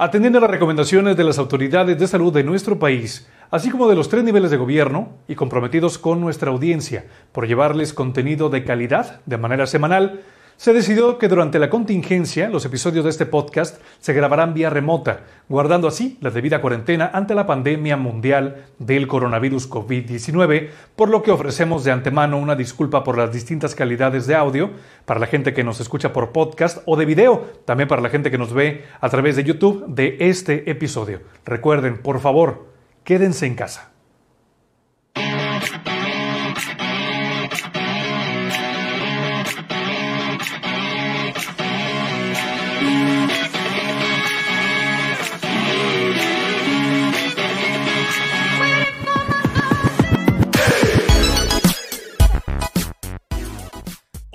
atendiendo 0.00 0.38
a 0.38 0.40
las 0.40 0.50
recomendaciones 0.50 1.14
de 1.14 1.24
las 1.24 1.36
autoridades 1.36 1.98
de 1.98 2.08
salud 2.08 2.32
de 2.32 2.42
nuestro 2.42 2.78
país, 2.78 3.28
así 3.50 3.68
como 3.68 3.86
de 3.86 3.94
los 3.94 4.08
tres 4.08 4.24
niveles 4.24 4.50
de 4.50 4.56
gobierno, 4.56 5.10
y 5.28 5.34
comprometidos 5.34 5.98
con 5.98 6.22
nuestra 6.22 6.50
audiencia 6.50 7.04
por 7.32 7.46
llevarles 7.46 7.92
contenido 7.92 8.48
de 8.48 8.64
calidad 8.64 9.20
de 9.26 9.36
manera 9.36 9.66
semanal, 9.66 10.22
se 10.60 10.74
decidió 10.74 11.16
que 11.16 11.28
durante 11.28 11.58
la 11.58 11.70
contingencia 11.70 12.50
los 12.50 12.66
episodios 12.66 13.04
de 13.04 13.10
este 13.10 13.24
podcast 13.24 13.80
se 13.98 14.12
grabarán 14.12 14.52
vía 14.52 14.68
remota, 14.68 15.20
guardando 15.48 15.88
así 15.88 16.18
la 16.20 16.28
debida 16.28 16.60
cuarentena 16.60 17.10
ante 17.14 17.34
la 17.34 17.46
pandemia 17.46 17.96
mundial 17.96 18.66
del 18.78 19.06
coronavirus 19.06 19.70
COVID-19, 19.70 20.68
por 20.96 21.08
lo 21.08 21.22
que 21.22 21.30
ofrecemos 21.30 21.82
de 21.82 21.92
antemano 21.92 22.36
una 22.36 22.56
disculpa 22.56 23.02
por 23.04 23.16
las 23.16 23.32
distintas 23.32 23.74
calidades 23.74 24.26
de 24.26 24.34
audio 24.34 24.72
para 25.06 25.18
la 25.18 25.28
gente 25.28 25.54
que 25.54 25.64
nos 25.64 25.80
escucha 25.80 26.12
por 26.12 26.30
podcast 26.30 26.82
o 26.84 26.94
de 26.98 27.06
video, 27.06 27.46
también 27.64 27.88
para 27.88 28.02
la 28.02 28.10
gente 28.10 28.30
que 28.30 28.36
nos 28.36 28.52
ve 28.52 28.84
a 29.00 29.08
través 29.08 29.36
de 29.36 29.44
YouTube 29.44 29.86
de 29.86 30.18
este 30.20 30.70
episodio. 30.70 31.22
Recuerden, 31.46 32.02
por 32.02 32.20
favor, 32.20 32.66
quédense 33.02 33.46
en 33.46 33.54
casa. 33.54 33.92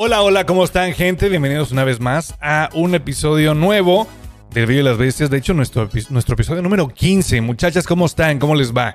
Hola, 0.08 0.22
hola, 0.22 0.46
¿cómo 0.46 0.64
están, 0.64 0.94
gente? 0.94 1.30
Bienvenidos 1.30 1.72
una 1.72 1.84
vez 1.84 2.00
más 2.00 2.36
a 2.40 2.70
un 2.76 2.94
episodio 2.94 3.56
nuevo 3.56 4.08
del 4.52 4.68
Video 4.68 4.84
de 4.84 4.90
las 4.92 5.00
Bestias. 5.00 5.32
De 5.32 5.40
hecho, 5.40 5.56
nuestro, 5.56 5.90
nuestro 6.12 6.36
episodio 6.36 6.62
número 6.62 6.88
15. 6.90 7.42
Muchachas, 7.42 7.88
¿cómo 7.88 8.06
están? 8.06 8.38
¿Cómo 8.38 8.54
les 8.54 8.72
va? 8.72 8.94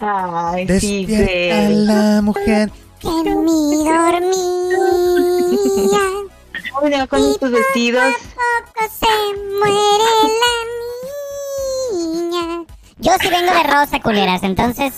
Ahora. 0.00 0.50
Ay, 0.54 0.66
sí, 0.80 1.06
Despierta 1.06 1.68
ve. 1.68 1.74
la 1.76 2.20
mujer. 2.20 2.72
que 2.98 3.06
dormía. 3.06 4.10
Mira, 6.82 7.06
con 7.06 7.30
estos 7.30 7.52
vestidos. 7.52 8.12
Poco 8.34 8.92
se 8.98 9.06
muere 9.60 10.04
la. 10.24 10.87
Yo 13.00 13.12
sí 13.20 13.28
vengo 13.28 13.52
de 13.52 13.62
rosa, 13.62 14.00
culeras, 14.00 14.42
entonces. 14.42 14.94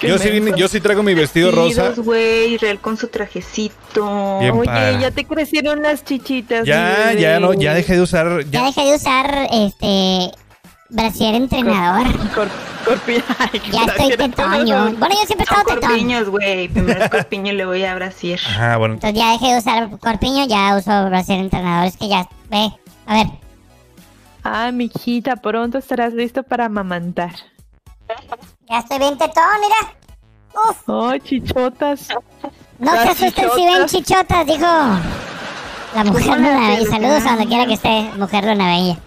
Yo 0.00 0.18
sí, 0.18 0.30
vine- 0.30 0.52
yo 0.56 0.66
sí 0.66 0.80
traigo 0.80 1.04
mi 1.04 1.14
vestido 1.14 1.52
rosa. 1.52 1.92
Güey, 1.96 2.54
Israel 2.54 2.80
con 2.80 2.96
su 2.96 3.06
trajecito. 3.06 4.38
Bien 4.40 4.52
Oye, 4.52 4.64
para. 4.64 5.00
ya 5.00 5.10
te 5.12 5.24
crecieron 5.24 5.80
las 5.82 6.04
chichitas. 6.04 6.66
Ya, 6.66 7.12
ya 7.12 7.38
no, 7.38 7.52
ya 7.54 7.72
dejé 7.74 7.94
de 7.94 8.00
usar. 8.02 8.44
Ya 8.46 8.60
Ya, 8.60 8.66
dejé 8.66 8.84
de 8.90 8.96
usar 8.96 9.48
este. 9.52 10.30
Brasier 10.88 11.36
entrenador. 11.36 12.06
Cor- 12.34 12.48
corpi- 12.84 13.22
Ay, 13.38 13.60
qué 13.60 13.70
Ya 13.70 13.84
estoy 13.84 14.66
yo. 14.66 14.90
Bueno, 14.98 15.14
yo 15.14 15.24
siempre 15.26 15.38
he 15.38 15.42
estado 15.44 15.62
tetón. 15.64 15.80
corpiños, 15.80 16.28
güey. 16.28 16.68
Primero 16.68 17.04
el 17.04 17.08
corpiño 17.10 17.52
y 17.52 17.56
luego 17.56 17.74
ya 17.76 17.94
Brasil. 17.94 18.38
Ajá, 18.44 18.76
bueno. 18.78 18.94
Entonces 18.94 19.18
ya 19.18 19.30
dejé 19.32 19.52
de 19.52 19.58
usar 19.58 19.88
corpiño, 20.00 20.44
ya 20.46 20.76
uso 20.76 21.06
brasier 21.06 21.38
entrenador. 21.38 21.86
Es 21.86 21.96
que 21.96 22.08
ya. 22.08 22.28
Ve. 22.50 22.72
A 23.06 23.14
ver. 23.14 23.26
Ah, 24.44 24.70
mijita, 24.72 25.36
pronto 25.36 25.78
estarás 25.78 26.12
listo 26.14 26.42
para 26.42 26.66
amamantar. 26.66 27.32
Ya 28.68 28.78
estoy 28.80 28.98
bien 28.98 29.16
tetón, 29.18 29.44
mira. 29.60 29.94
Uf. 30.68 30.82
Oh, 30.88 31.16
chichotas. 31.18 32.08
No 32.78 32.90
se 32.90 32.96
Las 32.96 33.08
asusten 33.10 33.46
si 33.54 33.64
ven 33.66 33.86
chichotas. 33.86 34.46
dijo. 34.46 34.66
La 35.94 36.04
mujer 36.04 36.26
Luna 36.38 36.68
Bella. 36.68 36.90
Saludos 36.90 37.26
a 37.26 37.30
donde 37.30 37.46
quiera 37.46 37.66
que 37.66 37.74
esté, 37.74 38.10
mujer 38.16 38.44
Luna 38.44 38.66
Bella. 38.72 38.98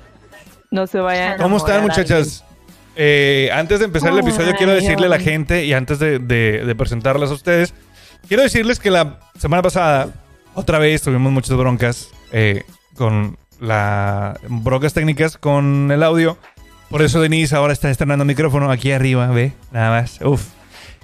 No 0.71 0.87
se 0.87 0.99
vayan 0.99 1.33
a 1.33 1.37
¿Cómo 1.43 1.57
están, 1.57 1.81
muchachas? 1.81 2.43
Eh, 2.95 3.49
antes 3.53 3.79
de 3.79 3.85
empezar 3.85 4.11
el 4.13 4.19
episodio, 4.19 4.51
Ay, 4.51 4.57
quiero 4.57 4.71
decirle 4.73 5.07
a 5.07 5.09
la 5.09 5.19
gente 5.19 5.65
y 5.65 5.73
antes 5.73 5.99
de, 5.99 6.19
de- 6.19 6.63
de 6.65 6.75
presentarlas 6.75 7.29
a 7.29 7.33
ustedes, 7.33 7.73
quiero 8.27 8.43
decirles 8.43 8.79
que 8.79 8.89
la 8.89 9.19
semana 9.37 9.61
pasada, 9.61 10.09
otra 10.53 10.79
vez 10.79 11.01
tuvimos 11.01 11.31
muchas 11.31 11.57
broncas 11.57 12.09
eh, 12.31 12.63
con 12.95 13.37
la 13.65 14.39
broncas 14.47 14.93
técnicas 14.93 15.37
con 15.37 15.91
el 15.91 16.03
audio. 16.03 16.37
Por 16.89 17.01
eso 17.01 17.19
Denise 17.19 17.55
ahora 17.55 17.73
está 17.73 17.89
estrenando 17.89 18.23
micrófono 18.25 18.71
aquí 18.71 18.91
arriba, 18.91 19.27
ve, 19.27 19.53
nada 19.71 19.89
más. 19.89 20.21
Uf, 20.21 20.45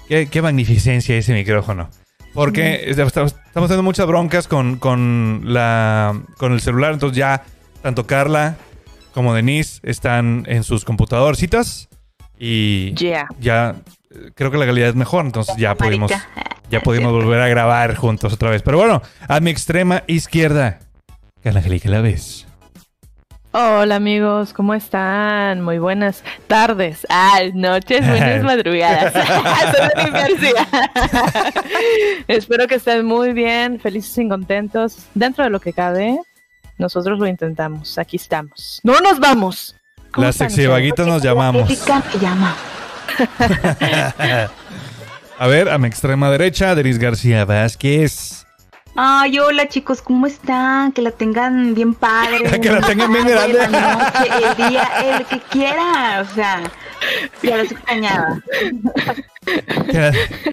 qué, 0.07 0.27
qué 0.27 0.41
magnificencia 0.41 1.17
ese 1.17 1.33
micrófono. 1.33 1.89
Porque 2.33 2.85
es- 2.89 2.97
estamos 2.97 3.35
estamos 3.47 3.67
teniendo 3.67 3.83
muchas 3.83 4.05
broncas 4.07 4.47
con, 4.47 4.77
con, 4.77 5.41
la, 5.45 6.17
con 6.37 6.53
el 6.53 6.61
celular, 6.61 6.93
entonces 6.93 7.17
ya 7.17 7.43
tanto 7.81 8.07
Carla 8.07 8.55
como 9.13 9.33
Denise 9.33 9.81
están 9.83 10.43
en 10.47 10.63
sus 10.63 10.85
computadorcitas 10.85 11.89
y 12.39 12.93
Yeah. 12.95 13.27
ya 13.39 13.75
eh, 14.11 14.31
creo 14.35 14.49
que 14.51 14.57
la 14.57 14.65
calidad 14.65 14.87
es 14.89 14.95
mejor, 14.95 15.25
entonces 15.25 15.57
ya 15.57 15.75
pudimos, 15.75 16.11
ya 16.69 16.79
pudimos 16.79 17.11
volver 17.11 17.41
a 17.41 17.47
grabar 17.49 17.95
juntos 17.95 18.31
otra 18.33 18.49
vez. 18.49 18.61
Pero 18.61 18.77
bueno, 18.77 19.01
a 19.27 19.39
mi 19.41 19.49
extrema 19.51 20.03
izquierda, 20.07 20.79
Carla 21.43 21.59
Angélica, 21.59 21.89
¿la 21.89 21.99
ves? 22.01 22.47
Hola 23.53 23.97
amigos, 23.97 24.53
¿cómo 24.53 24.73
están? 24.73 25.61
Muy 25.61 25.77
buenas 25.77 26.23
tardes, 26.47 27.05
ah, 27.09 27.41
noches, 27.53 28.07
buenas 28.07 28.43
madrugadas. 28.43 29.13
Espero 32.29 32.65
que 32.67 32.75
estén 32.75 33.05
muy 33.05 33.33
bien, 33.33 33.77
felices 33.81 34.17
y 34.17 34.29
contentos. 34.29 34.99
Dentro 35.13 35.43
de 35.43 35.49
lo 35.49 35.59
que 35.59 35.73
cabe, 35.73 36.17
nosotros 36.77 37.19
lo 37.19 37.27
intentamos. 37.27 37.97
Aquí 37.97 38.15
estamos. 38.15 38.79
¡No 38.83 39.01
nos 39.01 39.19
vamos! 39.19 39.75
¿Cómo 40.11 40.27
Las 40.27 40.37
sexivaguitas 40.37 41.05
nos 41.05 41.21
llamamos. 41.21 41.69
Me 41.69 41.75
llama. 42.21 42.55
A 45.37 45.47
ver, 45.47 45.67
a 45.67 45.77
mi 45.77 45.87
extrema 45.87 46.31
derecha, 46.31 46.73
Denise 46.73 46.99
García 46.99 47.43
Vázquez. 47.43 48.45
Ay, 48.95 49.39
hola 49.39 49.67
chicos, 49.69 50.01
¿cómo 50.01 50.27
están? 50.27 50.91
Que 50.91 51.01
la 51.01 51.11
tengan 51.11 51.73
bien 51.73 51.93
padre. 51.93 52.43
Que 52.61 52.69
la 52.69 52.81
tengan 52.81 53.11
bien 53.13 53.25
grande. 53.27 53.57
La 53.57 53.67
noche, 53.67 54.29
el 54.59 54.69
día, 54.69 54.89
el 55.17 55.25
que 55.25 55.39
quiera. 55.49 56.21
O 56.29 56.35
sea, 56.35 56.61
ya 57.41 57.57
los 57.57 57.71
extrañaba. 57.71 58.39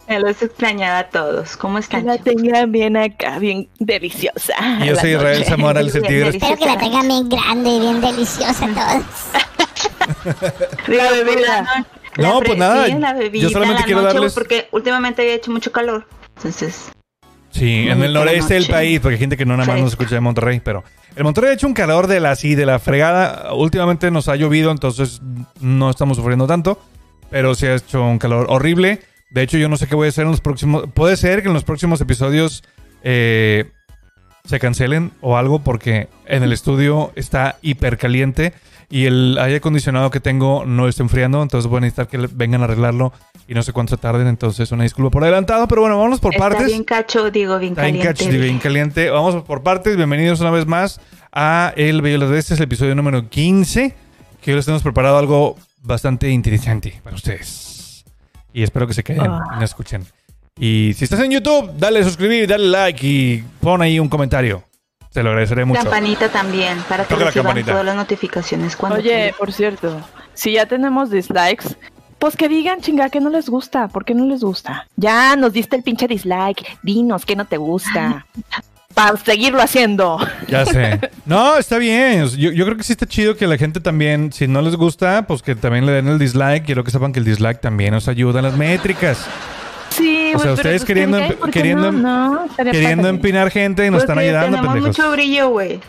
Ya 0.09 0.19
los 0.21 0.41
extrañaba 0.41 0.99
a 1.00 1.09
todos. 1.10 1.56
¿Cómo 1.56 1.76
Que 1.78 1.81
están? 1.84 2.06
la 2.06 2.16
chicos? 2.19 2.34
tengan 2.43 2.71
bien 2.72 2.97
acá, 2.97 3.38
bien 3.41 3.69
deliciosa. 3.81 4.55
Y 4.82 4.87
yo 4.87 4.94
la 4.94 5.00
soy 5.00 5.15
Israel. 5.15 5.44
Zamora, 5.44 5.81
el 5.81 5.91
sentir. 5.91 6.22
Espero 6.28 6.56
que 6.56 6.66
la 6.66 6.78
tengan 6.78 7.09
bien 7.09 7.28
grande 7.28 7.70
y 7.70 7.81
bien 7.81 8.00
deliciosa 8.00 8.66
todos. 8.66 9.05
La 10.87 11.10
bebida. 11.10 11.66
La 12.16 12.28
No, 12.28 12.41
pues 12.41 12.56
nada, 12.56 12.87
sí, 12.87 12.94
la 12.94 13.12
bebida, 13.12 13.43
yo 13.43 13.50
solamente 13.50 13.81
la 13.82 13.87
quiero 13.87 14.00
noche, 14.03 14.15
darles- 14.19 14.32
Porque 14.34 14.69
últimamente 14.72 15.22
había 15.22 15.34
hecho 15.34 15.50
mucho 15.50 15.70
calor. 15.70 16.06
Entonces, 16.37 16.91
Sí, 17.58 17.88
en 17.88 18.02
el 18.02 18.12
noreste 18.12 18.54
del 18.54 18.66
país, 18.66 19.00
porque 19.00 19.14
hay 19.14 19.20
gente 19.20 19.36
que 19.36 19.44
no 19.44 19.56
nada 19.56 19.66
más 19.72 19.80
nos 19.80 19.92
escucha 19.92 20.14
de 20.14 20.20
Monterrey, 20.20 20.60
pero 20.62 20.84
el 21.16 21.24
Monterrey 21.24 21.50
ha 21.50 21.54
hecho 21.54 21.66
un 21.66 21.74
calor 21.74 22.06
de 22.06 22.20
la 22.20 22.30
así, 22.30 22.54
de 22.54 22.66
la 22.66 22.78
fregada. 22.78 23.52
Últimamente 23.54 24.10
nos 24.10 24.28
ha 24.28 24.36
llovido, 24.36 24.70
entonces 24.70 25.20
no 25.60 25.91
estamos 25.91 26.16
sufriendo 26.16 26.46
tanto, 26.46 26.80
pero 27.30 27.54
sí 27.54 27.66
ha 27.66 27.74
hecho 27.74 28.04
un 28.04 28.19
calor 28.19 28.46
horrible. 28.48 29.00
De 29.30 29.42
hecho, 29.42 29.58
yo 29.58 29.69
no 29.69 29.76
sé 29.76 29.88
qué 29.88 29.94
voy 29.94 30.06
a 30.06 30.08
hacer 30.10 30.24
en 30.24 30.30
los 30.30 30.41
próximos. 30.41 30.84
Puede 30.94 31.16
ser 31.16 31.42
que 31.42 31.48
en 31.48 31.54
los 31.54 31.64
próximos 31.64 32.00
episodios 32.00 32.62
eh, 33.02 33.70
se 34.44 34.60
cancelen 34.60 35.10
o 35.20 35.36
algo, 35.36 35.58
porque 35.58 36.08
en 36.26 36.42
el 36.42 36.52
estudio 36.52 37.12
está 37.16 37.58
hiper 37.60 37.98
caliente 37.98 38.54
y 38.91 39.04
el 39.06 39.37
aire 39.38 39.56
acondicionado 39.56 40.10
que 40.10 40.21
tengo 40.21 40.65
no 40.65 40.88
está 40.88 41.03
enfriando, 41.03 41.43
entonces 41.43 41.69
voy 41.69 41.78
a 41.78 41.81
necesitar 41.82 42.09
que 42.09 42.19
vengan 42.32 42.62
a 42.62 42.65
arreglarlo 42.65 43.12
y 43.47 43.54
no 43.54 43.62
sé 43.62 43.72
cuánto 43.72 43.97
tarden, 43.99 44.26
entonces 44.26 44.70
una 44.73 44.82
disculpa 44.85 45.11
por 45.11 45.23
adelantado, 45.25 45.69
pero 45.69 45.82
bueno, 45.82 45.96
vámonos 45.99 46.20
por 46.20 46.32
está 46.35 46.49
partes. 46.49 46.67
bien 46.67 46.85
cacho, 46.85 47.31
digo, 47.31 47.58
bien 47.58 47.73
Está 47.73 47.82
bien 47.85 47.96
caliente. 47.99 48.25
catch, 48.25 48.32
bien 48.40 48.58
caliente. 48.58 49.11
Vamos 49.11 49.43
por 49.44 49.62
partes. 49.62 49.96
Bienvenidos 49.96 50.40
una 50.40 50.50
vez 50.50 50.67
más 50.67 51.00
a 51.32 51.73
El 51.76 52.02
Bello 52.02 52.14
de 52.14 52.25
las 52.25 52.31
Bestias, 52.31 52.58
el 52.61 52.64
episodio 52.64 52.94
número 52.94 53.29
15. 53.29 53.94
Que 54.43 54.50
hoy 54.52 54.56
les 54.56 54.64
tenemos 54.67 54.82
preparado 54.82 55.19
algo 55.19 55.56
bastante 55.82 56.29
interesante 56.31 57.00
para 57.02 57.17
ustedes. 57.17 58.05
Y 58.52 58.62
espero 58.62 58.87
que 58.87 58.94
se 58.94 59.02
queden 59.05 59.23
Ah. 59.31 59.44
y 59.52 59.55
nos 59.56 59.64
escuchen. 59.64 60.05
Y 60.58 60.93
si 60.96 61.05
estás 61.05 61.20
en 61.20 61.31
YouTube, 61.31 61.73
dale 61.79 62.02
suscribir, 62.05 62.49
dale 62.49 62.67
like 62.69 63.06
y 63.06 63.44
pon 63.61 63.81
ahí 63.82 63.99
un 64.00 64.08
comentario. 64.08 64.62
Se 65.10 65.22
lo 65.22 65.31
agradeceré 65.31 65.64
mucho. 65.64 65.82
Campanita 65.82 66.28
también, 66.28 66.78
para 66.88 67.05
que 67.05 67.14
reciban 67.14 67.32
campanita. 67.46 67.72
todas 67.72 67.87
las 67.87 67.96
notificaciones 67.96 68.76
cuando 68.76 68.99
Oye, 68.99 69.34
por 69.38 69.52
cierto, 69.52 70.00
si 70.34 70.52
ya 70.52 70.66
tenemos 70.66 71.10
dislikes, 71.10 71.76
pues 72.19 72.37
que 72.37 72.49
digan, 72.49 72.81
chinga, 72.81 73.10
que 73.10 73.20
no 73.20 73.31
les 73.31 73.49
gusta. 73.49 73.88
¿Por 73.88 74.05
qué 74.05 74.14
no 74.14 74.26
les 74.26 74.40
gusta? 74.40 74.87
Ya 74.96 75.37
nos 75.37 75.52
diste 75.52 75.76
el 75.76 75.82
pinche 75.82 76.08
dislike. 76.08 76.78
Dinos 76.82 77.25
que 77.25 77.37
no 77.37 77.44
te 77.44 77.56
gusta. 77.56 78.26
Para 78.94 79.16
seguirlo 79.16 79.62
haciendo. 79.62 80.19
Ya 80.49 80.66
sé. 80.66 81.00
No, 81.25 81.58
está 81.58 81.76
bien. 81.76 82.26
Yo, 82.26 82.50
yo 82.52 82.64
creo 82.64 82.76
que 82.78 82.82
sí 82.82 82.93
está 82.93 83.04
chido 83.04 83.37
que 83.37 83.46
la 83.46 83.58
gente 83.58 83.81
también, 83.81 84.32
si 84.32 84.49
no 84.49 84.62
les 84.62 84.76
gusta, 84.76 85.26
pues 85.26 85.43
que 85.43 85.54
también 85.54 85.84
le 85.84 85.93
den 85.93 86.08
el 86.08 86.19
dislike. 86.19 86.64
Quiero 86.64 86.84
que 86.84 86.90
sepan 86.90 87.12
que 87.12 87.19
el 87.19 87.26
dislike 87.26 87.61
también 87.61 87.93
nos 87.93 88.08
ayuda 88.08 88.38
en 88.38 88.46
las 88.46 88.56
métricas. 88.56 89.26
Sí, 90.30 90.34
O 90.34 90.38
sea, 90.38 90.52
ustedes 90.52 90.82
pues, 90.82 90.86
queriendo 90.86 91.19
¿qué? 91.19 91.25
emp- 91.28 91.36
¿Por 91.36 91.50
qué 91.50 91.58
queriendo 91.60 91.88
em- 91.88 92.02
no? 92.02 92.34
No, 92.34 92.44
estaría 92.44 92.72
Queriendo 92.72 93.08
empinar 93.08 93.50
gente 93.50 93.86
y 93.86 93.90
nos 93.90 94.02
están 94.02 94.16
Porque 94.16 94.28
ayudando, 94.28 94.56
tenemos 94.56 94.75
pendejos. 94.75 94.98
mucho 94.98 95.12
brillo, 95.12 95.48
güey. 95.50 95.80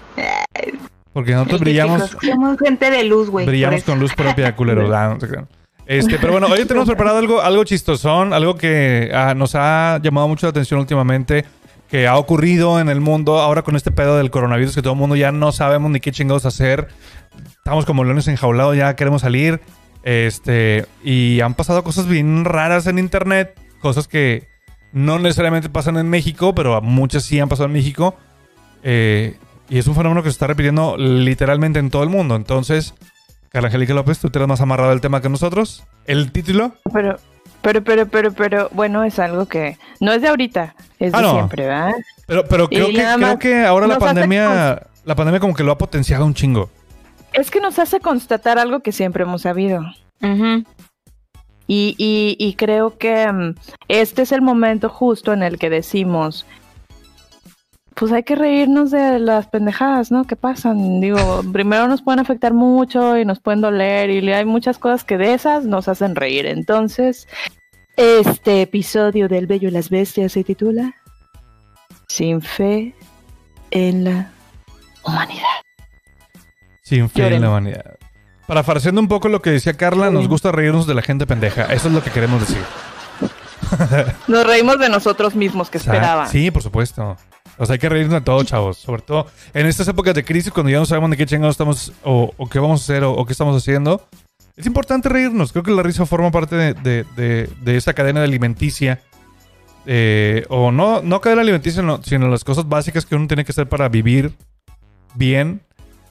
Porque 1.14 1.34
nosotros 1.34 1.60
brillamos, 1.62 2.16
Somos 2.22 2.58
gente 2.60 2.92
de 2.92 3.04
luz, 3.04 3.30
güey. 3.30 3.46
brillamos 3.46 3.84
con 3.84 4.00
luz 4.00 4.14
propia, 4.14 4.56
culero. 4.56 4.96
Ah, 4.96 5.18
no. 5.20 5.48
Este, 5.86 6.18
pero 6.20 6.34
bueno, 6.34 6.48
hoy 6.48 6.66
tenemos 6.66 6.88
preparado 6.88 7.18
algo, 7.18 7.42
algo 7.42 7.64
chistosón, 7.64 8.32
algo 8.32 8.56
que 8.56 9.10
ah, 9.14 9.34
nos 9.36 9.56
ha 9.56 10.00
llamado 10.04 10.28
mucho 10.28 10.46
la 10.46 10.52
atención 10.52 10.80
últimamente, 10.80 11.46
que 11.90 12.06
ha 12.08 12.16
ocurrido 12.18 12.80
en 12.80 12.90
el 12.90 13.02
mundo 13.02 13.40
ahora 13.40 13.64
con 13.64 13.76
este 13.76 13.90
pedo 13.90 14.16
del 14.18 14.30
coronavirus, 14.30 14.76
que 14.76 14.82
todo 14.84 14.94
el 14.94 15.00
mundo 15.00 15.16
ya 15.16 15.32
no 15.32 15.52
sabemos 15.52 15.90
ni 15.90 16.00
qué 16.00 16.12
chingados 16.12 16.46
hacer. 16.46 16.90
Estamos 17.58 17.86
como 17.86 18.04
leones 18.04 18.28
enjaulados, 18.28 18.78
ya 18.78 18.96
queremos 18.96 19.24
salir. 19.24 19.62
Este, 20.04 20.86
y 21.04 21.42
han 21.42 21.56
pasado 21.56 21.84
cosas 21.84 22.08
bien 22.08 22.46
raras 22.46 22.86
en 22.86 23.00
internet, 23.00 23.60
cosas 23.80 24.08
que 24.08 24.48
no 24.92 25.20
necesariamente 25.20 25.70
pasan 25.70 25.98
en 25.98 26.10
México, 26.10 26.54
pero 26.56 26.82
muchas 26.82 27.24
sí 27.24 27.40
han 27.40 27.50
pasado 27.50 27.68
en 27.68 27.74
México. 27.74 28.16
Eh, 28.84 29.38
y 29.70 29.78
es 29.78 29.88
un 29.88 29.96
fenómeno 29.96 30.24
que 30.24 30.30
se 30.30 30.34
está 30.34 30.48
repitiendo 30.48 30.98
literalmente 30.98 31.80
en 31.80 31.90
todo 31.90 32.04
el 32.04 32.10
mundo. 32.10 32.36
Entonces, 32.36 32.94
Carla 33.50 33.68
Angélica 33.68 33.94
López, 33.94 34.20
tú 34.20 34.30
te 34.30 34.40
eres 34.40 34.48
más 34.48 34.62
amarrado 34.62 34.92
al 34.92 35.02
tema 35.02 35.22
que 35.22 35.30
nosotros. 35.30 35.84
El 36.06 36.32
título, 36.32 36.74
Pero, 36.94 37.18
pero, 37.62 37.84
pero, 37.84 38.08
pero, 38.08 38.32
pero, 38.32 38.70
bueno, 38.74 39.04
es 39.04 39.20
algo 39.20 39.46
que 39.48 39.78
no 40.00 40.12
es 40.12 40.22
de 40.22 40.30
ahorita, 40.30 40.76
es 41.00 41.14
Ah, 41.14 41.18
de 41.18 41.24
no. 41.24 41.34
siempre, 41.34 41.66
¿verdad? 41.68 41.92
pero, 42.26 42.46
pero 42.48 42.68
creo, 42.70 42.88
que, 42.88 42.94
creo 43.18 43.40
que 43.40 43.64
ahora 43.66 43.86
la 43.88 43.96
hace 43.96 44.06
pandemia, 44.06 44.88
la 45.06 45.16
pandemia 45.16 45.40
como 45.40 45.54
que 45.54 45.64
lo 45.64 45.72
ha 45.72 45.78
potenciado 45.78 46.26
un 46.26 46.34
chingo. 46.34 46.70
Es 47.34 47.52
que 47.52 47.60
nos 47.60 47.78
hace 47.78 48.00
constatar 48.00 48.58
algo 48.58 48.80
que 48.80 48.92
siempre 48.92 49.24
hemos 49.24 49.44
sabido. 49.44 49.82
Ujú. 50.22 50.64
Y, 51.72 51.94
y, 52.00 52.36
y 52.40 52.56
creo 52.56 52.98
que 52.98 53.32
mm, 53.32 53.54
este 53.90 54.24
es 54.24 54.32
el 54.32 54.42
momento 54.42 54.90
justo 54.90 55.34
en 55.34 55.44
el 55.44 55.60
que 55.60 55.70
decimos, 55.70 56.48
pues 57.94 58.12
hay 58.12 58.24
que 58.24 58.36
reírnos 58.36 58.90
de 58.90 59.20
las 59.20 59.46
pendejadas, 59.48 60.10
¿no? 60.10 60.24
Que 60.24 60.36
pasan. 60.36 61.00
Digo, 61.00 61.44
primero 61.54 61.88
nos 61.88 62.02
pueden 62.02 62.20
afectar 62.20 62.56
mucho 62.56 63.18
y 63.18 63.24
nos 63.26 63.40
pueden 63.40 63.62
doler 63.62 64.10
y 64.10 64.32
hay 64.32 64.46
muchas 64.46 64.80
cosas 64.80 65.04
que 65.04 65.20
de 65.20 65.36
esas 65.36 65.66
nos 65.66 65.88
hacen 65.88 66.16
reír. 66.16 66.48
Entonces, 66.48 67.28
este 67.98 68.64
episodio 68.64 69.28
del 69.28 69.46
Bello 69.46 69.68
y 69.68 69.72
las 69.72 69.92
Bestias 69.92 70.32
se 70.32 70.44
titula 70.44 70.96
Sin 72.08 72.42
fe 72.42 72.96
en 73.70 74.06
la 74.06 74.32
humanidad. 75.04 75.60
Sin 76.82 77.10
fe 77.10 77.36
en 77.36 77.42
la 77.42 77.50
humanidad. 77.50 77.99
Parafraseando 78.50 79.00
un 79.00 79.08
poco 79.08 79.30
lo 79.30 79.44
que 79.44 79.52
decía 79.52 79.74
Carla, 79.76 80.10
nos 80.10 80.28
gusta 80.28 80.52
reírnos 80.52 80.88
de 80.88 80.96
la 80.96 81.04
gente 81.04 81.28
pendeja. 81.28 81.66
Eso 81.66 81.88
es 81.88 81.94
lo 81.94 82.04
que 82.04 82.10
queremos 82.10 82.42
decir. 82.42 82.64
Nos 84.28 84.44
reímos 84.44 84.80
de 84.80 84.90
nosotros 84.90 85.36
mismos 85.36 85.70
que 85.70 85.78
esperaban. 85.78 86.28
Sí, 86.28 86.50
por 86.50 86.64
supuesto. 86.64 87.16
O 87.60 87.66
sea, 87.68 87.74
hay 87.74 87.80
que 87.80 87.88
reírnos 87.90 88.16
de 88.16 88.22
todo, 88.22 88.44
chavos. 88.44 88.80
Sobre 88.80 89.04
todo 89.04 89.28
en 89.54 89.68
estas 89.68 89.88
épocas 89.88 90.16
de 90.16 90.26
crisis, 90.26 90.52
cuando 90.52 90.72
ya 90.72 90.80
no 90.80 90.88
sabemos 90.88 91.12
de 91.12 91.18
qué 91.18 91.28
chingados 91.28 91.54
estamos 91.54 91.94
o, 92.04 92.34
o 92.38 92.50
qué 92.50 92.58
vamos 92.58 92.82
a 92.82 92.84
hacer 92.86 93.04
o, 93.04 93.12
o 93.12 93.24
qué 93.24 93.34
estamos 93.34 93.56
haciendo. 93.56 94.04
Es 94.58 94.66
importante 94.66 95.10
reírnos. 95.10 95.52
Creo 95.52 95.64
que 95.64 95.70
la 95.70 95.84
risa 95.84 96.08
forma 96.08 96.32
parte 96.32 96.56
de, 96.56 96.74
de, 96.74 97.06
de, 97.16 97.50
de 97.62 97.78
esta 97.78 97.94
cadena 97.94 98.24
alimenticia. 98.24 99.00
Eh, 99.86 100.48
o 100.50 100.72
no, 100.72 101.04
no 101.04 101.22
cadena 101.22 101.44
alimenticia, 101.44 101.84
no, 101.84 102.02
sino 102.02 102.28
las 102.30 102.44
cosas 102.44 102.68
básicas 102.68 103.06
que 103.06 103.14
uno 103.14 103.28
tiene 103.28 103.46
que 103.46 103.52
hacer 103.52 103.70
para 103.70 103.90
vivir 103.90 104.34
bien. 105.14 105.62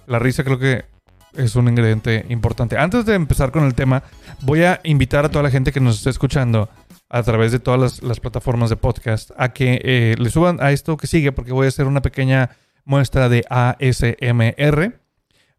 La 0.07 0.21
risa 0.21 0.45
creo 0.45 0.61
que 0.61 0.85
es 1.35 1.57
un 1.57 1.69
ingrediente 1.69 2.27
importante. 2.29 2.77
Antes 2.77 3.07
de 3.07 3.15
empezar 3.15 3.51
con 3.51 3.65
el 3.65 3.75
tema, 3.75 4.03
voy 4.41 4.63
a 4.63 4.81
invitar 4.85 5.25
a 5.25 5.29
toda 5.29 5.43
la 5.43 5.51
gente 5.51 5.73
que 5.73 5.81
nos 5.81 5.99
esté 5.99 6.11
escuchando 6.11 6.69
a 7.09 7.23
través 7.23 7.53
de 7.53 7.59
todas 7.59 8.03
las, 8.03 8.21
plataformas 8.21 8.71
de 8.71 8.77
podcast 8.77 9.31
a 9.37 9.53
que 9.53 9.81
eh, 9.83 10.15
le 10.19 10.31
suban 10.31 10.59
a 10.61 10.73
esto 10.73 10.97
que 10.97 11.07
sigue 11.07 11.33
porque 11.33 11.53
voy 11.53 11.67
a 11.67 11.69
hacer 11.69 11.87
una 11.87 12.03
pequeña 12.03 12.51
muestra 12.85 13.29
de 13.29 13.45
ASMR 13.49 15.01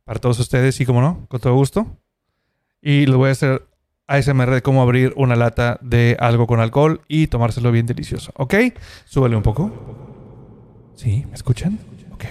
para 0.04 0.20
todos 0.20 0.40
ustedes 0.40 0.80
y 0.82 0.86
como 0.86 1.02
no, 1.02 1.26
con 1.28 1.40
todo 1.40 1.54
gusto. 1.54 1.98
Y 2.82 3.06
les 3.06 3.16
voy 3.16 3.30
a 3.30 3.34
hacer 3.34 3.68
ASMR 4.08 4.52
de 4.52 4.62
cómo 4.62 4.82
abrir 4.82 5.14
una 5.16 5.36
lata 5.36 5.78
de 5.82 6.18
algo 6.20 6.48
con 6.48 6.60
alcohol 6.60 7.02
y 7.08 7.28
tomárselo 7.28 7.72
bien 7.72 7.86
delicioso. 7.86 8.32
¿Ok? 8.36 8.56
Súbele 9.06 9.36
un 9.36 9.44
poco. 9.44 9.72
¿Sí? 10.96 11.26
¿Me 11.28 11.36
escuchan? 11.36 11.80
Ok. 12.12 12.26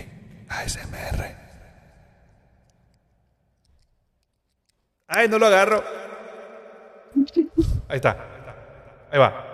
ASMR. 0.48 1.37
Ay, 5.10 5.26
no 5.26 5.38
lo 5.38 5.46
agarro. 5.46 5.82
Ahí 7.88 7.96
está. 7.96 8.16
Ahí 9.10 9.18
va. 9.18 9.44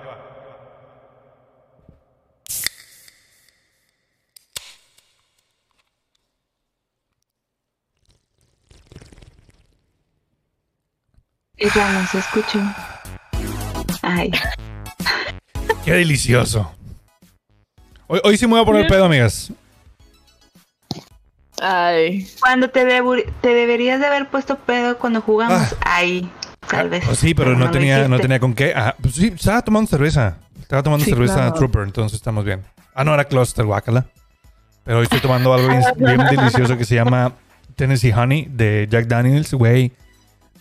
Ya 11.56 11.92
no 11.92 12.06
se 12.08 12.18
escucha. 12.18 12.76
Ay. 14.02 14.30
Qué 15.84 15.92
delicioso. 15.92 16.72
Hoy, 18.08 18.20
hoy 18.24 18.36
sí 18.36 18.46
me 18.46 18.54
voy 18.54 18.62
a 18.62 18.64
poner 18.64 18.86
pedo, 18.88 19.04
amigas. 19.04 19.52
Ay. 21.66 22.26
Cuando 22.40 22.68
te, 22.68 22.84
debu- 22.86 23.24
te 23.40 23.48
deberías 23.54 23.98
de 24.00 24.06
haber 24.06 24.28
puesto 24.28 24.56
pedo 24.58 24.98
cuando 24.98 25.20
jugamos. 25.22 25.74
Ay, 25.84 26.30
tal 26.68 26.90
vez. 26.90 27.04
Oh, 27.10 27.14
sí, 27.14 27.34
pero 27.34 27.56
no, 27.56 27.70
tenía, 27.70 28.06
no 28.08 28.18
tenía 28.18 28.38
con 28.40 28.54
qué. 28.54 28.72
Ah, 28.76 28.94
pues 29.00 29.14
sí, 29.14 29.32
estaba 29.34 29.62
tomando 29.62 29.88
cerveza. 29.88 30.36
Estaba 30.60 30.82
tomando 30.82 31.04
Sí, 31.04 31.10
cerveza 31.10 31.34
claro. 31.36 31.52
Trooper, 31.54 31.82
entonces 31.82 32.16
estamos 32.16 32.44
bien. 32.44 32.62
Ah, 32.94 33.04
no, 33.04 33.14
era 33.14 33.24
Cluster, 33.24 33.64
guácala. 33.64 34.06
Pero 34.84 34.98
hoy 34.98 35.04
estoy 35.04 35.20
tomando 35.20 35.54
algo 35.54 35.68
bien, 35.68 35.82
bien 35.96 36.18
delicioso 36.36 36.76
que 36.76 36.84
se 36.84 36.94
llama 36.94 37.32
Tennessee 37.76 38.12
Honey 38.12 38.48
de 38.50 38.86
Jack 38.90 39.06
Daniels. 39.06 39.54
Güey, 39.54 39.92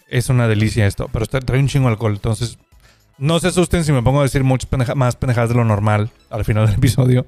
es 0.07 0.29
una 0.29 0.47
delicia 0.47 0.87
esto. 0.87 1.09
Pero 1.11 1.23
está- 1.23 1.39
trae 1.41 1.59
un 1.59 1.67
chingo 1.67 1.87
de 1.87 1.93
alcohol, 1.93 2.13
entonces 2.13 2.57
no 3.17 3.39
se 3.39 3.47
asusten 3.49 3.83
si 3.83 3.91
me 3.91 4.01
pongo 4.01 4.21
a 4.21 4.23
decir 4.23 4.43
muchas 4.43 4.69
pendeja- 4.69 4.95
más 4.95 5.15
pendejadas 5.17 5.49
de 5.49 5.55
lo 5.55 5.65
normal 5.65 6.09
al 6.29 6.45
final 6.45 6.65
del 6.67 6.75
episodio. 6.75 7.25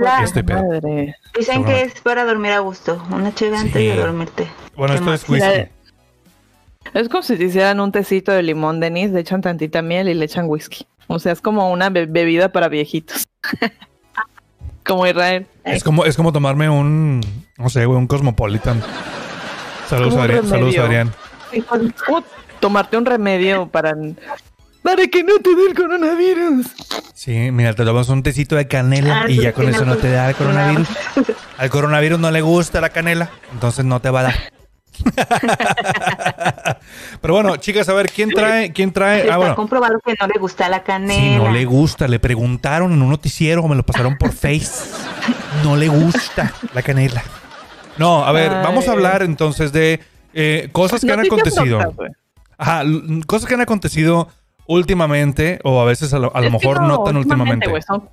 La- 0.00 0.22
Este 0.22 0.42
madre. 0.42 1.14
Dicen 1.38 1.64
que 1.64 1.82
es 1.82 2.00
para 2.00 2.24
dormir 2.24 2.52
a 2.52 2.58
gusto. 2.60 3.02
Una 3.10 3.34
chévere 3.34 3.58
antes 3.58 3.74
de 3.74 3.96
dormirte. 3.96 4.46
Bueno, 4.76 4.94
¿Qué 4.94 4.98
esto 4.98 5.10
más? 5.10 5.22
es 5.22 5.28
whisky. 5.28 5.70
Es 6.94 7.08
como 7.08 7.22
si 7.22 7.36
te 7.36 7.44
hicieran 7.44 7.78
un 7.80 7.92
tecito 7.92 8.32
de 8.32 8.42
limón, 8.42 8.80
Denis, 8.80 9.10
le 9.10 9.20
echan 9.20 9.42
tantita 9.42 9.82
miel 9.82 10.08
y 10.08 10.14
le 10.14 10.24
echan 10.24 10.46
whisky. 10.48 10.86
O 11.08 11.18
sea, 11.18 11.32
es 11.32 11.40
como 11.40 11.70
una 11.70 11.90
be- 11.90 12.06
bebida 12.06 12.50
para 12.50 12.68
viejitos. 12.68 13.28
como 14.86 15.06
Israel. 15.06 15.46
Es 15.64 15.84
como, 15.84 16.04
es 16.04 16.16
como 16.16 16.32
tomarme 16.32 16.68
un, 16.70 17.20
no 17.58 17.68
sé, 17.68 17.84
güey, 17.86 17.98
un 17.98 18.06
Cosmopolitan. 18.06 18.82
Saludos, 19.88 20.16
Adrián. 20.16 20.48
Saludos. 20.48 20.78
Adrián. 20.78 21.12
Como 22.06 22.24
tomarte 22.60 22.96
un 22.96 23.04
remedio 23.06 23.66
para, 23.68 23.94
para 24.82 25.06
que 25.08 25.22
no 25.24 25.38
te 25.38 25.54
dé 25.54 25.66
el 25.68 25.74
coronavirus. 25.74 26.66
Sí, 27.14 27.50
mira, 27.52 27.74
te 27.74 27.84
tomas 27.84 28.08
un 28.08 28.22
tecito 28.22 28.56
de 28.56 28.66
canela 28.66 29.22
Ah, 29.22 29.30
y 29.30 29.36
sí, 29.36 29.42
ya 29.42 29.52
con 29.52 29.68
eso 29.68 29.84
no 29.84 29.96
te 29.96 30.10
da 30.10 30.30
el 30.30 30.34
coronavirus. 30.36 30.88
Al 31.58 31.70
coronavirus 31.70 32.18
no 32.18 32.30
le 32.30 32.40
gusta 32.40 32.80
la 32.80 32.88
canela, 32.90 33.30
entonces 33.52 33.84
no 33.84 34.00
te 34.00 34.10
va 34.10 34.20
a 34.20 34.22
dar. 34.24 34.34
Pero 37.20 37.34
bueno, 37.34 37.56
chicas, 37.56 37.88
a 37.88 37.94
ver, 37.94 38.10
¿quién 38.10 38.30
trae? 38.30 38.72
¿Quién 38.72 38.92
trae? 38.92 39.20
Está 39.22 39.34
Ah, 39.34 39.38
bueno. 39.38 39.56
comprobado 39.56 39.98
que 40.04 40.14
no 40.20 40.26
le 40.26 40.38
gusta 40.38 40.68
la 40.68 40.82
canela. 40.82 41.20
Si 41.22 41.36
no 41.36 41.50
le 41.52 41.64
gusta, 41.64 42.08
le 42.08 42.18
preguntaron 42.18 42.92
en 42.92 43.02
un 43.02 43.10
noticiero, 43.10 43.66
me 43.68 43.76
lo 43.76 43.84
pasaron 43.84 44.16
por 44.18 44.32
Face. 44.32 44.90
No 45.64 45.76
le 45.76 45.88
gusta 45.88 46.52
la 46.74 46.82
canela. 46.82 47.22
No, 47.98 48.24
a 48.24 48.32
ver, 48.32 48.50
Ay. 48.52 48.64
vamos 48.64 48.88
a 48.88 48.92
hablar 48.92 49.22
entonces 49.22 49.72
de 49.72 50.00
eh, 50.32 50.68
cosas 50.72 51.00
que 51.02 51.12
han 51.12 51.20
acontecido. 51.20 51.78
Ajá, 52.58 52.82
cosas 53.26 53.48
que 53.48 53.54
han 53.54 53.60
acontecido 53.62 54.28
últimamente 54.70 55.58
o 55.64 55.80
a 55.80 55.84
veces 55.84 56.14
a 56.14 56.18
lo, 56.18 56.34
a 56.34 56.40
lo 56.40 56.50
mejor 56.50 56.80
no, 56.82 57.02
tan 57.02 57.16
últimamente. 57.16 57.68
güey, 57.68 57.82
son- 57.82 58.08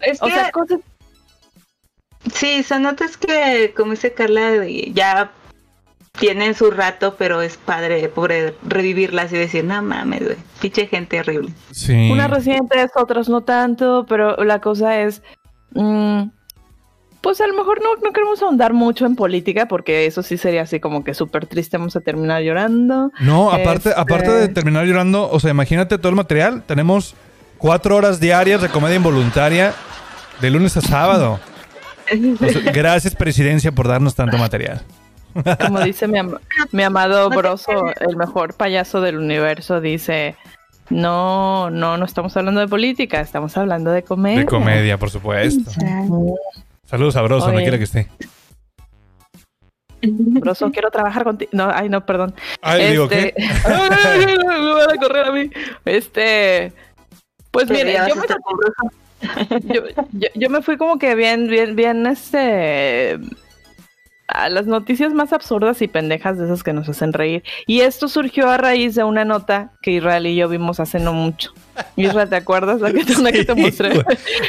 Es 0.00 0.22
O 0.22 0.26
que, 0.26 0.32
sea, 0.32 0.52
cosas 0.52 0.80
sí, 2.32 2.62
son 2.62 2.82
notas 2.82 3.16
que, 3.16 3.72
como 3.76 3.92
dice 3.92 4.12
Carla, 4.12 4.64
ya 4.92 5.30
tienen 6.18 6.54
su 6.54 6.70
rato, 6.70 7.14
pero 7.18 7.40
es 7.42 7.56
padre 7.56 8.08
poder 8.08 8.56
revivirlas 8.66 9.32
y 9.32 9.36
decir, 9.36 9.64
no 9.64 9.82
mames, 9.82 10.24
güey, 10.24 10.36
pinche 10.60 10.86
gente 10.86 11.20
horrible. 11.20 11.52
Sí. 11.72 12.10
Unas 12.10 12.30
recientes, 12.30 12.90
otras 12.96 13.28
no 13.28 13.42
tanto, 13.42 14.06
pero 14.08 14.36
la 14.44 14.60
cosa 14.60 15.00
es, 15.00 15.22
mm, 15.72 16.22
pues 17.26 17.40
a 17.40 17.46
lo 17.48 17.54
mejor 17.54 17.80
no, 17.82 17.88
no 18.04 18.12
queremos 18.12 18.40
ahondar 18.40 18.72
mucho 18.72 19.04
en 19.04 19.16
política, 19.16 19.66
porque 19.66 20.06
eso 20.06 20.22
sí 20.22 20.36
sería 20.36 20.62
así 20.62 20.78
como 20.78 21.02
que 21.02 21.12
súper 21.12 21.44
triste, 21.46 21.76
vamos 21.76 21.96
a 21.96 22.00
terminar 22.00 22.40
llorando. 22.40 23.10
No, 23.18 23.50
aparte, 23.50 23.88
Este- 23.88 24.00
aparte 24.00 24.30
de 24.30 24.46
terminar 24.46 24.84
llorando, 24.86 25.28
o 25.28 25.40
sea, 25.40 25.50
imagínate 25.50 25.98
todo 25.98 26.10
el 26.10 26.14
material. 26.14 26.62
Tenemos 26.64 27.16
cuatro 27.58 27.96
horas 27.96 28.20
diarias 28.20 28.62
de 28.62 28.68
comedia 28.68 28.94
involuntaria 28.94 29.72
de 30.40 30.50
lunes 30.50 30.76
a 30.76 30.82
sábado. 30.82 31.40
O 32.40 32.48
sea, 32.48 32.70
gracias, 32.72 33.16
presidencia, 33.16 33.72
por 33.72 33.88
darnos 33.88 34.14
tanto 34.14 34.38
material. 34.38 34.82
Como 35.66 35.80
dice 35.80 36.06
mi, 36.06 36.18
am- 36.20 36.38
mi 36.70 36.84
amado 36.84 37.28
Broso, 37.30 37.72
el 37.98 38.16
mejor 38.16 38.54
payaso 38.54 39.00
del 39.00 39.16
universo, 39.18 39.80
dice, 39.80 40.36
No, 40.90 41.68
no, 41.70 41.96
no 41.96 42.04
estamos 42.04 42.36
hablando 42.36 42.60
de 42.60 42.68
política, 42.68 43.20
estamos 43.20 43.56
hablando 43.56 43.90
de 43.90 44.04
comedia. 44.04 44.38
De 44.38 44.46
comedia, 44.46 44.96
por 44.96 45.10
supuesto. 45.10 45.72
Saludos 46.86 47.14
sabroso, 47.14 47.46
donde 47.46 47.58
Oye. 47.62 47.64
quiera 47.64 47.78
que 47.78 47.84
esté. 47.84 48.08
Broso, 50.08 50.70
quiero 50.70 50.90
trabajar 50.90 51.24
contigo. 51.24 51.50
No, 51.52 51.68
ay, 51.72 51.88
no, 51.88 52.04
perdón. 52.06 52.34
Ay, 52.62 52.90
digo, 52.90 53.04
Este- 53.10 53.34
¿qué? 53.36 53.44
Ay, 53.64 54.36
me 54.38 54.72
van 54.72 54.90
a 54.90 54.96
correr 54.96 55.26
a 55.26 55.32
mí. 55.32 55.50
Este. 55.84 56.72
Pues 57.50 57.68
mire, 57.70 57.94
yo 57.94 58.00
a 58.00 58.16
me, 60.12 60.30
yo 60.34 60.50
me 60.50 60.62
fui 60.62 60.76
como 60.76 60.98
que 60.98 61.14
bien, 61.14 61.48
bien, 61.48 61.74
bien, 61.74 62.06
este. 62.06 63.18
A 64.36 64.50
las 64.50 64.66
noticias 64.66 65.14
más 65.14 65.32
absurdas 65.32 65.80
y 65.80 65.88
pendejas 65.88 66.36
de 66.36 66.44
esas 66.44 66.62
que 66.62 66.74
nos 66.74 66.88
hacen 66.90 67.14
reír. 67.14 67.42
Y 67.66 67.80
esto 67.80 68.06
surgió 68.06 68.50
a 68.50 68.58
raíz 68.58 68.94
de 68.94 69.02
una 69.02 69.24
nota 69.24 69.72
que 69.80 69.92
Israel 69.92 70.26
y 70.26 70.36
yo 70.36 70.46
vimos 70.48 70.78
hace 70.78 70.98
no 70.98 71.14
mucho. 71.14 71.52
Israel, 71.96 72.28
¿te 72.28 72.36
acuerdas? 72.36 72.80
La 72.82 72.92
que, 72.92 73.02
una 73.18 73.32
que 73.32 73.44
te 73.46 73.54
mostré. 73.54 73.90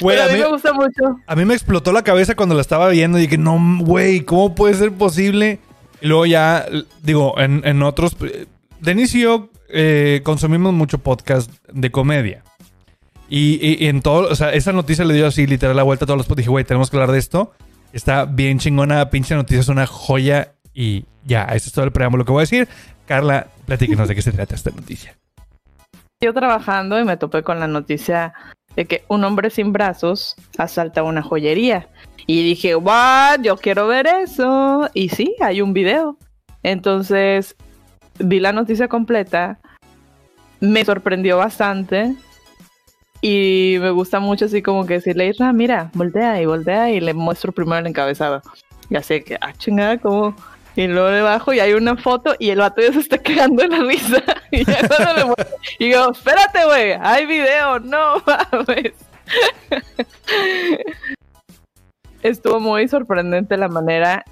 Güey, 0.02 0.18
Pero 0.18 0.24
a 0.24 0.28
mí 0.34 0.40
me 0.40 0.48
gusta 0.48 0.74
mucho. 0.74 1.18
A 1.26 1.36
mí 1.38 1.46
me 1.46 1.54
explotó 1.54 1.94
la 1.94 2.04
cabeza 2.04 2.36
cuando 2.36 2.54
la 2.56 2.62
estaba 2.62 2.90
viendo 2.90 3.18
y 3.18 3.22
dije, 3.22 3.38
no, 3.38 3.58
güey, 3.80 4.22
¿cómo 4.26 4.56
puede 4.56 4.74
ser 4.74 4.92
posible? 4.92 5.60
Y 6.02 6.08
luego 6.08 6.26
ya, 6.26 6.66
digo, 7.02 7.40
en, 7.40 7.62
en 7.66 7.82
otros... 7.82 8.18
eh, 8.22 8.46
De 8.82 8.92
inicio 8.92 9.50
eh, 9.70 10.20
consumimos 10.24 10.74
mucho 10.74 10.98
podcast 10.98 11.50
de 11.72 11.92
comedia. 11.92 12.44
Y, 13.30 13.60
y- 13.66 13.84
y 13.86 13.88
en 13.88 14.02
todo, 14.02 14.30
o 14.30 14.36
sea, 14.36 14.54
esa 14.54 14.72
noticia 14.74 15.04
le 15.06 15.14
dio 15.14 15.28
así 15.28 15.48
literal 15.48 15.76
la 15.76 15.84
vuelta 15.84 16.06
a 16.06 16.08
todos 16.08 16.18
los 16.18 16.26
podcasts. 16.28 16.44
Dije, 16.46 16.50
güey, 16.50 16.66
tenemos 16.66 16.90
que 16.90 16.98
hablar 16.98 17.12
de 17.12 17.20
esto. 17.20 17.54
Está 17.94 18.26
bien 18.26 18.60
chingona, 18.60 19.10
pinche 19.10 19.36
noticia, 19.36 19.62
es 19.62 19.70
una 19.70 19.88
joya. 19.88 20.54
Y 20.74 21.06
ya, 21.26 21.44
ese 21.46 21.70
es 21.70 21.74
todo 21.74 21.86
el 21.86 21.92
preámbulo 21.92 22.26
que 22.26 22.32
voy 22.32 22.42
a 22.42 22.42
decir. 22.42 22.68
Carla, 23.06 23.48
platíquenos 23.66 24.08
de 24.08 24.16
qué 24.16 24.22
se 24.22 24.32
trata 24.32 24.56
esta 24.56 24.72
noticia. 24.72 25.16
Yo 26.22 26.34
trabajando 26.34 27.00
y 27.00 27.04
me 27.04 27.18
topé 27.18 27.44
con 27.44 27.60
la 27.60 27.68
noticia 27.68 28.34
de 28.76 28.86
que 28.86 29.04
un 29.08 29.24
hombre 29.24 29.50
sin 29.50 29.72
brazos 29.74 30.36
asalta 30.58 31.04
una 31.04 31.22
joyería. 31.22 31.88
Y 32.26 32.44
dije, 32.44 32.76
what, 32.76 33.42
yo 33.42 33.58
quiero 33.58 33.88
ver 33.88 34.08
eso. 34.08 34.90
Y 34.94 35.10
sí, 35.10 35.36
hay 35.40 35.62
un 35.62 35.74
video. 35.74 36.18
Entonces, 36.64 37.56
vi 38.20 38.40
la 38.40 38.52
noticia 38.52 38.88
completa. 38.88 39.60
Me 40.60 40.84
sorprendió 40.84 41.38
bastante. 41.38 42.16
Y 43.22 43.78
me 43.80 43.90
gusta 43.92 44.20
mucho 44.20 44.46
así 44.46 44.62
como 44.62 44.86
que 44.86 44.96
decirle, 44.96 45.28
Isra, 45.28 45.52
mira, 45.54 45.90
voltea 45.94 46.42
y 46.42 46.46
voltea 46.46 46.92
y 46.92 47.00
le 47.00 47.14
muestro 47.14 47.52
primero 47.52 47.80
el 47.80 47.88
encabezado. 47.88 48.42
Ya 48.90 49.02
sé 49.02 49.24
que, 49.24 49.38
ah, 49.42 49.54
chingada, 49.54 49.98
como... 49.98 50.36
Y 50.76 50.86
luego 50.86 51.08
debajo 51.08 51.54
y 51.54 51.60
hay 51.60 51.74
una 51.74 51.98
foto 51.98 52.36
y 52.38 52.52
el 52.52 52.60
vato 52.60 52.84
ya 52.84 52.94
se 52.94 53.00
está 53.00 53.18
cagando 53.24 53.64
en 53.64 53.72
la 53.72 53.80
risa. 53.80 54.24
Y 54.52 54.64
ya 54.64 54.82
le 54.82 55.34
y 55.80 55.86
digo, 55.86 56.12
espérate, 56.12 56.66
güey, 56.66 56.92
hay 57.02 57.26
video, 57.26 57.80
no 57.80 58.22
mames. 58.26 58.94
Estuvo 62.22 62.60
muy 62.60 62.88
sorprendente 62.88 63.58
la 63.58 63.68
manera 63.68 64.24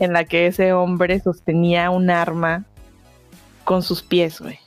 en 0.00 0.12
la 0.12 0.24
que 0.24 0.48
ese 0.48 0.72
hombre 0.72 1.20
sostenía 1.20 1.90
un 1.90 2.10
arma 2.10 2.64
con 3.62 3.82
sus 3.82 4.02
pies, 4.02 4.40
güey. 4.40 4.58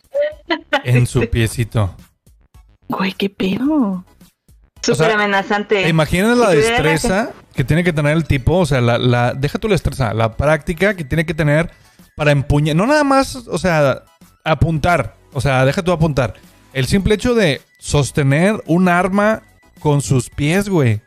En 0.85 1.05
su 1.05 1.29
piecito. 1.29 1.93
Güey, 2.89 3.13
qué 3.13 3.29
pedo. 3.29 4.05
Súper 4.81 5.07
sea, 5.07 5.15
amenazante. 5.15 5.87
Imaginen 5.89 6.39
la 6.39 6.51
Si 6.51 6.57
destreza 6.57 7.31
que 7.55 7.63
tiene 7.63 7.83
que 7.83 7.93
tener 7.93 8.15
el 8.15 8.25
tipo, 8.25 8.59
o 8.59 8.65
sea, 8.65 8.81
la, 8.81 8.97
la, 8.97 9.33
deja 9.33 9.59
tú 9.59 9.67
la 9.67 9.73
destreza, 9.73 10.13
la 10.13 10.37
práctica 10.37 10.95
que 10.95 11.03
tiene 11.03 11.25
que 11.25 11.33
tener 11.33 11.71
para 12.15 12.31
empuñar, 12.31 12.75
no 12.75 12.85
nada 12.85 13.03
más, 13.03 13.35
o 13.35 13.57
sea, 13.57 14.03
apuntar, 14.43 15.15
o 15.33 15.41
sea, 15.41 15.65
deja 15.65 15.81
tú 15.83 15.91
apuntar. 15.91 16.35
El 16.73 16.85
simple 16.85 17.15
hecho 17.15 17.33
de 17.33 17.61
sostener 17.79 18.61
un 18.65 18.87
arma 18.87 19.41
con 19.79 20.01
sus 20.01 20.29
pies, 20.29 20.69
güey. 20.69 21.01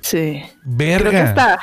Sí. 0.00 0.42
Verga. 0.64 1.10
Creo 1.10 1.12
que 1.12 1.18
hasta. 1.18 1.58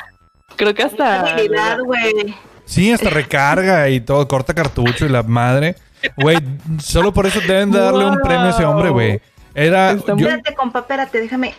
Creo 0.56 0.74
que 0.74 0.82
hasta. 0.82 1.20
habilidad, 1.20 1.78
güey. 1.80 2.34
Sí, 2.64 2.92
hasta 2.92 3.10
recarga 3.10 3.88
y 3.88 4.00
todo, 4.00 4.26
corta 4.28 4.54
cartucho 4.54 5.06
y 5.06 5.08
la 5.08 5.22
madre. 5.22 5.76
Güey, 6.16 6.38
solo 6.78 7.12
por 7.12 7.26
eso 7.26 7.40
deben 7.40 7.70
de 7.70 7.78
darle 7.78 8.06
un 8.06 8.18
premio 8.20 8.46
a 8.46 8.50
ese 8.50 8.64
hombre, 8.64 8.88
güey. 8.88 9.20
Era. 9.54 9.92
Espérate, 9.92 10.54
compa, 10.54 10.80
espérate, 10.80 11.20
déjame. 11.20 11.54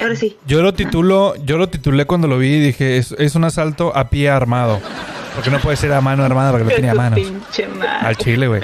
Ahora 0.00 0.16
sí. 0.16 0.36
Yo 0.46 0.62
lo 0.62 0.74
titulo, 0.74 1.34
yo 1.44 1.58
lo 1.58 1.68
titulé 1.68 2.06
cuando 2.06 2.28
lo 2.28 2.38
vi 2.38 2.54
y 2.54 2.60
dije, 2.60 2.96
es, 2.96 3.12
es 3.12 3.34
un 3.34 3.44
asalto 3.44 3.96
a 3.96 4.08
pie 4.08 4.30
armado. 4.30 4.80
Porque 5.34 5.50
no 5.50 5.58
puede 5.60 5.76
ser 5.76 5.92
a 5.92 6.00
mano 6.00 6.24
armada 6.24 6.50
porque 6.50 6.64
no 6.64 6.70
tenía. 6.70 7.14
Pinche 7.14 7.66
madre. 7.68 8.06
Al 8.06 8.16
chile, 8.16 8.48
güey. 8.48 8.62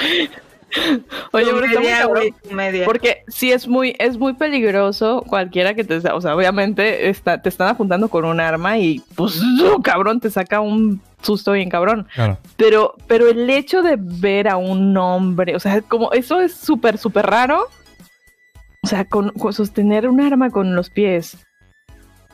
Oye, 1.33 1.47
pero 1.47 1.65
está 1.65 1.81
muy 1.81 1.91
cabrón. 1.91 2.85
Porque 2.85 3.25
sí 3.29 3.53
es 3.53 3.67
muy, 3.67 3.97
es 3.99 4.19
muy 4.19 4.35
peligroso 4.35 5.25
cualquiera 5.27 5.75
que 5.75 5.85
te, 5.85 5.97
o 5.97 6.21
sea, 6.21 6.37
obviamente 6.37 7.09
está, 7.09 7.41
te 7.41 7.49
están 7.49 7.69
apuntando 7.69 8.09
con 8.09 8.25
un 8.25 8.41
arma 8.41 8.79
y 8.79 9.01
pues, 9.15 9.41
cabrón, 9.83 10.21
te 10.21 10.31
saca 10.31 10.61
un 10.61 11.01
susto 11.23 11.53
bien 11.53 11.71
cabrón. 11.71 12.07
Claro. 12.15 12.39
Pero, 12.57 12.95
pero 13.07 13.29
el 13.29 13.49
hecho 13.49 13.83
de 13.83 13.97
ver 13.99 14.49
a 14.49 14.57
un 14.57 14.97
hombre, 14.97 15.57
o 15.57 15.61
sea, 15.61 15.81
como 15.83 16.13
eso 16.13 16.41
es 16.41 16.55
súper, 16.55 16.99
súper 16.99 17.27
raro. 17.27 17.67
O 18.89 18.91
sea, 18.91 19.05
con, 19.05 19.31
con 19.33 19.53
sostener 19.53 20.09
un 20.09 20.19
arma 20.19 20.49
con 20.49 20.75
los 20.75 20.89
pies 20.89 21.37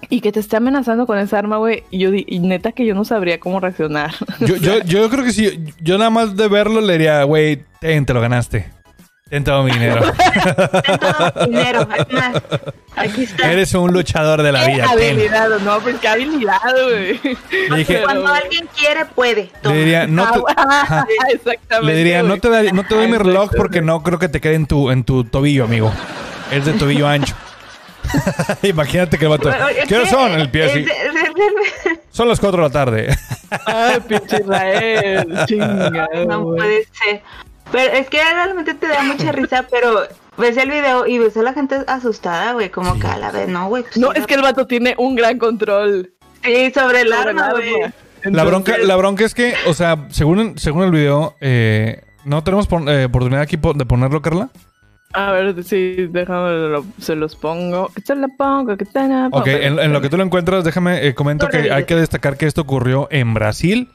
y 0.08 0.20
que 0.20 0.30
te 0.30 0.38
esté 0.38 0.56
amenazando 0.56 1.04
con 1.04 1.18
esa 1.18 1.36
arma, 1.36 1.56
güey. 1.56 1.82
Y 1.90 1.98
yo, 1.98 2.12
di- 2.12 2.24
y 2.28 2.38
neta 2.38 2.70
que 2.70 2.86
yo 2.86 2.94
no 2.94 3.04
sabría 3.04 3.40
cómo 3.40 3.58
reaccionar. 3.58 4.12
Yo, 4.38 4.54
yo, 4.56 4.78
yo 4.84 5.10
creo 5.10 5.24
que 5.24 5.32
sí. 5.32 5.64
Yo 5.80 5.98
nada 5.98 6.10
más 6.10 6.36
de 6.36 6.46
verlo 6.46 6.80
le 6.80 6.92
diría, 6.92 7.24
güey, 7.24 7.64
ten, 7.80 8.06
te 8.06 8.14
lo 8.14 8.20
ganaste. 8.20 8.70
Ten 9.28 9.42
todo 9.42 9.64
mi 9.64 9.72
dinero. 9.72 10.00
Ten 10.84 10.98
todo 11.00 11.32
mi 11.48 11.56
dinero. 11.56 11.88
Aquí 11.98 12.14
más. 12.14 12.42
Aquí 12.94 13.22
está. 13.24 13.50
Eres 13.50 13.74
un 13.74 13.92
luchador 13.92 14.42
de 14.42 14.52
la 14.52 14.64
Qué 14.66 14.74
vida. 14.74 14.84
ten. 14.96 15.10
habilidad, 15.10 15.48
no, 15.64 15.80
pues 15.80 15.96
qué 15.96 16.06
habilidad, 16.06 16.60
güey. 16.84 17.18
Cuando 18.04 18.28
alguien 18.32 18.68
quiere, 18.78 19.06
puede. 19.06 19.50
Toma. 19.60 19.74
le 19.74 19.80
diría, 19.80 20.06
no 20.06 20.30
te, 20.30 20.40
Ah, 20.56 21.04
exactamente. 21.32 21.86
le 21.92 21.98
diría, 21.98 22.22
no 22.22 22.36
te, 22.38 22.72
no 22.72 22.84
te 22.84 22.94
doy 22.94 23.08
mi 23.08 23.16
reloj 23.18 23.50
porque 23.56 23.80
no 23.82 24.02
creo 24.04 24.20
que 24.20 24.28
te 24.28 24.40
quede 24.40 24.54
en 24.54 24.66
tu, 24.66 24.90
en 24.90 25.02
tu 25.02 25.24
tobillo, 25.24 25.64
amigo. 25.64 25.92
Es 26.50 26.64
de 26.64 26.72
tobillo 26.74 27.08
ancho. 27.08 27.34
Imagínate 28.62 29.18
que 29.18 29.24
el 29.24 29.30
vato. 29.30 29.48
Bueno, 29.48 29.66
¿Qué 29.88 29.96
horas 29.96 30.10
son? 30.10 30.32
El 30.32 30.50
pie 30.50 30.64
así. 30.64 30.86
Son 32.10 32.28
las 32.28 32.38
4 32.40 32.62
de 32.62 32.68
la 32.68 32.72
tarde. 32.72 33.16
Ay, 33.66 34.00
pinche 34.06 34.36
Israel. 34.40 35.44
Chinga, 35.46 36.08
No 36.26 36.42
puede 36.44 36.86
ser. 36.92 37.22
Pero 37.72 37.92
es 37.94 38.08
que 38.08 38.18
realmente 38.22 38.74
te 38.74 38.86
da 38.86 39.02
mucha 39.02 39.32
risa, 39.32 39.66
pero 39.70 40.06
ves 40.36 40.56
el 40.56 40.70
video 40.70 41.06
y 41.06 41.18
ves 41.18 41.36
a 41.36 41.42
la 41.42 41.54
gente 41.54 41.78
asustada, 41.86 42.52
güey, 42.52 42.70
como 42.70 42.98
que 43.00 43.06
a 43.06 43.16
la 43.16 43.30
vez, 43.30 43.48
no, 43.48 43.68
güey. 43.68 43.82
pues 43.82 43.96
No, 43.96 44.12
sí, 44.12 44.20
es 44.20 44.26
que 44.26 44.34
el 44.34 44.42
vato 44.42 44.66
tiene 44.66 44.94
un 44.98 45.16
gran 45.16 45.38
control. 45.38 46.12
Sí, 46.44 46.70
sobre 46.72 47.00
el 47.00 47.08
sobre 47.08 47.30
arma, 47.30 47.50
güey. 47.52 47.72
La 48.24 48.44
bronca, 48.44 48.78
la 48.78 48.96
bronca 48.96 49.24
es 49.24 49.34
que, 49.34 49.54
o 49.66 49.74
sea, 49.74 50.06
según, 50.10 50.58
según 50.58 50.84
el 50.84 50.90
video, 50.90 51.36
eh, 51.40 52.02
¿no 52.24 52.44
tenemos 52.44 52.68
eh, 52.86 53.04
oportunidad 53.06 53.42
aquí 53.42 53.56
de 53.56 53.86
ponerlo, 53.86 54.22
Carla? 54.22 54.50
A 55.16 55.30
ver, 55.30 55.62
sí, 55.62 56.08
déjame, 56.10 56.82
se 56.98 57.14
los 57.14 57.36
pongo. 57.36 57.88
Que 57.94 58.02
se 58.02 58.16
lo 58.16 58.26
pongo, 58.36 58.76
que 58.76 58.84
te 58.84 59.06
la 59.08 59.30
pongo. 59.30 59.38
Ok, 59.42 59.46
en, 59.46 59.78
en 59.78 59.92
lo 59.92 60.00
que 60.00 60.08
tú 60.08 60.16
lo 60.16 60.24
encuentras, 60.24 60.64
déjame, 60.64 61.06
eh, 61.06 61.14
comento 61.14 61.48
que 61.48 61.70
hay 61.70 61.84
que 61.84 61.94
destacar 61.94 62.36
que 62.36 62.46
esto 62.46 62.62
ocurrió 62.62 63.06
en 63.10 63.32
Brasil. 63.32 63.88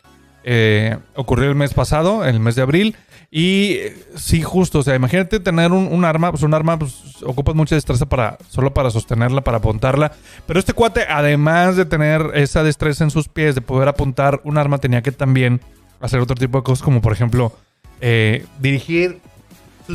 eh, 0.43 0.97
ocurrió 1.15 1.49
el 1.49 1.55
mes 1.55 1.73
pasado, 1.73 2.23
el 2.25 2.39
mes 2.39 2.55
de 2.55 2.61
abril. 2.61 2.95
Y 3.31 3.73
eh, 3.73 3.97
sí, 4.15 4.41
justo, 4.41 4.79
o 4.79 4.83
sea, 4.83 4.95
imagínate 4.95 5.39
tener 5.41 5.71
un, 5.73 5.87
un 5.91 6.05
arma, 6.05 6.31
pues 6.31 6.41
un 6.43 6.53
arma, 6.53 6.79
pues 6.79 7.21
ocupas 7.23 7.53
mucha 7.55 7.75
destreza 7.75 8.07
para, 8.07 8.37
solo 8.47 8.73
para 8.73 8.89
sostenerla, 8.89 9.41
para 9.41 9.57
apuntarla. 9.57 10.13
Pero 10.47 10.59
este 10.59 10.73
cuate, 10.73 11.01
además 11.09 11.75
de 11.75 11.85
tener 11.85 12.31
esa 12.35 12.63
destreza 12.63 13.03
en 13.03 13.11
sus 13.11 13.27
pies, 13.27 13.55
de 13.55 13.61
poder 13.61 13.89
apuntar 13.89 14.39
un 14.45 14.57
arma, 14.57 14.77
tenía 14.79 15.01
que 15.03 15.11
también 15.11 15.59
hacer 15.99 16.21
otro 16.21 16.35
tipo 16.35 16.57
de 16.59 16.63
cosas, 16.63 16.83
como 16.83 17.01
por 17.01 17.11
ejemplo, 17.13 17.51
eh, 18.01 18.45
dirigir 18.59 19.19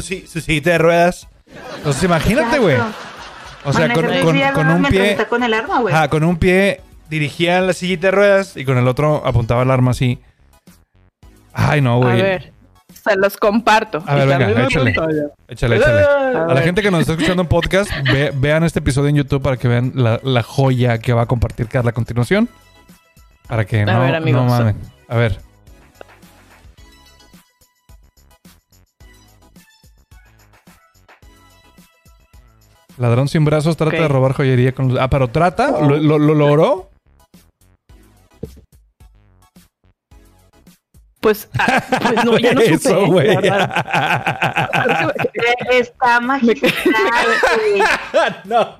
su, 0.03 0.27
su 0.27 0.41
sillita 0.41 0.71
de 0.71 0.79
ruedas. 0.79 1.29
Entonces, 1.77 2.03
imagínate, 2.03 2.59
güey. 2.59 2.77
O 3.65 3.73
sea, 3.73 3.93
con, 3.93 4.05
un 4.07 4.85
pie. 4.85 5.17
Con 5.29 5.43
el 5.43 5.55
arma, 5.55 5.81
güey. 5.81 5.95
Ajá, 5.95 6.09
con 6.09 6.23
un 6.25 6.37
pie 6.37 6.81
dirigía 7.09 7.61
la 7.61 7.73
sillita 7.73 8.09
de 8.09 8.11
ruedas 8.13 8.57
y 8.57 8.65
con 8.65 8.77
el 8.79 8.87
otro 8.89 9.23
apuntaba 9.27 9.63
el 9.63 9.71
arma 9.71 9.93
así. 9.93 10.21
Ay, 11.53 11.81
no, 11.81 11.95
A 11.95 11.97
güey. 11.99 12.21
ver, 12.23 12.53
se 12.93 13.17
los 13.17 13.37
comparto. 13.37 14.03
A 14.07 14.15
ver, 14.17 14.27
venga, 14.27 14.65
échale. 14.65 14.91
Échale, 15.49 15.77
échale. 15.77 16.03
A 16.03 16.47
A 16.51 16.55
la 16.55 16.63
gente 16.63 16.83
que 16.83 16.91
nos 16.91 17.01
está 17.01 17.13
escuchando 17.13 17.43
en 17.43 17.49
podcast, 17.49 17.91
ve- 18.13 18.33
vean 18.35 18.65
este 18.65 18.81
episodio 18.81 19.09
en 19.11 19.17
YouTube 19.17 19.43
para 19.43 19.57
que 19.57 19.69
vean 19.69 19.93
la, 19.95 20.21
la 20.23 20.43
joya 20.43 20.99
que 20.99 21.13
va 21.13 21.23
a 21.23 21.27
compartir 21.27 21.69
Carla 21.69 21.91
a 21.91 21.95
continuación. 21.95 22.49
Para 23.47 23.65
que 23.67 23.85
no, 23.85 24.01
ver, 24.01 24.15
amigos. 24.17 24.43
no 24.43 24.49
mamen. 24.49 24.77
A 25.09 25.17
ver. 25.17 25.39
Ladrón 32.99 33.29
sin 33.29 33.45
brazos 33.45 33.77
trata 33.77 33.97
de 33.97 34.09
robar 34.09 34.33
joyería 34.35 34.73
con 34.73 34.89
los- 34.89 34.99
Ah, 35.01 35.09
pero 35.11 35.29
trata, 35.29 35.81
¿Lo, 35.81 35.97
lo- 35.97 36.19
lo 36.19 36.35
logró? 36.35 36.91
Pues, 41.21 41.49
ah, 41.59 41.83
pues 42.03 42.25
no, 42.25 42.39
ya 42.39 42.53
no 42.53 42.61
supe. 42.61 42.75
Eso, 42.75 43.07
güey. 43.07 43.29
Está 45.71 46.21
magistral, 46.21 46.73
güey. 47.57 47.83
no. 48.45 48.77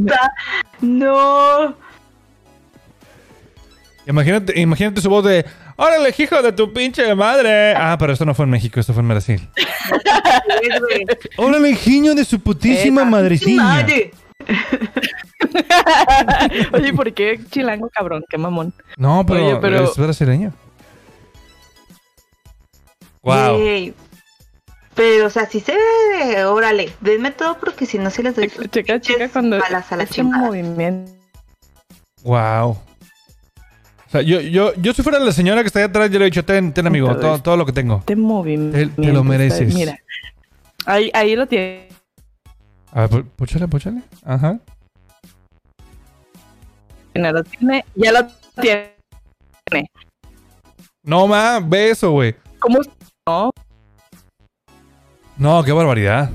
Está- 0.00 0.32
No. 0.80 1.74
Imagínate, 4.06 4.58
imagínate 4.60 5.00
su 5.00 5.10
voz 5.10 5.24
de 5.24 5.44
¡Órale, 5.76 6.14
hijo 6.16 6.40
de 6.42 6.52
tu 6.52 6.72
pinche 6.72 7.14
madre! 7.14 7.74
Ah, 7.76 7.96
pero 7.98 8.12
esto 8.14 8.24
no 8.24 8.34
fue 8.34 8.44
en 8.46 8.50
México, 8.50 8.80
esto 8.80 8.94
fue 8.94 9.02
en 9.02 9.08
Brasil. 9.08 9.46
¡Órale, 11.36 11.70
hijo 11.70 12.14
de 12.14 12.24
su 12.24 12.40
putísima 12.40 13.04
madrecilla! 13.04 13.62
Madre. 13.62 14.10
Oye, 16.72 16.92
¿por 16.94 17.12
qué 17.12 17.40
chilango 17.50 17.90
cabrón? 17.90 18.24
Qué 18.28 18.38
mamón. 18.38 18.72
No, 18.96 19.24
pero, 19.26 19.46
Oye, 19.46 19.56
pero- 19.60 19.84
es 19.84 19.96
brasileño. 19.96 20.52
Wow. 23.22 23.92
Pero, 24.94 25.26
o 25.26 25.30
sea, 25.30 25.44
si 25.46 25.60
se 25.60 25.74
ve, 25.74 26.44
órale, 26.46 26.90
denme 27.02 27.30
todo 27.32 27.58
porque 27.58 27.84
si 27.84 27.98
no 27.98 28.08
se 28.10 28.22
les 28.22 28.34
doy 28.34 28.50
Checa, 28.70 28.98
checa 29.00 29.28
cuando 29.28 29.56
a 29.56 29.68
la 29.68 29.84
ese 30.04 30.14
chingada. 30.14 30.46
movimiento. 30.46 31.12
Wow. 32.22 32.78
Sea, 34.16 34.22
yo, 34.22 34.40
yo, 34.40 34.74
yo 34.76 34.94
si 34.94 35.02
fuera 35.02 35.18
la 35.18 35.32
señora 35.32 35.62
que 35.62 35.66
está 35.66 35.80
ahí 35.80 35.84
atrás, 35.84 36.10
yo 36.10 36.18
le 36.18 36.24
he 36.26 36.30
dicho, 36.30 36.44
ten, 36.44 36.72
ten 36.72 36.86
amigo, 36.86 37.14
Todo 37.16 37.38
todo, 37.40 37.56
lo 37.56 37.66
que 37.66 37.72
tengo. 37.72 37.98
Este 37.98 38.16
movimiento. 38.16 38.76
Te- 38.76 39.02
te 39.02 39.12
lo 39.12 39.22
mereces. 39.24 39.74
Mira. 39.74 39.98
Ahí, 40.86 41.10
ahí 41.12 41.36
lo 41.36 41.46
tiene. 41.46 41.88
A 42.92 43.06
ver, 43.06 43.24
púchale, 43.24 43.68
púchale. 43.68 44.02
Ajá. 44.24 44.58
Lo 47.14 47.44
tiene. 47.44 47.84
Ya 47.94 48.12
lo 48.12 48.26
tiene. 48.60 48.94
No, 51.02 51.26
ma, 51.26 51.60
ve 51.60 51.90
eso, 51.90 52.10
güey. 52.10 52.34
¿Cómo? 52.58 52.78
No. 53.28 53.50
No, 55.36 55.62
qué 55.62 55.72
barbaridad. 55.72 56.30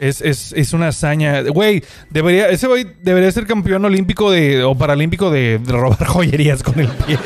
Es, 0.00 0.22
es, 0.22 0.52
es 0.54 0.72
una 0.72 0.88
hazaña. 0.88 1.42
Güey, 1.42 1.84
debería, 2.08 2.48
ese 2.48 2.66
güey 2.66 2.86
debería 3.02 3.30
ser 3.30 3.46
campeón 3.46 3.84
olímpico 3.84 4.30
de, 4.30 4.64
o 4.64 4.74
paralímpico 4.74 5.30
de, 5.30 5.58
de 5.58 5.72
robar 5.72 6.04
joyerías 6.06 6.62
con 6.62 6.80
el 6.80 6.88
pie. 6.88 7.18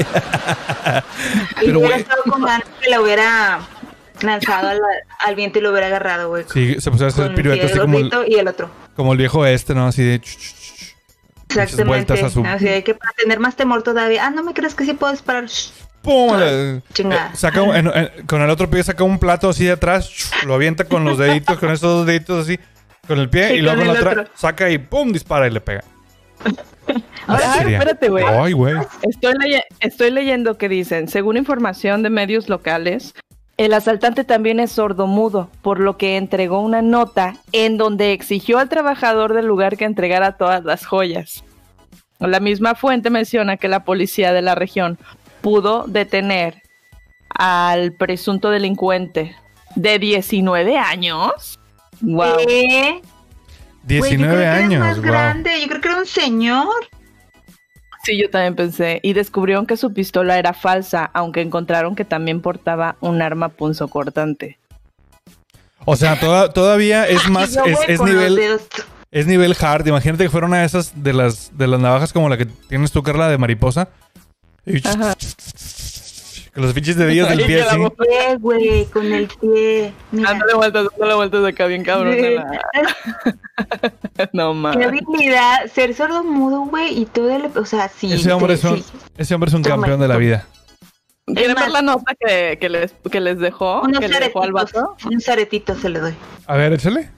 Y 1.62 1.66
Pero, 1.66 1.78
hubiera 1.78 1.96
estado 1.96 2.22
con 2.24 2.42
ganas 2.42 2.66
que 2.82 2.90
lo 2.90 3.02
hubiera 3.04 3.60
lanzado 4.22 4.68
al, 4.70 4.80
al 5.20 5.34
viento 5.36 5.60
y 5.60 5.62
lo 5.62 5.70
hubiera 5.70 5.86
agarrado, 5.86 6.28
güey. 6.30 6.44
Sí, 6.52 6.76
se 6.80 6.90
puso 6.90 7.04
a 7.04 7.08
hacer 7.08 7.32
piruetas 7.34 7.66
así 7.66 7.74
el 7.74 7.80
como 7.80 7.98
el, 7.98 8.10
y 8.26 8.34
el 8.34 8.48
otro. 8.48 8.68
como 8.96 9.12
el 9.12 9.18
viejo 9.18 9.46
este, 9.46 9.74
¿no? 9.74 9.86
Así 9.86 10.02
de... 10.02 10.20
ch, 10.20 10.24
ch, 10.36 10.36
ch, 10.36 10.94
Exactamente. 11.50 11.84
vueltas 11.84 12.22
a 12.24 12.30
su- 12.30 12.44
Así 12.44 12.64
de 12.64 12.82
que 12.82 12.94
para 12.94 13.12
tener 13.12 13.38
más 13.38 13.54
temor 13.54 13.84
todavía. 13.84 14.26
Ah, 14.26 14.30
no 14.30 14.42
me 14.42 14.52
crees 14.52 14.74
que 14.74 14.84
sí 14.84 14.94
puedo 14.94 15.12
disparar. 15.12 15.44
Shh. 15.46 15.70
¡Pum! 16.04 16.36
Eh, 16.40 16.80
saca 17.32 17.62
un- 17.62 17.74
en- 17.74 17.86
en- 17.88 18.26
con 18.26 18.40
el 18.42 18.50
otro 18.50 18.70
pie 18.70 18.82
saca 18.84 19.02
un 19.02 19.18
plato 19.18 19.48
así 19.48 19.64
de 19.64 19.72
atrás, 19.72 20.30
lo 20.46 20.54
avienta 20.54 20.84
con 20.84 21.04
los 21.04 21.18
deditos, 21.18 21.58
con 21.58 21.70
esos 21.70 21.80
dos 21.98 22.06
deditos 22.06 22.44
así, 22.44 22.58
con 23.08 23.18
el 23.18 23.28
pie, 23.30 23.48
Sí, 23.48 23.54
y 23.54 23.60
luego 23.62 23.78
con 23.78 23.86
la 23.88 23.92
otra 24.00 24.26
saca 24.34 24.70
y 24.70 24.78
¡pum! 24.78 25.12
dispara 25.12 25.46
y 25.46 25.50
le 25.50 25.60
pega. 25.60 25.82
Ay, 27.26 27.72
espérate, 27.74 28.08
güey. 28.10 28.24
Ay, 28.26 28.52
güey. 28.52 28.74
Estoy, 29.02 29.32
leye- 29.34 29.64
estoy 29.80 30.10
leyendo 30.10 30.58
que 30.58 30.68
dicen, 30.68 31.08
según 31.08 31.36
información 31.38 32.02
de 32.02 32.10
medios 32.10 32.48
locales, 32.50 33.14
el 33.56 33.72
asaltante 33.72 34.24
también 34.24 34.60
es 34.60 34.72
sordomudo, 34.72 35.48
por 35.62 35.80
lo 35.80 35.96
que 35.96 36.16
entregó 36.16 36.60
una 36.60 36.82
nota 36.82 37.36
en 37.52 37.78
donde 37.78 38.12
exigió 38.12 38.58
al 38.58 38.68
trabajador 38.68 39.32
del 39.32 39.46
lugar 39.46 39.76
que 39.76 39.84
entregara 39.84 40.32
todas 40.36 40.64
las 40.64 40.84
joyas. 40.84 41.44
La 42.18 42.40
misma 42.40 42.74
fuente 42.74 43.10
menciona 43.10 43.56
que 43.56 43.68
la 43.68 43.84
policía 43.84 44.32
de 44.32 44.42
la 44.42 44.54
región 44.54 44.98
pudo 45.44 45.84
detener 45.86 46.62
al 47.28 47.92
presunto 47.92 48.48
delincuente 48.48 49.36
de 49.76 49.98
19 49.98 50.78
años. 50.78 51.60
Wow. 52.00 52.38
Yo 52.40 53.00
19 53.82 54.16
creo 54.16 54.36
que 54.36 54.42
era 54.42 54.54
años, 54.54 54.80
más 54.80 54.96
wow. 54.96 55.04
grande. 55.04 55.50
Yo 55.60 55.68
creo 55.68 55.80
que 55.82 55.88
era 55.88 55.98
un 55.98 56.06
señor. 56.06 56.88
Sí, 58.04 58.18
yo 58.18 58.30
también 58.30 58.54
pensé. 58.54 59.00
Y 59.02 59.12
descubrieron 59.12 59.66
que 59.66 59.76
su 59.76 59.92
pistola 59.92 60.38
era 60.38 60.54
falsa, 60.54 61.10
aunque 61.12 61.42
encontraron 61.42 61.94
que 61.94 62.06
también 62.06 62.40
portaba 62.40 62.96
un 63.00 63.20
arma 63.20 63.50
punzocortante. 63.50 64.58
O 65.84 65.96
sea, 65.96 66.18
toda- 66.18 66.54
todavía 66.54 67.06
es 67.06 67.28
más, 67.28 67.58
es, 67.86 68.00
nivel, 68.00 68.40
es 69.10 69.26
nivel 69.26 69.54
hard. 69.60 69.86
Imagínate 69.86 70.24
que 70.24 70.30
fuera 70.30 70.46
una 70.46 70.60
de 70.60 70.64
esas 70.66 71.02
de 71.02 71.12
las, 71.12 71.56
de 71.58 71.66
las 71.66 71.80
navajas 71.80 72.14
como 72.14 72.30
la 72.30 72.38
que 72.38 72.46
tienes 72.46 72.92
tú, 72.92 73.02
Carla, 73.02 73.28
de 73.28 73.36
mariposa. 73.36 73.90
Con 76.54 76.62
los 76.62 76.72
pinches 76.72 76.96
dedillos 76.96 77.28
del 77.28 77.44
pie 77.46 77.62
así. 77.62 77.76
güey, 78.38 78.84
con 78.86 79.12
el 79.12 79.26
pie. 79.26 79.92
Mira. 80.12 80.30
Dándole 80.30 80.54
vueltas, 80.54 80.86
dándole 80.92 81.14
vueltas 81.14 81.44
acá 81.44 81.66
bien 81.66 81.82
cabrón. 81.84 82.14
Sí. 82.14 82.36
No 84.32 84.50
Qué 84.52 84.54
mames. 84.54 84.86
habilidad, 84.86 85.66
ser 85.72 85.94
sordomudo, 85.94 86.60
güey, 86.66 87.00
y 87.00 87.06
todo 87.06 87.34
el, 87.34 87.46
o 87.56 87.64
sea, 87.64 87.88
sí. 87.88 88.12
Ese 88.12 88.32
hombre, 88.32 88.54
te- 88.56 88.60
es 88.60 88.64
un, 88.64 88.78
sí. 88.82 88.84
ese 89.16 89.34
hombre 89.34 89.48
es 89.48 89.54
un 89.54 89.62
Toma 89.62 89.76
campeón 89.76 90.00
de 90.00 90.08
la 90.08 90.16
vida. 90.16 90.46
¿Quieren 91.26 91.54
ver 91.56 91.70
la 91.70 91.82
nota 91.82 92.14
que, 92.18 92.58
que 92.60 92.68
les, 92.68 92.92
que 93.10 93.20
les 93.20 93.38
dejó? 93.38 93.80
Unos 93.82 93.98
que 94.00 94.08
le 94.08 94.20
dejó 94.20 94.42
al 94.42 94.52
vato. 94.52 94.96
unos 95.06 95.28
aretitos 95.28 95.80
se 95.80 95.88
le 95.88 95.98
doy. 96.00 96.14
A 96.46 96.56
ver, 96.56 96.72
échale. 96.74 97.10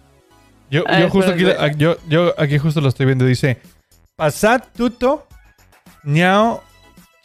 Yo, 0.71 0.85
Ah, 0.87 1.01
yo 1.01 1.11
justo 1.11 1.33
aquí, 1.33 1.45
yo, 1.77 1.97
yo 2.09 2.35
aquí 2.39 2.59
justo 2.59 2.81
lo 2.81 2.89
estoy 2.89 3.07
viendo. 3.07 3.25
Dice: 3.25 3.61
Pasad 4.17 4.63
tuto, 4.77 5.27
ñao, 6.05 6.63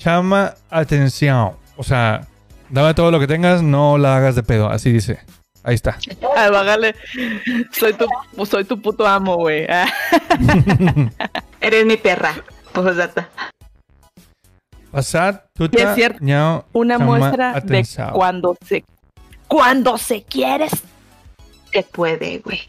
chama, 0.02 0.56
atención. 0.70 1.54
O 1.78 1.84
sea, 1.84 2.28
dame 2.70 2.94
todo 2.94 3.12
lo 3.12 3.20
que 3.20 3.28
tengas, 3.28 3.62
no 3.62 3.98
la 3.98 4.18
hagas 4.18 4.36
de 4.36 4.44
pedo. 4.44 4.70
Así 4.70 4.92
dice. 4.92 5.20
Ahí 5.64 5.76
está. 5.76 5.98
Ay, 6.36 6.50
bájale. 6.50 6.96
Soy 7.72 7.94
tu, 7.94 8.08
soy 8.46 8.64
tu 8.64 8.82
puto 8.82 9.06
amo, 9.06 9.36
güey. 9.36 9.68
Eres 11.62 11.86
mi 11.86 11.98
perra, 11.98 12.34
posdata. 12.74 13.30
Pasad 14.90 15.42
Y 15.54 15.58
tuta, 15.58 15.92
es 15.92 15.96
cierto, 15.96 16.18
ñao, 16.22 16.66
Una 16.74 16.98
muestra 16.98 17.54
de 17.54 17.60
atención. 17.60 18.10
cuando 18.12 18.58
se... 18.66 18.84
Cuando 19.48 19.98
se 19.98 20.24
quiere. 20.24 20.68
Se 21.72 21.84
puede, 21.84 22.40
güey. 22.40 22.62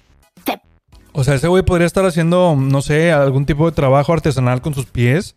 O 1.15 1.25
sea, 1.25 1.35
ese 1.35 1.49
güey 1.49 1.63
podría 1.63 1.87
estar 1.87 2.05
haciendo, 2.07 2.57
no 2.57 2.81
sé, 2.81 3.13
algún 3.13 3.45
tipo 3.45 3.67
de 3.67 3.75
trabajo 3.75 4.13
artesanal 4.13 4.63
con 4.63 4.75
sus 4.75 4.87
pies. 4.87 5.35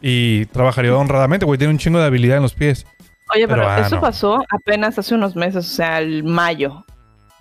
Y 0.00 0.46
trabajaría 0.46 0.94
honradamente, 0.94 1.46
güey. 1.46 1.58
Tiene 1.58 1.72
un 1.72 1.78
chingo 1.78 1.98
de 1.98 2.06
habilidad 2.06 2.36
en 2.36 2.42
los 2.42 2.54
pies. 2.54 2.86
Oye, 3.34 3.48
pero, 3.48 3.62
Pero, 3.62 3.68
ah, 3.68 3.80
eso 3.80 3.96
no. 3.96 4.00
pasó 4.00 4.38
apenas 4.50 4.98
hace 4.98 5.14
unos 5.14 5.34
meses, 5.34 5.66
o 5.66 5.74
sea, 5.74 5.98
el 5.98 6.22
mayo. 6.22 6.84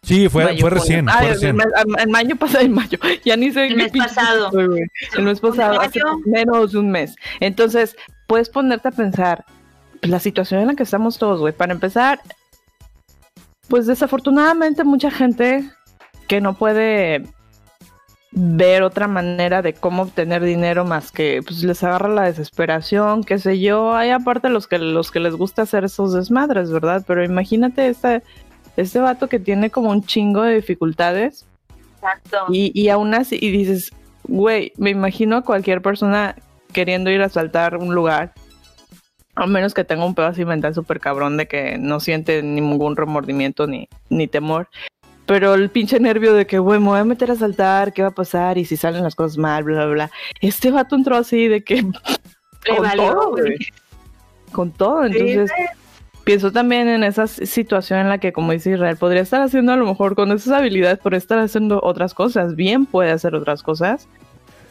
Sí, 0.01 0.29
fue, 0.29 0.45
Mayo, 0.45 0.61
fue 0.61 0.69
junio. 0.69 0.81
recién. 0.83 1.09
Ah, 1.09 1.17
fue 1.19 1.29
recién. 1.29 1.57
el 1.99 2.09
mayo 2.09 2.35
pasado, 2.35 2.63
el 2.63 2.69
mayo. 2.69 2.97
Ya 3.23 3.35
ni 3.35 3.51
sé 3.51 3.67
El 3.67 3.75
mes 3.75 3.91
pasado. 3.91 4.51
El 4.59 5.23
mes 5.23 5.39
pasado, 5.39 5.79
hace 5.81 5.99
menos 6.25 6.71
de 6.73 6.77
un 6.79 6.91
mes. 6.91 7.15
Entonces, 7.39 7.95
puedes 8.27 8.49
ponerte 8.49 8.87
a 8.87 8.91
pensar 8.91 9.45
pues, 9.99 10.11
la 10.11 10.19
situación 10.19 10.61
en 10.61 10.67
la 10.67 10.75
que 10.75 10.83
estamos 10.83 11.17
todos, 11.17 11.39
güey. 11.39 11.53
Para 11.53 11.73
empezar, 11.73 12.19
pues 13.67 13.87
desafortunadamente 13.87 14.83
mucha 14.83 15.09
gente 15.09 15.67
que 16.27 16.39
no 16.39 16.53
puede 16.53 17.25
ver 18.35 18.83
otra 18.83 19.07
manera 19.07 19.61
de 19.61 19.73
cómo 19.73 20.03
obtener 20.03 20.43
dinero 20.43 20.83
más 20.83 21.11
que 21.11 21.41
pues 21.43 21.63
les 21.63 21.81
agarra 21.83 22.09
la 22.09 22.23
desesperación, 22.23 23.23
qué 23.23 23.39
sé 23.39 23.59
yo. 23.59 23.95
Hay 23.95 24.09
aparte 24.09 24.49
los 24.49 24.67
que 24.67 24.77
los 24.77 25.09
que 25.09 25.21
les 25.21 25.33
gusta 25.35 25.61
hacer 25.61 25.85
esos 25.85 26.13
desmadres, 26.13 26.69
¿verdad? 26.69 27.03
Pero 27.07 27.23
imagínate 27.23 27.87
este 27.87 28.23
este 28.75 28.99
vato 28.99 29.29
que 29.29 29.39
tiene 29.39 29.69
como 29.69 29.89
un 29.89 30.03
chingo 30.03 30.41
de 30.41 30.55
dificultades 30.55 31.45
Exacto. 31.95 32.45
y, 32.49 32.71
y 32.79 32.89
aún 32.89 33.13
así, 33.13 33.37
y 33.39 33.51
dices, 33.51 33.93
güey, 34.27 34.73
me 34.77 34.89
imagino 34.89 35.37
a 35.37 35.41
cualquier 35.43 35.81
persona 35.81 36.35
queriendo 36.73 37.09
ir 37.09 37.21
a 37.21 37.27
asaltar 37.27 37.77
un 37.77 37.95
lugar, 37.95 38.33
a 39.35 39.47
menos 39.47 39.73
que 39.73 39.85
tenga 39.85 40.05
un 40.05 40.13
pedo 40.13 40.27
así 40.27 40.43
mental 40.43 40.73
súper 40.73 40.99
cabrón 40.99 41.37
de 41.37 41.47
que 41.47 41.77
no 41.77 42.01
siente 42.01 42.43
ningún 42.43 42.97
remordimiento 42.97 43.65
ni, 43.65 43.87
ni 44.09 44.27
temor. 44.27 44.67
Pero 45.25 45.55
el 45.55 45.69
pinche 45.69 45.99
nervio 45.99 46.33
de 46.33 46.45
que, 46.45 46.59
güey, 46.59 46.79
me 46.79 46.87
voy 46.87 46.99
a 46.99 47.03
meter 47.03 47.31
a 47.31 47.33
asaltar, 47.33 47.93
¿qué 47.93 48.01
va 48.01 48.09
a 48.09 48.15
pasar? 48.15 48.57
Y 48.57 48.65
si 48.65 48.77
salen 48.77 49.03
las 49.03 49.15
cosas 49.15 49.37
mal, 49.37 49.63
bla, 49.63 49.85
bla, 49.85 49.93
bla. 49.93 50.11
Este 50.39 50.71
vato 50.71 50.95
entró 50.95 51.15
así 51.15 51.47
de 51.47 51.63
que... 51.63 51.81
Le 51.81 51.83
con 52.75 52.83
valió, 52.83 53.13
todo, 53.13 53.31
güey. 53.31 53.57
Con 54.51 54.71
todo, 54.71 55.05
entonces... 55.05 55.51
Pienso 56.25 56.51
también 56.51 56.87
en 56.87 57.03
esa 57.03 57.27
situación 57.27 57.99
en 57.99 58.09
la 58.09 58.17
que, 58.17 58.33
como 58.33 58.51
dice 58.51 58.71
Israel, 58.71 58.97
podría 58.97 59.21
estar 59.21 59.43
haciendo 59.43 59.73
a 59.73 59.75
lo 59.75 59.85
mejor 59.85 60.15
con 60.15 60.31
esas 60.31 60.53
habilidades, 60.53 60.97
podría 60.97 61.19
estar 61.19 61.37
haciendo 61.37 61.79
otras 61.83 62.15
cosas. 62.15 62.55
Bien 62.55 62.87
puede 62.87 63.11
hacer 63.11 63.35
otras 63.35 63.61
cosas, 63.61 64.07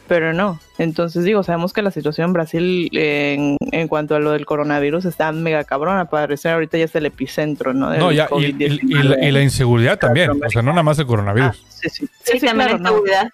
pero 0.07 0.33
no. 0.33 0.59
Entonces 0.77 1.23
digo, 1.23 1.43
sabemos 1.43 1.73
que 1.73 1.81
la 1.81 1.91
situación 1.91 2.27
en 2.27 2.33
Brasil 2.33 2.89
eh, 2.93 3.35
en, 3.37 3.57
en 3.71 3.87
cuanto 3.87 4.15
a 4.15 4.19
lo 4.19 4.31
del 4.31 4.45
coronavirus 4.45 5.05
está 5.05 5.31
mega 5.31 5.63
cabrona. 5.63 6.05
Para 6.05 6.27
parecer 6.27 6.53
ahorita 6.53 6.77
ya 6.77 6.85
es 6.85 6.95
el 6.95 7.05
epicentro, 7.05 7.73
¿no? 7.73 7.89
Del 7.89 7.99
No, 7.99 8.11
ya, 8.11 8.27
y, 8.37 8.45
y- 8.45 8.53
COVID-19. 8.53 8.79
y 8.83 9.03
la, 9.03 9.25
y 9.25 9.31
la 9.31 9.41
inseguridad 9.41 9.97
también. 9.99 10.29
O 10.31 10.49
sea, 10.49 10.61
no 10.61 10.71
nada 10.71 10.83
más 10.83 10.97
el 10.99 11.05
Ah, 11.05 11.07
coronavirus. 11.07 11.65
sí, 11.69 11.89
sí. 11.89 12.07
Sí, 12.23 12.31
también 12.39 12.55
claro, 12.55 12.75
en 12.77 12.83
no. 12.83 12.89
seguridad. 12.89 13.29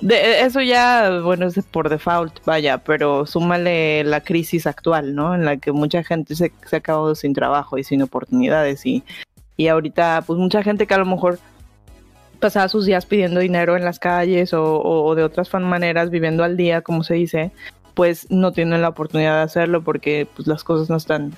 De- 0.00 0.40
eso 0.40 0.60
ya, 0.60 1.20
bueno, 1.22 1.46
es 1.46 1.54
de- 1.54 1.62
por 1.62 1.88
default, 1.88 2.44
vaya, 2.44 2.78
pero 2.78 3.24
súmale 3.26 4.04
la 4.04 4.20
crisis 4.20 4.66
actual, 4.66 5.14
¿no? 5.14 5.34
En 5.34 5.44
la 5.44 5.56
que 5.56 5.72
mucha 5.72 6.02
gente 6.04 6.34
se, 6.34 6.52
se 6.66 6.76
ha 6.76 6.78
acabado 6.80 7.14
sin 7.14 7.32
trabajo 7.32 7.78
y 7.78 7.84
sin 7.84 8.02
oportunidades 8.02 8.84
y, 8.84 9.02
y 9.56 9.68
ahorita, 9.68 10.22
pues 10.26 10.38
mucha 10.38 10.62
gente 10.62 10.86
que 10.86 10.94
a 10.94 10.98
lo 10.98 11.06
mejor 11.06 11.38
pasaba 12.44 12.68
sus 12.68 12.84
días 12.84 13.06
pidiendo 13.06 13.40
dinero 13.40 13.74
en 13.74 13.86
las 13.86 13.98
calles 13.98 14.52
o, 14.52 14.82
o 14.82 15.14
de 15.14 15.22
otras 15.24 15.50
maneras, 15.54 16.10
viviendo 16.10 16.44
al 16.44 16.58
día, 16.58 16.82
como 16.82 17.02
se 17.02 17.14
dice, 17.14 17.52
pues 17.94 18.30
no 18.30 18.52
tienen 18.52 18.82
la 18.82 18.90
oportunidad 18.90 19.36
de 19.38 19.44
hacerlo 19.44 19.82
porque 19.82 20.28
pues, 20.36 20.46
las 20.46 20.62
cosas 20.62 20.90
no 20.90 20.96
están, 20.96 21.32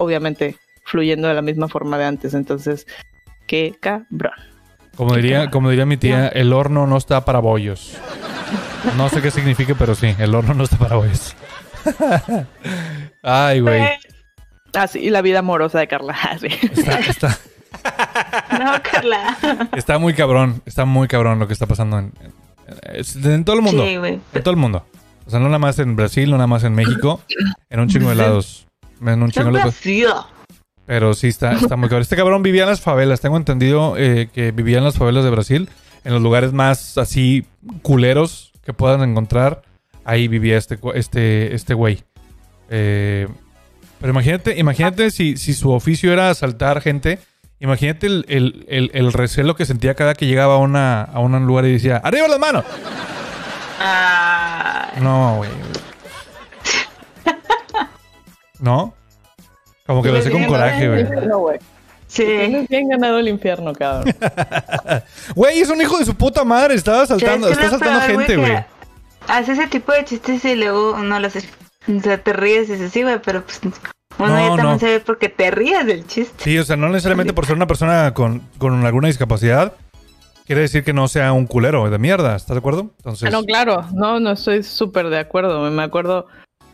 obviamente, 0.00 0.56
fluyendo 0.82 1.28
de 1.28 1.34
la 1.34 1.42
misma 1.42 1.68
forma 1.68 1.98
de 1.98 2.06
antes. 2.06 2.34
Entonces, 2.34 2.88
qué 3.46 3.76
cabrón. 3.78 4.32
Como 4.96 5.14
diría, 5.14 5.52
como 5.52 5.70
diría 5.70 5.86
mi 5.86 5.98
tía, 5.98 6.26
el 6.26 6.52
horno 6.52 6.84
no 6.88 6.96
está 6.96 7.24
para 7.24 7.38
bollos. 7.38 7.96
No 8.96 9.08
sé 9.08 9.22
qué 9.22 9.30
significa, 9.30 9.76
pero 9.78 9.94
sí, 9.94 10.16
el 10.18 10.34
horno 10.34 10.52
no 10.54 10.64
está 10.64 10.78
para 10.78 10.96
bollos. 10.96 11.36
Ay, 13.22 13.60
güey. 13.60 13.84
Así, 14.74 14.98
y 14.98 15.10
la 15.10 15.22
vida 15.22 15.38
amorosa 15.38 15.78
de 15.78 15.86
Carla. 15.86 16.16
Está, 16.40 16.98
está, 16.98 17.38
No, 18.58 18.72
Carla. 18.82 19.36
está 19.76 19.98
muy 19.98 20.14
cabrón. 20.14 20.62
Está 20.66 20.84
muy 20.84 21.08
cabrón 21.08 21.38
lo 21.38 21.46
que 21.46 21.52
está 21.52 21.66
pasando 21.66 21.98
en, 21.98 22.12
en- 22.20 23.24
en 23.32 23.44
todo 23.44 23.56
el 23.56 23.62
mundo. 23.62 23.84
Sí, 23.86 23.96
güey. 23.96 24.20
En 24.34 24.42
todo 24.42 24.50
el 24.50 24.56
mundo. 24.56 24.84
O 25.26 25.30
sea, 25.30 25.38
no 25.40 25.46
nada 25.46 25.58
más 25.58 25.78
en 25.78 25.96
Brasil, 25.96 26.30
no 26.30 26.36
nada 26.36 26.46
más 26.48 26.64
en 26.64 26.74
México. 26.74 27.20
En 27.68 27.80
un 27.80 27.88
chingo 27.88 28.08
de 28.10 28.16
lados. 28.16 28.66
En 29.00 29.22
un 29.22 29.30
chingo 29.30 29.46
de 29.46 29.52
lados. 29.58 29.74
Pero 30.86 31.14
sí, 31.14 31.28
está, 31.28 31.52
está 31.52 31.76
muy 31.76 31.88
cabrón. 31.88 32.02
Este 32.02 32.16
cabrón 32.16 32.42
vivía 32.42 32.64
en 32.64 32.68
las 32.68 32.80
favelas. 32.80 33.20
Tengo 33.20 33.36
entendido 33.36 33.94
eh, 33.96 34.28
que 34.32 34.50
vivía 34.50 34.78
en 34.78 34.84
las 34.84 34.96
favelas 34.98 35.22
de 35.24 35.30
Brasil. 35.30 35.68
En 36.04 36.12
los 36.12 36.22
lugares 36.22 36.52
más 36.52 36.98
así 36.98 37.46
culeros 37.82 38.52
que 38.64 38.72
puedan 38.72 39.08
encontrar. 39.08 39.62
Ahí 40.04 40.26
vivía 40.26 40.58
este, 40.58 40.78
este, 40.94 41.54
este 41.54 41.74
güey. 41.74 42.02
Eh, 42.70 43.28
pero 44.00 44.12
imagínate, 44.12 44.58
imagínate 44.58 45.10
si, 45.10 45.36
si 45.36 45.52
su 45.54 45.70
oficio 45.70 46.12
era 46.12 46.30
asaltar 46.30 46.80
gente. 46.80 47.18
Imagínate 47.60 48.06
el, 48.06 48.24
el- 48.28 48.64
el- 48.68 48.90
el 48.94 49.12
recelo 49.12 49.54
que 49.54 49.66
sentía 49.66 49.94
cada 49.94 50.14
que 50.14 50.26
llegaba 50.26 50.54
a, 50.54 50.58
una, 50.58 51.02
a 51.02 51.20
un 51.20 51.46
lugar 51.46 51.66
y 51.66 51.72
decía, 51.72 51.98
¡Arriba 52.02 52.26
las 52.26 52.38
manos! 52.38 52.64
Ah, 53.78 54.90
No, 55.00 55.36
güey. 55.36 55.50
¿No? 58.58 58.94
Como 59.86 60.02
que 60.02 60.10
lo 60.10 60.18
hace 60.18 60.30
con 60.30 60.44
coraje, 60.44 60.88
güey. 60.88 61.06
Sí. 62.06 62.24
Tienes 62.24 62.68
bien 62.68 62.88
ganado 62.88 63.18
el 63.18 63.28
infierno, 63.28 63.72
cabrón. 63.72 64.14
Güey, 65.36 65.60
es 65.60 65.68
un 65.70 65.80
hijo 65.80 65.96
de 65.98 66.04
su 66.04 66.14
puta 66.16 66.42
madre. 66.44 66.74
Estaba 66.74 67.02
asaltando, 67.02 67.46
¿Sabes 67.54 67.58
qué 67.70 67.74
está 67.76 67.78
peor, 67.78 68.02
gente, 68.02 68.36
güey. 68.36 68.64
Hace 69.28 69.52
ese 69.52 69.66
tipo 69.68 69.92
de 69.92 70.04
chistes 70.04 70.44
y 70.44 70.56
luego 70.56 70.98
no 70.98 71.20
lo 71.20 71.26
hace. 71.28 71.42
O 71.88 72.00
sea, 72.00 72.18
te 72.22 72.32
ríes 72.32 72.68
y 72.68 72.72
dices, 72.72 72.92
sí, 72.92 73.02
güey, 73.02 73.20
pero 73.24 73.42
pues 73.42 73.60
uno 73.64 73.72
No, 74.18 74.26
ya 74.38 74.48
también 74.48 74.66
no. 74.66 74.78
sabe 74.78 75.00
porque 75.00 75.28
te 75.28 75.50
ríes 75.50 75.86
del 75.86 76.06
chiste. 76.06 76.34
Sí, 76.44 76.58
o 76.58 76.64
sea, 76.64 76.76
no 76.76 76.88
necesariamente 76.88 77.32
por 77.32 77.46
ser 77.46 77.56
una 77.56 77.66
persona 77.66 78.12
con, 78.14 78.42
con 78.58 78.84
alguna 78.84 79.08
discapacidad, 79.08 79.72
quiere 80.46 80.62
decir 80.62 80.84
que 80.84 80.92
no 80.92 81.08
sea 81.08 81.32
un 81.32 81.46
culero 81.46 81.88
de 81.88 81.98
mierda. 81.98 82.36
¿Estás 82.36 82.54
de 82.54 82.58
acuerdo? 82.58 82.90
Entonces, 82.98 83.28
Ah, 83.28 83.30
no, 83.32 83.44
claro, 83.44 83.84
no, 83.94 84.20
no 84.20 84.32
estoy 84.32 84.62
súper 84.62 85.08
de 85.08 85.18
acuerdo. 85.20 85.70
Me 85.70 85.82
acuerdo, 85.82 86.26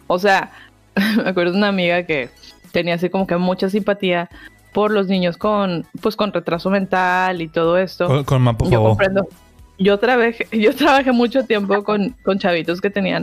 o 0.08 0.18
sea, 0.18 0.50
me 1.22 1.28
acuerdo 1.28 1.52
de 1.52 1.58
una 1.58 1.68
amiga 1.68 2.02
que 2.04 2.30
tenía 2.72 2.94
así 2.94 3.08
como 3.10 3.26
que 3.26 3.36
mucha 3.36 3.70
simpatía 3.70 4.28
por 4.72 4.90
los 4.90 5.06
niños 5.06 5.36
con, 5.38 5.86
pues, 6.02 6.16
con 6.16 6.32
retraso 6.32 6.68
mental 6.68 7.40
y 7.40 7.48
todo 7.48 7.78
esto. 7.78 8.24
con, 8.24 8.44
con 8.56 8.70
yo 8.70 8.82
comprendo. 8.82 9.26
Yo 9.78 9.98
trabajé, 9.98 10.48
yo 10.58 10.74
trabajé 10.74 11.12
mucho 11.12 11.44
tiempo 11.44 11.84
con, 11.84 12.10
con 12.24 12.38
chavitos 12.38 12.80
que 12.80 12.90
tenían 12.90 13.22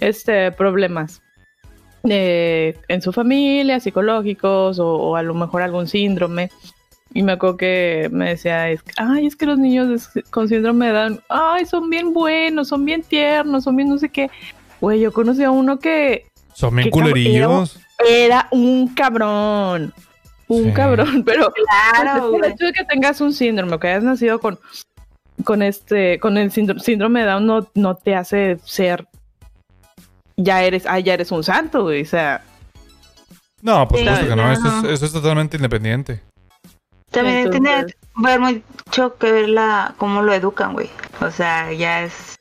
este 0.00 0.52
problemas 0.52 1.22
eh, 2.08 2.78
en 2.88 3.02
su 3.02 3.12
familia, 3.12 3.80
psicológicos 3.80 4.78
o, 4.78 4.88
o 4.94 5.16
a 5.16 5.22
lo 5.22 5.34
mejor 5.34 5.62
algún 5.62 5.88
síndrome. 5.88 6.50
Y 7.14 7.22
me 7.22 7.32
acuerdo 7.32 7.56
que 7.56 8.08
me 8.12 8.30
decía, 8.30 8.68
es 8.70 8.82
que, 8.82 8.92
ay, 8.98 9.26
es 9.26 9.34
que 9.34 9.46
los 9.46 9.58
niños 9.58 10.10
con 10.30 10.46
síndrome 10.48 10.86
de 10.88 10.92
Down, 10.92 11.20
ay, 11.30 11.64
son 11.64 11.88
bien 11.88 12.12
buenos, 12.12 12.68
son 12.68 12.84
bien 12.84 13.02
tiernos, 13.02 13.64
son 13.64 13.76
bien 13.76 13.88
no 13.88 13.98
sé 13.98 14.10
qué. 14.10 14.30
Güey, 14.80 15.00
yo 15.00 15.12
conocí 15.12 15.42
a 15.42 15.50
uno 15.50 15.78
que 15.78 16.26
Son 16.52 16.74
bien 16.76 16.90
cabrón, 16.90 17.10
culerillos. 17.10 17.80
era 18.06 18.46
un 18.50 18.88
cabrón. 18.94 19.92
Un 20.48 20.64
Sí. 20.64 20.72
cabrón, 20.72 21.22
pero 21.26 21.52
Claro, 21.52 22.30
pues, 22.30 22.42
el 22.44 22.52
hecho 22.52 22.66
de 22.66 22.72
que 22.74 22.84
tengas 22.84 23.20
un 23.20 23.32
síndrome 23.32 23.78
que 23.78 23.88
hayas 23.88 24.04
nacido 24.04 24.38
con, 24.38 24.58
con 25.44 25.62
este, 25.62 26.18
con 26.20 26.36
el 26.38 26.50
síndrome, 26.50 26.80
síndrome 26.80 27.20
de 27.20 27.26
Down 27.26 27.46
no, 27.46 27.68
no 27.74 27.94
te 27.96 28.14
hace 28.14 28.58
ser 28.64 29.06
ya 30.38 30.62
eres, 30.62 30.86
ah, 30.86 30.98
ya 30.98 31.12
eres 31.14 31.30
un 31.32 31.44
santo, 31.44 31.82
güey. 31.82 32.02
O 32.02 32.06
sea, 32.06 32.42
No, 33.60 33.86
por 33.88 33.98
Sí, 33.98 34.04
supuesto 34.04 34.28
que 34.28 34.36
no. 34.36 34.52
Eso 34.52 34.68
es, 34.68 34.84
eso 34.94 35.06
es 35.06 35.12
totalmente 35.12 35.56
independiente. 35.56 36.22
También 37.10 37.50
tiene 37.50 37.86
ver 38.16 38.38
mucho 38.40 39.16
que 39.18 39.32
ver 39.32 39.48
la, 39.48 39.94
cómo 39.98 40.22
lo 40.22 40.32
educan, 40.32 40.74
güey. 40.74 40.90
O 41.20 41.30
sea, 41.30 41.72
ya 41.72 42.02
es 42.04 42.36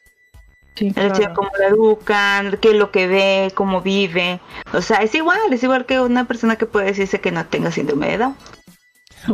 sí, 0.76 0.94
el 0.96 1.06
hecho 1.08 1.14
de 1.16 1.20
claro. 1.20 1.34
cómo 1.36 1.50
lo 1.58 1.68
educan, 1.68 2.58
qué 2.62 2.70
es 2.72 2.76
lo 2.76 2.92
que 2.92 3.08
ve, 3.08 3.52
cómo 3.56 3.82
vive. 3.82 4.40
O 4.74 4.82
sea, 4.82 4.98
es 4.98 5.16
igual, 5.16 5.40
es 5.52 5.64
igual 5.64 5.86
que 5.86 6.00
una 6.02 6.26
persona 6.26 6.56
que 6.58 6.66
puede 6.66 6.88
decirse 6.88 7.20
que 7.22 7.32
no 7.32 7.46
tenga 7.46 7.72
síndrome 7.72 8.08
de 8.10 8.18
Down. 8.20 8.36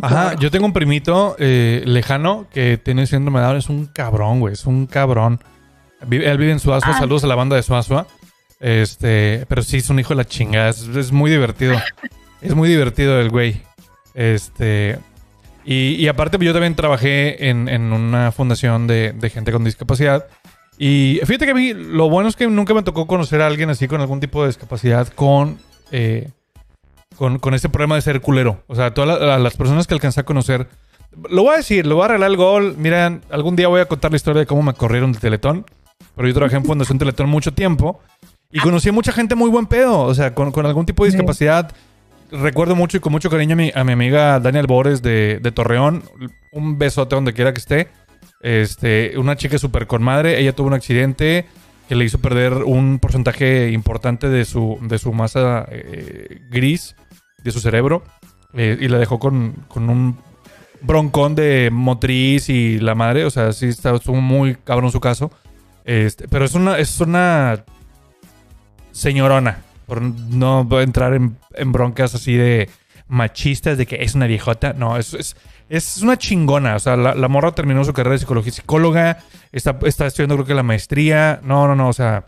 Ajá, 0.02 0.36
yo 0.36 0.50
tengo 0.50 0.66
un 0.66 0.74
primito 0.74 1.36
eh, 1.38 1.82
lejano 1.86 2.48
que 2.52 2.78
tiene 2.78 3.06
síndrome 3.08 3.40
de 3.42 3.46
Down. 3.48 3.58
Es 3.58 3.70
un 3.70 3.88
cabrón, 3.88 4.40
güey. 4.40 4.54
Es 4.54 4.66
un 4.66 4.86
cabrón. 4.86 5.44
Vive- 6.08 6.30
él 6.30 6.38
vive 6.38 6.52
en 6.52 6.60
Suazua. 6.60 6.94
Ah. 6.96 7.00
Saludos 7.00 7.24
a 7.24 7.28
la 7.28 7.36
banda 7.36 7.56
de 7.56 7.64
Suazua. 7.64 8.08
Este, 8.64 9.46
pero 9.50 9.62
sí 9.62 9.78
es 9.78 9.90
un 9.90 10.00
hijo 10.00 10.10
de 10.10 10.16
la 10.16 10.26
chingada. 10.26 10.70
Es, 10.70 10.84
es 10.88 11.12
muy 11.12 11.30
divertido. 11.30 11.76
es 12.42 12.56
muy 12.56 12.70
divertido 12.70 13.20
el 13.20 13.30
güey. 13.30 13.62
Este. 14.14 14.98
Y, 15.66 15.96
y 15.96 16.08
aparte, 16.08 16.38
yo 16.40 16.54
también 16.54 16.74
trabajé 16.76 17.50
en, 17.50 17.68
en 17.68 17.92
una 17.92 18.32
fundación 18.32 18.88
de, 18.88 19.12
de 19.12 19.30
gente 19.30 19.52
con 19.52 19.66
discapacidad. 19.66 20.28
Y 20.78 21.20
fíjate 21.26 21.46
que 21.46 21.52
a 21.52 21.56
mí 21.56 21.74
lo 21.74 22.10
bueno 22.10 22.30
es 22.30 22.36
que 22.38 22.48
nunca 22.48 22.74
me 22.74 22.84
tocó 22.84 23.06
conocer 23.06 23.42
a 23.42 23.48
alguien 23.48 23.70
así 23.70 23.88
con 23.90 24.00
algún 24.02 24.20
tipo 24.22 24.42
de 24.42 24.48
discapacidad 24.48 25.08
con, 25.10 25.60
eh, 25.92 26.30
con, 27.18 27.40
con 27.40 27.54
este 27.54 27.68
problema 27.70 27.96
de 27.96 28.02
ser 28.02 28.22
culero. 28.22 28.64
O 28.68 28.76
sea, 28.76 28.94
todas 28.94 29.20
la- 29.22 29.38
las 29.40 29.56
personas 29.56 29.88
que 29.88 29.94
alcancé 29.94 30.22
a 30.22 30.26
conocer. 30.26 30.68
Lo 31.30 31.44
voy 31.44 31.54
a 31.56 31.58
decir, 31.58 31.86
lo 31.86 31.96
voy 31.96 32.04
a 32.04 32.06
arreglar 32.06 32.32
el 32.32 32.38
gol. 32.38 32.76
Miren, 32.78 33.22
algún 33.30 33.56
día 33.58 33.68
voy 33.68 33.82
a 33.82 33.86
contar 33.86 34.12
la 34.12 34.16
historia 34.18 34.40
de 34.40 34.46
cómo 34.46 34.64
me 34.64 34.74
corrieron 34.74 35.12
de 35.12 35.20
Teletón. 35.20 35.66
Pero 36.16 36.28
yo 36.28 36.34
trabajé 36.34 36.56
en 36.56 36.66
Fundación 36.66 36.98
Teletón 36.98 37.30
mucho 37.30 37.54
tiempo. 37.54 38.02
Y 38.54 38.60
conocí 38.60 38.90
a 38.90 38.94
mucha 38.94 39.12
gente 39.12 39.36
muy 39.36 39.50
buen 39.50 39.66
pedo. 39.66 40.00
O 40.02 40.14
sea, 40.14 40.34
con, 40.34 40.52
con 40.52 40.66
algún 40.66 40.86
tipo 40.86 41.04
de 41.04 41.12
Sí. 41.12 41.18
discapacidad. 41.18 41.72
Recuerdo 42.32 42.76
mucho 42.76 42.98
y 42.98 43.00
con 43.00 43.12
mucho 43.12 43.30
cariño 43.30 43.54
a 43.54 43.58
mi, 43.58 43.72
a 43.76 43.84
mi 43.84 43.92
amiga 43.94 44.40
Daniel 44.40 44.68
Bores 44.68 45.02
de, 45.02 45.40
de 45.42 45.52
Torreón. 45.52 46.04
Un 46.52 46.78
besote 46.78 47.16
donde 47.16 47.34
quiera 47.34 47.54
que 47.54 47.60
esté. 47.60 47.88
Este, 48.42 49.18
una 49.18 49.36
chica 49.36 49.58
súper 49.58 49.88
con 49.88 50.04
madre. 50.04 50.40
Ella 50.40 50.54
tuvo 50.56 50.68
un 50.68 50.74
accidente 50.74 51.46
que 51.90 51.96
le 51.96 52.06
hizo 52.06 52.20
perder 52.20 52.54
un 52.54 53.00
porcentaje 53.00 53.72
importante 53.72 54.30
de 54.30 54.46
su, 54.46 54.78
de 54.82 54.98
su 55.00 55.12
masa 55.14 55.66
eh, 55.70 56.42
gris, 56.50 56.96
de 57.44 57.52
su 57.52 57.60
cerebro. 57.60 58.04
eh, 58.54 58.78
y 58.80 58.88
la 58.88 59.00
dejó 59.00 59.18
con, 59.20 59.54
con 59.68 59.90
un 59.90 60.18
broncón 60.82 61.34
de 61.36 61.70
motriz 61.72 62.50
y 62.50 62.80
la 62.80 62.94
madre. 62.96 63.26
O 63.26 63.30
sea, 63.30 63.52
sí 63.54 63.68
está, 63.68 63.96
estuvo 63.96 64.16
muy 64.22 64.56
cabrón 64.64 64.92
su 64.92 65.00
caso. 65.00 65.32
Este, 65.86 66.28
pero 66.28 66.46
es 66.46 66.54
una, 66.56 66.78
es 66.78 67.00
una 67.02 67.64
señorona. 68.94 69.64
Por 69.86 70.02
no 70.02 70.66
entrar 70.80 71.14
en, 71.14 71.38
en 71.56 71.72
broncas 71.74 72.16
así 72.16 72.36
de 72.36 72.70
machistas 73.08 73.78
de 73.78 73.86
que 73.86 73.98
es 74.02 74.16
una 74.16 74.28
viejota. 74.28 74.72
No, 74.74 74.98
es, 74.98 75.14
es, 75.14 75.36
es 75.70 75.98
una 76.02 76.18
chingona. 76.18 76.76
O 76.76 76.80
sea, 76.80 76.96
la, 76.96 77.14
la 77.16 77.28
morra 77.28 77.52
terminó 77.52 77.84
su 77.84 77.92
carrera 77.92 78.14
de 78.14 78.20
psicología 78.20 78.54
psicóloga. 78.54 79.18
Está, 79.52 79.78
está 79.84 80.06
estudiando 80.06 80.36
creo 80.36 80.46
que 80.46 80.54
la 80.54 80.64
maestría. 80.64 81.42
No, 81.44 81.68
no, 81.68 81.76
no. 81.76 81.90
O 81.90 81.94
sea, 81.94 82.26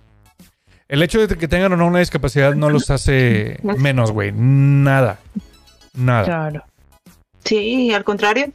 el 0.90 1.02
hecho 1.02 1.26
de 1.26 1.38
que 1.38 1.48
tengan 1.48 1.72
o 1.74 1.78
no 1.78 1.88
una 1.88 2.00
discapacidad 2.00 2.54
no 2.56 2.70
los 2.70 2.90
hace 2.90 3.60
menos, 3.78 4.12
güey. 4.12 4.32
Nada. 4.34 5.20
Nada. 5.94 6.26
Claro. 6.26 6.64
Sí, 7.44 7.94
al 7.94 8.04
contrario. 8.04 8.52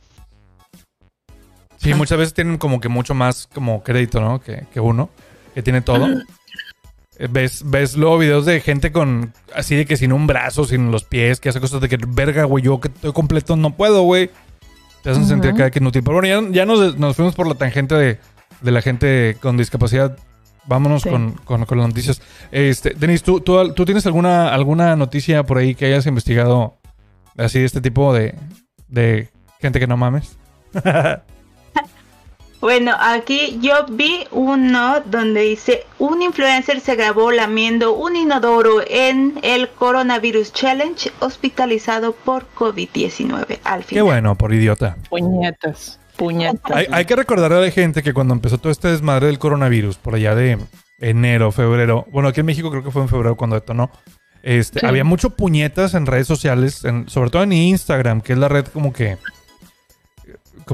Sí, 1.78 1.94
muchas 1.94 2.18
veces 2.18 2.34
tienen 2.34 2.58
como 2.58 2.80
que 2.80 2.90
mucho 2.90 3.14
más 3.14 3.48
como 3.54 3.82
crédito, 3.82 4.20
¿no? 4.20 4.42
Que, 4.42 4.66
que 4.70 4.80
uno, 4.80 5.08
que 5.54 5.62
tiene 5.62 5.80
todo. 5.80 6.06
Ves, 7.28 7.62
ves 7.66 7.96
luego 7.96 8.16
videos 8.18 8.46
de 8.46 8.60
gente 8.60 8.92
con 8.92 9.32
así 9.54 9.74
de 9.76 9.84
que 9.84 9.96
sin 9.98 10.12
un 10.12 10.26
brazo, 10.26 10.64
sin 10.64 10.90
los 10.90 11.04
pies, 11.04 11.38
que 11.40 11.50
hace 11.50 11.60
cosas 11.60 11.80
de 11.82 11.88
que, 11.88 11.98
verga, 12.08 12.44
güey, 12.44 12.64
yo 12.64 12.80
que 12.80 12.88
estoy 12.88 13.12
completo 13.12 13.56
no 13.56 13.76
puedo, 13.76 14.02
güey. 14.02 14.30
Te 15.02 15.10
hacen 15.10 15.26
sentir 15.26 15.54
cada 15.54 15.70
que 15.70 15.78
inútil. 15.80 16.02
Pero 16.02 16.18
bueno, 16.20 16.28
ya, 16.48 16.52
ya 16.52 16.66
nos, 16.66 16.98
nos 16.98 17.16
fuimos 17.16 17.34
por 17.34 17.46
la 17.46 17.54
tangente 17.54 17.94
de, 17.94 18.18
de 18.60 18.70
la 18.70 18.80
gente 18.82 19.36
con 19.40 19.56
discapacidad. 19.56 20.16
Vámonos 20.66 21.02
Sí. 21.02 21.08
con, 21.10 21.32
con- 21.44 21.64
con 21.64 21.78
las 21.78 21.88
noticias. 21.88 22.20
Este, 22.52 22.90
Denis, 22.90 23.22
¿tú, 23.22 23.40
tú, 23.40 23.72
tú 23.74 23.84
tienes 23.84 24.04
alguna, 24.06 24.52
alguna 24.54 24.94
noticia 24.96 25.42
por 25.42 25.58
ahí 25.58 25.74
que 25.74 25.86
hayas 25.86 26.06
investigado 26.06 26.78
así 27.36 27.58
de 27.60 27.64
este 27.64 27.80
tipo 27.80 28.12
de, 28.14 28.34
de 28.88 29.28
gente 29.60 29.80
que 29.80 29.86
no 29.86 29.96
mames? 29.96 30.36
Bueno, 32.60 32.92
aquí 33.00 33.58
yo 33.62 33.86
vi 33.90 34.24
uno 34.32 35.00
donde 35.06 35.40
dice 35.42 35.86
un 35.98 36.20
influencer 36.20 36.80
se 36.80 36.94
grabó 36.94 37.30
lamiendo 37.32 37.94
un 37.94 38.16
inodoro 38.16 38.82
en 38.86 39.38
el 39.42 39.70
Coronavirus 39.70 40.52
Challenge 40.52 41.10
hospitalizado 41.20 42.12
por 42.12 42.46
COVID-19 42.54 43.60
al 43.64 43.84
Qué 43.84 44.02
bueno, 44.02 44.34
por 44.34 44.52
idiota. 44.52 44.96
Puñetas. 45.08 45.98
Puñetas. 46.16 46.76
Hay, 46.76 46.86
hay 46.92 47.04
que 47.06 47.16
recordarle 47.16 47.56
a 47.56 47.60
la 47.62 47.70
gente 47.70 48.02
que 48.02 48.12
cuando 48.12 48.34
empezó 48.34 48.58
todo 48.58 48.70
este 48.70 48.88
desmadre 48.88 49.28
del 49.28 49.38
coronavirus, 49.38 49.96
por 49.96 50.14
allá 50.14 50.34
de 50.34 50.58
enero, 50.98 51.50
febrero, 51.52 52.06
bueno, 52.10 52.28
aquí 52.28 52.40
en 52.40 52.46
México 52.46 52.70
creo 52.70 52.84
que 52.84 52.90
fue 52.90 53.00
en 53.00 53.08
febrero 53.08 53.36
cuando 53.36 53.56
detonó, 53.56 53.90
este, 54.42 54.80
Sí. 54.80 54.86
había 54.86 55.04
mucho 55.04 55.30
puñetas 55.30 55.94
en 55.94 56.04
redes 56.04 56.26
sociales, 56.26 56.84
en- 56.84 57.08
sobre 57.08 57.30
todo 57.30 57.42
en 57.42 57.52
Instagram, 57.54 58.20
que 58.20 58.34
es 58.34 58.38
la 58.38 58.48
red 58.48 58.66
como 58.66 58.92
que, 58.92 59.16
que 59.16 59.39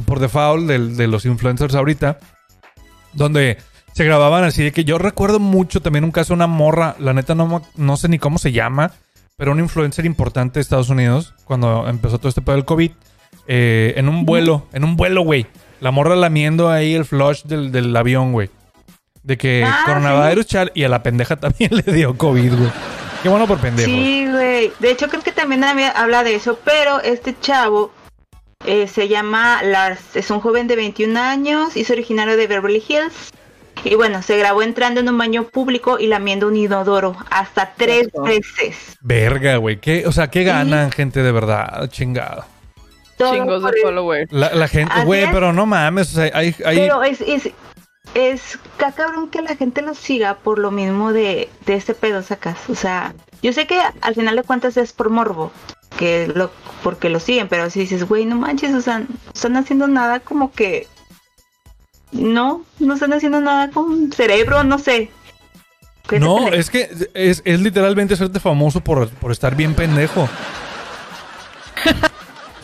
por 0.00 0.20
default 0.20 0.66
de, 0.66 1.06
los 1.06 1.24
influencers 1.24 1.74
ahorita, 1.74 2.18
donde 3.12 3.58
se 3.92 4.04
grababan 4.04 4.44
así 4.44 4.62
de 4.62 4.72
que 4.72 4.84
yo 4.84 4.98
recuerdo 4.98 5.38
mucho 5.38 5.80
también 5.80 6.04
un 6.04 6.12
caso 6.12 6.28
de 6.28 6.36
una 6.36 6.46
morra, 6.46 6.96
la 6.98 7.14
neta 7.14 7.34
no, 7.34 7.62
no 7.76 7.96
sé 7.96 8.08
ni 8.08 8.18
cómo 8.18 8.38
se 8.38 8.52
llama, 8.52 8.92
pero 9.36 9.52
un 9.52 9.60
influencer 9.60 10.06
importante 10.06 10.54
de 10.54 10.62
Estados 10.62 10.88
Unidos, 10.88 11.34
cuando 11.44 11.86
empezó 11.88 12.18
todo 12.18 12.28
este 12.28 12.42
pedo 12.42 12.56
del 12.56 12.64
COVID, 12.64 12.90
eh, 13.48 13.94
en 13.96 14.08
un 14.08 14.24
vuelo, 14.24 14.66
en 14.72 14.84
un 14.84 14.96
vuelo, 14.96 15.22
güey. 15.22 15.46
La 15.80 15.90
morra 15.90 16.16
lamiendo 16.16 16.70
ahí 16.70 16.94
el 16.94 17.04
flush 17.04 17.42
del, 17.44 17.70
del 17.70 17.94
avión, 17.94 18.32
güey. 18.32 18.50
De 19.22 19.36
que 19.36 19.64
Ah, 19.64 19.82
coronavirus 19.84 20.46
chal 20.46 20.72
y 20.74 20.84
a 20.84 20.88
la 20.88 21.02
pendeja 21.02 21.36
también 21.36 21.70
le 21.86 21.92
dio 21.92 22.16
COVID, 22.16 22.54
güey. 22.54 22.70
Qué 23.22 23.28
bueno 23.28 23.46
por 23.46 23.58
pendejo. 23.58 23.88
Sí, 23.88 24.26
güey. 24.30 24.72
De 24.78 24.90
hecho, 24.90 25.08
creo 25.08 25.22
que 25.22 25.32
también 25.32 25.64
habla 25.64 26.22
de 26.22 26.34
eso, 26.34 26.58
pero 26.64 27.00
este 27.00 27.36
chavo 27.40 27.90
eh, 28.64 28.88
se 28.88 29.08
llama 29.08 29.62
Lars. 29.62 30.16
Es 30.16 30.30
un 30.30 30.40
joven 30.40 30.66
de 30.66 30.76
21 30.76 31.18
años, 31.20 31.76
es 31.76 31.90
originario 31.90 32.36
de 32.36 32.46
Beverly 32.46 32.82
Hills. 32.86 33.30
Y 33.84 33.94
bueno, 33.94 34.22
se 34.22 34.38
grabó 34.38 34.62
entrando 34.62 35.00
en 35.00 35.08
un 35.08 35.18
baño 35.18 35.44
público 35.44 35.98
y 35.98 36.06
lamiendo 36.06 36.48
un 36.48 36.56
inodoro 36.56 37.14
hasta 37.30 37.74
tres 37.76 38.08
Eso. 38.08 38.22
veces. 38.22 38.96
Verga, 39.02 39.56
güey. 39.58 39.78
¿Qué, 39.78 40.06
o 40.06 40.12
sea, 40.12 40.28
¿qué 40.28 40.44
ganan, 40.44 40.90
gente 40.90 41.22
de 41.22 41.30
verdad? 41.30 41.88
Chingado. 41.90 42.44
Todo 43.18 43.34
Chingos 43.34 43.62
de 43.62 43.80
followers. 43.82 44.32
La, 44.32 44.54
la 44.54 44.66
gente, 44.68 44.92
güey, 45.04 45.30
pero 45.30 45.52
no 45.52 45.66
mames. 45.66 46.08
O 46.12 46.16
sea, 46.16 46.30
hay, 46.34 46.54
hay- 46.64 46.76
Pero 46.78 47.02
es, 47.02 47.20
es, 47.20 47.50
es 48.14 48.58
ca- 48.78 48.92
cabrón 48.92 49.28
que 49.30 49.42
la 49.42 49.54
gente 49.56 49.82
lo 49.82 49.94
siga 49.94 50.34
por 50.36 50.58
lo 50.58 50.70
mismo 50.70 51.12
de, 51.12 51.48
de 51.66 51.74
este 51.74 51.94
pedo, 51.94 52.22
sacas. 52.22 52.58
O 52.68 52.74
sea, 52.74 53.14
yo 53.42 53.52
sé 53.52 53.66
que 53.66 53.78
al 54.00 54.14
final 54.14 54.36
de 54.36 54.42
cuentas 54.42 54.76
es 54.78 54.92
por 54.92 55.10
morbo, 55.10 55.52
que 55.96 56.28
lo, 56.28 56.50
porque 56.82 57.08
lo 57.08 57.20
siguen, 57.20 57.48
pero 57.48 57.70
si 57.70 57.80
dices, 57.80 58.04
güey, 58.08 58.24
no 58.24 58.36
manches, 58.36 58.74
o 58.74 58.80
sea, 58.80 59.00
no 59.00 59.06
están 59.34 59.56
haciendo 59.56 59.88
nada 59.88 60.20
como 60.20 60.52
que. 60.52 60.86
No, 62.12 62.64
no 62.78 62.94
están 62.94 63.12
haciendo 63.12 63.40
nada 63.40 63.70
con 63.70 64.12
cerebro, 64.12 64.62
no 64.64 64.78
sé. 64.78 65.10
¿Qué 66.08 66.20
No, 66.20 66.48
es 66.48 66.70
que 66.70 66.88
es, 67.14 67.42
es 67.44 67.60
literalmente 67.60 68.14
hacerte 68.14 68.38
famoso 68.38 68.80
por, 68.80 69.08
por 69.08 69.32
estar 69.32 69.56
bien 69.56 69.74
pendejo. 69.74 70.28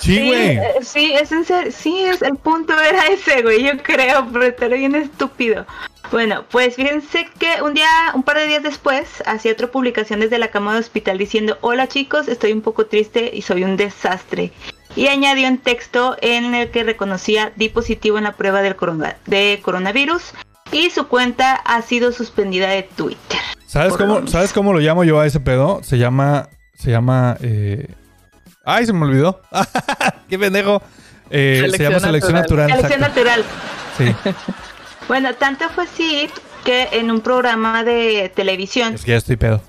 Sí, 0.02 0.26
güey. 0.26 0.56
eh, 0.58 0.62
sí, 0.82 1.12
es 1.14 1.30
en 1.32 1.44
serio, 1.44 1.72
sí, 1.72 2.00
es, 2.04 2.22
el 2.22 2.36
punto 2.36 2.72
era 2.78 3.06
ese, 3.10 3.42
güey, 3.42 3.62
yo 3.64 3.72
creo, 3.82 4.26
pero 4.32 4.44
estar 4.46 4.70
bien 4.70 4.94
estúpido. 4.94 5.66
Bueno, 6.10 6.44
pues 6.50 6.76
fíjense 6.76 7.26
que 7.38 7.62
un 7.62 7.72
día, 7.72 7.88
un 8.14 8.22
par 8.22 8.36
de 8.36 8.46
días 8.46 8.62
después, 8.62 9.22
hacía 9.24 9.52
otra 9.52 9.68
publicación 9.68 10.20
desde 10.20 10.38
la 10.38 10.48
cama 10.48 10.74
de 10.74 10.80
hospital 10.80 11.16
diciendo, 11.16 11.56
hola 11.62 11.88
chicos, 11.88 12.28
estoy 12.28 12.52
un 12.52 12.60
poco 12.60 12.84
triste 12.86 13.30
y 13.32 13.40
soy 13.42 13.64
un 13.64 13.76
desastre. 13.78 14.52
Y 14.94 15.06
añadió 15.06 15.48
un 15.48 15.56
texto 15.56 16.16
en 16.20 16.54
el 16.54 16.70
que 16.70 16.84
reconocía 16.84 17.50
di 17.56 17.70
positivo 17.70 18.18
en 18.18 18.24
la 18.24 18.32
prueba 18.32 18.60
del 18.60 18.76
corona- 18.76 19.16
de 19.26 19.60
coronavirus 19.62 20.34
y 20.70 20.90
su 20.90 21.06
cuenta 21.08 21.54
ha 21.54 21.80
sido 21.80 22.12
suspendida 22.12 22.68
de 22.68 22.82
Twitter. 22.82 23.38
¿Sabes 23.64 23.94
cómo, 23.96 24.20
lo 24.20 24.26
¿Sabes 24.26 24.52
cómo 24.52 24.74
lo 24.74 24.80
llamo 24.80 25.04
yo 25.04 25.18
a 25.18 25.26
ese 25.26 25.40
pedo? 25.40 25.80
Se 25.82 25.96
llama. 25.96 26.50
Se 26.74 26.90
llama. 26.90 27.38
eh, 27.40 27.86
Ay, 28.64 28.86
se 28.86 28.92
me 28.92 29.04
olvidó. 29.04 29.40
¡Qué 30.28 30.38
pendejo! 30.38 30.82
Eh, 31.30 31.56
se 31.56 31.70
Selección 31.70 31.90
llama 31.92 32.00
selección 32.06 32.34
natural. 32.34 32.70
Selección 32.70 33.00
natural. 33.00 33.44
Sí, 33.98 34.14
Bueno, 35.08 35.34
tanto 35.34 35.68
fue 35.70 35.84
así 35.84 36.28
que 36.64 36.88
en 36.92 37.10
un 37.10 37.20
programa 37.20 37.82
de 37.84 38.30
televisión 38.34 38.94
es 38.94 39.04
que 39.04 39.10
ya 39.12 39.16
estoy 39.16 39.36
pedo. 39.36 39.60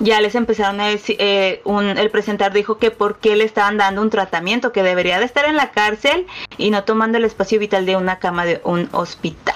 ya 0.00 0.20
les 0.20 0.34
empezaron 0.34 0.80
a 0.80 0.88
decir, 0.88 1.16
eh, 1.20 1.60
un, 1.64 1.84
el 1.86 2.10
presentador 2.10 2.52
dijo 2.52 2.78
que 2.78 2.90
por 2.90 3.18
qué 3.20 3.36
le 3.36 3.44
estaban 3.44 3.76
dando 3.76 4.02
un 4.02 4.10
tratamiento, 4.10 4.72
que 4.72 4.82
debería 4.82 5.18
de 5.20 5.24
estar 5.24 5.44
en 5.44 5.56
la 5.56 5.70
cárcel 5.70 6.26
y 6.58 6.70
no 6.70 6.82
tomando 6.82 7.16
el 7.18 7.24
espacio 7.24 7.60
vital 7.60 7.86
de 7.86 7.96
una 7.96 8.18
cama 8.18 8.44
de 8.44 8.60
un 8.64 8.88
hospital. 8.92 9.54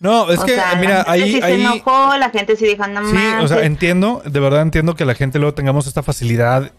No, 0.00 0.30
es 0.30 0.40
O 0.40 0.44
que, 0.46 0.54
sea, 0.56 0.72
la 0.74 0.80
mira, 0.80 0.96
gente 1.04 1.10
ahí. 1.10 1.32
sí 1.32 1.38
se 1.40 1.44
ahí 1.44 1.60
enojó, 1.62 2.16
la 2.16 2.30
gente 2.30 2.56
sí 2.56 2.66
dijo, 2.66 2.86
no 2.88 3.02
sí, 3.08 3.16
o 3.16 3.18
sea, 3.18 3.30
manches". 3.56 3.62
entiendo, 3.62 4.22
de 4.24 4.40
verdad 4.40 4.62
entiendo 4.62 4.96
que 4.96 5.04
la 5.04 5.14
gente 5.14 5.38
luego 5.38 5.54
tengamos 5.54 5.86
esta 5.86 6.02
facilidad 6.02 6.72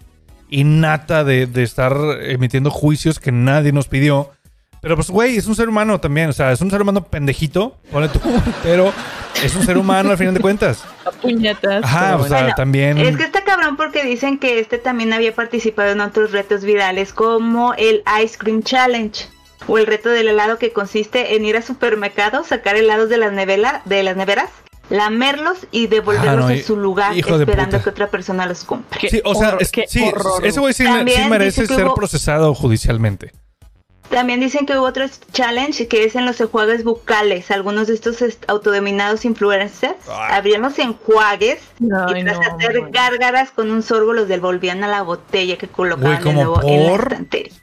innata 0.50 1.24
de, 1.24 1.48
de 1.48 1.64
estar 1.64 1.96
emitiendo 2.22 2.70
juicios 2.72 3.20
que 3.20 3.32
nadie 3.32 3.72
nos 3.72 3.88
pidió. 3.88 4.32
Pero 4.82 4.96
pues, 4.96 5.10
güey, 5.10 5.38
es 5.38 5.48
un 5.48 5.56
ser 5.56 5.68
humano 5.68 6.00
también. 6.00 6.30
O 6.30 6.34
sea, 6.34 6.52
es 6.52 6.62
un 6.62 6.72
ser 6.72 6.82
humano 6.82 7.04
pendejito, 7.04 7.78
ponle 7.92 8.10
tú, 8.10 8.20
pero 8.64 8.94
es 9.44 9.56
un 9.56 9.66
ser 9.66 9.78
humano 9.78 10.12
al 10.12 10.18
final 10.18 10.34
de 10.34 10.40
cuentas. 10.40 10.84
A 11.06 11.12
puñetas. 11.12 11.84
Ajá, 11.84 12.18
o 12.18 12.28
sea, 12.28 12.40
Bueno, 12.42 12.56
también. 12.56 12.98
Es 12.98 13.18
que 13.18 13.24
está 13.24 13.44
cabrón 13.44 13.76
porque 13.78 14.04
dicen 14.04 14.40
que 14.40 14.60
este 14.60 14.78
también 14.78 15.14
había 15.14 15.36
participado 15.36 15.92
en 15.92 16.02
otros 16.02 16.32
retos 16.32 16.64
virales 16.64 17.14
como 17.14 17.74
el 17.76 18.04
Ice 18.24 18.38
Cream 18.38 18.64
Challenge 18.64 19.28
o 19.68 19.78
el 19.78 19.86
reto 19.86 20.10
del 20.10 20.30
helado 20.30 20.58
que 20.58 20.72
consiste 20.72 21.36
en 21.36 21.46
ir 21.46 21.58
a 21.58 21.62
supermercados, 21.62 22.48
sacar 22.48 22.76
helados 22.76 23.10
de 23.10 23.18
las, 23.18 23.34
nevela, 23.34 23.82
de 23.86 24.04
las 24.04 24.16
neveras, 24.16 24.50
lamerlos 24.90 25.68
y 25.72 25.88
devolverlos 25.88 26.46
Ah, 26.46 26.48
no, 26.48 26.50
en 26.50 26.64
su 26.64 26.76
lugar 26.76 27.16
esperando 27.18 27.82
que 27.82 27.90
otra 27.90 28.08
persona 28.08 28.46
los 28.46 28.64
compre. 28.64 29.10
Sí, 29.10 29.22
o 29.24 29.36
sea, 29.36 29.50
horror, 29.50 29.62
es- 29.62 29.72
sí, 29.88 30.12
ese 30.44 30.60
güey 30.60 30.74
sí, 30.74 30.84
merece 31.30 31.68
ser 31.68 31.86
hubo- 31.86 31.96
procesado 31.96 32.54
judicialmente. 32.56 33.32
También 34.10 34.40
dicen 34.40 34.66
que 34.66 34.76
hubo 34.76 34.88
otro 34.88 35.06
challenge 35.34 35.88
que 35.88 36.04
es 36.04 36.16
en 36.16 36.26
los 36.26 36.42
enjuagues 36.42 36.84
bucales. 36.84 37.52
Algunos 37.52 37.86
de 37.88 37.94
estos 37.94 38.24
est- 38.24 38.44
autodominados 38.50 39.24
influencers 39.24 39.94
Ay. 40.10 40.30
abrían 40.36 40.64
los 40.64 40.80
enjuagues 40.80 41.60
Ay, 41.80 42.22
y 42.22 42.24
tras 42.24 42.40
no, 42.40 42.56
hacer 42.56 42.90
gárgaras 42.90 43.52
con 43.52 43.70
un 43.70 43.84
sorbo 43.84 44.14
los 44.14 44.28
devolvían 44.28 44.84
a 44.84 44.88
la 44.88 45.04
botella 45.04 45.58
que 45.60 45.68
colocaban 45.68 46.24
Güey, 46.24 46.24
¿como 46.24 46.40
de 46.40 46.46
nuevo 46.46 46.62
en 46.68 46.88
la 46.88 46.96
estantería. 47.04 47.54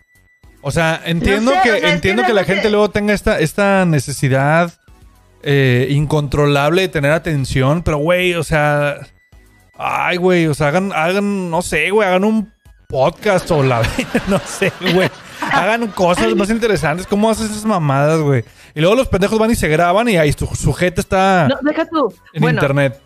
O 0.62 0.70
sea, 0.70 1.02
entiendo 1.04 1.50
sé, 1.50 1.56
que 1.64 1.68
o 1.70 1.72
sea, 1.72 1.76
es 1.78 1.82
que 1.82 1.90
entiendo 1.90 2.22
que, 2.24 2.32
la 2.32 2.44
gente 2.44 2.70
luego 2.70 2.90
tenga 2.90 3.12
esta, 3.12 3.40
esta 3.40 3.84
necesidad 3.84 4.72
eh, 5.46 5.86
incontrolable 5.90 6.82
de 6.82 6.88
tener 6.88 7.12
atención, 7.12 7.82
pero 7.82 7.98
güey, 7.98 8.34
o 8.34 8.42
sea, 8.42 8.96
ay, 9.78 10.16
güey, 10.16 10.46
o 10.48 10.54
sea, 10.54 10.68
hagan, 10.68 10.92
hagan, 10.92 11.50
no 11.50 11.62
sé, 11.62 11.90
güey, 11.90 12.06
hagan 12.08 12.24
un 12.24 12.52
podcast 12.88 13.50
o 13.52 13.62
la, 13.62 13.82
no 14.28 14.38
sé, 14.40 14.72
güey, 14.92 15.08
hagan 15.40 15.86
cosas 15.88 16.34
más 16.34 16.50
interesantes. 16.50 17.06
¿Cómo 17.06 17.30
haces 17.30 17.50
esas 17.50 17.64
mamadas, 17.64 18.20
güey? 18.20 18.44
Y 18.74 18.80
luego 18.80 18.96
los 18.96 19.08
pendejos 19.08 19.38
van 19.38 19.50
y 19.50 19.54
se 19.54 19.68
graban 19.68 20.08
y 20.08 20.16
ahí 20.16 20.32
su 20.32 20.46
sujeta 20.46 21.00
está 21.00 21.48
No, 21.48 21.56
deja 21.62 21.86
tú. 21.86 22.12
en 22.32 22.42
bueno, 22.42 22.58
internet. 22.60 23.00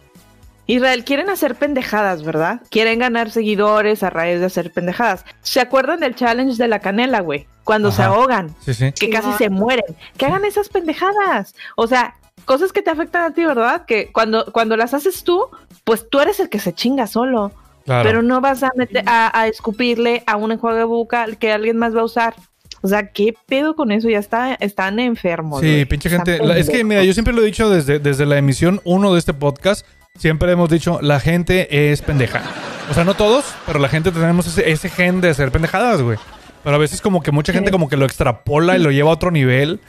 Israel, 0.66 1.04
quieren 1.04 1.28
hacer 1.30 1.56
pendejadas, 1.56 2.22
¿verdad? 2.22 2.60
Quieren 2.70 3.00
ganar 3.00 3.30
seguidores 3.32 4.04
a 4.04 4.10
raíz 4.10 4.38
de 4.38 4.46
hacer 4.46 4.72
pendejadas. 4.72 5.24
¿Se 5.42 5.60
acuerdan 5.60 5.98
del 6.00 6.14
challenge 6.14 6.56
de 6.56 6.68
la 6.68 6.78
canela, 6.78 7.20
güey? 7.20 7.48
Cuando 7.64 7.90
se 7.90 8.02
ahogan, 8.04 8.54
Sí, 8.64 8.74
sí. 8.74 8.92
que 8.92 9.10
casi 9.10 9.32
se 9.32 9.50
mueren. 9.50 9.96
Que 10.16 10.26
hagan 10.26 10.44
esas 10.44 10.68
pendejadas. 10.68 11.54
O 11.76 11.88
sea, 11.88 12.14
cosas 12.44 12.72
que 12.72 12.82
te 12.82 12.90
afectan 12.90 13.22
a 13.22 13.34
ti, 13.34 13.44
¿verdad? 13.44 13.84
Que 13.86 14.10
cuando, 14.12 14.46
cuando 14.52 14.76
las 14.76 14.94
haces 14.94 15.24
tú, 15.24 15.46
pues 15.84 16.08
tú 16.08 16.20
eres 16.20 16.40
el 16.40 16.48
que 16.48 16.58
se 16.58 16.72
chinga 16.72 17.06
solo. 17.06 17.52
Claro. 17.84 18.08
Pero 18.08 18.22
no 18.22 18.40
vas 18.40 18.62
a, 18.62 18.70
meter, 18.76 19.02
a, 19.06 19.38
a 19.38 19.46
escupirle 19.48 20.22
a 20.26 20.36
un 20.36 20.52
enjuague 20.52 20.84
bucal 20.84 21.38
que 21.38 21.52
alguien 21.52 21.76
más 21.76 21.94
va 21.96 22.02
a 22.02 22.04
usar. 22.04 22.34
O 22.82 22.88
sea, 22.88 23.08
¿qué 23.08 23.34
pedo 23.46 23.74
con 23.74 23.90
eso? 23.92 24.08
Ya 24.08 24.18
está, 24.18 24.54
están 24.54 24.98
enfermos. 25.00 25.60
Sí, 25.60 25.84
pinche 25.86 26.08
gente. 26.08 26.38
la- 26.38 26.56
es 26.56 26.70
que, 26.70 26.82
mira, 26.84 27.02
yo 27.04 27.12
siempre 27.12 27.34
lo 27.34 27.42
he 27.42 27.46
dicho 27.46 27.68
desde, 27.68 27.98
desde 27.98 28.26
la 28.26 28.38
emisión 28.38 28.80
1 28.84 29.12
de 29.12 29.18
este 29.18 29.34
podcast. 29.34 29.86
Siempre 30.18 30.50
hemos 30.52 30.68
dicho, 30.70 30.98
la 31.02 31.20
gente 31.20 31.90
es 31.92 32.02
pendeja. 32.02 32.42
O 32.90 32.94
sea, 32.94 33.04
no 33.04 33.14
todos, 33.14 33.44
pero 33.66 33.78
la 33.78 33.88
gente 33.88 34.10
tenemos 34.12 34.46
ese, 34.46 34.70
ese 34.70 34.88
gen 34.88 35.20
de 35.20 35.30
hacer 35.30 35.50
pendejadas, 35.52 36.02
güey. 36.02 36.18
Pero 36.64 36.76
a 36.76 36.78
veces 36.78 37.00
como 37.00 37.22
que 37.22 37.30
mucha 37.32 37.52
gente 37.52 37.70
como 37.70 37.88
que 37.88 37.96
lo 37.96 38.04
extrapola 38.06 38.76
y 38.76 38.80
lo 38.82 38.90
lleva 38.90 39.10
a 39.10 39.14
otro 39.14 39.30
nivel. 39.30 39.80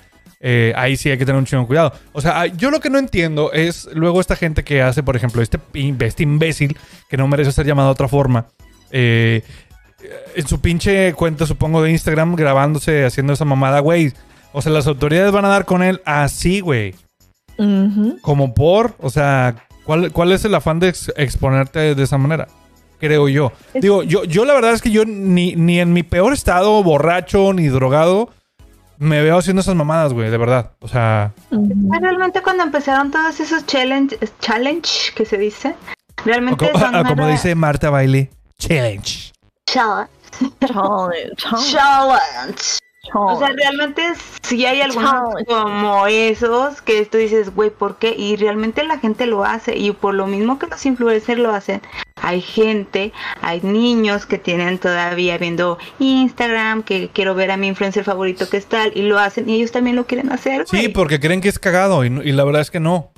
Eh, 0.43 0.73
ahí 0.75 0.97
sí 0.97 1.09
hay 1.09 1.17
que 1.19 1.25
tener 1.25 1.37
un 1.37 1.45
chingo 1.45 1.61
de 1.63 1.67
cuidado. 1.67 1.93
O 2.13 2.21
sea, 2.21 2.47
yo 2.47 2.71
lo 2.71 2.79
que 2.79 2.89
no 2.89 2.97
entiendo 2.97 3.51
es 3.53 3.87
luego 3.93 4.19
esta 4.19 4.35
gente 4.35 4.63
que 4.63 4.81
hace, 4.81 5.03
por 5.03 5.15
ejemplo, 5.15 5.41
este, 5.41 5.59
este 5.99 6.23
imbécil 6.23 6.75
que 7.09 7.17
no 7.17 7.27
merece 7.27 7.51
ser 7.51 7.65
llamado 7.67 7.89
de 7.89 7.93
otra 7.93 8.07
forma. 8.07 8.47
eh, 8.89 9.43
en 10.35 10.47
su 10.47 10.59
pinche 10.61 11.13
cuenta, 11.13 11.45
supongo, 11.45 11.83
de 11.83 11.91
Instagram, 11.91 12.35
grabándose, 12.35 13.05
haciendo 13.05 13.33
esa 13.33 13.45
mamada, 13.45 13.81
güey. 13.81 14.11
O 14.51 14.61
sea, 14.61 14.71
las 14.71 14.87
autoridades 14.87 15.31
van 15.31 15.45
a 15.45 15.49
dar 15.49 15.65
con 15.65 15.83
él 15.83 16.01
así, 16.05 16.59
güey. 16.59 16.95
Como 18.21 18.53
por, 18.55 18.95
o 18.97 19.11
sea, 19.11 19.55
¿cuál, 19.85 20.11
cuál 20.11 20.31
es 20.31 20.43
el 20.43 20.55
afán 20.55 20.79
de 20.79 20.89
ex- 20.89 21.13
exponerte 21.17 21.93
de 21.93 22.03
esa 22.03 22.17
manera? 22.17 22.47
Creo 22.99 23.29
yo. 23.29 23.51
Digo, 23.75 24.01
yo, 24.03 24.23
yo 24.23 24.45
la 24.45 24.53
verdad 24.55 24.73
es 24.73 24.81
que 24.81 24.89
yo 24.91 25.05
ni, 25.05 25.55
ni 25.55 25.79
en 25.79 25.93
mi 25.93 26.01
peor 26.01 26.33
estado, 26.33 26.81
borracho, 26.83 27.53
ni 27.53 27.67
drogado, 27.67 28.29
me 29.01 29.19
veo 29.23 29.37
haciendo 29.37 29.61
esas 29.61 29.73
mamadas, 29.73 30.13
güey, 30.13 30.29
de 30.29 30.37
verdad. 30.37 30.73
O 30.79 30.87
sea, 30.87 31.33
Realmente 31.49 32.41
cuando 32.43 32.63
empezaron 32.63 33.09
todos 33.09 33.39
esos 33.39 33.65
challenge, 33.65 34.17
challenge 34.39 35.11
que 35.15 35.25
se 35.25 35.39
dice, 35.39 35.75
realmente 36.23 36.65
o 36.65 36.71
como 37.07 37.27
dice 37.27 37.55
Marta 37.55 37.89
Bailey, 37.89 38.29
challenge. 38.59 39.33
challenge. 39.65 40.11
Challenge. 41.71 42.79
O 43.15 43.39
sea, 43.39 43.47
realmente 43.47 44.03
sí 44.43 44.65
hay 44.67 44.81
algunos 44.81 45.33
como 45.47 46.05
esos 46.05 46.83
que 46.83 47.03
tú 47.07 47.17
dices, 47.17 47.53
güey, 47.55 47.71
¿por 47.71 47.95
qué? 47.95 48.13
Y 48.15 48.35
realmente 48.35 48.83
la 48.83 48.99
gente 48.99 49.25
lo 49.25 49.43
hace 49.43 49.75
y 49.75 49.91
por 49.91 50.13
lo 50.13 50.27
mismo 50.27 50.59
que 50.59 50.67
los 50.67 50.85
influencers 50.85 51.39
lo 51.39 51.51
hacen, 51.51 51.81
hay 52.21 52.41
gente, 52.41 53.11
hay 53.41 53.61
niños 53.61 54.25
que 54.25 54.37
tienen 54.37 54.77
todavía 54.77 55.37
viendo 55.37 55.77
Instagram, 55.99 56.83
que 56.83 57.09
quiero 57.13 57.35
ver 57.35 57.51
a 57.51 57.57
mi 57.57 57.67
influencer 57.67 58.03
favorito 58.03 58.49
que 58.49 58.57
es 58.57 58.65
tal 58.65 58.91
y 58.95 59.01
lo 59.01 59.19
hacen 59.19 59.49
y 59.49 59.55
ellos 59.55 59.71
también 59.71 59.95
lo 59.95 60.05
quieren 60.05 60.31
hacer. 60.31 60.65
Sí, 60.67 60.89
porque 60.89 61.19
creen 61.19 61.41
que 61.41 61.49
es 61.49 61.59
cagado 61.59 62.05
y, 62.05 62.07
y 62.07 62.31
la 62.31 62.43
verdad 62.43 62.61
es 62.61 62.71
que 62.71 62.79
no. 62.79 63.11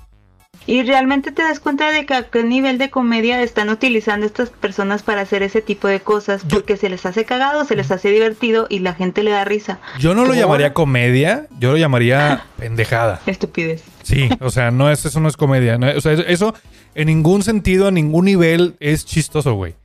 Y 0.65 0.83
realmente 0.83 1.31
te 1.33 1.41
das 1.43 1.59
cuenta 1.59 1.91
de 1.91 2.05
que 2.05 2.13
a 2.13 2.23
qué 2.23 2.43
nivel 2.43 2.77
de 2.77 2.89
comedia 2.89 3.41
están 3.43 3.69
utilizando 3.69 4.25
estas 4.25 4.49
personas 4.49 5.03
para 5.03 5.21
hacer 5.21 5.43
ese 5.43 5.61
tipo 5.61 5.87
de 5.89 5.99
cosas, 5.99 6.43
Yo- 6.43 6.57
porque 6.57 6.77
se 6.77 6.87
les 6.89 7.05
hace 7.05 7.25
cagado, 7.25 7.65
se 7.65 7.75
les 7.75 7.91
hace 7.91 8.09
divertido 8.11 8.67
y 8.69 8.79
la 8.79 8.93
gente 8.93 9.23
le 9.23 9.31
da 9.31 9.43
risa. 9.43 9.79
Yo 9.99 10.13
no 10.15 10.23
lo 10.25 10.33
llamaría 10.33 10.73
comedia, 10.73 11.47
yo 11.59 11.71
lo 11.71 11.77
llamaría 11.77 12.45
pendejada. 12.57 13.19
Estupidez. 13.25 13.83
Sí, 14.03 14.29
o 14.39 14.49
sea, 14.51 14.71
no 14.71 14.89
es, 14.89 15.03
eso 15.05 15.19
no 15.19 15.27
es 15.27 15.35
comedia. 15.37 15.77
no- 15.77 15.87
o 15.97 16.01
sea, 16.01 16.13
eso 16.13 16.53
en 16.95 17.07
ningún 17.07 17.43
sentido, 17.43 17.87
a 17.87 17.91
ningún 17.91 18.25
nivel 18.25 18.75
es 18.79 19.05
chistoso, 19.05 19.53
güey. 19.55 19.75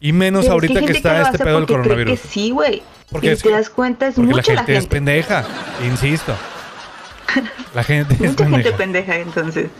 Y 0.00 0.12
menos 0.12 0.42
Pero 0.44 0.52
es 0.52 0.52
ahorita 0.52 0.80
que, 0.86 0.92
está 0.92 1.22
este 1.22 1.38
pedo 1.38 1.56
del 1.56 1.66
cree 1.66 1.76
coronavirus. 1.78 2.20
Que 2.20 2.28
sí, 2.28 2.50
güey. 2.50 2.82
Porque 3.10 3.32
es 3.32 3.42
te 3.42 3.50
das 3.50 3.68
cuenta, 3.68 4.06
es 4.06 4.14
Porque 4.14 4.30
la 4.30 4.36
mucha 4.36 4.54
gente, 4.56 4.72
la 4.72 4.78
es 4.78 4.84
gente. 4.84 4.94
pendeja, 4.96 5.44
insisto. 5.84 6.34
La 7.74 7.84
gente 7.84 8.14
es 8.14 8.20
Mucha 8.20 8.44
gente 8.48 8.72
pendeja. 8.72 8.76
pendeja, 8.76 9.16
entonces. 9.16 9.70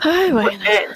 Ay, 0.00 0.32
bueno. 0.32 0.50
Eh, 0.50 0.86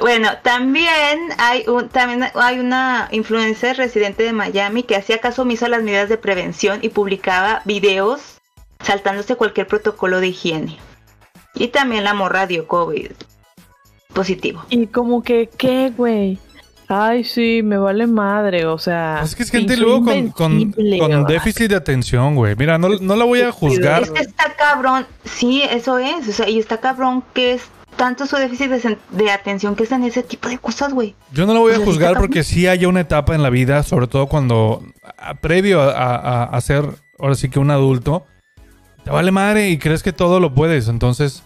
bueno, 0.00 0.30
también 0.42 1.30
hay 1.38 1.64
un, 1.66 1.88
también 1.88 2.30
hay 2.34 2.58
una 2.58 3.08
influencer 3.10 3.76
residente 3.76 4.22
de 4.22 4.32
Miami 4.32 4.84
que 4.84 4.96
hacía 4.96 5.18
caso 5.18 5.42
omiso 5.42 5.66
a 5.66 5.68
las 5.68 5.82
medidas 5.82 6.08
de 6.08 6.16
prevención 6.16 6.78
y 6.82 6.90
publicaba 6.90 7.62
videos 7.64 8.40
saltándose 8.80 9.36
cualquier 9.36 9.66
protocolo 9.66 10.20
de 10.20 10.28
higiene. 10.28 10.78
Y 11.54 11.68
también 11.68 12.04
la 12.04 12.14
morra 12.14 12.46
dio 12.46 12.68
COVID 12.68 13.10
positivo. 14.14 14.64
Y 14.68 14.86
como 14.86 15.22
que, 15.22 15.48
¿qué, 15.48 15.92
güey? 15.96 16.38
Ay, 16.92 17.22
sí, 17.22 17.60
me 17.62 17.78
vale 17.78 18.08
madre, 18.08 18.66
o 18.66 18.76
sea. 18.76 19.20
Es 19.22 19.36
que 19.36 19.44
es 19.44 19.50
gente 19.52 19.76
luego 19.76 20.04
con, 20.04 20.30
con, 20.30 20.72
con 20.98 21.24
déficit 21.26 21.70
de 21.70 21.76
atención, 21.76 22.34
güey. 22.34 22.56
Mira, 22.56 22.78
no, 22.78 22.88
no 22.88 23.14
la 23.14 23.24
voy 23.24 23.42
a 23.42 23.52
juzgar. 23.52 24.02
Es 24.02 24.10
que 24.10 24.20
está 24.22 24.52
cabrón, 24.56 25.06
sí, 25.24 25.62
eso 25.62 25.98
es, 25.98 26.26
o 26.28 26.32
sea, 26.32 26.48
y 26.48 26.58
está 26.58 26.78
cabrón 26.80 27.22
que 27.32 27.52
es 27.52 27.62
tanto 27.94 28.26
su 28.26 28.34
déficit 28.36 28.70
de, 28.70 28.98
de 29.10 29.30
atención 29.30 29.76
que 29.76 29.84
es 29.84 29.92
en 29.92 30.02
ese 30.02 30.24
tipo 30.24 30.48
de 30.48 30.58
cosas, 30.58 30.92
güey. 30.92 31.14
Yo 31.32 31.46
no 31.46 31.54
la 31.54 31.60
voy 31.60 31.74
a 31.74 31.78
juzgar 31.78 32.16
porque 32.18 32.42
sí 32.42 32.66
hay 32.66 32.84
una 32.86 33.00
etapa 33.02 33.36
en 33.36 33.42
la 33.44 33.50
vida, 33.50 33.84
sobre 33.84 34.08
todo 34.08 34.26
cuando, 34.26 34.82
a- 35.16 35.34
previo 35.34 35.80
a, 35.82 35.92
a- 36.16 36.44
a 36.44 36.60
ser, 36.60 36.86
ahora 37.20 37.36
sí 37.36 37.48
que 37.50 37.60
un 37.60 37.70
adulto, 37.70 38.24
te 39.04 39.12
vale 39.12 39.30
madre 39.30 39.68
y 39.70 39.78
crees 39.78 40.02
que 40.02 40.12
todo 40.12 40.40
lo 40.40 40.54
puedes. 40.54 40.88
Entonces, 40.88 41.44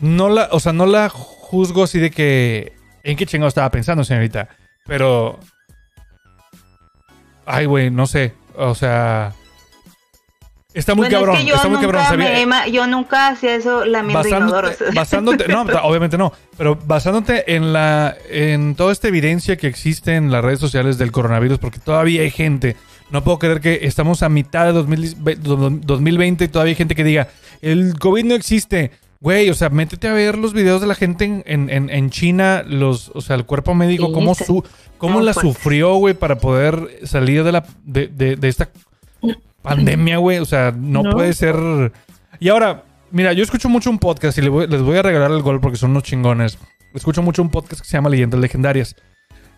no 0.00 0.28
la, 0.28 0.48
o 0.52 0.60
sea, 0.60 0.72
no 0.72 0.86
la 0.86 1.08
juzgo 1.08 1.82
así 1.82 1.98
de 1.98 2.10
que, 2.12 2.74
¿en 3.02 3.16
qué 3.16 3.26
chingado 3.26 3.48
estaba 3.48 3.70
pensando, 3.70 4.04
señorita? 4.04 4.48
Pero, 4.86 5.38
ay, 7.46 7.66
güey, 7.66 7.90
no 7.90 8.06
sé, 8.06 8.32
o 8.56 8.74
sea, 8.74 9.32
está 10.74 10.94
muy 10.94 11.04
Bueno, 11.04 11.18
cabrón, 11.18 11.36
es 11.36 11.42
que 11.42 11.48
yo 11.48 11.54
está 11.56 11.68
muy 11.68 11.78
cabrón. 11.80 12.02
nunca, 12.02 12.08
sabía- 12.08 12.46
me 12.46 12.72
yo 12.72 12.86
nunca 12.86 13.28
hacía 13.28 13.54
eso 13.56 13.84
lamiendo 13.84 14.22
basándote, 14.22 14.84
basándote- 14.94 15.48
no, 15.48 15.62
obviamente 15.82 16.16
no, 16.18 16.32
pero 16.56 16.76
basándote 16.76 17.54
en 17.56 17.72
la 17.72 18.16
en 18.28 18.74
toda 18.76 18.92
esta 18.92 19.08
evidencia 19.08 19.56
que 19.56 19.66
existe 19.66 20.16
en 20.16 20.30
las 20.30 20.44
redes 20.44 20.60
sociales 20.60 20.98
del 20.98 21.12
coronavirus, 21.12 21.58
porque 21.58 21.78
todavía 21.78 22.22
hay 22.22 22.30
gente, 22.30 22.76
no 23.10 23.24
puedo 23.24 23.38
creer 23.38 23.60
que 23.60 23.80
estamos 23.82 24.22
a 24.22 24.28
mitad 24.28 24.66
de 24.66 24.72
2000 24.72 25.16
2020 25.84 26.44
y 26.44 26.48
todavía 26.48 26.70
hay 26.72 26.76
gente 26.76 26.94
que 26.94 27.04
diga, 27.04 27.28
el 27.60 27.98
COVID 27.98 28.24
no 28.24 28.34
existe. 28.34 28.92
Güey, 29.20 29.50
o 29.50 29.54
sea, 29.54 29.68
métete 29.68 30.08
a 30.08 30.14
ver 30.14 30.38
los 30.38 30.54
videos 30.54 30.80
de 30.80 30.86
la 30.86 30.94
gente 30.94 31.24
en, 31.26 31.42
en, 31.46 31.90
en- 31.90 32.08
China, 32.10 32.62
los, 32.66 33.10
o 33.14 33.20
sea, 33.20 33.36
el 33.36 33.44
cuerpo 33.44 33.74
médico, 33.74 34.06
Sí, 34.06 34.12
cómo, 34.14 34.34
su, 34.34 34.64
cómo 34.96 35.18
No, 35.18 35.24
la 35.26 35.34
pues. 35.34 35.46
sufrió, 35.46 35.94
güey, 35.96 36.14
para 36.14 36.38
poder 36.38 37.00
salir 37.04 37.44
de 37.44 37.52
la 37.52 37.66
de, 37.84 38.06
de- 38.08 38.36
de 38.36 38.48
esta 38.48 38.70
pandemia, 39.62 40.16
güey. 40.18 40.38
O 40.38 40.44
sea, 40.46 40.72
no, 40.76 41.02
No. 41.02 41.10
puede 41.10 41.32
ser. 41.34 41.92
Y 42.38 42.48
ahora, 42.48 42.84
mira, 43.10 43.32
yo 43.34 43.42
escucho 43.42 43.68
mucho 43.68 43.90
un 43.90 43.98
podcast 43.98 44.38
y 44.38 44.48
voy- 44.48 44.66
les 44.66 44.80
voy 44.80 44.96
a 44.96 45.02
regalar 45.02 45.30
el 45.30 45.42
gol 45.42 45.60
porque 45.60 45.76
son 45.76 45.90
unos 45.90 46.02
chingones. 46.04 46.58
Escucho 46.94 47.22
mucho 47.22 47.42
un 47.42 47.50
podcast 47.50 47.82
que 47.82 47.86
se 47.88 47.96
llama 47.98 48.08
Leyendas 48.08 48.40
Legendarias. 48.40 48.96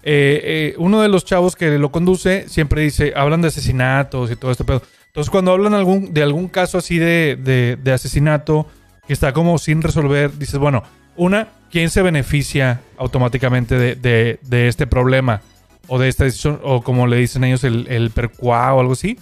Eh, 0.03 0.41
eh, 0.45 0.75
uno 0.79 1.01
de 1.01 1.09
los 1.09 1.25
chavos 1.25 1.55
que 1.55 1.79
lo 1.79 1.93
conduce 1.93 2.49
siempre 2.49 2.83
dice, 2.83 3.13
hablan 3.15 3.41
de 3.43 3.49
asesinatos 3.49 4.31
y 4.33 4.37
todo 4.37 4.51
este 4.51 4.65
pedo. 4.65 4.83
Entonces, 5.07 5.31
cuando 5.31 5.53
hablan 5.53 5.75
algún, 5.75 6.13
de 6.13 6.23
algún 6.25 6.49
caso 6.49 6.79
así 6.79 6.99
de, 6.99 7.39
de- 7.41 7.77
de 7.81 7.93
asesinato 7.93 8.67
que 9.13 9.15
está 9.15 9.35
como 9.35 9.59
sin 9.59 9.83
resolver, 9.83 10.39
dices, 10.39 10.59
bueno, 10.59 10.83
una, 11.17 11.49
¿quién 11.71 11.91
se 11.91 12.01
beneficia 12.01 12.81
automáticamente 12.97 13.77
de, 13.77 13.95
de- 13.95 14.39
de 14.41 14.69
este 14.69 14.87
problema? 14.87 15.43
O 15.87 15.99
de 15.99 16.09
esta 16.09 16.25
decisión, 16.25 16.59
o 16.63 16.81
como 16.81 17.07
le 17.07 17.19
dicen 17.19 17.45
ellos, 17.45 17.63
el, 17.65 17.87
el 17.91 18.09
percuá 18.11 18.73
o 18.73 18.81
algo 18.81 18.95
así. 18.95 19.19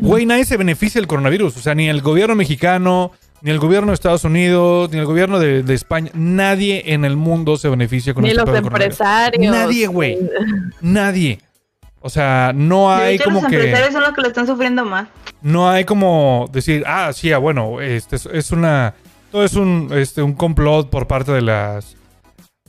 Güey, 0.00 0.26
nadie 0.26 0.44
se 0.44 0.58
beneficia 0.58 1.00
del 1.00 1.08
coronavirus. 1.08 1.56
O 1.56 1.60
sea, 1.60 1.74
ni 1.74 1.88
el 1.88 2.02
gobierno 2.02 2.34
mexicano, 2.34 3.12
ni 3.40 3.50
el 3.50 3.58
gobierno 3.58 3.88
de 3.92 3.94
Estados 3.94 4.24
Unidos, 4.24 4.90
ni 4.92 4.98
el 4.98 5.06
gobierno 5.06 5.38
de, 5.38 5.62
de 5.62 5.72
España. 5.74 6.10
Nadie 6.12 6.92
en 6.92 7.06
el 7.06 7.16
mundo 7.16 7.56
se 7.56 7.70
beneficia 7.70 8.12
con 8.12 8.24
Ni 8.24 8.28
este 8.30 8.44
los 8.44 8.54
empresarios. 8.58 9.50
Nadie, 9.50 9.86
güey. 9.86 10.18
Nadie. 10.82 11.38
O 12.00 12.10
sea, 12.10 12.52
no 12.54 12.96
De 12.96 13.02
hay 13.04 13.14
hecho, 13.16 13.24
como 13.24 13.42
los 13.42 13.50
que. 13.50 13.56
empresarios 13.56 13.92
son 13.92 14.02
los 14.02 14.12
que 14.12 14.20
lo 14.22 14.28
están 14.28 14.46
sufriendo 14.46 14.84
más. 14.84 15.08
No 15.42 15.68
hay 15.70 15.84
como 15.84 16.48
decir, 16.52 16.82
ah, 16.86 17.12
sí, 17.12 17.32
ah, 17.32 17.38
bueno, 17.38 17.80
este 17.80 18.16
es, 18.16 18.26
es 18.26 18.50
una. 18.50 18.94
Todo 19.30 19.44
es 19.44 19.54
un, 19.54 19.90
este, 19.94 20.22
un 20.22 20.32
complot 20.32 20.90
por 20.90 21.06
parte 21.06 21.32
de 21.32 21.42
las. 21.42 21.96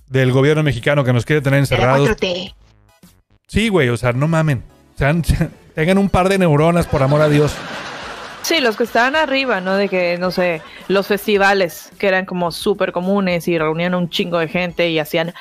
del 0.08 0.32
gobierno 0.32 0.64
mexicano 0.64 1.04
que 1.04 1.14
nos 1.14 1.26
quiere 1.26 1.42
tener 1.42 1.60
encerrados. 1.60 2.10
4T. 2.10 2.54
Sí, 3.48 3.70
güey, 3.70 3.90
o 3.90 3.98
sea, 3.98 4.14
no 4.14 4.28
mamen. 4.28 4.64
Tengan 5.76 5.98
un 5.98 6.10
par 6.10 6.30
de 6.30 6.38
neuronas, 6.38 6.86
por 6.86 7.02
amor 7.02 7.22
a 7.22 7.30
Dios. 7.30 7.54
Sí, 8.44 8.60
los 8.60 8.76
que 8.76 8.84
estaban 8.84 9.16
arriba, 9.16 9.62
¿no? 9.62 9.76
De 9.76 9.88
que, 9.88 10.18
no 10.20 10.32
sé, 10.32 10.62
los 10.88 11.08
festivales, 11.08 11.92
que 11.98 12.08
eran 12.08 12.26
como 12.26 12.52
súper 12.52 12.92
comunes 12.92 13.48
y 13.48 13.58
reunían 13.58 13.96
un 13.96 14.10
chingo 14.10 14.40
de 14.40 14.48
gente 14.48 14.90
y 14.90 15.00
hacían 15.00 15.34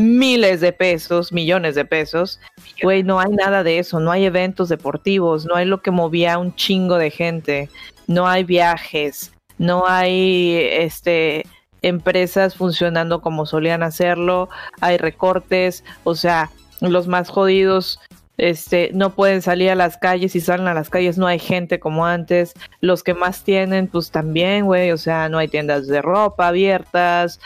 miles 0.00 0.60
de 0.60 0.72
pesos, 0.72 1.32
millones 1.32 1.74
de 1.74 1.84
pesos. 1.84 2.40
Güey, 2.82 3.02
no 3.02 3.20
hay 3.20 3.32
nada 3.32 3.62
de 3.62 3.78
eso, 3.78 4.00
no 4.00 4.10
hay 4.10 4.24
eventos 4.24 4.68
deportivos, 4.68 5.46
no 5.46 5.56
hay 5.56 5.66
lo 5.66 5.82
que 5.82 5.90
movía 5.90 6.38
un 6.38 6.54
chingo 6.54 6.96
de 6.96 7.10
gente, 7.10 7.68
no 8.06 8.26
hay 8.26 8.44
viajes, 8.44 9.32
no 9.58 9.86
hay, 9.86 10.56
este, 10.56 11.44
empresas 11.82 12.54
funcionando 12.54 13.20
como 13.20 13.46
solían 13.46 13.82
hacerlo, 13.82 14.48
hay 14.80 14.96
recortes, 14.96 15.84
o 16.04 16.14
sea, 16.14 16.50
los 16.80 17.06
más 17.06 17.28
jodidos 17.28 18.00
este, 18.40 18.90
no 18.94 19.14
pueden 19.14 19.42
salir 19.42 19.68
a 19.70 19.74
las 19.74 19.98
calles 19.98 20.34
y 20.34 20.40
salen 20.40 20.66
a 20.66 20.72
las 20.72 20.88
calles, 20.88 21.18
no 21.18 21.26
hay 21.26 21.38
gente 21.38 21.78
como 21.78 22.06
antes. 22.06 22.54
Los 22.80 23.02
que 23.02 23.12
más 23.12 23.44
tienen, 23.44 23.86
pues 23.86 24.10
también, 24.10 24.64
güey, 24.64 24.92
o 24.92 24.96
sea, 24.96 25.28
no 25.28 25.36
hay 25.36 25.48
tiendas 25.48 25.86
de 25.86 26.00
ropa 26.00 26.48
abiertas. 26.48 27.38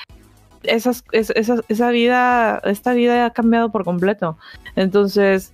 Esas, 0.64 1.04
es- 1.12 1.30
esas- 1.30 1.62
esa 1.68 1.90
vida, 1.90 2.60
esta 2.64 2.92
vida 2.92 3.26
ha 3.26 3.30
cambiado 3.30 3.70
por 3.70 3.84
completo. 3.84 4.36
Entonces, 4.76 5.52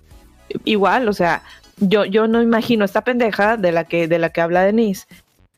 igual, 0.65 1.09
o 1.09 1.13
sea, 1.13 1.43
yo, 1.79 2.05
yo 2.05 2.27
no 2.27 2.43
imagino 2.43 2.85
esta 2.85 3.03
pendeja 3.03 3.57
de 3.57 3.73
la 3.73 3.85
que, 3.85 4.09
de 4.09 4.19
la 4.19 4.31
que 4.31 4.41
habla 4.41 4.63
Denise 4.65 5.07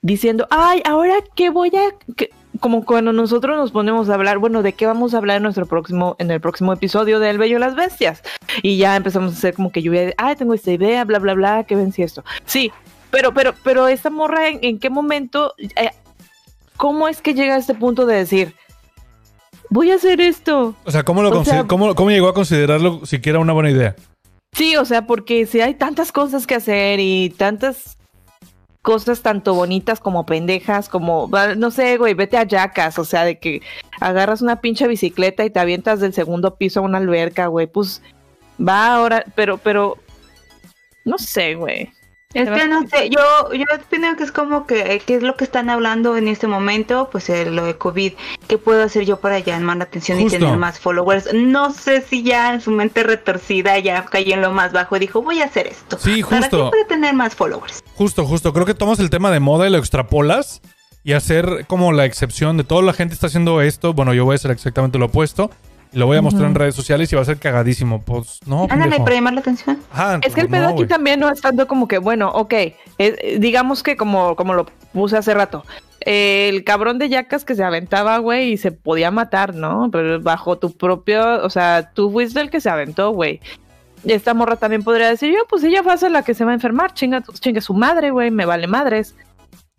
diciendo, 0.03 0.47
ay, 0.51 0.83
ahora 0.85 1.15
qué 1.35 1.51
voy 1.51 1.69
a, 1.69 1.95
qué-?" 2.17 2.31
como 2.61 2.85
cuando 2.85 3.13
nosotros 3.13 3.57
nos 3.57 3.73
ponemos 3.73 4.09
a 4.11 4.15
hablar, 4.15 4.39
bueno, 4.39 4.63
¿de 4.63 4.73
qué 4.75 4.87
vamos 4.87 5.15
a 5.15 5.19
hablar 5.19 5.39
en 5.39 5.43
nuestro 5.45 5.67
próximo, 5.67 6.17
en 6.19 6.31
el 6.31 6.41
próximo 6.41 6.73
episodio 6.73 7.19
de 7.19 7.31
El 7.31 7.39
Bello 7.39 7.57
y 7.57 7.61
las 7.61 7.75
Bestias? 7.75 8.23
Y 8.63 8.77
ya 8.77 8.95
empezamos 8.95 9.33
a 9.33 9.37
hacer 9.37 9.55
como 9.55 9.73
que 9.73 9.83
lluvia 9.83 10.03
de, 10.03 10.15
ay, 10.19 10.37
tengo 10.37 10.55
esta 10.55 10.71
idea, 10.71 11.05
bla, 11.05 11.19
bla, 11.19 11.35
bla, 11.35 11.65
que 11.65 11.75
ven 11.77 11.93
si 11.93 12.03
esto. 12.03 12.23
Sí, 12.45 12.71
pero, 13.11 13.33
pero, 13.33 13.55
pero 13.65 13.89
esta 13.89 14.11
morra, 14.11 14.49
¿en, 14.49 14.59
en 14.63 14.79
qué 14.79 14.91
momento, 14.91 15.55
eh, 15.59 15.91
cómo 16.77 17.09
es 17.09 17.21
que 17.23 17.35
llega 17.35 17.55
a 17.55 17.59
este 17.59 17.75
punto 17.75 18.07
de 18.07 18.17
decir, 18.17 18.55
voy 19.73 19.91
a 19.91 19.95
hacer 19.97 20.21
esto? 20.21 20.75
O 20.85 20.91
sea, 20.91 21.03
¿cómo, 21.03 21.23
lo 21.23 21.31
O 21.31 21.33
consider- 21.33 21.61
sea- 21.61 21.67
cómo, 21.67 21.95
cómo 21.95 22.11
llegó 22.11 22.29
a 22.29 22.35
considerarlo 22.35 23.05
siquiera 23.07 23.39
una 23.39 23.53
buena 23.55 23.71
idea? 23.71 23.97
Sí, 24.55 24.77
o 24.77 24.85
sea, 24.85 25.07
porque 25.07 25.47
si 25.47 25.61
hay 25.63 25.75
tantas 25.75 26.13
cosas 26.13 26.47
que 26.47 26.55
hacer 26.55 27.01
y 27.01 27.31
tantas 27.31 27.97
cosas 28.83 29.23
tanto 29.23 29.55
bonitas 29.55 30.01
como 30.01 30.27
pendejas, 30.27 30.89
como, 30.89 31.31
no 31.57 31.71
sé, 31.71 31.97
güey, 31.97 32.15
vete 32.15 32.37
a 32.37 32.43
yacas, 32.43 32.99
o 32.99 33.05
sea, 33.05 33.25
de 33.25 33.39
que 33.39 33.63
agarras 34.01 34.43
una 34.43 34.61
pinche 34.61 34.87
bicicleta 34.89 35.45
y 35.45 35.51
te 35.51 35.61
avientas 35.61 36.01
del 36.01 36.13
segundo 36.13 36.57
piso 36.57 36.81
a 36.81 36.83
una 36.83 36.99
alberca, 36.99 37.47
güey, 37.47 37.67
pues 37.67 38.03
va 38.61 38.95
ahora, 38.97 39.25
pero, 39.37 39.57
pero, 39.57 39.97
no 41.05 41.17
sé, 41.17 41.55
güey. 41.55 41.91
Es 42.35 42.49
que 42.49 42.67
no 42.67 42.87
sé, 42.89 43.11
yo, 43.11 43.53
yo 43.53 43.65
opino 43.75 44.17
que 44.17 44.25
es 44.25 44.33
como 44.33 44.67
que, 44.67 45.03
¿qué 45.05 45.17
es 45.17 45.23
lo 45.23 45.37
que 45.37 45.45
están 45.45 45.71
hablando 45.71 46.17
en 46.17 46.29
este 46.29 46.47
momento? 46.47 47.09
Pues 47.11 47.29
eh, 47.29 47.51
lo 47.51 47.65
de 47.65 47.77
COVID. 47.77 48.13
¿Qué 48.49 48.59
puedo 48.59 48.83
hacer 48.83 49.05
yo 49.05 49.19
para 49.19 49.39
llamar 49.39 49.77
la 49.77 49.85
atención 49.85 50.19
Justo. 50.21 50.37
y 50.37 50.41
tener 50.41 50.57
más 50.57 50.79
followers? 50.81 51.33
No 51.35 51.73
sé 51.73 52.01
si 52.01 52.23
ya 52.23 52.55
en 52.55 52.61
su 52.61 52.71
mente 52.71 53.03
retorcida 53.03 53.79
ya 53.79 54.05
cayó 54.05 54.35
en 54.35 54.43
lo 54.43 54.51
más 54.53 54.73
bajo 54.73 54.97
y 54.97 55.01
dijo, 55.01 55.23
voy 55.23 55.41
a 55.41 55.45
hacer 55.45 55.67
esto. 55.67 55.99
Sí, 55.99 56.23
¿Para 56.23 56.43
justo. 56.43 56.71
qué? 56.71 56.79
Para 56.79 56.89
tener 56.89 57.15
más 57.15 57.35
followers. 57.35 57.83
Justo, 57.95 58.25
justo. 58.25 58.53
Creo 58.53 58.67
que 58.67 58.75
tomas 58.75 58.99
el 58.99 59.11
tema 59.11 59.31
de 59.31 59.41
moda 59.41 59.67
y 59.67 59.71
lo 59.71 59.79
extrapolas 59.79 60.63
y 61.05 61.13
hacer 61.13 61.67
como 61.67 61.93
la 61.93 62.05
excepción 62.05 62.57
de 62.57 62.65
toda 62.65 62.83
la 62.83 62.93
gente 62.93 63.15
está 63.15 63.27
haciendo 63.27 63.61
esto. 63.61 63.93
Bueno, 63.93 64.15
yo 64.15 64.25
voy 64.25 64.35
a 64.35 64.37
hacer 64.37 64.51
exactamente 64.51 64.99
lo 64.99 65.07
opuesto. 65.07 65.51
Lo 65.93 66.07
voy 66.07 66.17
a 66.17 66.23
mostrar 66.23 66.49
en 66.49 66.55
redes 66.55 66.75
sociales 66.75 67.13
y 67.13 67.17
va 67.17 67.23
a 67.23 67.25
ser 67.27 67.39
cagadísimo. 67.39 68.03
Pues 68.03 68.41
no, 68.47 68.67
Ándale, 68.71 68.99
para 68.99 69.15
llamar 69.15 69.35
la 69.35 69.41
atención. 69.41 69.79
Ajá, 69.93 70.21
Es 70.23 70.35
que 70.35 70.41
el 70.41 70.49
pues, 70.49 70.61
pedo 70.61 70.71
no, 70.71 70.75
aquí 70.75 70.87
también 70.87 71.21
no 71.21 71.31
es 71.31 71.41
tanto 71.41 71.67
como 71.67 71.87
que, 71.87 71.99
bueno, 71.99 72.31
ok, 72.31 72.53
eh, 72.53 73.37
digamos 73.39 73.83
que 73.83 73.97
como, 73.97 74.35
como 74.35 74.55
lo 74.55 74.67
puse 74.93 75.17
hace 75.17 75.35
rato, 75.35 75.65
eh, 76.01 76.49
el 76.49 76.65
cabrón 76.65 76.99
de 76.99 77.09
yacas 77.09 77.45
que 77.45 77.55
se 77.55 77.63
aventaba, 77.63 78.19
güey, 78.19 78.53
y 78.53 78.57
se 78.57 78.73
podía 78.73 79.11
matar, 79.11 79.55
¿no? 79.55 79.89
Pero 79.93 80.21
bajo 80.21 80.59
tu 80.59 80.73
propio, 80.73 81.45
o 81.45 81.51
sea, 81.51 81.91
tú 81.93 82.11
fuiste 82.11 82.41
el 82.41 82.51
que 82.51 82.61
se 82.61 82.71
aventó, 82.71 83.11
güey. 83.11 83.41
Esta 84.05 84.35
morra 84.35 84.57
también 84.57 84.83
podría 84.83 85.09
decir, 85.09 85.33
yo, 85.33 85.41
pues 85.49 85.63
ella 85.63 85.83
va 85.83 85.95
a 85.95 86.09
la 86.09 86.23
que 86.23 86.35
se 86.35 86.45
va 86.45 86.51
a 86.51 86.55
enfermar, 86.55 86.95
chinga, 86.95 87.23
chingue 87.39 87.61
su 87.61 87.75
madre, 87.75 88.11
güey, 88.11 88.31
me 88.31 88.47
vale 88.47 88.67
madres. 88.67 89.15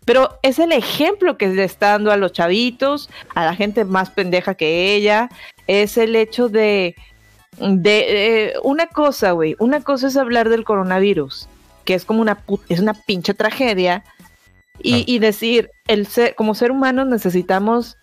Pero 0.04 0.38
es 0.42 0.58
el 0.58 0.72
ejemplo 0.72 1.36
que 1.36 1.48
le 1.48 1.64
está 1.64 1.90
dando 1.90 2.12
a 2.12 2.16
los 2.16 2.32
chavitos, 2.32 3.10
a 3.34 3.44
la 3.44 3.54
gente 3.54 3.84
más 3.84 4.10
pendeja 4.10 4.54
que 4.54 4.94
ella. 4.94 5.28
Es 5.66 5.96
el 5.98 6.14
hecho 6.16 6.48
de, 6.48 6.94
de 7.58 8.04
eh, 8.48 8.52
una 8.62 8.86
cosa, 8.86 9.32
güey. 9.32 9.56
Una 9.58 9.80
cosa 9.80 10.08
es 10.08 10.16
hablar 10.16 10.48
del 10.48 10.64
coronavirus, 10.64 11.48
que 11.84 11.94
es 11.94 12.04
como 12.04 12.20
una 12.20 12.38
es 12.68 12.80
una 12.80 12.94
pinche 12.94 13.34
tragedia. 13.34 14.04
Y, 14.80 14.94
Ah. 14.94 15.02
y 15.06 15.18
decir, 15.20 15.70
el 15.86 16.06
ser, 16.08 16.34
como 16.34 16.54
ser 16.56 16.72
humano 16.72 17.04
necesitamos 17.04 17.96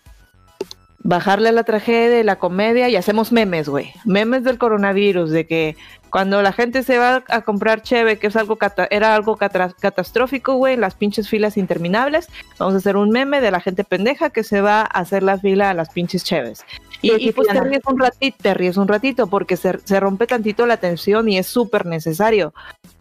bajarle 1.04 1.48
a 1.48 1.52
la 1.52 1.64
tragedia 1.64 2.20
y 2.20 2.22
la 2.24 2.36
comedia 2.38 2.88
y 2.88 2.96
hacemos 2.96 3.30
memes, 3.32 3.68
güey. 3.68 3.92
Memes 4.04 4.44
del 4.44 4.56
coronavirus, 4.56 5.30
de 5.30 5.46
que 5.46 5.76
cuando 6.10 6.40
la 6.42 6.52
gente 6.52 6.82
se 6.82 6.96
va 6.98 7.24
a 7.28 7.40
comprar 7.42 7.82
cheve, 7.82 8.18
que 8.18 8.28
es 8.28 8.36
algo 8.36 8.56
cata- 8.56 8.86
era 8.90 9.14
algo 9.14 9.36
catastrófico, 9.36 10.54
güey, 10.54 10.76
las 10.76 10.94
pinches 10.94 11.28
filas 11.28 11.56
interminables, 11.56 12.28
vamos 12.58 12.74
a 12.74 12.78
hacer 12.78 12.96
un 12.96 13.10
meme 13.10 13.40
de 13.40 13.50
la 13.50 13.60
gente 13.60 13.82
pendeja 13.84 14.30
que 14.30 14.44
se 14.44 14.60
va 14.60 14.82
a 14.82 14.84
hacer 14.84 15.22
la 15.22 15.38
fila 15.38 15.70
a 15.70 15.74
las 15.74 15.90
pinches 15.90 16.22
cheves. 16.24 16.64
Y, 17.02 17.10
Sí, 17.10 17.16
y 17.18 17.32
pues 17.32 17.48
te 17.48 17.60
ríes 17.60 17.82
un 17.86 17.98
ratito, 17.98 18.36
te 18.40 18.54
ríes 18.54 18.76
un 18.76 18.88
ratito 18.88 19.26
porque 19.26 19.56
se, 19.56 19.78
se 19.84 19.98
rompe 20.00 20.26
tantito 20.26 20.66
la 20.66 20.76
tensión 20.78 21.28
y 21.28 21.36
es 21.36 21.46
súper 21.48 21.84
necesario. 21.84 22.54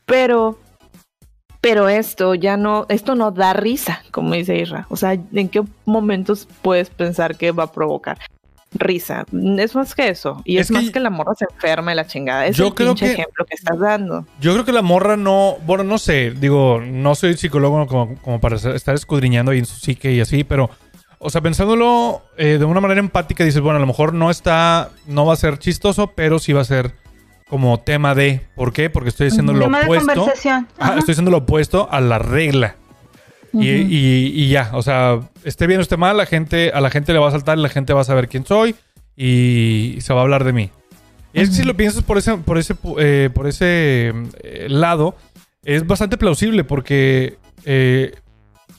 Pero, 0.06 0.58
pero 1.62 1.88
esto 1.90 2.34
ya 2.34 2.58
no, 2.58 2.88
esto 2.90 3.14
no 3.16 3.30
da 3.32 3.54
risa, 3.54 4.02
como 4.12 4.34
dice 4.34 4.58
Isra. 4.58 4.88
O 4.90 4.96
sea, 4.98 5.14
¿en 5.14 5.50
qué 5.50 5.62
momentos 5.86 6.48
puedes 6.64 6.90
pensar 6.90 7.38
que 7.38 7.52
va 7.52 7.66
a 7.66 7.72
provocar 7.72 8.18
risa? 8.74 9.26
Es 9.60 9.76
más 9.76 9.94
que 9.94 10.10
eso. 10.10 10.42
Y 10.46 10.58
Es 10.58 10.62
es, 10.62 10.68
que- 10.70 10.74
más 10.74 10.90
que 10.92 11.00
la 11.00 11.12
morra 11.12 11.34
se 11.38 11.46
enferma 11.54 11.92
y 11.94 11.96
la 11.96 12.08
chingada. 12.08 12.48
Es 12.48 12.58
Yo 12.58 12.68
el 12.68 12.74
creo 12.74 12.96
pinche 12.96 13.06
que- 13.06 13.12
ejemplo 13.22 13.46
que 13.46 13.54
estás 13.54 13.78
dando. 13.78 14.26
Yo 14.40 14.54
creo 14.54 14.66
que 14.66 14.72
la 14.72 14.82
morra 14.82 15.16
no. 15.18 15.58
Bueno, 15.68 15.84
no 15.84 16.00
sé. 16.00 16.32
Digo, 16.32 16.82
no 16.82 17.14
soy 17.14 17.38
psicólogo 17.38 17.86
como, 17.86 18.16
como 18.22 18.40
para 18.42 18.56
estar 18.56 18.96
escudriñando 18.96 19.52
ahí 19.52 19.60
en 19.60 19.66
su 19.66 19.76
psique 19.76 20.12
y 20.12 20.20
así, 20.22 20.44
pero. 20.44 20.72
O 21.24 21.30
sea, 21.30 21.42
pensándolo 21.42 22.24
eh, 22.38 22.58
de 22.58 22.66
una 22.66 22.82
manera 22.82 23.00
empática, 23.00 23.44
dices, 23.44 23.62
bueno, 23.62 23.78
a 23.78 23.80
lo 23.80 23.86
mejor 23.88 24.14
no 24.14 24.32
está. 24.32 24.90
No 25.08 25.26
va 25.26 25.34
a 25.34 25.38
ser 25.38 25.60
chistoso, 25.60 26.08
pero 26.16 26.40
sí 26.40 26.52
va 26.52 26.62
a 26.62 26.66
ser 26.66 26.94
como 27.48 27.80
tema 27.80 28.16
de. 28.16 28.42
¿Por 28.56 28.74
qué? 28.74 28.90
Porque 28.90 29.10
estoy 29.10 29.28
haciendo 29.28 29.54
lo 29.60 29.66
opuesto. 29.86 30.26
estoy 30.98 31.12
haciendo 31.14 31.32
lo 31.32 31.38
opuesto 31.38 31.88
a 31.92 32.02
la 32.02 32.18
regla. 32.20 32.76
Y, 33.54 33.68
y- 33.70 34.32
y 34.34 34.50
ya, 34.50 34.70
o 34.74 34.82
sea, 34.82 35.20
esté 35.44 35.68
bien 35.68 35.80
o 35.80 35.84
esté 35.84 35.98
mal, 35.98 36.16
la 36.18 36.26
gente, 36.26 36.72
a 36.74 36.80
la 36.82 36.90
gente 36.90 37.12
le 37.14 37.20
va 37.20 37.28
a 37.28 37.32
saltar, 37.32 37.58
la 37.58 37.68
gente 37.70 37.92
va 37.94 38.02
a 38.02 38.06
saber 38.06 38.28
quién 38.30 38.46
soy 38.46 38.76
y 39.18 39.98
se 40.00 40.14
va 40.14 40.22
a 40.22 40.24
hablar 40.24 40.44
de 40.46 40.54
mí. 40.54 40.72
Y 41.34 41.42
es 41.42 41.50
que 41.50 41.56
si 41.56 41.64
lo 41.64 41.76
piensas 41.76 42.02
por 42.04 42.18
ese, 42.18 42.38
por 42.38 42.58
ese, 42.58 42.76
eh, 42.98 43.30
por 43.34 43.48
ese 43.48 44.14
eh, 44.44 44.68
lado, 44.70 45.16
es 45.64 45.86
bastante 45.86 46.18
plausible 46.18 46.64
porque 46.64 47.38
eh, 47.66 48.16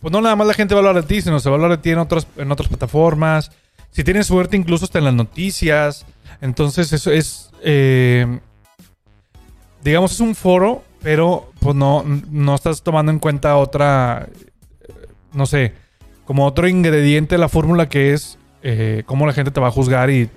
pues 0.03 0.13
no 0.13 0.21
nada 0.21 0.37
más 0.37 0.47
la 0.47 0.53
gente 0.55 0.75
va 0.75 0.81
a 0.83 0.87
hablar 0.89 1.03
de 1.03 1.09
ti, 1.09 1.23
sino 1.23 1.41
se 1.41 1.49
va 1.49 1.55
a 1.55 1.57
hablar 1.57 1.71
de 1.71 1.79
ti 1.83 1.91
en 1.91 1.99
otras, 1.99 2.27
en 2.37 2.53
otras 2.53 2.69
plataformas. 2.69 3.51
Si 3.91 4.05
tienes 4.05 4.27
suerte, 4.27 4.57
incluso 4.57 4.85
hasta 4.85 4.99
en 4.99 5.07
las 5.07 5.15
noticias. 5.15 6.05
Entonces, 6.43 6.93
eso 6.93 7.11
es. 7.11 7.51
eh, 7.63 8.39
digamos, 9.83 10.13
es 10.13 10.21
un 10.21 10.35
foro, 10.35 10.83
pero 11.03 11.51
pues 11.61 11.75
no, 11.77 12.05
no 12.31 12.55
estás 12.55 12.83
tomando 12.83 13.11
en 13.13 13.19
cuenta 13.19 13.57
otra. 13.57 14.29
eh, 14.89 14.93
No 15.33 15.47
sé, 15.47 15.73
como 16.25 16.47
otro 16.47 16.69
ingrediente 16.69 17.35
de 17.35 17.39
la 17.39 17.49
fórmula 17.49 17.89
que 17.89 18.13
es 18.13 18.39
eh, 18.63 19.03
cómo 19.07 19.27
la 19.27 19.33
gente 19.33 19.51
te 19.51 19.61
va 19.61 19.69
a 19.69 19.73
juzgar 19.73 20.11
y 20.11 20.29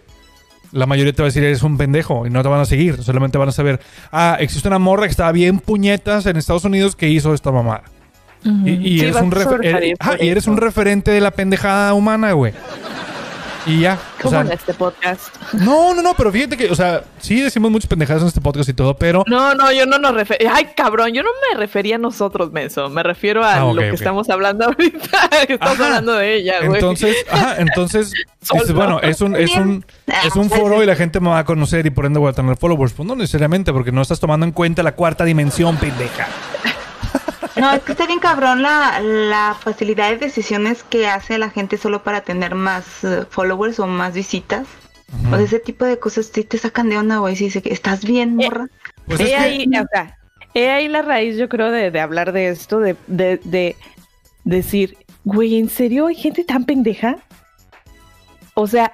la 0.72 0.86
mayoría 0.88 1.14
te 1.14 1.22
va 1.22 1.28
a 1.28 1.30
decir 1.30 1.44
eres 1.44 1.64
un 1.64 1.78
pendejo 1.78 2.26
y 2.28 2.30
no 2.30 2.42
te 2.44 2.50
van 2.50 2.60
a 2.60 2.66
seguir. 2.66 3.02
Solamente 3.04 3.38
van 3.38 3.50
a 3.50 3.54
saber, 3.54 3.80
ah, 4.12 4.36
existe 4.40 4.68
una 4.68 4.80
morra 4.80 5.04
que 5.06 5.12
estaba 5.12 5.32
bien 5.32 5.60
puñetas 5.60 6.26
en 6.26 6.36
Estados 6.38 6.66
Unidos 6.66 6.96
que 6.96 7.08
hizo 7.08 7.34
esta 7.34 7.52
mamada. 7.52 7.84
Y, 8.66 8.72
y 8.72 9.00
Sí, 9.00 9.06
eres 9.06 9.16
un 9.18 9.34
y 10.20 10.28
eres 10.30 10.46
referente 10.46 11.12
de 11.12 11.20
la 11.22 11.32
pendejada 11.32 11.94
humana, 11.94 12.32
güey. 12.34 12.54
Y 13.68 13.80
ya. 13.80 13.98
O 14.20 14.22
Como 14.22 14.30
sea, 14.30 14.42
en 14.42 14.52
este 14.52 14.76
podcast. 14.76 15.36
no, 15.54 15.96
no, 15.96 16.04
no, 16.04 16.14
pero 16.14 16.32
fíjate 16.32 16.56
que, 16.56 16.70
o 16.70 16.76
sea, 16.76 17.04
sí 17.18 17.42
decimos 17.42 17.72
muchas 17.72 17.88
pendejadas 17.88 18.22
en 18.22 18.28
este 18.28 18.40
podcast 18.40 18.70
y 18.70 18.74
todo, 18.74 18.96
pero 18.96 19.24
No, 19.26 19.56
no, 19.56 19.72
yo 19.72 19.88
no 19.88 19.98
nos 19.98 20.14
refería. 20.14 20.52
Ay, 20.54 20.68
cabrón, 20.78 21.14
yo 21.14 21.24
no 21.24 21.30
me 21.52 21.58
refería 21.58 21.96
a 21.96 21.98
nosotros, 21.98 22.52
Menso. 22.52 22.90
Me 22.90 23.02
refiero 23.02 23.44
a 23.44 23.56
Ah, 23.56 23.74
lo 23.74 23.82
que 23.82 23.90
estamos 23.90 24.30
hablando 24.30 24.66
ahorita. 24.68 25.30
estamos 25.50 25.80
Ajá. 25.80 25.86
hablando 25.88 26.14
de 26.14 26.36
ella, 26.36 26.60
güey. 26.64 26.76
entonces, 26.76 27.16
ajá, 27.32 27.56
entonces, 27.58 28.14
bueno, 28.76 29.00
es 29.02 29.22
un, 29.22 29.36
es 29.36 29.56
un, 29.56 29.84
es 30.24 30.36
un 30.36 30.50
foro 30.52 30.84
y 30.84 30.86
la 30.86 30.96
gente 30.96 31.20
me 31.20 31.30
va 31.30 31.40
a 31.40 31.46
conocer 31.46 31.88
y 31.88 31.90
por 31.90 32.06
ende 32.06 32.20
voy 32.20 32.30
a 32.30 32.34
tener 32.34 32.58
followers. 32.58 32.94
Pues 32.94 33.08
no 33.08 33.16
necesariamente, 33.16 33.74
porque 33.74 33.92
no 33.92 34.04
estás 34.04 34.20
tomando 34.20 34.46
en 34.46 34.52
cuenta 34.52 34.84
la 34.84 34.92
cuarta 34.92 35.26
dimensión, 35.26 35.78
pendeja. 35.78 36.28
No, 37.56 37.72
es 37.72 37.82
que 37.84 37.94
está 37.94 38.06
bien 38.06 38.20
cabrón 38.20 38.62
la, 38.62 39.00
la 39.00 39.56
facilidad 39.60 40.10
de 40.10 40.18
decisiones 40.18 40.84
que 40.84 41.08
hace 41.08 41.38
la 41.38 41.50
gente 41.50 41.78
solo 41.78 42.04
para 42.04 42.22
tener 42.22 42.54
más 42.56 43.04
eh, 43.04 43.24
followers 43.30 43.80
o 43.80 43.88
más 43.88 44.14
visitas. 44.14 44.68
O 45.28 45.36
sea, 45.36 45.42
ese 45.42 45.60
tipo 45.60 45.86
de 45.86 45.98
cosas 46.00 46.30
sí 46.34 46.44
te 46.44 46.58
sacan 46.58 46.90
de 46.90 46.98
onda, 46.98 47.18
güey. 47.20 47.36
Si 47.36 47.46
dice 47.46 47.62
que 47.62 47.72
estás 47.72 48.04
bien, 48.04 48.36
morra. 48.36 48.68
Pues 49.06 49.20
es 49.22 49.28
he 49.28 49.30
que- 49.30 49.36
ahí, 49.38 49.66
o 49.68 49.86
sea, 49.94 50.18
he 50.54 50.70
ahí 50.72 50.88
la 50.88 51.02
raíz, 51.04 51.38
yo 51.38 51.48
creo, 51.48 51.72
de, 51.72 51.92
de 51.92 52.00
hablar 52.02 52.32
de 52.34 52.50
esto, 52.50 52.80
de, 52.80 52.96
de, 53.08 53.40
de 53.44 53.76
decir, 54.44 54.98
güey, 55.24 55.58
¿en 55.58 55.70
serio 55.70 56.08
hay 56.08 56.16
gente 56.16 56.44
tan 56.44 56.66
pendeja? 56.66 57.18
O 58.56 58.68
sea, 58.68 58.94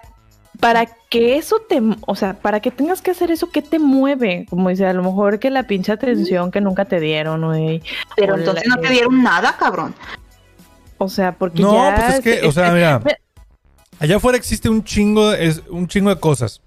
para 0.62 0.86
que 0.86 1.36
eso 1.38 1.58
te, 1.68 1.82
o 2.06 2.16
sea, 2.16 2.36
para 2.40 2.60
que 2.62 2.72
tengas 2.72 3.02
que 3.02 3.12
hacer 3.12 3.32
eso, 3.32 3.50
¿qué 3.50 3.62
te 3.62 3.80
mueve? 3.80 4.46
Como 4.50 4.70
dice, 4.70 4.86
a 4.86 4.94
lo 4.94 5.04
mejor 5.04 5.40
que 5.40 5.50
la 5.50 5.64
pinche 5.64 5.92
atención 5.92 6.52
que 6.52 6.62
nunca 6.62 6.86
te 6.86 7.00
dieron, 7.02 7.42
güey. 7.44 7.82
Pero 8.16 8.36
O 8.36 8.38
entonces 8.38 8.64
la- 8.68 8.76
no 8.76 8.82
te 8.82 8.90
dieron 8.90 9.22
nada, 9.24 9.58
cabrón. 9.58 9.94
O 10.98 11.10
sea, 11.10 11.34
porque 11.34 11.64
No, 11.64 11.74
ya 11.74 11.96
pues 11.96 12.10
es 12.16 12.20
que, 12.22 12.48
o 12.48 12.52
sea, 12.54 12.72
mira, 12.74 13.02
allá 14.00 14.16
afuera 14.18 14.38
existe 14.38 14.70
un 14.70 14.84
chingo, 14.84 15.34
es 15.34 15.64
un 15.68 15.88
chingo 15.88 16.10
de 16.14 16.20
cosas. 16.22 16.62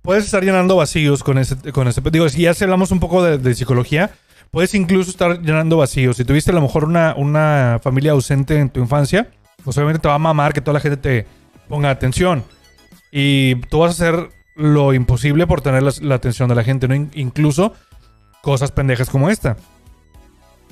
Puedes 0.00 0.24
estar 0.24 0.44
llenando 0.44 0.76
vacíos 0.76 1.24
con 1.24 1.38
ese, 1.38 1.56
con 1.72 1.88
ese, 1.88 2.00
digo, 2.12 2.28
si 2.28 2.42
ya 2.42 2.52
hablamos 2.60 2.92
un 2.92 3.00
poco 3.00 3.24
de, 3.24 3.38
de 3.38 3.54
psicología, 3.54 4.10
puedes 4.52 4.72
incluso 4.74 5.10
estar 5.10 5.40
llenando 5.40 5.78
vacíos. 5.78 6.16
Si 6.16 6.24
tuviste 6.24 6.52
a 6.52 6.54
lo 6.54 6.60
mejor 6.60 6.84
una, 6.84 7.14
una 7.16 7.80
familia 7.82 8.12
ausente 8.12 8.56
en 8.60 8.70
tu 8.70 8.78
infancia, 8.80 9.28
pues 9.64 9.76
obviamente 9.78 10.00
te 10.00 10.06
va 10.08 10.14
a 10.14 10.18
mamar 10.18 10.52
que 10.52 10.60
toda 10.60 10.74
la 10.74 10.80
gente 10.80 10.96
te 10.96 11.26
ponga 11.68 11.90
atención. 11.90 12.44
Y 13.16 13.54
tú 13.70 13.78
vas 13.78 13.90
a 13.90 13.94
hacer 14.08 14.28
lo 14.56 14.92
imposible 14.92 15.46
por 15.46 15.60
tener 15.60 15.84
la, 15.84 15.92
la 16.00 16.16
atención 16.16 16.48
de 16.48 16.56
la 16.56 16.64
gente, 16.64 16.88
¿no? 16.88 16.96
In- 16.96 17.12
incluso 17.14 17.72
cosas 18.42 18.72
pendejas 18.72 19.08
como 19.08 19.30
esta. 19.30 19.56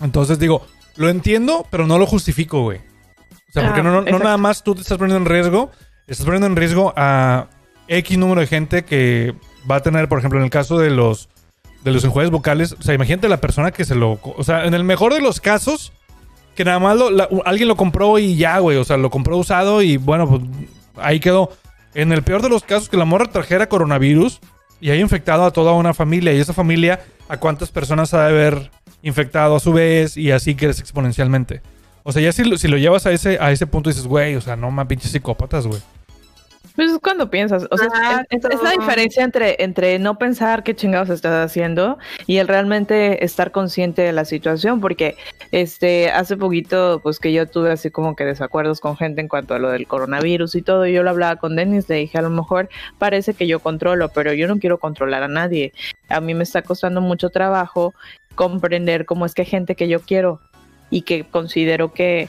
Entonces 0.03 0.39
digo, 0.41 0.67
lo 0.97 1.09
entiendo, 1.09 1.67
pero 1.71 1.87
no 1.87 1.99
lo 1.99 2.07
justifico, 2.07 2.63
güey. 2.63 2.79
O 2.79 3.53
sea, 3.53 3.67
porque 3.67 3.81
Ah, 3.81 3.85
no, 3.85 4.01
no- 4.03 4.19
nada 4.19 4.37
más 4.39 4.65
tú 4.65 4.75
te 4.75 4.81
estás 4.81 4.99
poniendo 4.99 5.19
en 5.19 5.33
riesgo, 5.33 5.71
estás 6.09 6.25
poniendo 6.25 6.47
en 6.49 6.57
riesgo 6.57 6.93
a 6.97 7.47
X 7.87 8.19
número 8.19 8.41
de 8.41 8.47
gente 8.49 8.85
que 8.85 9.35
va 9.71 9.77
a 9.77 9.81
tener, 9.81 10.09
por 10.09 10.19
ejemplo, 10.19 10.39
en 10.39 10.45
el 10.45 10.51
caso 10.51 10.79
de 10.79 10.91
los 10.91 11.29
de 11.85 11.91
los 11.93 12.05
enjuagues 12.05 12.31
vocales, 12.31 12.77
o 12.79 12.83
sea, 12.83 12.95
imagínate 12.95 13.29
la 13.29 13.39
persona 13.39 13.73
que 13.73 13.85
se 13.85 13.97
lo, 13.97 14.21
o 14.23 14.45
sea, 14.45 14.67
en 14.67 14.75
el 14.75 14.85
mejor 14.85 15.13
de 15.15 15.21
los 15.21 15.41
casos 15.41 15.93
que 16.55 16.65
nada 16.65 16.79
más 16.79 16.97
lo- 16.97 17.11
la- 17.11 17.29
alguien 17.45 17.67
lo 17.69 17.77
compró 17.77 18.19
y 18.21 18.37
ya, 18.37 18.61
güey, 18.61 18.77
o 18.79 18.85
sea, 18.85 18.97
lo 18.97 19.11
compró 19.11 19.37
usado 19.37 19.83
y 19.83 19.97
bueno, 19.97 20.29
pues 20.29 20.43
ahí 20.97 21.19
quedó. 21.21 21.51
En 21.95 22.13
el 22.13 22.23
peor 22.23 22.43
de 22.43 22.49
los 22.49 22.63
casos 22.63 22.89
que 22.89 22.97
la 22.97 23.05
morra 23.05 23.27
trajera 23.27 23.69
coronavirus 23.69 24.41
y 24.81 24.91
haya 24.91 25.01
infectado 25.01 25.45
a 25.45 25.51
toda 25.53 25.73
una 25.73 25.95
familia 25.95 26.33
y 26.33 26.41
esa 26.41 26.53
familia 26.53 27.01
a 27.29 27.37
cuántas 27.39 27.71
personas 27.71 28.15
ha 28.15 28.23
de 28.23 28.29
haber 28.31 28.71
infectado 29.03 29.57
a 29.57 29.61
su 29.61 29.73
vez 29.73 30.17
y 30.17 30.31
así 30.31 30.55
crees 30.55 30.81
exponencialmente. 30.81 31.61
O 32.03 32.13
sea, 32.13 32.23
ya 32.23 32.33
si, 32.33 32.45
lo- 32.45 32.59
si 32.59 32.67
lo 32.69 32.79
llevas 32.79 33.07
a 33.07 33.13
ese, 33.13 33.39
a 33.41 33.53
ese 33.53 33.67
punto 33.67 33.91
dices, 33.91 34.07
güey, 34.07 34.35
o 34.37 34.41
sea, 34.41 34.57
no 34.57 34.71
más 34.71 34.87
pinches 34.87 35.13
psicópatas, 35.13 35.67
güey. 35.67 35.81
Pues 36.83 36.95
es 36.95 36.99
cuando 36.99 37.31
piensas, 37.31 37.69
o 37.71 37.79
sea, 37.79 38.27
es, 38.29 38.43
la 38.61 38.73
diferencia 38.73 39.23
entre, 39.23 39.63
entre 39.63 40.01
no 40.01 40.19
pensar 40.19 40.65
qué 40.65 40.75
chingados 40.75 41.11
estás 41.11 41.49
haciendo 41.49 41.97
y 42.27 42.39
el 42.39 42.49
realmente 42.49 43.25
estar 43.25 43.53
consciente 43.53 44.03
de 44.03 44.11
la 44.11 44.25
situación, 44.25 44.81
porque 44.81 45.17
este 45.53 46.11
hace 46.11 46.37
poquito, 46.37 46.99
pues 47.01 47.21
que 47.21 47.33
yo 47.33 47.47
tuve 47.47 47.71
así 47.71 47.93
como 47.93 48.17
que 48.17 48.25
desacuerdos 48.25 48.81
con 48.81 48.97
gente 48.97 49.21
en 49.21 49.29
cuanto 49.29 49.55
a 49.55 49.61
lo 49.61 49.71
del 49.71 49.87
coronavirus 49.87 50.57
y 50.57 50.63
todo, 50.63 50.85
y 50.85 50.93
yo 50.93 51.05
lo 51.05 51.11
hablaba 51.11 51.37
con 51.37 51.55
Denis, 51.55 51.89
le 51.89 51.95
dije, 51.95 52.19
a 52.19 52.23
lo 52.23 52.31
mejor 52.31 52.69
parece 52.99 53.33
que 53.33 53.47
yo 53.47 53.61
controlo, 53.61 54.09
pero 54.09 54.33
yo 54.33 54.49
no 54.49 54.59
quiero 54.59 54.81
controlar 54.81 55.23
a 55.23 55.29
nadie. 55.29 55.73
A 56.09 56.21
mí 56.21 56.35
me 56.35 56.43
está 56.43 56.63
costando 56.63 57.01
mucho 57.01 57.31
trabajo 57.31 57.95
comprender 58.35 59.07
cómo 59.07 59.25
es 59.25 59.35
que 59.35 59.43
hay 59.43 59.47
gente 59.47 59.77
que 59.77 59.87
yo 59.87 60.01
quiero 60.01 60.41
y 60.91 61.03
que 61.03 61.23
considero 61.23 61.93
que 61.93 62.29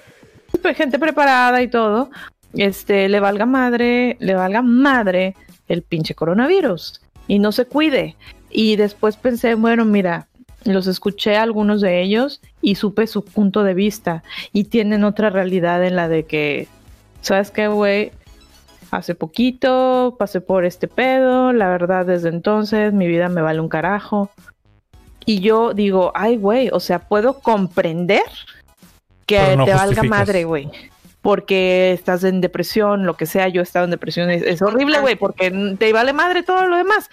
pues, 0.62 0.78
gente 0.78 1.00
preparada 1.00 1.64
y 1.64 1.68
todo, 1.68 2.12
este, 2.54 3.10
le 3.10 3.20
valga 3.20 3.46
madre, 3.46 4.18
le 4.20 4.36
valga 4.36 4.62
madre 4.62 5.36
el 5.68 5.82
pinche 5.82 6.16
coronavirus 6.16 7.02
y 7.28 7.40
no 7.40 7.52
se 7.52 7.66
cuide. 7.66 8.16
Y 8.50 8.76
después 8.76 9.18
pensé, 9.18 9.56
bueno, 9.56 9.86
mira, 9.86 10.28
los 10.66 10.88
escuché 10.88 11.36
a 11.36 11.44
algunos 11.44 11.82
de 11.82 12.02
ellos 12.02 12.42
y 12.62 12.76
supe 12.76 13.08
su 13.08 13.26
punto 13.26 13.64
de 13.64 13.74
vista 13.74 14.24
y 14.52 14.66
tienen 14.66 15.04
otra 15.04 15.30
realidad 15.30 15.84
en 15.84 15.96
la 15.96 16.08
de 16.08 16.24
que, 16.26 16.68
¿sabes 17.22 17.52
qué, 17.52 17.68
güey? 17.68 18.12
Hace 18.92 19.16
poquito 19.16 20.16
pasé 20.20 20.40
por 20.40 20.66
este 20.66 20.88
pedo, 20.88 21.52
la 21.52 21.68
verdad 21.68 22.06
desde 22.06 22.30
entonces 22.30 22.94
mi 22.94 23.08
vida 23.08 23.28
me 23.28 23.42
vale 23.42 23.60
un 23.60 23.70
carajo. 23.70 24.30
Y 25.26 25.40
yo 25.40 25.74
digo, 25.74 26.12
ay, 26.16 26.38
güey, 26.38 26.70
o 26.72 26.80
sea, 26.80 27.00
puedo 27.00 27.40
comprender 27.40 28.24
que 29.26 29.56
no 29.56 29.66
te 29.66 29.74
valga 29.74 30.04
madre, 30.04 30.44
güey. 30.44 30.70
Porque 31.24 31.94
estás 31.94 32.24
en 32.26 32.42
depresión, 32.42 33.06
lo 33.08 33.16
que 33.16 33.26
sea, 33.26 33.48
yo 33.48 33.62
he 33.62 33.64
estado 33.64 33.86
en 33.86 33.92
depresión, 33.92 34.30
es, 34.30 34.62
horrible, 34.62 35.00
güey, 35.00 35.16
porque 35.16 35.50
te 35.80 35.92
vale 35.94 36.14
madre 36.14 36.44
todo 36.44 36.68
lo 36.68 36.78
demás. 36.78 37.10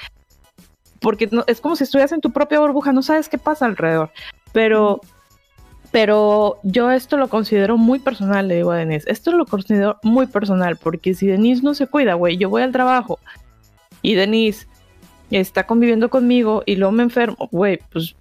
Porque 1.01 1.29
no- 1.31 1.45
es 1.47 1.63
como 1.63 1.77
si 1.77 1.85
estuvieras 1.85 2.13
en 2.13 2.21
tu 2.21 2.31
propia 2.33 2.61
burbuja, 2.61 2.93
no 2.93 3.03
sabes 3.03 3.29
qué 3.29 3.39
pasa 3.39 3.65
alrededor. 3.65 4.11
Pero, 4.53 5.01
pero 5.93 6.59
yo 6.65 6.91
esto 6.91 7.17
lo 7.17 7.29
considero 7.29 7.79
muy 7.79 8.01
personal, 8.01 8.49
le 8.49 8.57
digo 8.57 8.73
a 8.73 8.77
Denise, 8.77 9.11
esto 9.11 9.33
lo 9.33 9.47
considero 9.47 9.99
muy 10.03 10.27
personal, 10.27 10.77
porque 10.77 11.15
si 11.15 11.27
Denise 11.29 11.63
no 11.63 11.75
se 11.75 11.87
cuida, 11.87 12.15
güey, 12.15 12.37
yo 12.37 12.51
voy 12.51 12.63
al 12.63 12.73
trabajo 12.73 13.21
y 14.03 14.15
Denise 14.15 14.67
está 15.31 15.67
conviviendo 15.67 16.11
conmigo 16.11 16.65
y 16.67 16.77
luego 16.77 16.91
me 16.91 17.05
enfermo, 17.05 17.49
güey, 17.53 17.79
pues 17.93 18.17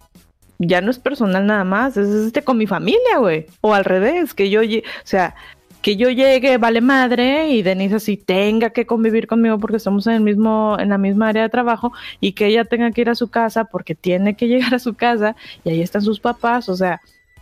ya 0.59 0.81
no 0.81 0.91
es 0.91 0.99
personal 0.99 1.47
nada 1.47 1.63
más, 1.63 1.97
es 1.97 2.09
este 2.09 2.43
con 2.43 2.57
mi 2.57 2.67
familia, 2.67 3.17
güey. 3.17 3.47
O 3.61 3.73
al 3.73 3.85
revés, 3.85 4.33
que 4.33 4.49
yo, 4.49 4.61
o 4.61 4.81
sea, 5.03 5.35
que 5.81 5.95
yo 5.95 6.09
llegue, 6.09 6.57
vale 6.57 6.81
madre, 6.81 7.49
y 7.49 7.61
Denise 7.61 7.95
así 7.95 8.17
tenga 8.17 8.71
que 8.71 8.85
convivir 8.85 9.27
conmigo 9.27 9.57
porque 9.59 9.77
estamos 9.77 10.05
en 10.07 10.13
el 10.13 10.21
mismo, 10.21 10.75
en 10.79 10.89
la 10.89 10.97
misma 10.97 11.29
área 11.29 11.43
de 11.43 11.49
trabajo, 11.49 11.93
y 12.19 12.33
que 12.33 12.47
ella 12.47 12.65
tenga 12.65 12.91
que 12.91 13.01
ir 13.01 13.09
a 13.09 13.15
su 13.15 13.29
casa 13.29 13.65
porque 13.65 13.95
tiene 13.95 14.35
que 14.35 14.47
llegar 14.49 14.75
a 14.75 14.79
su 14.79 14.93
casa, 14.93 15.35
y 15.63 15.69
ahí 15.69 15.81
están 15.81 16.01
sus 16.01 16.19
papás, 16.19 16.67
o 16.69 16.75
sea, 16.75 17.01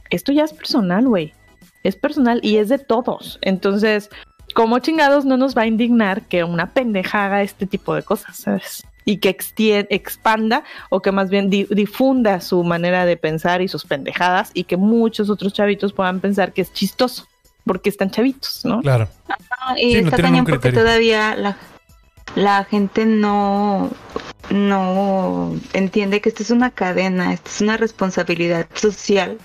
esto 0.10 0.32
ya 0.32 0.44
es 0.44 0.54
personal, 0.54 1.08
güey. 1.08 1.34
Es 1.84 1.96
personal 1.96 2.40
y 2.44 2.58
es 2.58 2.70
de 2.70 2.80
todos. 2.80 3.40
Entonces, 3.42 4.10
como 4.54 4.80
chingados 4.80 5.26
no 5.26 5.38
nos 5.38 5.56
va 5.58 5.64
a 5.64 5.68
indignar 5.68 6.24
que 6.24 6.44
una 6.44 6.72
pendeja 6.74 7.26
haga 7.26 7.42
este 7.44 7.66
tipo 7.66 7.94
de 7.96 8.04
cosas, 8.04 8.38
¿sabes? 8.38 8.86
Y 9.06 9.18
que 9.18 9.30
expanda 9.30 10.64
o 10.90 11.02
que 11.02 11.12
más 11.12 11.30
bien 11.30 11.50
di- 11.50 11.68
difunda 11.70 12.42
su 12.42 12.64
manera 12.64 13.06
de 13.06 13.16
pensar 13.16 13.62
y 13.62 13.68
sus 13.68 13.86
pendejadas 13.86 14.52
y 14.54 14.64
que 14.66 14.76
muchos 14.76 15.30
otros 15.30 15.54
chavitos 15.54 15.94
puedan 15.94 16.20
pensar 16.20 16.52
que 16.52 16.62
es 16.62 16.74
chistoso 16.74 17.26
porque 17.68 17.90
están 17.90 18.10
chavitos, 18.10 18.62
¿no? 18.66 18.82
Claro. 18.82 19.08
Y 19.78 19.92
Sí, 19.94 19.98
está 19.98 20.18
cañón 20.18 20.46
porque 20.46 20.72
todavía 20.72 21.36
la, 21.36 21.58
la 22.36 22.64
gente 22.64 23.06
no, 23.06 23.92
no 24.50 25.56
entiende 25.74 26.22
que 26.22 26.30
esto 26.30 26.44
es 26.44 26.52
una 26.52 26.72
cadena, 26.72 27.34
esto 27.34 27.50
es 27.50 27.62
una 27.62 27.78
responsabilidad 27.78 28.66
social 28.74 29.38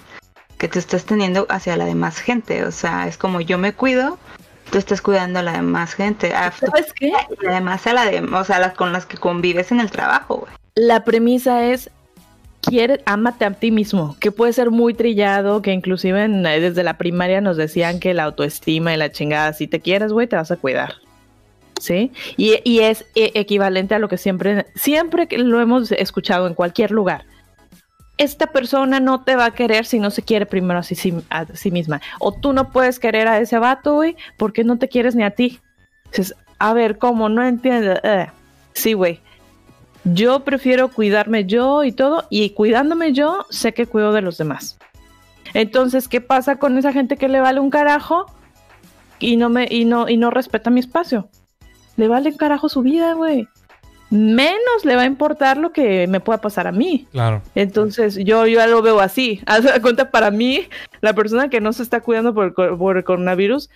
que 0.58 0.68
tú 0.68 0.78
estás 0.78 1.04
teniendo 1.04 1.46
hacia 1.50 1.76
la 1.76 1.84
demás 1.84 2.18
gente. 2.18 2.64
O 2.64 2.70
sea, 2.72 3.08
es 3.08 3.16
como 3.18 3.40
yo 3.40 3.58
me 3.58 3.72
cuido, 3.72 4.18
tú 4.70 4.78
estás 4.78 5.02
cuidando 5.02 5.40
a 5.40 5.42
la 5.42 5.52
demás 5.52 5.94
gente. 5.94 6.34
A, 6.34 6.50
tu- 6.50 6.66
¿Sabes 6.66 6.92
qué? 6.92 7.08
y 7.42 7.46
además 7.46 7.86
a 7.86 7.92
la 7.94 8.04
de, 8.06 8.20
o 8.20 8.44
sea, 8.44 8.58
las 8.60 8.74
con 8.74 8.92
las 8.92 9.04
que 9.06 9.16
convives 9.18 9.72
en 9.72 9.80
el 9.80 9.90
trabajo, 9.90 10.36
güey. 10.36 10.52
La 10.74 11.04
premisa 11.04 11.66
es 11.66 11.90
quiere, 12.62 13.00
ámate 13.04 13.44
a 13.44 13.50
ti 13.50 13.70
mismo, 13.70 14.16
que 14.20 14.30
puede 14.32 14.52
ser 14.52 14.70
muy 14.70 14.94
trillado, 14.94 15.60
que 15.62 15.72
inclusive 15.72 16.24
en- 16.24 16.46
eh, 16.46 16.60
desde 16.60 16.82
la 16.82 16.96
primaria 16.96 17.40
nos 17.40 17.56
decían 17.56 18.00
que 18.00 18.14
la 18.14 18.24
autoestima 18.24 18.94
y 18.94 18.96
la 18.96 19.12
chingada, 19.12 19.52
si 19.52 19.66
te 19.66 19.80
quieres, 19.80 20.12
güey, 20.12 20.26
te 20.26 20.36
vas 20.36 20.50
a 20.50 20.56
cuidar. 20.56 20.94
¿Sí? 21.80 22.12
Y, 22.36 22.60
y 22.64 22.80
es 22.80 23.04
eh, 23.16 23.32
equivalente 23.34 23.96
a 23.96 23.98
lo 23.98 24.08
que 24.08 24.16
siempre, 24.16 24.66
siempre 24.76 25.26
lo 25.36 25.60
hemos 25.60 25.90
escuchado 25.90 26.46
en 26.46 26.54
cualquier 26.54 26.92
lugar. 26.92 27.24
Esta 28.18 28.46
persona 28.46 29.00
no 29.00 29.24
te 29.24 29.34
va 29.34 29.46
a 29.46 29.50
querer 29.54 29.84
si 29.84 29.98
no 29.98 30.10
se 30.10 30.22
quiere 30.22 30.46
primero 30.46 30.78
a 30.78 30.82
sí, 30.84 31.12
a 31.28 31.46
sí 31.56 31.70
misma. 31.72 32.00
O 32.20 32.30
tú 32.32 32.52
no 32.52 32.70
puedes 32.70 33.00
querer 33.00 33.26
a 33.26 33.40
ese 33.40 33.58
vato, 33.58 33.94
güey, 33.94 34.16
porque 34.36 34.62
no 34.62 34.78
te 34.78 34.88
quieres 34.88 35.16
ni 35.16 35.24
a 35.24 35.30
ti. 35.32 35.58
Dices, 36.10 36.36
a 36.60 36.72
ver, 36.72 36.98
¿cómo? 36.98 37.28
No 37.28 37.44
entiendo. 37.44 37.94
Eh, 38.04 38.28
sí, 38.74 38.92
güey. 38.92 39.20
Yo 40.04 40.40
prefiero 40.40 40.88
cuidarme 40.88 41.44
yo 41.44 41.84
y 41.84 41.92
todo, 41.92 42.24
y 42.28 42.50
cuidándome 42.50 43.12
yo, 43.12 43.46
sé 43.50 43.72
que 43.72 43.86
cuido 43.86 44.12
de 44.12 44.22
los 44.22 44.36
demás. 44.36 44.78
Entonces, 45.54 46.08
¿qué 46.08 46.20
pasa 46.20 46.56
con 46.56 46.76
esa 46.78 46.92
gente 46.92 47.16
que 47.16 47.28
le 47.28 47.40
vale 47.40 47.60
un 47.60 47.70
carajo 47.70 48.26
y 49.18 49.36
no 49.36 49.48
me 49.48 49.66
y 49.70 49.84
no 49.84 50.08
y 50.08 50.16
no 50.16 50.30
respeta 50.30 50.70
mi 50.70 50.80
espacio? 50.80 51.28
Le 51.96 52.08
vale 52.08 52.30
un 52.30 52.36
carajo 52.36 52.68
su 52.68 52.82
vida, 52.82 53.12
güey. 53.14 53.48
Menos 54.10 54.84
le 54.84 54.96
va 54.96 55.02
a 55.02 55.06
importar 55.06 55.56
lo 55.56 55.72
que 55.72 56.06
me 56.06 56.20
pueda 56.20 56.40
pasar 56.40 56.66
a 56.66 56.72
mí. 56.72 57.06
Claro. 57.12 57.40
Entonces, 57.54 58.16
yo, 58.16 58.46
yo 58.46 58.58
ya 58.58 58.66
lo 58.66 58.82
veo 58.82 59.00
así. 59.00 59.40
Haz 59.46 59.64
cuenta, 59.80 60.10
para 60.10 60.30
mí, 60.30 60.66
la 61.00 61.14
persona 61.14 61.48
que 61.48 61.60
no 61.60 61.72
se 61.72 61.82
está 61.82 62.00
cuidando 62.00 62.34
por 62.34 62.54
por 62.54 62.96
el 62.96 63.04
coronavirus, 63.04 63.70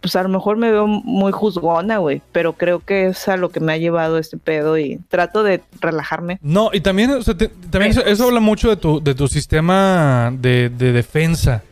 pues 0.00 0.16
a 0.16 0.22
lo 0.22 0.28
mejor 0.28 0.56
me 0.56 0.70
veo 0.70 0.86
muy 0.86 1.32
juzgona, 1.32 1.98
güey. 1.98 2.22
Pero 2.32 2.54
creo 2.54 2.80
que 2.80 3.06
es 3.08 3.28
a 3.28 3.36
lo 3.36 3.50
que 3.50 3.60
me 3.60 3.72
ha 3.72 3.76
llevado 3.76 4.18
este 4.18 4.36
pedo 4.38 4.78
y 4.78 4.98
trato 5.08 5.42
de 5.42 5.60
relajarme. 5.80 6.38
No, 6.42 6.70
y 6.72 6.80
también, 6.80 7.10
o 7.10 7.22
sea, 7.22 7.36
te- 7.36 7.48
también 7.70 7.92
eso, 7.92 8.04
eso 8.04 8.24
habla 8.24 8.40
mucho 8.40 8.68
de 8.70 8.76
tu, 8.76 9.00
de 9.02 9.14
tu 9.14 9.28
sistema 9.28 10.32
de, 10.38 10.68
de 10.70 10.92
defensa. 10.92 11.62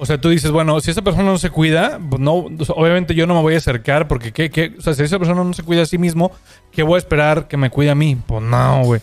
O 0.00 0.06
sea, 0.06 0.20
tú 0.20 0.28
dices, 0.28 0.50
bueno, 0.52 0.80
si 0.80 0.92
esa 0.92 1.02
persona 1.02 1.24
no 1.24 1.38
se 1.38 1.50
cuida, 1.50 1.98
pues 2.08 2.20
no, 2.22 2.34
o 2.36 2.64
sea, 2.64 2.74
obviamente 2.76 3.14
yo 3.16 3.26
no 3.26 3.34
me 3.34 3.40
voy 3.42 3.54
a 3.54 3.58
acercar 3.58 4.06
porque, 4.06 4.30
¿qué, 4.32 4.48
qué? 4.48 4.72
O 4.78 4.80
sea, 4.80 4.94
si 4.94 5.02
esa 5.02 5.18
persona 5.18 5.42
no 5.42 5.52
se 5.52 5.64
cuida 5.64 5.82
a 5.82 5.86
sí 5.86 5.98
mismo, 5.98 6.30
¿qué 6.70 6.84
voy 6.84 6.94
a 6.94 6.98
esperar 6.98 7.48
que 7.48 7.56
me 7.56 7.68
cuide 7.68 7.90
a 7.90 7.94
mí? 7.96 8.16
Pues 8.26 8.42
no, 8.42 8.84
güey. 8.84 9.00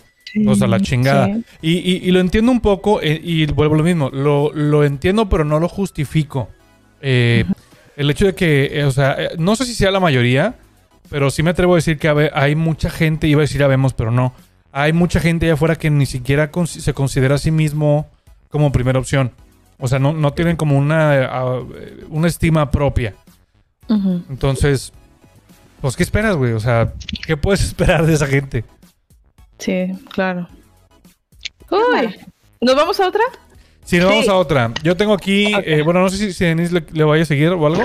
O 0.47 0.55
sea, 0.55 0.67
la 0.67 0.79
chingada. 0.79 1.27
Sí. 1.27 1.43
Y, 1.61 1.71
y- 1.79 1.97
y 2.07 2.11
lo 2.11 2.19
entiendo 2.21 2.51
un 2.51 2.61
poco, 2.61 3.01
eh, 3.01 3.19
y 3.23 3.45
vuelvo 3.47 3.75
a 3.75 3.77
lo 3.77 3.83
mismo, 3.83 4.09
lo, 4.09 4.51
lo 4.53 4.83
entiendo, 4.85 5.27
pero 5.29 5.43
no 5.43 5.59
lo 5.59 5.67
justifico. 5.69 6.47
Eh, 7.01 7.43
El 7.95 8.09
hecho 8.09 8.25
de 8.25 8.35
que, 8.35 8.79
eh, 8.79 8.83
o 8.85 8.91
sea, 8.91 9.15
eh, 9.17 9.29
no 9.37 9.55
sé 9.55 9.65
si 9.65 9.73
sea 9.75 9.91
la 9.91 9.99
mayoría, 9.99 10.55
pero 11.09 11.29
sí 11.31 11.43
me 11.43 11.51
atrevo 11.51 11.73
a 11.73 11.77
decir 11.77 11.97
que 11.97 12.09
hay 12.33 12.55
mucha 12.55 12.89
gente, 12.89 13.27
iba 13.27 13.39
a 13.39 13.43
decir 13.47 13.63
habemos, 13.63 13.93
pero 13.93 14.11
no. 14.11 14.33
Hay 14.71 14.91
mucha 14.91 15.19
gente 15.19 15.45
allá 15.45 15.53
afuera 15.53 15.75
que 15.77 15.89
ni 15.89 16.05
siquiera 16.05 16.51
con- 16.51 16.67
se 16.67 16.93
considera 16.93 17.35
a 17.35 17.37
sí 17.37 17.51
mismo 17.51 18.09
como 18.49 18.71
primera 18.71 18.99
opción. 18.99 19.31
O 19.77 19.87
sea, 19.87 19.99
no, 19.99 20.13
no 20.13 20.33
tienen 20.33 20.55
como 20.57 20.77
una, 20.77 21.15
eh, 21.15 22.03
una 22.09 22.27
estima 22.27 22.71
propia. 22.71 23.13
Entonces, 24.29 24.91
pues, 25.81 25.95
¿qué 25.95 26.03
esperas, 26.03 26.35
güey? 26.35 26.53
O 26.53 26.59
sea, 26.59 26.93
¿qué 27.25 27.37
puedes 27.37 27.61
esperar 27.65 28.05
de 28.05 28.13
esa 28.13 28.25
gente? 28.27 28.65
Sí, 29.59 29.91
claro. 30.11 30.49
Uy, 31.69 32.15
¿nos 32.61 32.75
vamos 32.75 32.99
a 32.99 33.07
otra? 33.07 33.21
Si 33.85 33.97
nos 33.97 34.09
Sí. 34.09 34.13
vamos 34.15 34.27
a 34.29 34.35
otra. 34.35 34.71
Yo 34.83 34.97
tengo 34.97 35.13
aquí, 35.13 35.53
eh, 35.63 35.81
bueno, 35.83 36.01
no 36.01 36.09
sé 36.09 36.17
si, 36.17 36.33
si 36.33 36.43
Denise 36.45 36.73
le, 36.73 36.83
le 36.91 37.03
vaya 37.03 37.23
a 37.23 37.25
seguir 37.25 37.49
o 37.49 37.65
algo. 37.65 37.83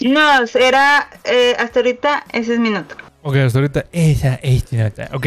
No, 0.00 0.44
era 0.54 1.08
eh, 1.24 1.54
hasta 1.58 1.80
ahorita 1.80 2.24
ese 2.32 2.54
es 2.54 2.60
mi 2.60 2.70
nota. 2.70 2.96
Ok, 3.22 3.36
hasta 3.36 3.58
ahorita 3.60 3.86
esa 3.92 4.34
es 4.36 4.64
tu 4.64 4.76
nota. 4.76 5.08
Ok, 5.14 5.26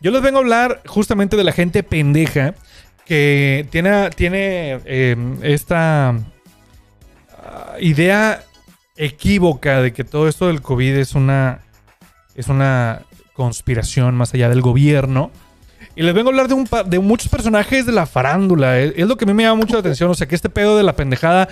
yo 0.00 0.10
les 0.10 0.22
vengo 0.22 0.38
a 0.38 0.40
hablar 0.40 0.82
justamente 0.86 1.36
de 1.36 1.44
la 1.44 1.52
gente 1.52 1.82
pendeja 1.82 2.54
que 3.04 3.66
tiene, 3.70 4.10
tiene 4.10 4.80
eh, 4.84 5.16
esta 5.42 6.08
ah, 6.10 7.76
idea 7.78 8.42
equívoca 8.96 9.82
de 9.82 9.92
que 9.92 10.02
todo 10.04 10.28
esto 10.28 10.46
del 10.48 10.62
COVID 10.62 10.96
es 10.96 11.14
una, 11.14 11.60
es 12.34 12.48
una 12.48 13.02
conspiración 13.34 14.14
más 14.16 14.32
allá 14.34 14.48
del 14.48 14.62
gobierno. 14.62 15.30
Y 15.96 16.02
les 16.02 16.14
vengo 16.14 16.28
a 16.28 16.32
hablar 16.32 16.46
de, 16.48 16.54
un 16.54 16.66
pa- 16.66 16.84
de 16.84 16.98
muchos 16.98 17.28
personajes 17.28 17.86
de 17.86 17.92
la 17.92 18.06
farándula. 18.06 18.78
Es, 18.78 18.92
es 18.96 19.06
lo 19.08 19.16
que 19.16 19.24
a 19.24 19.28
mí 19.28 19.34
me 19.34 19.42
llama 19.44 19.56
mucho 19.56 19.72
la 19.74 19.80
atención. 19.80 20.10
O 20.10 20.14
sea, 20.14 20.28
que 20.28 20.34
este 20.34 20.50
pedo 20.50 20.76
de 20.76 20.82
la 20.82 20.94
pendejada... 20.94 21.48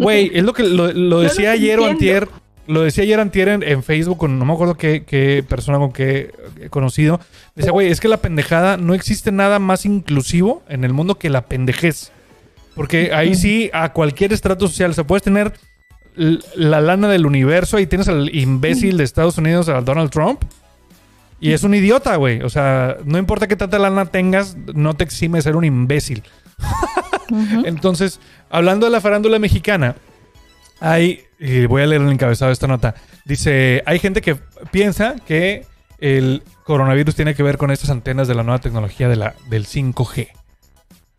Güey, 0.00 0.30
es 0.32 0.44
lo 0.44 0.52
que 0.52 0.62
lo, 0.62 0.92
lo 0.92 1.20
decía 1.20 1.50
ayer 1.50 1.80
o 1.80 1.86
antier. 1.86 2.28
Lo 2.66 2.80
decía 2.82 3.02
ayer 3.04 3.18
antier 3.20 3.48
en, 3.48 3.62
en 3.62 3.82
Facebook 3.82 4.16
con 4.16 4.38
no 4.38 4.44
me 4.46 4.52
acuerdo 4.54 4.76
qué, 4.76 5.04
qué 5.04 5.44
persona 5.46 5.76
con 5.78 5.92
qué 5.92 6.30
eh, 6.60 6.68
conocido. 6.70 7.20
Decía, 7.56 7.72
güey, 7.72 7.88
es 7.90 8.00
que 8.00 8.08
la 8.08 8.18
pendejada 8.18 8.76
no 8.78 8.94
existe 8.94 9.32
nada 9.32 9.58
más 9.58 9.84
inclusivo 9.84 10.62
en 10.68 10.84
el 10.84 10.92
mundo 10.94 11.16
que 11.16 11.28
la 11.28 11.42
pendejez. 11.42 12.12
Porque 12.74 13.12
ahí 13.12 13.34
sí, 13.34 13.68
a 13.74 13.92
cualquier 13.92 14.32
estrato 14.32 14.66
social, 14.68 14.94
se 14.94 15.04
puedes 15.04 15.22
tener 15.22 15.52
la 16.16 16.80
lana 16.80 17.08
del 17.08 17.26
universo. 17.26 17.76
Ahí 17.76 17.86
tienes 17.86 18.08
al 18.08 18.34
imbécil 18.34 18.96
de 18.96 19.04
Estados 19.04 19.36
Unidos, 19.36 19.68
a 19.68 19.80
Donald 19.82 20.10
Trump. 20.10 20.42
Y 21.44 21.52
es 21.52 21.62
un 21.62 21.74
idiota, 21.74 22.16
güey. 22.16 22.40
O 22.40 22.48
sea, 22.48 22.96
no 23.04 23.18
importa 23.18 23.46
qué 23.46 23.54
tanta 23.54 23.78
lana 23.78 24.06
tengas, 24.06 24.56
no 24.56 24.94
te 24.94 25.04
exime 25.04 25.36
de 25.36 25.42
ser 25.42 25.56
un 25.56 25.64
imbécil. 25.66 26.22
Entonces, 27.66 28.18
hablando 28.48 28.86
de 28.86 28.92
la 28.92 29.02
farándula 29.02 29.38
mexicana, 29.38 29.94
hay, 30.80 31.20
y 31.38 31.66
voy 31.66 31.82
a 31.82 31.86
leer 31.86 32.00
el 32.00 32.08
encabezado 32.08 32.48
de 32.48 32.54
esta 32.54 32.66
nota, 32.66 32.94
dice, 33.26 33.82
hay 33.84 33.98
gente 33.98 34.22
que 34.22 34.36
piensa 34.70 35.16
que 35.26 35.66
el 35.98 36.42
coronavirus 36.64 37.14
tiene 37.14 37.34
que 37.34 37.42
ver 37.42 37.58
con 37.58 37.70
estas 37.70 37.90
antenas 37.90 38.26
de 38.26 38.34
la 38.36 38.42
nueva 38.42 38.60
tecnología 38.62 39.10
de 39.10 39.16
la, 39.16 39.34
del 39.50 39.66
5G. 39.66 40.28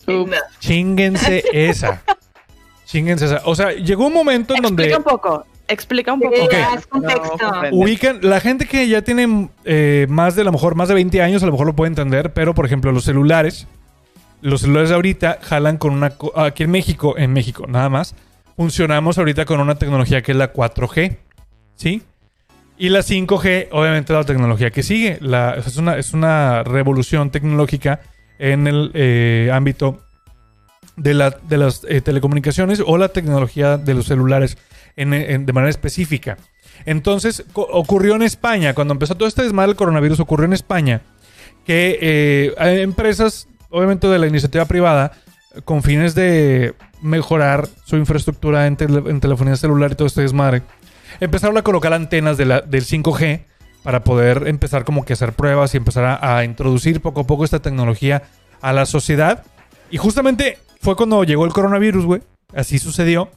Ups. 0.08 0.38
Chinguense 0.58 1.44
esa. 1.54 2.02
Chinguense 2.86 3.26
esa. 3.26 3.44
O 3.46 3.54
sea, 3.54 3.74
llegó 3.74 4.08
un 4.08 4.14
momento 4.14 4.56
en 4.56 4.64
donde 4.64 4.86
Explica 4.86 4.98
un 4.98 5.04
poco. 5.04 5.46
Explica 5.68 6.14
un 6.14 6.20
poco. 6.20 6.36
Contexto. 6.90 7.38
No, 7.40 7.70
ubican, 7.78 8.20
la 8.22 8.40
gente 8.40 8.66
que 8.68 8.88
ya 8.88 9.02
tiene 9.02 9.50
eh, 9.66 10.06
más 10.10 10.36
de, 10.36 10.42
a 10.42 10.46
lo 10.46 10.52
mejor, 10.52 10.76
más 10.76 10.88
de 10.90 10.94
20 10.94 11.22
años, 11.22 11.42
a 11.44 11.46
lo 11.48 11.52
mejor 11.52 11.68
lo 11.68 11.76
puede 11.76 11.90
entender, 11.90 12.34
pero 12.34 12.54
por 12.54 12.66
ejemplo, 12.66 12.92
los 12.92 13.04
celulares, 13.04 13.68
los 14.42 14.62
celulares 14.62 14.92
ahorita 14.92 15.40
jalan 15.42 15.78
con 15.78 15.94
una, 15.94 16.14
aquí 16.36 16.64
en 16.64 16.72
México, 16.72 17.16
en 17.18 17.34
México, 17.34 17.66
nada 17.68 17.90
más, 17.90 18.14
funcionamos 18.56 19.18
ahorita 19.18 19.46
con 19.46 19.60
una 19.60 19.76
tecnología 19.76 20.22
que 20.22 20.34
es 20.34 20.38
la 20.38 20.54
4G, 20.54 21.18
¿sí? 21.76 22.04
Y 22.78 22.90
la 22.90 23.00
5G, 23.00 23.70
obviamente, 23.72 24.12
es 24.14 24.20
la 24.20 24.26
tecnología 24.26 24.70
que 24.70 24.84
sigue. 24.84 25.18
La, 25.22 25.56
es, 25.56 25.78
una, 25.78 25.98
es 25.98 26.14
una 26.14 26.62
revolución 26.64 27.32
tecnológica 27.32 28.02
en 28.38 28.68
el 28.68 28.92
eh, 28.94 29.50
ámbito 29.54 30.02
de, 30.98 31.14
la- 31.14 31.30
de 31.32 31.58
las 31.58 31.86
eh, 31.88 32.02
telecomunicaciones 32.02 32.84
o 32.86 32.98
la 32.98 33.08
tecnología 33.10 33.78
de 33.78 33.94
los 33.94 34.06
celulares 34.08 34.58
de 34.96 35.54
manera 35.54 35.70
específica. 35.70 36.38
Entonces, 36.86 37.44
ocurrió 37.54 38.16
en 38.16 38.22
España, 38.22 38.74
cuando 38.74 38.94
empezó 38.94 39.16
todo 39.16 39.28
este 39.28 39.44
desmadre 39.44 39.70
del 39.70 39.78
coronavirus, 39.78 40.20
ocurrió 40.20 40.46
en 40.46 40.54
España 40.54 41.02
que 41.66 41.98
eh, 42.02 42.82
empresas, 42.82 43.48
obviamente 43.70 44.08
de 44.08 44.20
la 44.20 44.28
iniciativa 44.28 44.66
privada, 44.66 45.14
con 45.64 45.82
fines 45.84 46.14
de 46.16 46.76
mejorar 47.02 47.68
su 47.86 47.96
infraestructura 47.98 48.68
en, 48.68 48.78
tele- 48.78 49.10
en 49.10 49.20
telefonía 49.20 49.56
celular 49.56 49.92
y 49.92 49.96
todo 49.96 50.08
este 50.08 50.22
desmadre, 50.22 50.64
empezaron 51.20 51.58
a 51.58 51.62
colocar 51.64 51.94
antenas 51.94 52.38
del 52.38 52.52
5G 52.52 53.46
para 53.84 54.04
poder 54.04 54.48
empezar 54.48 54.84
como 54.84 55.06
que 55.06 55.14
a 55.14 55.16
hacer 55.16 55.34
pruebas 55.34 55.74
y 55.74 55.78
empezar 55.78 56.04
a, 56.06 56.38
a 56.38 56.44
introducir 56.44 57.02
poco 57.02 57.22
a 57.22 57.28
poco 57.28 57.46
esta 57.46 57.62
tecnología 57.62 58.24
a 58.62 58.74
la 58.74 58.86
sociedad. 58.86 59.44
Y 59.92 59.98
justamente 59.98 60.58
fue 60.82 60.96
cuando 60.96 61.24
llegó 61.24 61.46
el 61.46 61.54
coronavirus, 61.54 62.06
güey. 62.06 62.22
Así 62.54 62.80
sucedió. 62.80 63.30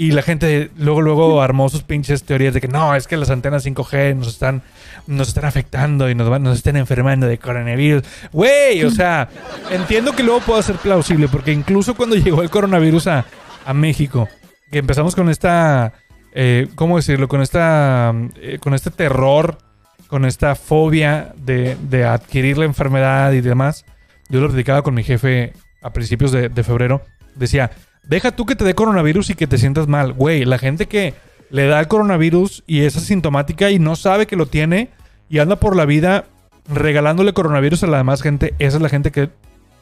Y 0.00 0.12
la 0.12 0.22
gente 0.22 0.70
luego, 0.76 1.02
luego 1.02 1.42
armó 1.42 1.68
sus 1.68 1.82
pinches 1.82 2.22
teorías 2.22 2.54
de 2.54 2.60
que 2.60 2.68
no, 2.68 2.94
es 2.94 3.08
que 3.08 3.16
las 3.16 3.30
antenas 3.30 3.66
5G 3.66 4.14
nos 4.14 4.28
están, 4.28 4.62
nos 5.08 5.26
están 5.26 5.44
afectando 5.44 6.08
y 6.08 6.14
nos, 6.14 6.28
van, 6.28 6.44
nos 6.44 6.58
están 6.58 6.76
enfermando 6.76 7.26
de 7.26 7.36
coronavirus. 7.38 8.04
Güey, 8.30 8.84
o 8.84 8.92
sea, 8.92 9.28
entiendo 9.72 10.12
que 10.12 10.22
luego 10.22 10.38
pueda 10.38 10.62
ser 10.62 10.76
plausible, 10.76 11.26
porque 11.26 11.50
incluso 11.50 11.96
cuando 11.96 12.14
llegó 12.14 12.42
el 12.42 12.48
coronavirus 12.48 13.08
a, 13.08 13.24
a 13.64 13.74
México, 13.74 14.28
que 14.70 14.78
empezamos 14.78 15.16
con 15.16 15.28
esta, 15.30 15.94
eh, 16.32 16.68
¿cómo 16.76 16.94
decirlo? 16.94 17.26
Con 17.26 17.42
esta, 17.42 18.14
eh, 18.36 18.58
con 18.60 18.74
este 18.74 18.92
terror, 18.92 19.58
con 20.06 20.26
esta 20.26 20.54
fobia 20.54 21.34
de, 21.38 21.76
de 21.90 22.04
adquirir 22.04 22.56
la 22.56 22.66
enfermedad 22.66 23.32
y 23.32 23.40
demás. 23.40 23.84
Yo 24.28 24.38
lo 24.38 24.46
platicaba 24.46 24.82
con 24.82 24.94
mi 24.94 25.02
jefe 25.02 25.54
a 25.82 25.92
principios 25.92 26.30
de, 26.30 26.50
de 26.50 26.62
febrero. 26.62 27.02
Decía, 27.34 27.72
deja 28.08 28.32
tú 28.32 28.46
que 28.46 28.56
te 28.56 28.64
dé 28.64 28.74
coronavirus 28.74 29.30
y 29.30 29.34
que 29.34 29.46
te 29.46 29.58
sientas 29.58 29.86
mal. 29.86 30.12
Güey, 30.12 30.44
la 30.44 30.58
gente 30.58 30.86
que 30.86 31.14
le 31.50 31.66
da 31.66 31.80
el 31.80 31.88
coronavirus 31.88 32.64
y 32.66 32.80
es 32.80 32.96
asintomática 32.96 33.70
y 33.70 33.78
no 33.78 33.96
sabe 33.96 34.26
que 34.26 34.36
lo 34.36 34.46
tiene 34.46 34.90
y 35.28 35.38
anda 35.38 35.56
por 35.56 35.76
la 35.76 35.84
vida 35.84 36.24
regalándole 36.68 37.32
coronavirus 37.32 37.84
a 37.84 37.86
la 37.86 37.98
demás 37.98 38.20
gente, 38.22 38.54
esa 38.58 38.76
es 38.76 38.82
la 38.82 38.88
gente 38.88 39.10
que 39.10 39.30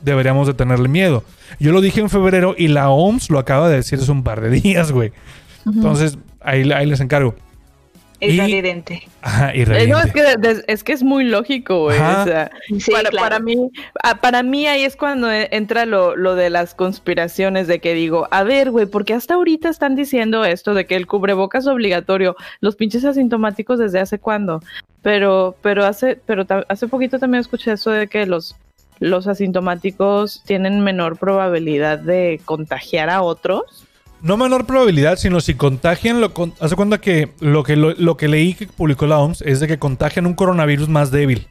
deberíamos 0.03 0.47
de 0.47 0.55
tenerle 0.55 0.89
miedo. 0.89 1.25
Yo 1.59 1.73
lo 1.73 1.81
dije 1.81 2.01
en 2.01 2.11
febrero 2.11 2.55
y 2.57 2.69
la 2.69 2.91
OMS 2.91 3.31
lo 3.31 3.39
acaba 3.39 3.69
de 3.69 3.77
decir 3.77 3.99
hace 3.99 4.13
un 4.13 4.23
par 4.23 4.41
de 4.41 4.51
días, 4.61 4.93
güey. 4.93 5.13
Entonces, 5.65 6.19
ahí, 6.41 6.71
ahí 6.73 6.87
les 6.87 7.01
encargo. 7.01 7.35
Es 8.19 8.33
Y- 8.35 8.41
evidente. 8.41 9.03
Ajá, 9.21 9.55
y 9.55 9.61
Eh, 9.61 9.67
No, 9.67 9.73
reviente. 10.01 10.01
es 10.07 10.13
que, 10.13 10.73
es 10.73 10.85
que 10.85 10.93
es 10.95 11.03
muy 11.03 11.25
lógico, 11.25 11.81
güey. 11.85 11.99
O 11.99 12.25
sea, 12.25 12.51
Sí, 12.79 12.91
para, 12.91 13.11
claro. 13.11 13.25
para 13.25 13.39
mí, 13.41 13.71
ah, 14.03 14.15
para 14.21 14.43
mí 14.43 14.67
ahí 14.67 14.85
es 14.85 14.97
cuando 14.97 15.31
e- 15.31 15.49
entra 15.53 15.85
lo, 15.85 16.17
lo 16.17 16.35
de 16.35 16.49
las 16.49 16.75
conspiraciones 16.75 17.67
de 17.67 17.79
que 17.81 17.93
digo, 17.95 18.27
a 18.31 18.43
ver, 18.43 18.71
güey, 18.71 18.87
porque 18.87 19.13
hasta 19.13 19.35
ahorita 19.35 19.69
están 19.69 19.97
diciendo 19.97 20.45
esto 20.47 20.73
de 20.73 20.87
que 20.87 20.97
el 20.97 21.07
cubrebocas 21.07 21.65
es 21.65 21.69
obligatorio, 21.69 22.37
los 22.61 22.77
pinches 22.77 23.05
asintomáticos 23.05 23.79
desde 23.79 24.01
hace 24.01 24.19
cuándo. 24.19 24.63
Pero, 25.03 25.55
pero 25.63 25.85
hace, 25.85 26.17
pero 26.25 26.45
hace 26.69 26.89
poquito 26.89 27.19
también 27.19 27.41
escuché 27.43 27.73
eso 27.73 27.91
de 27.91 28.09
que 28.09 28.25
los, 28.27 28.57
los 28.99 29.27
asintomáticos 29.29 30.43
tienen 30.47 30.81
menor 30.81 31.19
probabilidad 31.19 31.99
de 31.99 32.41
contagiar 32.45 33.11
a 33.11 33.21
otros. 33.23 33.85
No 34.23 34.37
menor 34.37 34.67
probabilidad, 34.67 35.17
sino 35.19 35.41
si 35.41 35.55
contagian, 35.55 36.21
lo 36.21 36.33
con- 36.35 36.55
hace 36.61 36.75
cuenta 36.75 36.99
que 36.99 37.33
lo 37.41 37.63
que 37.63 37.77
lo, 37.77 37.93
lo 37.95 38.17
que 38.17 38.29
leí 38.29 38.55
que 38.55 38.67
publicó 38.67 39.07
la 39.07 39.19
OMS 39.19 39.43
es 39.43 39.61
de 39.61 39.67
que 39.69 39.79
contagian 39.79 40.27
un 40.27 40.35
coronavirus 40.35 40.89
más 40.89 41.11
débil. 41.11 41.47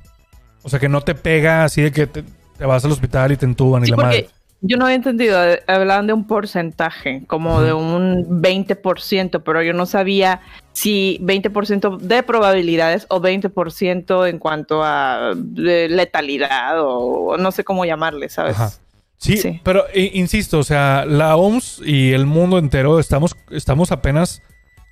O 0.64 0.70
sea 0.70 0.80
que 0.80 0.90
no 0.90 1.02
te 1.02 1.14
pega 1.16 1.64
así 1.64 1.82
de 1.84 1.92
que 1.92 2.08
te, 2.08 2.24
te 2.58 2.66
vas 2.66 2.84
al 2.84 2.92
hospital 2.92 3.32
y 3.32 3.38
te 3.38 3.46
entuban 3.46 3.86
y 3.86 3.90
la 3.92 3.98
madre. 3.98 4.30
yo 4.62 4.78
no 4.78 4.86
había 4.86 4.96
entendido, 4.96 5.44
eh, 5.48 5.62
hablaban 5.68 6.08
de 6.08 6.14
un 6.14 6.26
porcentaje, 6.26 7.24
como 7.28 7.62
de 7.62 7.72
un 7.74 8.42
20%, 8.42 9.44
pero 9.44 9.62
yo 9.62 9.74
no 9.74 9.86
sabía 9.86 10.42
si 10.74 11.20
20% 11.22 11.98
de 12.00 12.24
probabilidades 12.24 13.06
o 13.10 13.22
20% 13.22 14.28
en 14.28 14.40
cuanto 14.40 14.84
a 14.84 15.34
de 15.36 15.88
letalidad 15.88 16.82
o, 16.82 16.90
o 17.34 17.38
no 17.38 17.52
sé 17.52 17.64
cómo 17.64 17.86
llamarle, 17.86 18.28
¿sabes? 18.30 18.56
Ajá. 18.56 18.72
Sí, 19.18 19.38
Sí. 19.38 19.62
pero 19.64 19.86
insisto, 19.94 20.60
o 20.60 20.64
sea, 20.64 21.06
la 21.06 21.36
OMS 21.36 21.82
y 21.86 22.12
el 22.12 22.26
mundo 22.26 22.58
entero 22.60 23.00
estamos, 23.00 23.36
estamos 23.50 23.92
apenas 23.92 24.42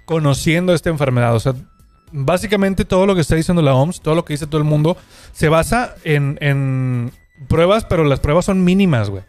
conociendo 0.05 0.73
esta 0.73 0.89
enfermedad. 0.89 1.35
O 1.35 1.39
sea, 1.39 1.53
básicamente 2.11 2.85
todo 2.85 3.05
lo 3.05 3.15
que 3.15 3.21
está 3.21 3.35
diciendo 3.35 3.61
la 3.61 3.75
OMS, 3.75 4.01
todo 4.01 4.15
lo 4.15 4.25
que 4.25 4.33
dice 4.33 4.47
todo 4.47 4.59
el 4.59 4.63
mundo, 4.67 4.97
se 5.33 5.49
basa 5.49 5.95
en, 6.03 6.37
en 6.41 7.11
pruebas, 7.47 7.85
pero 7.85 8.03
las 8.03 8.19
pruebas 8.19 8.45
son 8.45 8.63
mínimas, 8.63 9.09
güey. 9.09 9.23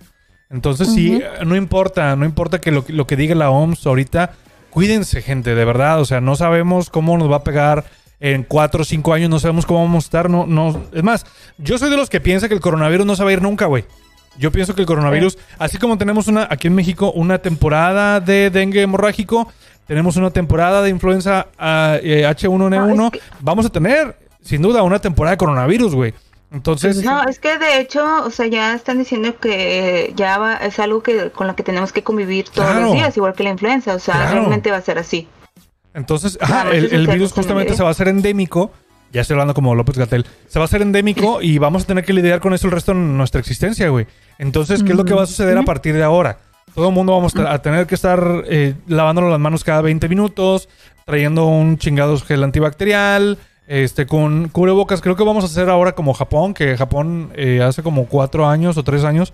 Entonces 0.51 0.92
sí, 0.95 1.20
no 1.45 1.57
importa, 1.57 2.14
no 2.16 2.24
importa 2.24 2.61
que 2.61 2.70
lo, 2.70 2.84
lo 2.88 3.07
que 3.07 3.16
diga 3.16 3.34
la 3.34 3.51
OMS 3.51 3.86
ahorita, 3.86 4.32
cuídense, 4.70 5.22
gente, 5.22 5.55
de 5.55 5.64
verdad. 5.64 6.01
O 6.01 6.05
sea, 6.05 6.20
no 6.20 6.36
sabemos 6.36 6.90
cómo 6.90 7.18
nos 7.18 7.30
va 7.30 7.36
a 7.36 7.45
pegar 7.45 7.84
en 8.20 8.45
cuatro 8.45 8.82
o 8.82 8.84
cinco 8.84 9.12
años, 9.12 9.28
no 9.30 9.40
sabemos 9.40 9.66
cómo 9.66 9.80
vamos 9.82 10.05
a 10.05 10.07
estar. 10.07 10.30
No, 10.30 10.47
no. 10.47 10.84
Es 10.92 11.03
más, 11.03 11.26
yo 11.59 11.78
soy 11.78 11.90
de 11.90 11.97
los 11.97 12.09
que 12.09 12.20
piensa 12.20 12.49
que 12.49 12.55
el 12.55 12.61
coronavirus 12.61 13.05
no 13.07 13.16
se 13.16 13.24
va 13.24 13.30
a 13.30 13.32
ir 13.32 13.42
nunca, 13.42 13.66
güey. 13.66 13.84
Yo 14.39 14.51
pienso 14.51 14.74
que 14.74 14.80
el 14.80 14.87
coronavirus, 14.87 15.39
así 15.59 15.78
como 15.78 15.97
tenemos 15.97 16.26
una 16.26 16.47
aquí 16.51 16.66
en 16.66 16.74
México 16.74 17.12
una 17.12 17.39
temporada 17.39 18.20
de 18.20 18.51
dengue 18.51 18.82
hemorrágico, 18.82 19.53
tenemos 19.87 20.16
una 20.16 20.30
temporada 20.30 20.82
de 20.82 20.91
influenza 20.91 21.49
ah, 21.59 21.99
eh, 22.03 22.24
H1N1, 22.26 22.95
No, 22.97 23.07
es 23.07 23.12
que- 23.12 23.20
vamos 23.41 23.66
a 23.66 23.70
tener 23.70 24.16
sin 24.43 24.62
duda 24.62 24.82
una 24.82 24.99
temporada 24.99 25.32
de 25.32 25.39
coronavirus, 25.39 25.95
güey. 25.95 26.14
Entonces, 26.53 27.03
No, 27.03 27.24
es 27.28 27.41
que 27.41 27.59
de 27.59 27.80
hecho, 27.80 28.05
o 28.24 28.30
sea, 28.30 28.47
ya 28.47 28.74
están 28.74 28.99
diciendo 28.99 29.37
que 29.41 30.12
ya 30.14 30.39
va, 30.39 30.57
es 30.57 30.78
algo 30.78 31.03
que 31.03 31.30
con 31.30 31.49
lo 31.49 31.57
que 31.57 31.64
tenemos 31.64 31.93
que 31.93 32.03
convivir 32.05 32.45
todos 32.49 32.70
Claro. 32.70 32.87
los 32.87 32.93
días, 32.93 33.16
igual 33.16 33.35
que 33.35 33.43
la 33.43 33.51
influenza, 33.51 33.95
o 33.95 33.99
sea, 33.99 34.14
Claro. 34.14 34.37
realmente 34.37 34.70
va 34.70 34.76
a 34.76 34.82
ser 34.82 34.99
así. 34.99 35.26
Entonces, 35.95 36.39
ajá, 36.41 36.70
el, 36.72 37.07
virus 37.07 37.32
justamente 37.32 37.74
se 37.74 37.82
va 37.82 37.89
a 37.89 37.93
hacer 37.93 38.09
endémico. 38.09 38.72
Ya 39.14 39.20
estoy 39.20 39.34
hablando 39.34 39.54
como 39.54 39.76
López 39.76 39.96
Gatel. 39.96 40.26
Se 40.48 40.58
va 40.58 40.64
a 40.64 40.66
hacer 40.66 40.82
endémico 40.82 41.40
y 41.40 41.58
vamos 41.58 41.84
a 41.84 41.86
tener 41.86 42.04
que 42.04 42.12
lidiar 42.12 42.40
con 42.40 42.52
eso 42.52 42.66
el 42.66 42.72
resto 42.72 42.92
de 42.92 42.98
nuestra 42.98 43.40
existencia, 43.40 43.88
güey. 43.88 44.08
Entonces, 44.38 44.82
¿qué 44.82 44.90
es 44.90 44.96
lo 44.96 45.04
que 45.04 45.14
va 45.14 45.22
a 45.22 45.26
suceder 45.26 45.56
a 45.56 45.62
partir 45.62 45.94
de 45.94 46.02
ahora? 46.02 46.40
Todo 46.74 46.88
el 46.88 46.94
mundo 46.94 47.12
vamos 47.12 47.32
a 47.36 47.62
tener 47.62 47.86
que 47.86 47.94
estar 47.94 48.42
eh, 48.48 48.74
lavándonos 48.88 49.30
las 49.30 49.38
manos 49.38 49.62
cada 49.62 49.82
20 49.82 50.08
minutos, 50.08 50.68
trayendo 51.04 51.46
un 51.46 51.78
chingados 51.78 52.24
gel 52.24 52.42
antibacterial, 52.42 53.38
este, 53.68 54.04
con 54.04 54.48
cubrebocas. 54.48 55.00
Creo 55.00 55.14
que 55.14 55.22
vamos 55.22 55.44
a 55.44 55.46
hacer 55.46 55.70
ahora 55.70 55.92
como 55.92 56.12
Japón, 56.12 56.52
que 56.52 56.76
Japón 56.76 57.30
eh, 57.36 57.62
hace 57.62 57.84
como 57.84 58.06
cuatro 58.06 58.48
años 58.48 58.76
o 58.78 58.82
tres 58.82 59.04
años, 59.04 59.32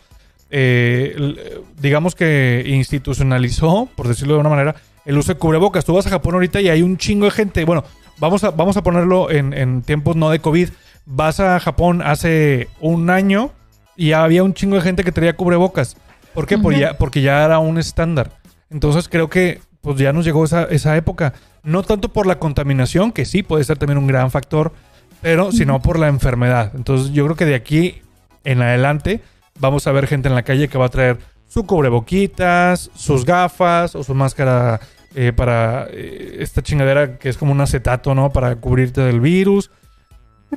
eh, 0.50 1.54
digamos 1.78 2.14
que 2.14 2.64
institucionalizó, 2.66 3.88
por 3.96 4.08
decirlo 4.08 4.34
de 4.34 4.40
una 4.40 4.50
manera, 4.50 4.74
el 5.06 5.16
uso 5.16 5.32
de 5.32 5.38
cubrebocas. 5.38 5.86
Tú 5.86 5.94
vas 5.94 6.06
a 6.06 6.10
Japón 6.10 6.34
ahorita 6.34 6.60
y 6.60 6.68
hay 6.68 6.82
un 6.82 6.98
chingo 6.98 7.24
de 7.24 7.30
gente. 7.30 7.64
Bueno, 7.64 7.84
vamos 8.20 8.44
a, 8.44 8.50
vamos 8.50 8.76
a 8.76 8.82
ponerlo 8.82 9.30
en, 9.30 9.52
en 9.52 9.82
tiempos 9.82 10.14
no 10.16 10.30
de 10.30 10.38
COVID. 10.38 10.68
Vas 11.06 11.40
a 11.40 11.58
Japón 11.58 12.02
hace 12.04 12.68
un 12.80 13.10
año 13.10 13.50
y 13.96 14.12
había 14.12 14.42
un 14.44 14.54
chingo 14.54 14.76
de 14.76 14.82
gente 14.82 15.02
que 15.02 15.12
traía 15.12 15.36
cubrebocas. 15.36 15.96
¿Por 16.34 16.46
qué? 16.46 16.56
Ya- 16.80 16.96
porque 16.96 17.22
ya 17.22 17.44
era 17.44 17.58
un 17.58 17.78
estándar. 17.78 18.30
Entonces 18.70 19.08
creo 19.08 19.28
que 19.28 19.60
pues 19.80 19.96
ya 19.98 20.12
nos 20.12 20.24
llegó 20.24 20.44
esa, 20.44 20.64
esa 20.64 20.96
época. 20.96 21.32
No 21.62 21.82
tanto 21.82 22.10
por 22.12 22.26
la 22.26 22.38
contaminación, 22.38 23.12
que 23.12 23.24
sí 23.24 23.42
puede 23.42 23.64
ser 23.64 23.78
también 23.78 23.98
un 23.98 24.06
gran 24.06 24.30
factor, 24.30 24.72
pero 25.20 25.52
sino 25.52 25.80
por 25.82 25.98
la 25.98 26.08
enfermedad. 26.08 26.72
Entonces 26.74 27.12
yo 27.12 27.24
creo 27.24 27.36
que 27.36 27.46
de 27.46 27.54
aquí 27.54 28.00
en 28.44 28.62
adelante 28.62 29.20
vamos 29.58 29.86
a 29.86 29.92
ver 29.92 30.06
gente 30.06 30.28
en 30.28 30.34
la 30.34 30.42
calle 30.42 30.68
que 30.68 30.78
va 30.78 30.86
a 30.86 30.90
traer 30.90 31.18
su 31.48 31.66
cubreboquitas, 31.66 32.90
sus 32.94 33.24
gafas 33.24 33.94
o 33.94 34.04
su 34.04 34.14
máscara 34.14 34.80
eh, 35.14 35.32
para 35.32 35.88
eh, 35.90 36.36
esta 36.40 36.62
chingadera 36.62 37.18
que 37.18 37.28
es 37.28 37.36
como 37.36 37.52
un 37.52 37.60
acetato, 37.60 38.14
¿no? 38.14 38.32
Para 38.32 38.56
cubrirte 38.56 39.00
del 39.00 39.20
virus. 39.20 39.70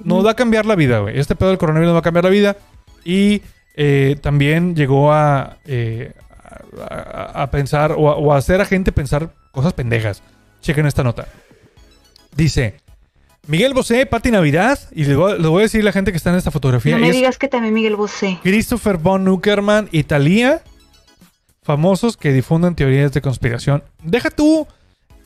Nos 0.04 0.26
va 0.26 0.32
a 0.32 0.36
cambiar 0.36 0.66
la 0.66 0.76
vida, 0.76 1.00
güey. 1.00 1.20
Este 1.20 1.36
pedo 1.36 1.50
del 1.50 1.58
coronavirus 1.58 1.90
nos 1.90 1.96
va 1.96 2.00
a 2.00 2.04
cambiar 2.04 2.24
la 2.26 2.30
vida. 2.30 2.58
Y 3.06 3.42
eh, 3.76 4.18
también 4.22 4.76
llegó 4.76 5.12
a, 5.12 5.58
a, 6.90 7.52
pensar 7.52 7.92
o 7.92 8.10
a, 8.10 8.16
o 8.16 8.34
a 8.34 8.38
hacer 8.38 8.62
a 8.62 8.66
gente 8.66 8.92
pensar 8.92 9.34
cosas 9.52 9.74
pendejas. 9.74 10.24
Chequen 10.62 10.86
esta 10.86 11.04
nota. 11.04 11.28
Dice, 12.36 12.76
Miguel 13.46 13.74
Bosé, 13.74 14.06
Pati 14.06 14.32
Navidad, 14.32 14.80
y 14.94 15.04
le 15.04 15.16
voy, 15.18 15.60
a 15.60 15.62
decir 15.62 15.82
a 15.82 15.84
la 15.84 15.92
gente 15.92 16.12
que 16.12 16.18
está 16.18 16.30
en 16.30 16.38
esta 16.38 16.50
fotografía. 16.50 16.96
No 16.96 17.02
me 17.02 17.12
digas 17.12 17.38
que 17.38 17.50
también 17.50 17.74
Miguel 17.74 17.98
Bosé. 17.98 18.40
Christopher 18.42 18.96
von 18.96 19.28
Uckerman 19.28 19.90
y 19.92 20.04
Thalía, 20.04 20.62
famosos 21.64 22.18
que 22.18 22.32
difunden 22.34 22.76
teorías 22.76 23.12
de 23.12 23.22
conspiración. 23.22 23.84
Deja 24.04 24.30
tú 24.30 24.68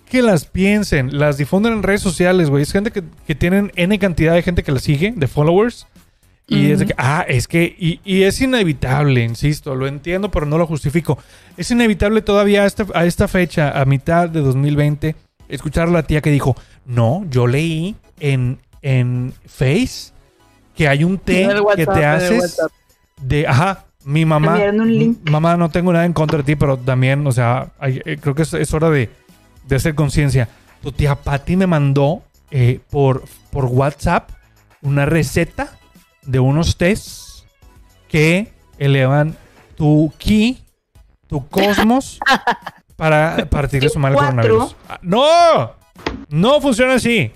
que 0.09 0.21
las 0.21 0.45
piensen, 0.45 1.17
las 1.17 1.37
difunden 1.37 1.73
en 1.73 1.83
redes 1.83 2.01
sociales, 2.01 2.49
güey. 2.49 2.63
Es 2.63 2.71
gente 2.71 2.91
que, 2.91 3.03
que 3.25 3.35
tienen 3.35 3.71
N 3.75 3.97
cantidad 3.99 4.33
de 4.33 4.43
gente 4.43 4.63
que 4.63 4.71
las 4.71 4.83
sigue, 4.83 5.13
de 5.15 5.27
followers. 5.27 5.87
Y 6.49 6.71
es 6.71 6.79
de 6.79 6.85
que, 6.85 6.93
ah, 6.97 7.25
es 7.27 7.45
que, 7.45 7.75
y, 7.77 7.99
y 8.05 8.23
es 8.23 8.39
inevitable, 8.39 9.21
insisto, 9.21 9.75
lo 9.75 9.85
entiendo, 9.85 10.31
pero 10.31 10.45
no 10.45 10.57
lo 10.57 10.65
justifico. 10.65 11.17
Es 11.57 11.71
inevitable 11.71 12.21
todavía 12.21 12.63
a 12.63 12.65
esta, 12.65 12.85
a 12.93 13.05
esta 13.05 13.27
fecha, 13.27 13.77
a 13.77 13.83
mitad 13.83 14.29
de 14.29 14.39
2020, 14.39 15.13
escuchar 15.49 15.89
a 15.89 15.91
la 15.91 16.03
tía 16.03 16.21
que 16.21 16.31
dijo, 16.31 16.55
no, 16.85 17.25
yo 17.29 17.47
leí 17.47 17.97
en, 18.21 18.59
en 18.81 19.33
Face 19.45 20.13
que 20.73 20.87
hay 20.87 21.03
un 21.03 21.17
té 21.23 21.49
que 21.75 21.85
te 21.85 22.05
haces 22.05 22.57
de, 23.21 23.45
ajá, 23.45 23.86
mi 24.07 24.25
mamá, 24.25 24.57
un 24.73 24.97
link. 24.97 25.29
mamá, 25.29 25.57
no 25.57 25.69
tengo 25.69 25.91
nada 25.91 26.05
en 26.05 26.13
contra 26.13 26.37
de 26.37 26.43
ti, 26.43 26.55
pero 26.55 26.77
también, 26.77 27.25
o 27.27 27.31
sea, 27.31 27.71
hay- 27.79 28.01
eh, 28.05 28.17
creo 28.21 28.33
que 28.35 28.43
es, 28.43 28.53
es 28.53 28.73
hora 28.73 28.89
de, 28.89 29.09
de 29.67 29.75
hacer 29.75 29.95
conciencia. 29.95 30.47
Tu 30.81 30.91
tía 30.91 31.15
Patty 31.15 31.55
me 31.57 31.67
mandó 31.67 32.21
eh, 32.51 32.79
por, 32.89 33.23
por 33.51 33.65
WhatsApp 33.65 34.29
una 34.81 35.05
receta 35.05 35.77
de 36.23 36.39
unos 36.39 36.77
tés 36.77 37.45
que 38.07 38.53
elevan 38.77 39.35
tu 39.75 40.13
ki, 40.17 40.63
tu 41.27 41.47
cosmos, 41.49 42.19
para 42.95 43.45
partirle 43.49 43.89
su 43.89 43.99
madre 43.99 44.17
al 44.19 44.23
Cuatro. 44.33 44.41
coronavirus. 44.41 44.75
Ah, 44.87 44.99
¡No! 45.01 45.71
No 46.29 46.61
funciona 46.61 46.93
así. 46.93 47.31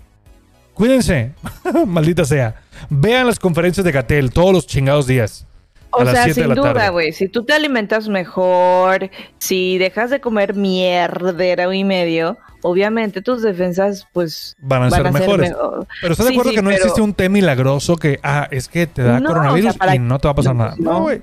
Cuídense. 0.73 1.33
Maldita 1.87 2.23
sea. 2.25 2.55
Vean 2.89 3.27
las 3.27 3.39
conferencias 3.39 3.83
de 3.83 3.91
Gatel 3.91 4.31
todos 4.31 4.53
los 4.53 4.67
chingados 4.67 5.05
días. 5.07 5.45
O 5.91 6.05
sea, 6.05 6.23
7 6.25 6.27
de 6.27 6.33
sin 6.47 6.55
duda, 6.55 6.89
güey. 6.89 7.11
Si 7.13 7.27
tú 7.27 7.43
te 7.43 7.53
alimentas 7.53 8.07
mejor, 8.07 9.09
si 9.39 9.77
dejas 9.77 10.09
de 10.09 10.21
comer 10.21 10.53
mierdera 10.55 11.73
y 11.75 11.83
medio, 11.83 12.37
obviamente 12.61 13.21
tus 13.21 13.41
defensas, 13.41 14.07
pues, 14.13 14.55
Van 14.59 14.83
a 14.83 14.89
ser 14.89 15.11
mejores. 15.11 15.49
mejor. 15.49 15.87
Pero 16.01 16.13
¿estás 16.13 16.27
de 16.27 16.31
acuerdo 16.33 16.51
sí, 16.51 16.55
que 16.55 16.61
no 16.61 16.69
pero- 16.69 16.81
existe 16.81 17.01
un 17.01 17.13
té 17.13 17.29
milagroso 17.29 17.95
que, 17.97 18.19
ah, 18.23 18.47
es 18.51 18.67
que 18.67 18.87
te 18.87 19.03
da 19.03 19.19
No, 19.19 19.27
coronavirus 19.29 19.69
o 19.69 19.73
sea, 19.73 19.79
para- 19.79 19.95
y 19.95 19.99
no 19.99 20.19
te 20.19 20.27
va 20.27 20.31
a 20.31 20.35
pasar 20.35 20.55
No, 20.55 20.63
nada? 20.63 20.75
no. 20.77 20.91
No, 20.93 21.01
güey. 21.01 21.21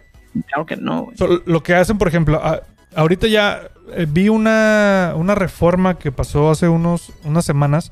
Claro 0.48 0.66
que 0.66 0.76
no, 0.76 1.04
güey. 1.04 1.16
So, 1.16 1.26
lo 1.46 1.62
que 1.62 1.74
hacen, 1.74 1.96
por 1.98 2.08
ejemplo, 2.08 2.38
a- 2.42 2.62
ahorita 2.94 3.26
ya 3.26 3.62
eh, 3.94 4.06
vi 4.06 4.28
una, 4.28 5.14
una 5.16 5.34
reforma 5.34 5.98
que 5.98 6.12
pasó 6.12 6.50
hace 6.50 6.68
unos, 6.68 7.10
unas 7.24 7.46
semanas, 7.46 7.90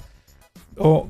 o 0.77 1.09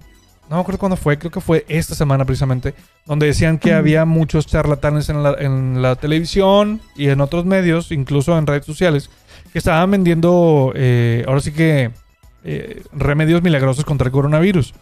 no 0.49 0.57
me 0.57 0.61
acuerdo 0.63 0.79
cuándo 0.79 0.97
fue, 0.97 1.19
creo 1.19 1.31
que 1.31 1.41
fue 1.41 1.65
esta 1.69 1.95
semana 1.95 2.25
precisamente, 2.25 2.75
donde 3.05 3.27
decían 3.27 3.59
que 3.59 3.73
había 3.73 4.05
muchos 4.05 4.47
charlatanes 4.47 5.09
en 5.09 5.23
la, 5.23 5.35
en 5.39 5.83
la 5.83 5.97
televisión 5.97 6.81
y 6.95 7.09
en 7.09 7.21
otros 7.21 7.45
medios, 7.45 7.91
incluso 7.91 8.39
en 8.39 8.47
redes 8.47 8.65
sociales, 8.65 9.11
que 9.53 9.59
estaban 9.59 9.91
vendiendo, 9.91 10.73
eh, 10.77 11.25
ahora 11.27 11.41
sí 11.41 11.53
que, 11.53 11.91
eh, 12.45 12.83
remedios 12.93 13.43
milagrosos 13.43 13.85
contra 13.85 14.07
el 14.07 14.13
coronavirus. 14.13 14.73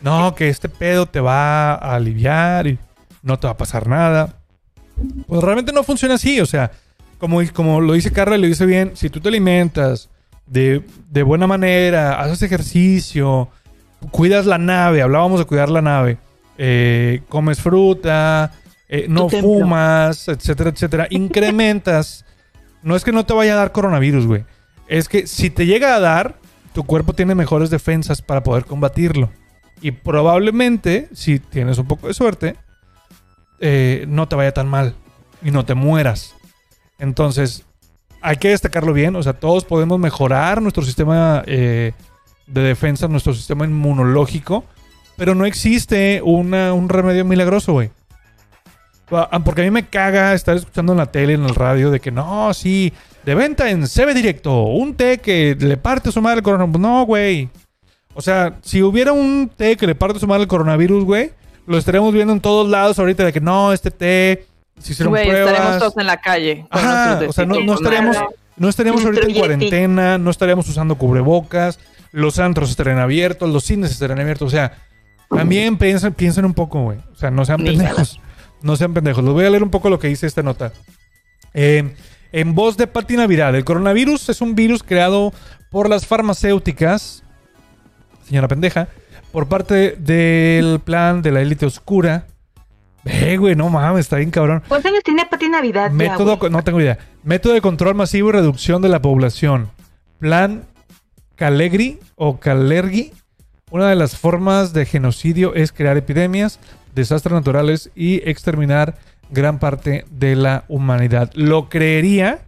No, 0.00 0.34
que 0.34 0.48
este 0.48 0.68
pedo 0.68 1.06
te 1.06 1.20
va 1.20 1.74
a 1.74 1.94
aliviar 1.94 2.66
y 2.66 2.78
no 3.22 3.38
te 3.38 3.46
va 3.46 3.52
a 3.52 3.56
pasar 3.56 3.86
nada. 3.86 4.34
Pues 5.28 5.40
realmente 5.40 5.72
no 5.72 5.84
funciona 5.84 6.14
así, 6.14 6.40
o 6.40 6.46
sea, 6.46 6.72
como, 7.18 7.40
como 7.52 7.80
lo 7.80 7.92
dice 7.92 8.10
Carla 8.10 8.36
y 8.36 8.40
lo 8.40 8.48
dice 8.48 8.66
bien, 8.66 8.92
si 8.94 9.08
tú 9.08 9.20
te 9.20 9.28
alimentas 9.28 10.08
de, 10.46 10.82
de 11.08 11.22
buena 11.22 11.46
manera, 11.46 12.20
haces 12.20 12.42
ejercicio, 12.42 13.48
cuidas 14.10 14.46
la 14.46 14.58
nave, 14.58 15.02
hablábamos 15.02 15.40
de 15.40 15.46
cuidar 15.46 15.70
la 15.70 15.82
nave, 15.82 16.18
eh, 16.58 17.22
comes 17.28 17.60
fruta, 17.60 18.52
eh, 18.88 19.06
no 19.08 19.28
fumas, 19.28 20.28
etcétera, 20.28 20.70
etcétera, 20.70 21.06
incrementas. 21.10 22.24
no 22.82 22.96
es 22.96 23.04
que 23.04 23.12
no 23.12 23.24
te 23.24 23.34
vaya 23.34 23.54
a 23.54 23.56
dar 23.56 23.72
coronavirus, 23.72 24.26
güey. 24.26 24.44
Es 24.88 25.08
que 25.08 25.26
si 25.26 25.50
te 25.50 25.66
llega 25.66 25.94
a 25.94 26.00
dar, 26.00 26.36
tu 26.74 26.84
cuerpo 26.84 27.12
tiene 27.12 27.34
mejores 27.34 27.70
defensas 27.70 28.20
para 28.22 28.42
poder 28.42 28.64
combatirlo. 28.64 29.30
Y 29.80 29.92
probablemente, 29.92 31.08
si 31.12 31.38
tienes 31.38 31.78
un 31.78 31.86
poco 31.86 32.08
de 32.08 32.14
suerte, 32.14 32.56
eh, 33.60 34.04
no 34.08 34.28
te 34.28 34.36
vaya 34.36 34.52
tan 34.52 34.68
mal 34.68 34.94
y 35.42 35.50
no 35.50 35.64
te 35.64 35.74
mueras. 35.74 36.34
Entonces, 36.98 37.64
hay 38.20 38.36
que 38.36 38.50
destacarlo 38.50 38.92
bien. 38.92 39.16
O 39.16 39.22
sea, 39.22 39.32
todos 39.32 39.64
podemos 39.64 39.98
mejorar 39.98 40.62
nuestro 40.62 40.84
sistema 40.84 41.42
eh, 41.46 41.92
de 42.52 42.62
defensa, 42.62 43.08
nuestro 43.08 43.34
sistema 43.34 43.64
inmunológico. 43.64 44.64
Pero 45.16 45.34
no 45.34 45.44
existe 45.44 46.20
una- 46.24 46.72
un 46.72 46.88
remedio 46.88 47.24
milagroso, 47.24 47.72
güey. 47.72 47.90
Ah, 49.10 49.40
Porque 49.44 49.60
a 49.60 49.64
mí 49.64 49.70
me 49.70 49.86
caga 49.86 50.32
estar 50.32 50.56
escuchando 50.56 50.92
en 50.92 50.98
la 50.98 51.06
tele, 51.12 51.34
en 51.34 51.44
el 51.44 51.54
radio, 51.54 51.90
de 51.90 52.00
que 52.00 52.10
no, 52.10 52.52
sí, 52.54 52.92
de 53.24 53.34
venta 53.34 53.68
en 53.68 53.86
CB 53.86 54.14
Directo, 54.14 54.62
un 54.62 54.94
té 54.94 55.18
que 55.18 55.54
le 55.58 55.76
parte 55.76 56.10
su 56.10 56.22
madre 56.22 56.38
al 56.38 56.42
coronavirus. 56.42 56.80
No, 56.80 57.04
güey. 57.04 57.50
O 58.14 58.22
sea, 58.22 58.56
si 58.62 58.82
hubiera 58.82 59.12
un 59.12 59.50
té 59.54 59.76
que 59.76 59.86
le 59.86 59.94
parte 59.94 60.18
su 60.18 60.26
madre 60.26 60.42
al 60.42 60.48
coronavirus, 60.48 61.04
güey, 61.04 61.30
lo 61.66 61.76
estaríamos 61.76 62.12
viendo 62.14 62.32
en 62.32 62.40
todos 62.40 62.68
lados 62.70 62.98
ahorita 62.98 63.24
de 63.24 63.32
que 63.34 63.40
no, 63.40 63.72
este 63.74 63.90
té, 63.90 64.46
si 64.80 64.92
hicieron 64.92 65.10
Güey, 65.12 65.28
estaremos 65.28 65.52
pruebas. 65.58 65.78
todos 65.78 65.96
en 65.98 66.06
la 66.06 66.16
calle. 66.16 66.66
Ajá, 66.70 67.20
o 67.28 67.32
sea, 67.32 67.44
no, 67.44 67.60
no 67.60 67.74
estaríamos. 67.74 68.16
No 68.56 68.68
estaríamos 68.68 69.04
ahorita 69.04 69.26
en 69.26 69.34
cuarentena, 69.34 70.18
no 70.18 70.30
estaríamos 70.30 70.68
usando 70.68 70.96
cubrebocas, 70.96 71.78
los 72.12 72.38
antros 72.38 72.70
estarían 72.70 72.98
abiertos, 72.98 73.50
los 73.50 73.64
cines 73.64 73.90
estarían 73.90 74.20
abiertos. 74.20 74.48
O 74.48 74.50
sea, 74.50 74.78
también 75.30 75.78
piensen, 75.78 76.12
piensen 76.12 76.44
un 76.44 76.54
poco, 76.54 76.82
güey. 76.82 76.98
O 77.12 77.16
sea, 77.16 77.30
no 77.30 77.44
sean 77.44 77.62
pendejos. 77.62 78.20
No 78.62 78.76
sean 78.76 78.94
pendejos. 78.94 79.24
Les 79.24 79.32
voy 79.32 79.44
a 79.44 79.50
leer 79.50 79.64
un 79.64 79.70
poco 79.70 79.90
lo 79.90 79.98
que 79.98 80.06
dice 80.06 80.24
esta 80.24 80.40
nota. 80.40 80.72
Eh, 81.52 81.96
en 82.30 82.54
voz 82.54 82.76
de 82.76 82.86
Pati 82.86 83.16
Navidad, 83.16 83.56
el 83.56 83.64
coronavirus 83.64 84.28
es 84.28 84.40
un 84.40 84.54
virus 84.54 84.84
creado 84.84 85.32
por 85.68 85.90
las 85.90 86.06
farmacéuticas, 86.06 87.24
señora 88.24 88.46
pendeja, 88.46 88.86
por 89.32 89.48
parte 89.48 89.96
del 89.98 90.78
plan 90.78 91.22
de 91.22 91.32
la 91.32 91.40
élite 91.40 91.66
oscura. 91.66 92.26
Ve, 93.04 93.36
güey, 93.36 93.54
no 93.56 93.68
mames, 93.68 94.00
está 94.00 94.16
bien 94.16 94.30
cabrón. 94.30 94.62
¿Cuántos 94.68 94.90
años 94.90 95.02
tiene 95.04 95.26
Pati 95.26 95.48
Navidad? 95.48 95.90
Método, 95.90 96.38
no 96.48 96.62
tengo 96.62 96.80
idea. 96.80 96.98
Método 97.24 97.54
de 97.54 97.60
control 97.60 97.94
masivo 97.94 98.28
y 98.28 98.32
reducción 98.32 98.82
de 98.82 98.88
la 98.88 99.02
población. 99.02 99.70
Plan 100.18 100.64
Calegri 101.34 101.98
o 102.14 102.38
Calergi. 102.38 103.12
Una 103.70 103.88
de 103.88 103.96
las 103.96 104.16
formas 104.16 104.72
de 104.72 104.84
genocidio 104.84 105.54
es 105.54 105.72
crear 105.72 105.96
epidemias, 105.96 106.60
desastres 106.94 107.34
naturales 107.34 107.90
y 107.94 108.16
exterminar 108.28 108.96
gran 109.30 109.58
parte 109.58 110.04
de 110.10 110.36
la 110.36 110.64
humanidad. 110.68 111.30
Lo 111.34 111.68
creería 111.68 112.40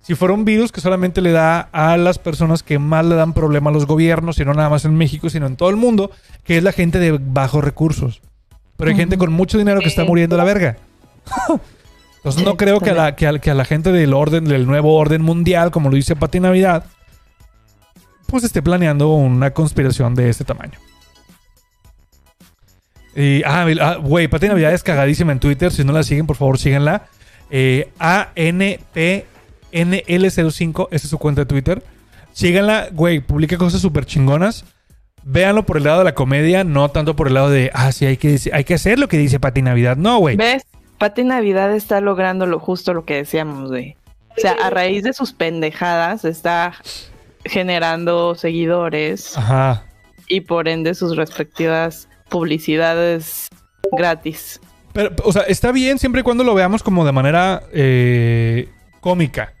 si 0.00 0.14
fuera 0.14 0.32
un 0.32 0.46
virus 0.46 0.72
que 0.72 0.80
solamente 0.80 1.20
le 1.20 1.32
da 1.32 1.68
a 1.72 1.98
las 1.98 2.18
personas 2.18 2.62
que 2.62 2.78
más 2.78 3.04
le 3.04 3.16
dan 3.16 3.34
problema 3.34 3.68
a 3.68 3.72
los 3.74 3.84
gobiernos, 3.84 4.38
y 4.38 4.44
no 4.46 4.54
nada 4.54 4.70
más 4.70 4.86
en 4.86 4.94
México, 4.94 5.28
sino 5.28 5.46
en 5.46 5.56
todo 5.56 5.68
el 5.68 5.76
mundo, 5.76 6.10
que 6.44 6.56
es 6.56 6.62
la 6.62 6.72
gente 6.72 6.98
de 6.98 7.18
bajos 7.20 7.62
recursos. 7.62 8.22
Pero 8.78 8.90
hay 8.90 8.96
gente 8.96 9.18
con 9.18 9.30
mucho 9.32 9.58
dinero 9.58 9.80
que 9.80 9.88
está 9.88 10.04
muriendo 10.04 10.36
a 10.36 10.38
la 10.38 10.44
verga. 10.44 10.76
Entonces 12.18 12.44
no 12.44 12.56
creo 12.56 12.78
que 12.80 12.90
a, 12.90 12.94
la, 12.94 13.16
que, 13.16 13.26
a, 13.26 13.36
que 13.38 13.50
a 13.50 13.54
la 13.54 13.64
gente 13.64 13.90
del 13.90 14.14
orden, 14.14 14.44
del 14.44 14.66
nuevo 14.66 14.94
orden 14.94 15.20
mundial, 15.20 15.72
como 15.72 15.90
lo 15.90 15.96
dice 15.96 16.14
Pati 16.14 16.38
Navidad, 16.38 16.84
pues 18.26 18.44
esté 18.44 18.62
planeando 18.62 19.14
una 19.14 19.50
conspiración 19.50 20.14
de 20.14 20.30
este 20.30 20.44
tamaño. 20.44 20.78
Y, 23.16 23.42
ah, 23.44 23.66
ah, 23.80 23.96
güey, 23.96 24.28
Pati 24.28 24.46
Navidad 24.46 24.72
es 24.72 24.84
cagadísima 24.84 25.32
en 25.32 25.40
Twitter. 25.40 25.72
Si 25.72 25.82
no 25.82 25.92
la 25.92 26.04
siguen, 26.04 26.28
por 26.28 26.36
favor, 26.36 26.56
síganla. 26.56 27.08
Eh, 27.50 27.90
ANPNL05, 27.98 30.88
esa 30.92 31.04
es 31.04 31.10
su 31.10 31.18
cuenta 31.18 31.40
de 31.40 31.46
Twitter. 31.46 31.82
Síganla, 32.32 32.90
güey, 32.92 33.18
publica 33.18 33.58
cosas 33.58 33.80
súper 33.80 34.06
chingonas. 34.06 34.64
Véanlo 35.24 35.64
por 35.64 35.76
el 35.76 35.84
lado 35.84 35.98
de 35.98 36.04
la 36.04 36.14
comedia, 36.14 36.64
no 36.64 36.90
tanto 36.90 37.14
por 37.16 37.28
el 37.28 37.34
lado 37.34 37.50
de, 37.50 37.70
ah, 37.74 37.92
sí, 37.92 38.06
hay 38.06 38.16
que, 38.16 38.38
hay 38.52 38.64
que 38.64 38.74
hacer 38.74 38.98
lo 38.98 39.08
que 39.08 39.18
dice 39.18 39.40
Pati 39.40 39.62
Navidad. 39.62 39.96
No, 39.96 40.18
güey. 40.18 40.36
¿Ves? 40.36 40.64
Pati 40.98 41.24
Navidad 41.24 41.74
está 41.74 42.00
logrando 42.00 42.46
lo 42.46 42.58
justo 42.58 42.94
lo 42.94 43.04
que 43.04 43.16
decíamos, 43.16 43.70
güey. 43.70 43.96
O 44.36 44.40
sea, 44.40 44.52
a 44.52 44.70
raíz 44.70 45.02
de 45.02 45.12
sus 45.12 45.32
pendejadas 45.32 46.24
está 46.24 46.74
generando 47.44 48.34
seguidores 48.34 49.36
Ajá. 49.36 49.84
y 50.28 50.42
por 50.42 50.68
ende 50.68 50.94
sus 50.94 51.16
respectivas 51.16 52.08
publicidades 52.28 53.48
gratis. 53.92 54.60
Pero, 54.92 55.10
o 55.24 55.32
sea, 55.32 55.42
está 55.42 55.72
bien 55.72 55.98
siempre 55.98 56.20
y 56.20 56.24
cuando 56.24 56.44
lo 56.44 56.54
veamos 56.54 56.82
como 56.82 57.04
de 57.04 57.12
manera 57.12 57.62
eh, 57.72 58.68
cómica. 59.00 59.54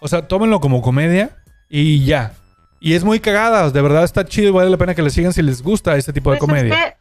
O 0.00 0.08
sea, 0.08 0.28
tómenlo 0.28 0.60
como 0.60 0.82
comedia 0.82 1.38
y 1.68 2.04
ya. 2.04 2.32
Y 2.80 2.94
es 2.94 3.04
muy 3.04 3.18
cagada, 3.20 3.70
de 3.70 3.82
verdad 3.82 4.04
está 4.04 4.24
chido 4.24 4.48
y 4.48 4.52
vale 4.52 4.70
la 4.70 4.76
pena 4.76 4.94
que 4.94 5.02
le 5.02 5.10
sigan 5.10 5.32
si 5.32 5.42
les 5.42 5.62
gusta 5.62 5.96
este 5.96 6.12
tipo 6.12 6.30
de 6.30 6.38
Pues 6.38 6.48
es 6.48 6.54
comedia. 6.58 6.96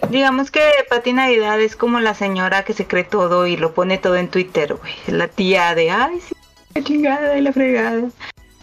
que, 0.00 0.06
digamos 0.08 0.50
que 0.50 0.60
Pati 0.88 1.12
Navidad 1.12 1.60
es 1.60 1.76
como 1.76 2.00
la 2.00 2.14
señora 2.14 2.64
que 2.64 2.72
se 2.72 2.86
cree 2.86 3.04
todo 3.04 3.46
y 3.46 3.56
lo 3.56 3.74
pone 3.74 3.98
todo 3.98 4.16
en 4.16 4.28
Twitter, 4.28 4.74
güey. 4.74 4.94
La 5.08 5.28
tía 5.28 5.74
de, 5.74 5.90
ay, 5.90 6.18
sí, 6.26 6.34
la 6.74 6.82
chingada 6.82 7.36
y 7.38 7.42
la 7.42 7.52
fregada. 7.52 8.04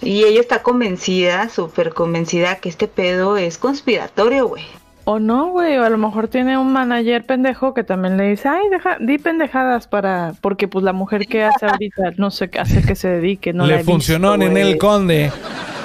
Y 0.01 0.23
ella 0.23 0.41
está 0.41 0.63
convencida, 0.63 1.49
súper 1.49 1.93
convencida 1.93 2.55
que 2.55 2.67
este 2.67 2.87
pedo 2.87 3.37
es 3.37 3.57
conspiratorio, 3.57 4.47
güey. 4.47 4.63
O 5.05 5.19
no, 5.19 5.49
güey, 5.49 5.77
o 5.77 5.83
a 5.83 5.89
lo 5.89 5.97
mejor 5.97 6.29
tiene 6.29 6.57
un 6.57 6.71
manager 6.71 7.25
pendejo 7.25 7.73
que 7.73 7.83
también 7.83 8.17
le 8.17 8.29
dice, 8.29 8.47
ay, 8.47 8.69
deja, 8.69 8.97
di 8.99 9.17
pendejadas 9.17 9.87
para, 9.87 10.33
porque 10.41 10.67
pues 10.67 10.83
la 10.83 10.93
mujer 10.93 11.25
que 11.27 11.43
hace 11.43 11.65
ahorita, 11.65 12.13
no 12.17 12.31
sé 12.31 12.49
qué 12.49 12.59
hace 12.59 12.81
que 12.81 12.95
se 12.95 13.09
dedique, 13.09 13.51
no 13.53 13.63
la 13.65 13.71
le 13.71 13.77
visto, 13.77 13.91
funcionó 13.91 14.33
en 14.35 14.57
el 14.57 14.77
conde. 14.77 15.31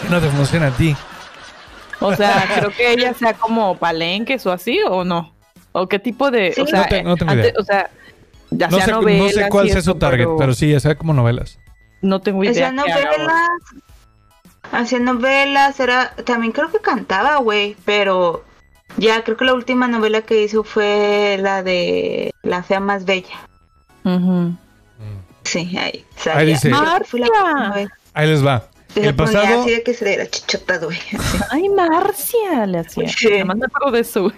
Que 0.03 0.09
no 0.09 0.21
te 0.21 0.29
funciona 0.29 0.69
a 0.69 0.71
ti. 0.71 0.97
O 2.01 2.15
sea, 2.15 2.45
creo 2.55 2.71
que 2.71 2.93
ella 2.93 3.15
sea 3.15 3.35
como 3.35 3.77
palenques 3.77 4.45
o 4.47 4.53
así, 4.53 4.79
o 4.89 5.05
no. 5.05 5.35
O 5.73 5.89
qué 5.89 5.99
tipo 5.99 6.31
de, 6.31 6.53
Sí. 6.53 6.61
o 6.63 6.67
sea, 6.67 6.83
No 6.83 6.87
te- 6.89 7.03
no 7.03 7.17
tengo 7.17 7.33
antes- 7.33 7.47
idea. 7.51 7.61
o 7.61 7.65
sea, 7.65 7.91
ya 8.51 8.69
No 8.69 8.77
sea 8.79 8.87
sé, 8.87 8.93
no 8.93 9.29
sé 9.29 9.49
cuál 9.51 9.71
sea 9.71 9.83
su 9.83 9.95
target, 9.97 10.27
pero, 10.39 10.55
sí, 10.55 10.71
ya 10.71 10.81
sea 10.81 10.95
como 10.97 11.13
novelas. 11.13 11.59
no 12.01 12.21
tengo 12.21 12.43
idea. 12.45 12.71
Güey. 12.73 12.77
novelas, 12.77 13.49
hacía 14.73 14.99
novelas, 15.01 15.79
era, 15.81 16.11
también 16.25 16.53
creo 16.53 16.71
que 16.71 16.79
cantaba, 16.79 17.37
güey, 17.39 17.77
pero 17.85 18.45
ya 18.97 19.23
creo 19.25 19.37
que 19.37 19.45
la 19.45 19.55
última 19.55 19.89
novela 19.89 20.23
que 20.23 20.43
hizo 20.43 20.63
fue 20.65 21.37
la 21.41 21.63
de 21.63 22.33
La 22.43 22.63
fea 22.63 22.81
más 22.81 23.05
bella. 23.05 23.37
Ujú. 24.05 24.55
Sí, 25.45 25.77
ahí. 25.79 26.05
Ahí 26.33 26.47
dice- 26.47 26.69
Marcia. 26.71 27.27
Ahí 28.15 28.27
les 28.29 28.45
va. 28.47 28.69
Se 29.03 29.09
El 29.09 29.15
ponía 29.15 29.33
pasado, 29.33 29.61
así 29.63 29.71
de 29.71 29.83
que 29.83 29.95
se 29.95 30.05
le 30.05 30.15
era 30.15 30.27
chichota, 30.27 30.79
güey. 30.79 30.99
así. 30.99 31.39
Ay, 31.51 31.69
Marcia, 31.69 32.67
le 32.67 32.79
hacía. 32.79 33.09
Sí. 33.09 33.29
Me 33.45 33.53
acuerdo 33.65 33.91
de 33.93 34.01
eso, 34.01 34.33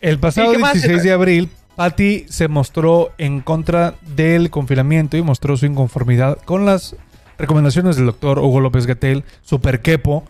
el 0.00 0.18
pasado 0.18 0.50
¿Y 0.50 0.56
qué 0.56 0.58
más? 0.58 0.72
16 0.74 1.02
de 1.02 1.12
abril, 1.12 1.48
Patty 1.76 2.26
se 2.28 2.48
mostró 2.48 3.12
en 3.18 3.40
contra 3.40 3.94
del 4.02 4.50
confinamiento 4.50 5.16
y 5.16 5.22
mostró 5.22 5.56
su 5.56 5.66
inconformidad 5.66 6.38
con 6.44 6.64
las 6.64 6.96
recomendaciones 7.38 7.96
del 7.96 8.06
doctor 8.06 8.38
Hugo 8.38 8.60
López 8.60 8.86
Gatel, 8.86 9.24
super 9.42 9.80
quepo, 9.80 10.24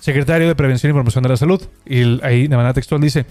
secretario 0.00 0.48
de 0.48 0.54
Prevención 0.54 0.90
y 0.90 0.94
Promoción 0.94 1.22
de 1.22 1.30
la 1.30 1.36
Salud. 1.36 1.62
Y 1.84 2.24
ahí 2.24 2.48
de 2.48 2.56
manera 2.56 2.74
textual 2.74 3.00
dice, 3.00 3.26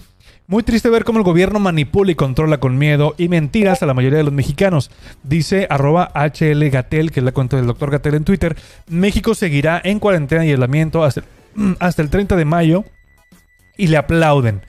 muy 0.48 0.62
triste 0.62 0.88
ver 0.90 1.04
cómo 1.04 1.18
el 1.18 1.24
gobierno 1.24 1.58
manipula 1.58 2.12
y 2.12 2.14
controla 2.14 2.58
con 2.58 2.78
miedo 2.78 3.14
y 3.18 3.28
mentiras 3.28 3.82
a 3.82 3.86
la 3.86 3.94
mayoría 3.94 4.18
de 4.18 4.24
los 4.24 4.32
mexicanos. 4.32 4.90
Dice 5.24 5.66
arroba 5.70 6.12
HL 6.14 6.68
Gatel, 6.70 7.10
que 7.10 7.20
es 7.20 7.24
la 7.24 7.32
cuenta 7.32 7.56
del 7.56 7.66
doctor 7.66 7.90
Gatel 7.90 8.14
en 8.14 8.24
Twitter. 8.24 8.56
México 8.88 9.34
seguirá 9.34 9.80
en 9.82 9.98
cuarentena 9.98 10.46
y 10.46 10.50
aislamiento 10.50 11.02
hasta, 11.02 11.22
hasta 11.80 12.02
el 12.02 12.10
30 12.10 12.36
de 12.36 12.44
mayo 12.44 12.84
y 13.76 13.88
le 13.88 13.96
aplauden. 13.96 14.62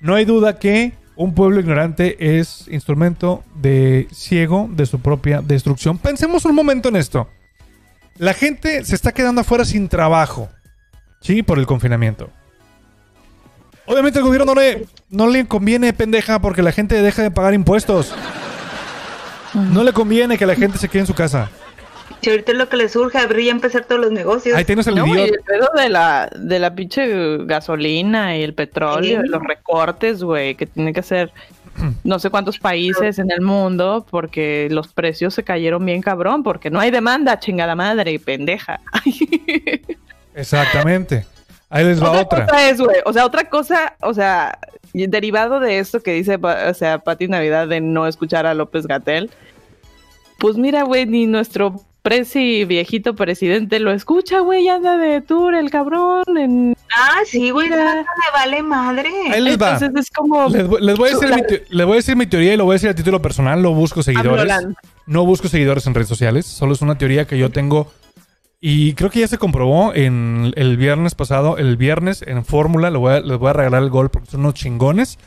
No 0.00 0.14
hay 0.14 0.24
duda 0.24 0.58
que 0.58 0.94
un 1.14 1.34
pueblo 1.34 1.60
ignorante 1.60 2.38
es 2.38 2.66
instrumento 2.68 3.44
de 3.54 4.08
ciego 4.10 4.68
de 4.72 4.86
su 4.86 5.00
propia 5.00 5.42
destrucción. 5.42 5.98
Pensemos 5.98 6.44
un 6.44 6.54
momento 6.54 6.88
en 6.88 6.96
esto. 6.96 7.28
La 8.16 8.34
gente 8.34 8.84
se 8.84 8.94
está 8.94 9.12
quedando 9.12 9.42
afuera 9.42 9.64
sin 9.64 9.88
trabajo. 9.88 10.48
Sí, 11.20 11.42
por 11.42 11.58
el 11.58 11.66
confinamiento. 11.66 12.30
Obviamente 13.86 14.18
al 14.18 14.24
gobierno 14.24 14.54
no 14.54 14.60
le, 14.60 14.86
no 15.10 15.26
le 15.26 15.46
conviene, 15.46 15.92
pendeja, 15.92 16.40
porque 16.40 16.62
la 16.62 16.72
gente 16.72 17.00
deja 17.02 17.22
de 17.22 17.30
pagar 17.30 17.54
impuestos. 17.54 18.14
No 19.54 19.82
le 19.82 19.92
conviene 19.92 20.38
que 20.38 20.46
la 20.46 20.54
gente 20.54 20.78
se 20.78 20.88
quede 20.88 21.00
en 21.00 21.06
su 21.06 21.14
casa. 21.14 21.50
Si 22.22 22.30
ahorita 22.30 22.52
es 22.52 22.58
lo 22.58 22.68
que 22.68 22.76
le 22.76 22.88
surge, 22.88 23.18
abrir 23.18 23.46
y 23.46 23.48
empezar 23.50 23.84
todos 23.84 24.00
los 24.00 24.12
negocios. 24.12 24.56
Ahí 24.56 24.64
tienes 24.64 24.86
el 24.86 24.94
No, 24.94 25.06
y 25.06 25.10
idiota. 25.12 25.32
el 25.34 25.40
pedo 25.40 25.68
de 25.76 25.88
la, 25.88 26.30
de 26.36 26.58
la 26.58 26.74
pinche 26.74 27.38
gasolina 27.46 28.36
y 28.36 28.42
el 28.42 28.54
petróleo, 28.54 29.20
Sí. 29.22 29.26
y 29.26 29.30
los 29.30 29.42
recortes, 29.42 30.22
güey, 30.22 30.54
que 30.54 30.66
tiene 30.66 30.92
que 30.92 31.00
hacer 31.00 31.32
no 32.04 32.18
sé 32.18 32.28
cuántos 32.28 32.58
países 32.58 33.18
en 33.18 33.30
el 33.30 33.40
mundo 33.40 34.06
porque 34.10 34.68
los 34.70 34.92
precios 34.92 35.32
se 35.34 35.44
cayeron 35.44 35.84
bien 35.86 36.02
cabrón, 36.02 36.42
porque 36.42 36.68
no 36.70 36.78
hay 36.78 36.90
demanda, 36.90 37.38
chingada 37.40 37.74
madre, 37.74 38.18
pendeja. 38.18 38.80
Exactamente. 40.34 41.26
Ahí 41.68 41.84
les 41.84 42.02
va 42.02 42.10
otra, 42.10 42.22
otra. 42.22 42.46
cosa 42.46 42.68
es, 42.70 42.80
güey, 42.80 42.96
o 43.04 43.12
sea, 43.12 43.24
otra 43.24 43.44
cosa, 43.48 43.94
o 44.02 44.12
sea, 44.12 44.58
derivado 44.92 45.60
de 45.60 45.78
esto 45.78 46.00
que 46.00 46.12
dice, 46.12 46.36
o 46.42 46.74
sea, 46.74 46.98
Pati 46.98 47.28
Navidad 47.28 47.68
de 47.68 47.80
no 47.80 48.06
escuchar 48.08 48.44
a 48.46 48.54
López 48.54 48.86
Gatel, 48.86 49.30
pues 50.38 50.56
mira, 50.56 50.82
güey, 50.82 51.06
ni 51.06 51.26
nuestro 51.26 51.80
presi 52.02 52.64
viejito 52.64 53.14
presidente 53.14 53.78
lo 53.78 53.92
escucha, 53.92 54.40
güey, 54.40 54.66
anda 54.68 54.96
de 54.96 55.20
tour 55.20 55.54
el 55.54 55.70
cabrón 55.70 56.24
en 56.36 56.74
Ah, 56.92 57.18
sí, 57.24 57.50
güey, 57.50 57.68
le 57.68 57.76
vale 58.32 58.62
madre. 58.64 59.08
Ahí 59.30 59.40
les 59.40 59.60
va. 59.60 59.74
Entonces 59.74 59.90
es 60.06 60.10
como. 60.10 60.48
Les, 60.48 60.66
voy- 60.66 60.80
les 60.82 60.98
voy 60.98 61.10
a 61.10 61.12
decir 61.12 61.28
la- 61.28 61.36
mi 61.36 61.42
les 61.68 61.86
voy 61.86 61.92
a 61.92 61.96
decir 61.96 62.16
mi 62.16 62.26
teoría 62.26 62.54
y 62.54 62.56
lo 62.56 62.64
voy 62.64 62.72
a 62.72 62.76
decir 62.76 62.90
a 62.90 62.94
título 62.94 63.22
personal. 63.22 63.62
No 63.62 63.72
busco 63.74 64.02
seguidores. 64.02 64.52
No 65.06 65.24
busco 65.24 65.46
seguidores 65.46 65.86
en 65.86 65.94
redes 65.94 66.08
sociales. 66.08 66.46
Solo 66.46 66.72
es 66.72 66.82
una 66.82 66.98
teoría 66.98 67.26
que 67.26 67.38
yo 67.38 67.50
tengo. 67.50 67.92
Y 68.60 68.92
creo 68.92 69.08
que 69.10 69.20
ya 69.20 69.28
se 69.28 69.38
comprobó 69.38 69.94
en 69.94 70.52
el 70.56 70.76
viernes 70.76 71.14
pasado. 71.14 71.56
El 71.56 71.76
viernes 71.76 72.22
en 72.26 72.44
Fórmula. 72.44 72.90
Les 72.90 73.38
voy 73.38 73.48
a 73.50 73.52
regalar 73.54 73.82
el 73.82 73.88
gol 73.90 74.10
porque 74.10 74.30
son 74.30 74.40
unos 74.40 74.54
chingones. 74.54 75.18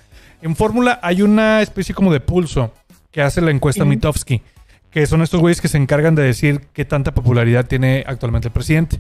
En 0.42 0.56
Fórmula 0.56 1.00
hay 1.02 1.22
una 1.24 1.62
especie 1.62 1.96
como 1.96 2.14
de 2.14 2.20
pulso 2.20 2.72
que 3.12 3.22
hace 3.22 3.42
la 3.42 3.52
encuesta 3.52 3.86
Mitofsky. 3.86 4.42
Que 4.92 5.08
son 5.08 5.24
estos 5.24 5.40
güeyes 5.42 5.62
que 5.62 5.68
se 5.68 5.78
encargan 5.78 6.14
de 6.14 6.22
decir 6.22 6.62
qué 6.74 6.86
tanta 6.86 7.14
popularidad 7.16 7.66
tiene 7.66 8.04
actualmente 8.06 8.50
el 8.50 8.54
presidente. 8.54 9.00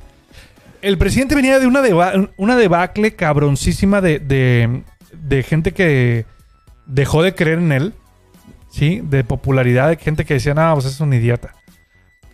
El 0.81 0.97
presidente 0.97 1.35
venía 1.35 1.59
de 1.59 1.67
una, 1.67 1.81
deba- 1.81 2.31
una 2.37 2.55
debacle 2.57 3.13
cabroncísima 3.15 4.01
de, 4.01 4.17
de, 4.19 4.81
de 5.13 5.43
gente 5.43 5.73
que 5.73 6.25
dejó 6.87 7.21
de 7.21 7.35
creer 7.35 7.59
en 7.59 7.71
él. 7.71 7.93
¿Sí? 8.71 9.01
De 9.03 9.23
popularidad, 9.23 9.89
de 9.89 9.97
gente 9.97 10.25
que 10.25 10.33
decía, 10.33 10.55
no, 10.55 10.73
pues 10.73 10.87
es 10.87 10.99
un 10.99 11.13
idiota. 11.13 11.53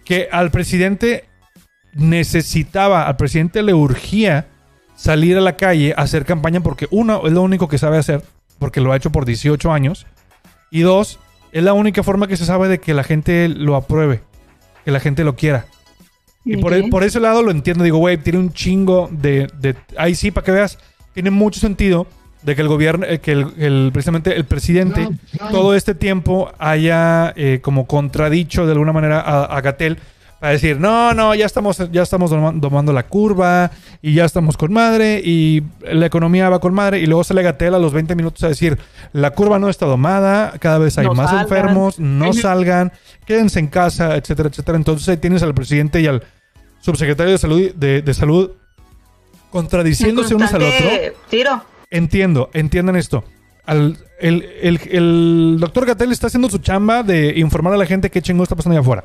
Que 0.05 0.29
al 0.31 0.51
presidente 0.51 1.25
necesitaba, 1.93 3.07
al 3.07 3.15
presidente 3.17 3.61
le 3.63 3.73
urgía 3.73 4.47
salir 4.95 5.37
a 5.37 5.41
la 5.41 5.55
calle 5.55 5.93
a 5.95 6.01
hacer 6.01 6.25
campaña 6.25 6.59
porque 6.61 6.87
uno, 6.91 7.25
es 7.25 7.31
lo 7.33 7.41
único 7.41 7.67
que 7.67 7.77
sabe 7.77 7.97
hacer, 7.97 8.21
porque 8.59 8.81
lo 8.81 8.91
ha 8.91 8.97
hecho 8.97 9.11
por 9.11 9.25
18 9.25 9.71
años. 9.71 10.05
Y 10.71 10.81
dos, 10.81 11.19
es 11.51 11.63
la 11.63 11.73
única 11.73 12.03
forma 12.03 12.27
que 12.27 12.37
se 12.37 12.45
sabe 12.45 12.67
de 12.67 12.79
que 12.79 12.93
la 12.93 13.03
gente 13.03 13.47
lo 13.49 13.75
apruebe, 13.75 14.21
que 14.85 14.91
la 14.91 14.99
gente 14.99 15.23
lo 15.23 15.35
quiera. 15.35 15.65
Y 16.45 16.57
por, 16.57 16.73
e- 16.73 16.89
por 16.89 17.03
ese 17.03 17.19
lado 17.19 17.41
lo 17.43 17.51
entiendo. 17.51 17.83
Digo, 17.83 17.97
güey, 17.97 18.17
tiene 18.17 18.39
un 18.39 18.53
chingo 18.53 19.09
de, 19.11 19.47
de- 19.59 19.75
Ahí 19.97 20.15
sí, 20.15 20.31
para 20.31 20.45
que 20.45 20.51
veas, 20.51 20.77
tiene 21.13 21.31
mucho 21.31 21.59
sentido 21.59 22.07
de 22.43 22.55
que 22.55 22.61
el 22.61 22.67
gobierno, 22.69 23.05
eh, 23.05 23.19
que 23.19 23.31
el, 23.33 23.47
el- 23.57 23.89
precisamente 23.93 24.35
el 24.35 24.45
presidente, 24.45 25.09
todo 25.51 25.75
este 25.75 25.95
tiempo 25.95 26.51
haya 26.57 27.33
eh, 27.35 27.59
como 27.61 27.87
contradicho 27.87 28.65
de 28.65 28.71
alguna 28.71 28.93
manera 28.93 29.19
a, 29.19 29.43
a 29.45 29.61
Gatel 29.61 29.97
para 30.39 30.53
decir, 30.53 30.79
no, 30.79 31.13
no, 31.13 31.35
ya 31.35 31.45
estamos, 31.45 31.77
ya 31.91 32.01
estamos 32.03 32.31
doma- 32.31 32.53
domando 32.55 32.93
la 32.93 33.03
curva 33.03 33.71
y 34.01 34.13
ya 34.13 34.25
estamos 34.25 34.55
con 34.57 34.71
madre 34.71 35.21
y 35.23 35.63
la 35.81 36.05
economía 36.05 36.49
va 36.49 36.59
con 36.59 36.73
madre. 36.73 36.99
Y 36.99 37.05
luego 37.07 37.23
sale 37.23 37.43
Gatel 37.43 37.75
a 37.75 37.79
los 37.79 37.91
20 37.93 38.15
minutos 38.15 38.43
a 38.43 38.47
decir, 38.47 38.77
la 39.13 39.31
curva 39.31 39.59
no 39.59 39.67
está 39.69 39.85
domada, 39.85 40.53
cada 40.59 40.77
vez 40.79 40.97
hay 40.97 41.05
No 41.07 41.13
más 41.13 41.29
salgan". 41.29 41.43
enfermos, 41.45 41.99
no 41.99 42.31
salgan, 42.33 42.91
quédense 43.25 43.59
en 43.59 43.67
casa, 43.67 44.15
etcétera, 44.15 44.49
etcétera. 44.49 44.77
Entonces 44.77 45.09
ahí 45.09 45.17
tienes 45.17 45.43
al 45.43 45.53
presidente 45.53 45.99
y 46.01 46.07
al 46.07 46.23
subsecretario 46.79 47.33
de 47.33 47.37
salud, 47.37 47.71
de, 47.75 48.01
de 48.01 48.13
salud 48.13 48.51
contradiciéndose 49.51 50.35
unos 50.35 50.53
al 50.53 50.63
otro. 50.63 50.89
Tiro. 51.29 51.63
Entiendo, 51.89 52.49
entiendan 52.53 52.95
esto. 52.95 53.23
Al- 53.65 53.97
el, 54.19 54.45
el- 54.61 54.79
el 54.91 55.57
doctor 55.59 55.85
Gatel 55.85 56.11
está 56.11 56.27
haciendo 56.27 56.49
su 56.49 56.59
chamba 56.59 57.03
de 57.03 57.33
informar 57.37 57.73
a 57.73 57.77
la 57.77 57.85
gente 57.85 58.09
qué 58.09 58.21
chingo 58.21 58.43
está 58.43 58.55
pasando 58.55 58.73
allá 58.77 58.81
afuera. 58.81 59.03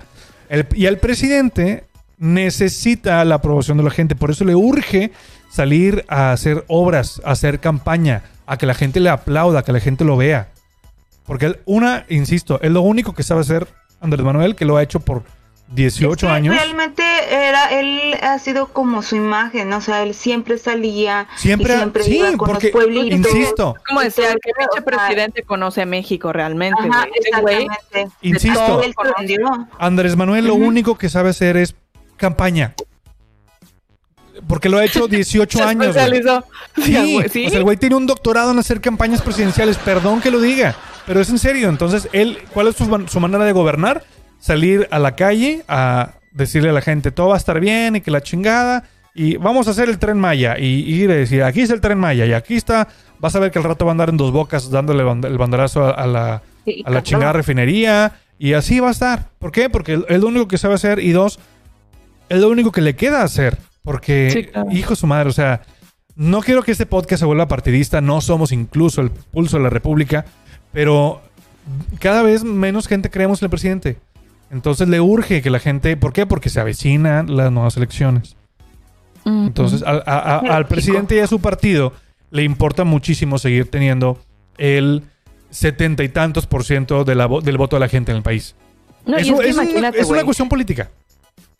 Y 0.75 0.87
al 0.87 0.99
presidente 0.99 1.85
necesita 2.19 3.25
la 3.25 3.37
aprobación 3.37 3.77
de 3.79 3.85
la 3.85 3.91
gente. 3.91 4.15
Por 4.15 4.31
eso 4.31 4.45
le 4.45 4.55
urge 4.55 5.13
salir 5.51 6.05
a 6.09 6.33
hacer 6.33 6.65
obras, 6.69 7.21
a 7.25 7.33
hacer 7.33 7.61
campaña, 7.61 8.23
a 8.47 8.57
que 8.57 8.67
la 8.67 8.75
gente 8.75 9.01
le 9.01 9.11
aplauda, 9.11 9.61
a 9.61 9.63
que 9.63 9.73
la 9.73 9.81
gente 9.81 10.05
lo 10.05 10.17
vea. 10.17 10.49
Porque 11.27 11.61
una, 11.65 12.05
insisto, 12.09 12.61
es 12.61 12.71
lo 12.71 12.83
único 12.83 13.15
que 13.15 13.23
sabe 13.23 13.41
hacer 13.41 13.69
Andrés 14.01 14.25
Manuel, 14.25 14.57
que 14.57 14.65
lo 14.65 14.77
ha 14.77 14.83
hecho 14.83 15.01
por 15.01 15.23
18 15.69 16.15
Es 16.27 16.31
que 16.31 16.37
años. 16.37 16.55
Realmente 16.55 17.03
era, 17.31 17.67
él 17.79 18.15
ha 18.23 18.39
sido 18.39 18.69
como 18.69 19.03
su 19.03 19.17
imagen, 19.17 19.73
o 19.73 19.81
sea, 19.81 20.03
él 20.03 20.15
siempre 20.15 20.59
salía 20.59 21.27
Siempre, 21.37 21.75
y 21.75 21.77
siempre 21.77 22.05
sí, 22.05 22.19
iba 22.19 22.37
con 22.37 22.51
porque, 22.51 22.67
los 22.67 22.73
pueblitos. 22.73 23.33
insisto, 23.35 23.75
Como 23.89 24.01
decía, 24.01 24.35
¿qué 24.43 24.51
O 24.51 24.75
pinche 24.75 24.83
presidente 24.83 25.43
conoce 25.43 25.87
México 25.87 26.33
realmente? 26.33 26.81
Ajá, 26.81 27.07
güey? 27.07 27.13
Ese 27.15 27.41
güey, 27.41 27.65
exactamente. 27.65 28.17
insisto. 28.23 28.83
Andrés 29.79 30.17
Manuel 30.17 30.47
lo 30.47 30.55
único 30.55 30.97
que 30.97 31.09
sabe 31.09 31.31
hacer 31.31 31.57
es 31.57 31.75
campaña. 32.17 32.75
Porque 34.49 34.69
lo 34.69 34.79
ha 34.79 34.85
hecho 34.85 35.07
18 35.07 35.59
se 35.59 35.65
años. 35.65 35.97
Sí, 36.77 37.17
o 37.47 37.51
sea, 37.51 37.59
el 37.59 37.63
güey 37.63 37.77
tiene 37.77 37.95
un 37.97 38.07
doctorado 38.07 38.51
en 38.51 38.59
hacer 38.59 38.81
campañas 38.81 39.23
presidenciales. 39.23 39.77
Perdón 39.79 40.21
que 40.21 40.31
lo 40.31 40.41
diga, 40.41 40.75
pero 41.07 41.21
es 41.21 41.31
en 41.31 41.39
serio. 41.39 41.69
Entonces, 41.69 42.09
él, 42.13 42.39
¿cuál 42.53 42.69
es 42.69 42.77
su, 42.77 43.07
su 43.09 43.21
manera 43.21 43.45
de 43.45 43.53
gobernar? 43.53 44.05
Salir 44.45 44.89
a 44.91 44.99
la 44.99 45.17
calle 45.17 45.65
a 45.69 46.17
decirle 46.33 46.69
a 46.69 46.73
la 46.75 46.83
gente 46.83 47.11
todo 47.11 47.29
va 47.29 47.35
a 47.37 47.39
estar 47.39 47.61
bien 47.61 47.97
y 47.97 48.03
que 48.03 48.11
la 48.11 48.21
chingada. 48.23 48.85
y 49.15 49.39
vamos 49.39 49.69
a 49.69 49.71
hacer 49.71 49.89
el 49.89 49.99
tren 49.99 50.19
Maya 50.19 50.59
y, 50.59 50.65
ir 50.65 51.11
a 51.11 51.15
decir, 51.15 51.43
aquí 51.43 51.63
está 51.63 51.73
el 51.75 51.81
tren 51.81 51.99
Maya 51.99 52.27
y 52.27 52.35
aquí 52.35 52.55
está, 52.57 52.89
vas 53.21 53.35
a 53.35 53.39
ver 53.39 53.51
que 53.51 53.59
el 53.59 53.65
rato 53.65 53.87
va 53.87 53.93
a 53.93 53.95
andar 53.95 54.11
en 54.11 54.19
dos 54.19 54.33
bocas 54.33 54.71
dándole 54.71 55.03
el 55.03 55.39
banderazo 55.39 55.85
a, 55.85 55.93
a 55.93 56.07
la, 56.07 56.43
a 56.85 56.91
la 56.91 57.03
chingada 57.03 57.33
refinería 57.33 58.13
y 58.39 58.53
así 58.53 58.81
va 58.81 58.89
a 58.89 58.91
estar. 58.91 59.31
¿Por 59.39 59.51
qué? 59.51 59.71
Porque 59.71 60.05
es 60.07 60.21
lo 60.21 60.27
único 60.27 60.47
que 60.47 60.59
sabe 60.59 60.75
hacer 60.75 60.99
y 60.99 61.13
dos, 61.13 61.39
es 62.29 62.39
lo 62.39 62.51
único 62.51 62.71
que 62.71 62.83
le 62.83 62.95
queda 62.97 63.23
hacer. 63.23 63.57
Porque, 63.83 64.31
Sí, 64.31 64.45
claro. 64.45 64.71
hijo 64.73 64.91
de 64.91 64.97
su 64.97 65.07
madre, 65.07 65.31
o 65.31 65.33
sea, 65.33 65.63
no 66.17 66.41
quiero 66.43 66.63
que 66.63 66.73
este 66.73 66.85
podcast 66.85 67.21
se 67.21 67.27
vuelva 67.27 67.49
partidista, 67.49 68.03
no 68.03 68.21
somos 68.21 68.53
incluso 68.53 69.01
el 69.01 69.11
pulso 69.11 69.57
de 69.57 69.63
la 69.63 69.71
República, 69.71 70.27
pero 70.71 71.23
cada 71.99 72.23
vez 72.23 72.45
menos 72.45 72.89
gente 72.89 73.09
creemos 73.09 73.41
en 73.41 73.47
el 73.47 73.51
presidente. 73.51 73.97
Entonces 74.55 74.89
le 74.89 75.01
urge 75.01 75.43
que 75.43 75.51
la 75.51 75.59
gente, 75.59 75.97
¿por 75.97 76.13
qué? 76.13 76.27
Porque 76.27 76.49
se 76.49 76.61
avecinan 76.61 77.37
las 77.37 77.51
nuevas 77.53 77.77
elecciones. 77.77 78.37
Entonces, 79.27 79.83
al, 79.83 80.03
a- 80.07 80.37
a- 80.37 80.41
Pero, 80.43 80.53
al 80.55 80.63
chico. 80.65 80.69
presidente 80.75 81.17
y 81.17 81.19
a 81.19 81.27
su 81.27 81.41
partido 81.41 81.93
le 82.31 82.43
importa 82.45 82.85
muchísimo 82.85 83.39
seguir 83.39 83.71
teniendo 83.71 84.19
el 84.59 85.03
setenta 85.51 86.05
y 86.05 86.09
tantos 86.09 86.47
por 86.47 86.65
ciento 86.65 87.05
de 87.05 87.15
la 87.15 87.29
del 87.43 87.57
voto 87.59 87.77
de 87.77 87.81
la 87.81 87.89
gente 87.89 88.13
en 88.13 88.17
el 88.19 88.23
país. 88.23 88.55
No, 89.07 89.19
y 89.19 89.23
Eso- 89.23 89.41
es 89.43 89.57
que 89.57 89.63
es, 89.63 89.77
una- 89.77 89.89
es 89.89 90.25
cuestión 90.25 90.49
política. 90.49 90.91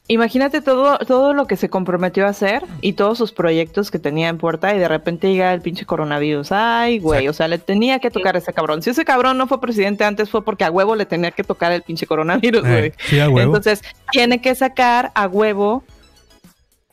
Imagínate 0.07 0.61
todo, 0.61 0.99
todo 0.99 1.33
lo 1.33 1.47
que 1.47 1.57
se 1.57 1.71
comprometió 1.71 2.27
a 2.27 2.29
hacer 2.29 2.63
y 2.83 2.93
todos 2.93 3.17
sus 3.17 3.33
proyectos 3.33 3.91
que 3.91 3.99
tenía 3.99 4.29
en 4.29 4.37
puerta 4.37 4.75
y 4.75 4.79
de 4.79 4.87
repente 4.87 5.33
llega 5.33 5.55
el 5.55 5.63
pinche 5.63 5.87
coronavirus. 5.87 6.53
Ay, 6.53 6.99
güey, 6.99 7.27
o 7.29 7.33
sea, 7.33 7.49
le 7.49 7.57
tenía 7.57 7.99
que 8.01 8.11
tocar 8.11 8.35
a 8.35 8.39
ese 8.39 8.53
cabrón. 8.53 8.83
Si 8.83 8.91
ese 8.91 9.07
cabrón 9.07 9.39
no 9.39 9.47
fue 9.47 9.63
presidente 9.63 10.05
antes 10.05 10.29
fue 10.29 10.45
porque 10.45 10.65
a 10.65 10.71
huevo 10.71 10.95
le 10.95 11.07
tenía 11.07 11.31
que 11.31 11.43
tocar 11.43 11.73
el 11.73 11.81
pinche 11.81 12.07
coronavirus, 12.07 12.61
güey. 12.61 12.87
Eh, 12.89 12.95
sí, 12.99 13.19
a 13.19 13.31
huevo. 13.31 13.57
Entonces, 13.57 13.83
tiene 14.11 14.43
que 14.43 14.55
sacar 14.55 15.11
a 15.15 15.27
huevo 15.27 15.83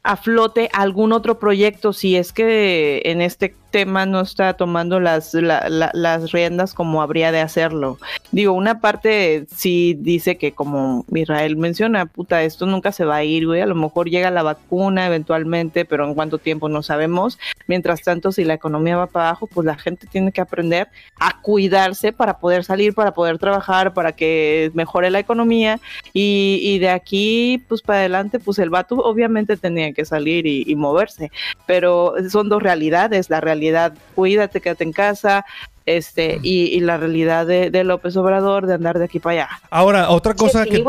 a 0.04 0.16
flote 0.18 0.70
algún 0.74 1.14
otro 1.14 1.38
proyecto 1.40 1.94
si 1.94 2.16
es 2.16 2.34
que 2.34 3.02
en 3.06 3.22
este 3.22 3.54
tema 3.72 4.06
no 4.06 4.20
está 4.20 4.56
tomando 4.56 5.00
las, 5.00 5.34
la- 5.34 5.70
la- 5.70 5.92
las 5.94 6.34
riendas 6.34 6.74
como 6.74 7.02
habría 7.02 7.32
de 7.32 7.40
hacerlo. 7.40 8.00
Digo, 8.34 8.52
una 8.52 8.82
parte 8.82 9.46
sí 9.56 9.96
dice 9.98 10.38
que 10.38 10.52
como 10.52 11.06
Israel 11.14 11.56
menciona, 11.56 12.06
puta, 12.06 12.44
esto 12.44 12.66
nunca 12.66 12.92
se 12.92 13.06
va 13.06 13.16
a 13.18 13.24
ir, 13.24 13.46
güey, 13.48 13.62
a 13.62 13.66
lo 13.66 13.76
mejor 13.76 14.10
llega 14.10 14.30
la 14.30 14.44
vacuna 14.44 15.08
eventualmente, 15.08 15.86
pero 15.86 16.06
en 16.06 16.16
cuánto 16.16 16.38
tiempo 16.38 16.68
no 16.68 16.84
sabemos. 16.84 17.40
Mientras 17.68 18.02
tanto, 18.02 18.34
si 18.34 18.44
la 18.44 18.56
economía 18.56 18.98
va 18.98 19.08
para 19.08 19.30
abajo, 19.30 19.48
pues 19.48 19.66
la 19.66 19.78
gente 19.78 20.06
tiene 20.06 20.34
que 20.34 20.42
aprender 20.42 20.90
a 21.18 21.40
cuidarse 21.42 22.12
para 22.12 22.40
poder 22.40 22.66
salir, 22.66 22.94
para 22.94 23.14
poder 23.14 23.38
trabajar, 23.40 23.94
para 23.94 24.12
que 24.12 24.70
mejore 24.74 25.12
la 25.12 25.20
economía 25.20 25.80
y, 26.12 26.60
y 26.62 26.80
de 26.80 26.90
aquí, 26.90 27.64
pues 27.70 27.82
para 27.82 28.00
adelante, 28.00 28.40
pues 28.40 28.60
el 28.60 28.70
vato 28.70 28.96
obviamente 28.96 29.56
tenía 29.56 29.91
que 29.94 30.06
salir 30.06 30.46
y, 30.46 30.64
y 30.66 30.76
moverse, 30.76 31.32
pero 31.66 32.14
son 32.30 32.50
dos 32.50 32.62
realidades, 32.62 33.30
la 33.30 33.42
realidad, 33.42 33.94
cuídate, 34.16 34.62
quédate 34.62 34.84
en 34.84 34.94
casa, 34.94 35.46
este, 35.86 36.40
y, 36.44 36.66
y 36.66 36.80
la 36.80 36.98
realidad 36.98 37.46
de, 37.46 37.72
de 37.72 37.84
López 37.84 38.16
Obrador 38.18 38.68
de 38.68 38.76
andar 38.76 39.00
de 39.00 39.06
aquí 39.06 39.20
para 39.20 39.34
allá. 39.34 39.50
Ahora, 39.70 40.10
otra 40.10 40.34
cosa 40.34 40.64
sí, 40.64 40.70
que, 40.70 40.84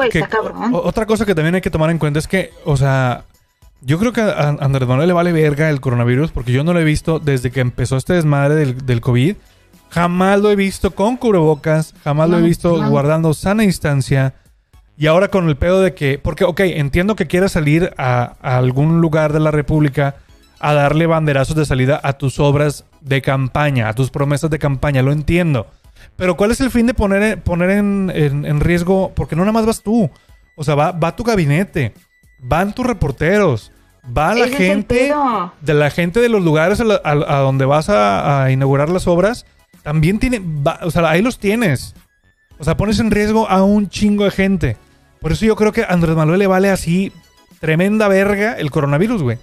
otra 0.73 1.07
cosa 1.07 1.25
que 1.25 1.35
también 1.35 1.55
hay 1.55 1.61
que 1.61 1.71
tomar 1.71 1.91
en 1.91 1.99
cuenta 1.99 2.19
es 2.19 2.29
que, 2.29 2.51
o 2.65 2.77
sea, 2.77 3.25
yo 3.81 3.99
creo 3.99 4.13
que 4.13 4.21
a 4.21 4.57
Andrés 4.61 4.89
Manuel 4.89 5.09
le 5.09 5.15
vale 5.15 5.33
verga 5.33 5.69
el 5.69 5.81
coronavirus 5.81 6.31
porque 6.31 6.53
yo 6.53 6.63
no 6.63 6.73
lo 6.73 6.81
he 6.81 6.85
visto 6.85 7.19
desde 7.19 7.51
que 7.51 7.61
empezó 7.61 7.97
este 7.97 8.13
desmadre 8.13 8.55
del, 8.55 8.87
del 8.87 9.01
COVID. 9.01 9.37
Jamás 9.91 10.41
lo 10.41 10.51
he 10.51 10.57
visto 10.57 10.93
con 10.93 11.17
cubrebocas, 11.17 11.95
jamás 12.03 12.31
lo 12.31 12.39
he 12.39 12.43
visto 12.43 12.79
no. 12.79 12.89
guardando 12.89 13.35
sana 13.35 13.65
distancia. 13.65 14.35
Y 15.03 15.09
ahora 15.09 15.27
con 15.27 15.49
el 15.49 15.57
pedo 15.57 15.81
de 15.81 15.95
que, 15.95 16.21
porque, 16.23 16.45
ok, 16.45 16.61
entiendo 16.61 17.17
que 17.17 17.27
quieras 17.27 17.51
salir 17.51 17.93
a, 17.99 18.37
a 18.41 18.57
algún 18.57 19.01
lugar 19.01 19.33
de 19.33 19.41
la 19.41 19.51
República 19.51 20.15
a 20.61 20.75
darle 20.75 21.07
banderazos 21.09 21.57
de 21.57 21.67
salida 21.67 21.99
a 22.05 22.13
tus 22.13 22.39
obras 22.39 22.85
de 23.01 23.21
campaña, 23.21 23.89
a 23.89 23.95
tus 23.95 24.11
promesas 24.11 24.49
de 24.49 24.61
campaña, 24.61 25.03
lo 25.03 25.11
entiendo. 25.11 25.67
Pero 26.15 26.37
¿cuál 26.37 26.53
es 26.53 26.61
el 26.61 26.71
fin 26.71 26.87
de 26.87 26.95
poner, 26.95 27.43
poner 27.43 27.71
en, 27.71 28.13
en- 28.15 28.45
en 28.47 28.61
riesgo? 28.61 29.11
Porque 29.17 29.35
no 29.35 29.43
nada 29.43 29.51
más 29.51 29.67
vas 29.67 29.83
tú. 29.83 30.09
O 30.55 30.63
sea, 30.63 30.77
va, 30.77 30.93
va 30.93 31.17
tu 31.17 31.25
gabinete, 31.25 31.95
van 32.39 32.73
tus 32.73 32.87
reporteros, 32.87 33.73
va 34.17 34.37
la 34.37 34.47
gente 34.57 34.95
de 35.63 35.75
la 35.75 35.91
gente 35.91 36.21
de 36.21 36.29
los 36.29 36.45
lugares 36.45 36.79
a, 36.81 36.85
la- 36.85 37.01
a- 37.03 37.11
a 37.39 37.39
donde 37.41 37.65
vas 37.65 37.89
a, 37.89 38.45
a 38.45 38.53
inaugurar 38.53 38.89
las 38.89 39.09
obras. 39.09 39.47
También 39.83 40.21
tiene, 40.21 40.39
va- 40.41 40.79
o 40.83 40.93
sea, 40.93 41.11
ahí 41.11 41.23
los 41.23 41.41
tienes. 41.41 41.97
O 42.61 42.63
sea, 42.63 42.77
pones 42.77 43.01
en 43.01 43.11
riesgo 43.11 43.49
a 43.51 43.65
un 43.65 43.89
chingo 43.89 44.23
de 44.23 44.31
gente. 44.31 44.77
Por 45.23 45.33
eso 45.33 45.47
yo 45.47 45.57
creo 45.57 45.73
que 45.73 45.83
a 45.83 45.87
Andrés 45.87 46.17
Manuel 46.17 46.41
le 46.41 46.49
vale 46.49 46.69
así 46.69 47.13
tremenda 47.61 48.09
verga 48.09 48.55
el 48.55 48.73
coronavirus, 48.73 49.23
güey. 49.23 49.39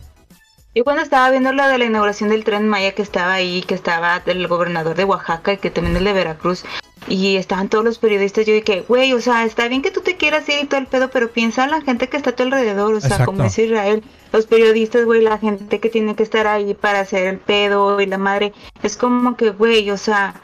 Y 0.73 0.81
cuando 0.81 1.01
estaba 1.01 1.31
viendo 1.31 1.51
lo 1.51 1.67
de 1.67 1.77
la 1.77 1.85
inauguración 1.85 2.29
del 2.29 2.43
tren 2.43 2.67
Maya 2.67 2.91
que 2.91 3.01
estaba 3.01 3.33
ahí, 3.33 3.63
que 3.63 3.73
estaba 3.73 4.21
el 4.25 4.47
gobernador 4.47 4.95
de 4.95 5.05
Oaxaca 5.05 5.53
y 5.53 5.57
que 5.57 5.71
también 5.71 5.97
el 5.97 6.03
de 6.03 6.13
Veracruz, 6.13 6.63
y 7.07 7.37
estaban 7.37 7.69
todos 7.69 7.83
los 7.83 7.97
periodistas, 7.97 8.45
yo 8.45 8.53
dije, 8.53 8.83
güey, 8.87 9.13
o 9.13 9.21
sea, 9.21 9.45
está 9.45 9.67
bien 9.67 9.81
que 9.81 9.89
tú 9.89 10.01
te 10.01 10.15
quieras 10.15 10.47
ir 10.49 10.59
y 10.61 10.67
todo 10.67 10.79
el 10.79 10.85
pedo, 10.85 11.09
pero 11.09 11.31
piensa 11.31 11.63
en 11.63 11.71
la 11.71 11.81
gente 11.81 12.07
que 12.07 12.17
está 12.17 12.31
a 12.31 12.35
tu 12.35 12.43
alrededor, 12.43 12.93
o 12.93 12.99
sea, 12.99 13.09
Exacto. 13.09 13.25
como 13.25 13.43
dice 13.43 13.65
Israel, 13.65 14.03
los 14.31 14.45
periodistas, 14.45 15.05
güey, 15.05 15.21
la 15.21 15.39
gente 15.39 15.79
que 15.79 15.89
tiene 15.89 16.15
que 16.15 16.23
estar 16.23 16.45
ahí 16.45 16.73
para 16.75 16.99
hacer 16.99 17.25
el 17.25 17.39
pedo 17.39 17.99
y 17.99 18.05
la 18.05 18.17
madre, 18.17 18.53
es 18.83 18.95
como 18.95 19.37
que, 19.37 19.49
güey, 19.51 19.89
o 19.89 19.97
sea, 19.97 20.35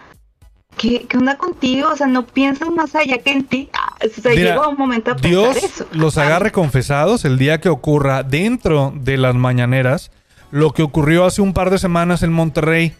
¿qué, 0.78 1.06
qué 1.08 1.18
onda 1.18 1.38
contigo? 1.38 1.90
O 1.92 1.96
sea, 1.96 2.08
no 2.08 2.26
piensas 2.26 2.70
más 2.72 2.96
allá 2.96 3.20
que 3.20 3.32
en 3.32 3.44
ti. 3.44 3.70
O 4.06 4.22
sea, 4.22 4.32
Mira, 4.32 4.52
llega 4.54 4.68
un 4.68 4.78
momento 4.78 5.12
a 5.12 5.16
pensar 5.16 5.30
Dios 5.32 5.58
eso. 5.64 5.88
los 5.92 6.18
agarre 6.18 6.52
confesados 6.52 7.26
el 7.26 7.38
día 7.38 7.60
que 7.60 7.70
ocurra 7.70 8.24
dentro 8.24 8.94
de 8.96 9.18
las 9.18 9.36
mañaneras 9.36 10.12
lo 10.52 10.72
que 10.72 10.84
ocurrió 10.84 11.26
hace 11.26 11.42
un 11.42 11.54
par 11.54 11.70
de 11.70 11.78
semanas 11.80 12.24
en 12.24 12.32
Monterrey. 12.32 12.94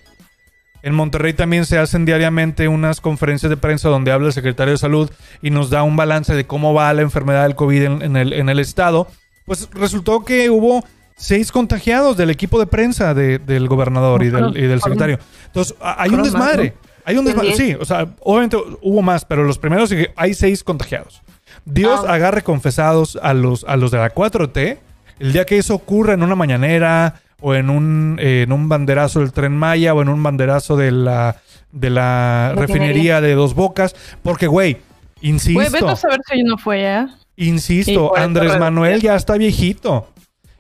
En 0.84 0.94
Monterrey 0.94 1.34
también 1.34 1.66
se 1.66 1.78
hacen 1.80 2.06
diariamente 2.06 2.68
unas 2.68 3.02
conferencias 3.02 3.50
de 3.50 3.58
prensa 3.58 3.90
donde 3.90 4.12
habla 4.12 4.28
el 4.28 4.34
secretario 4.34 4.74
de 4.74 4.78
salud 4.78 5.10
y 5.42 5.50
nos 5.50 5.70
da 5.70 5.82
un 5.84 5.96
balance 5.96 6.36
de 6.36 6.46
cómo 6.46 6.74
va 6.74 6.94
la 6.94 7.02
enfermedad 7.02 7.44
del 7.44 7.56
COVID 7.56 7.84
en, 7.84 8.02
en 8.02 8.18
el, 8.18 8.34
en 8.34 8.50
el 8.50 8.60
estado. 8.60 9.08
Pues 9.46 9.68
resultó 9.74 10.24
que 10.26 10.50
hubo 10.50 10.84
seis 11.16 11.52
contagiados 11.52 12.18
del 12.18 12.30
equipo 12.30 12.60
de 12.60 12.68
prensa 12.68 13.14
de- 13.14 13.40
del 13.40 13.68
gobernador 13.68 14.22
y 14.24 14.30
del, 14.30 14.56
y 14.58 14.62
del 14.68 14.82
secretario. 14.82 15.18
Entonces, 15.48 15.76
hay 15.82 16.10
un 16.12 16.24
desmadre. 16.24 16.74
Hay 17.06 17.18
un 17.18 17.26
desmadre. 17.26 17.56
Sí, 17.56 17.76
o 17.80 17.86
sea, 17.86 18.08
obviamente 18.22 18.58
hubo 18.82 19.02
más, 19.02 19.24
pero 19.26 19.44
los 19.44 19.58
primeros 19.58 19.94
hay 20.16 20.34
seis 20.34 20.64
contagiados. 20.64 21.22
Dios 21.64 22.02
Ah. 22.08 22.14
agarre 22.16 22.42
confesados 22.44 23.18
a 23.22 23.34
los, 23.34 23.64
a 23.64 23.78
los 23.78 23.92
de 23.92 23.98
la 24.00 24.10
4T 24.14 24.78
el 25.20 25.32
día 25.34 25.46
que 25.46 25.58
eso 25.58 25.74
ocurra 25.76 26.14
en 26.14 26.24
una 26.24 26.36
mañanera 26.36 27.22
o 27.42 27.56
en 27.56 27.70
un, 27.70 28.18
eh, 28.20 28.42
en 28.44 28.52
un 28.52 28.68
banderazo 28.68 29.20
del 29.22 29.32
tren 29.32 29.56
Maya 29.56 29.94
o 29.94 30.02
en 30.02 30.10
un 30.10 30.22
banderazo 30.22 30.76
de 30.78 30.92
la, 30.92 31.38
de 31.72 31.90
la 31.90 32.54
Refinería. 32.56 32.66
refinería 32.88 33.22
de 33.22 33.34
dos 33.36 33.54
bocas. 33.56 33.96
Porque, 34.24 34.48
güey, 34.48 34.78
insisto, 35.22 35.60
Güey, 35.60 35.70
vete 35.72 35.90
a 35.90 35.96
saber 35.96 36.20
si 36.30 36.44
no 36.44 36.58
fue 36.58 36.82
ya. 36.82 37.10
Y 37.36 37.48
insisto, 37.50 38.16
Andrés. 38.18 38.58
Manuel 38.60 39.02
ya 39.02 39.16
está 39.16 39.38
viejito. 39.38 40.10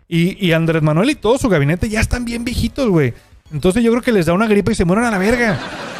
Y, 0.08 0.46
y 0.46 0.52
Andrés 0.54 0.82
Manuel 0.84 1.10
y 1.10 1.16
todo 1.16 1.38
su 1.38 1.50
gabinete 1.50 1.90
ya 1.90 2.00
están 2.00 2.26
bien 2.26 2.44
viejitos, 2.46 2.88
güey. 2.90 3.14
Entonces 3.56 3.82
yo 3.84 3.92
creo 3.92 4.04
que 4.04 4.12
les 4.12 4.26
da 4.26 4.34
una 4.34 4.48
gripa 4.48 4.72
y 4.72 4.76
se 4.76 4.84
mueren 4.86 5.06
a 5.06 5.12
la 5.12 5.18
verga. 5.18 5.58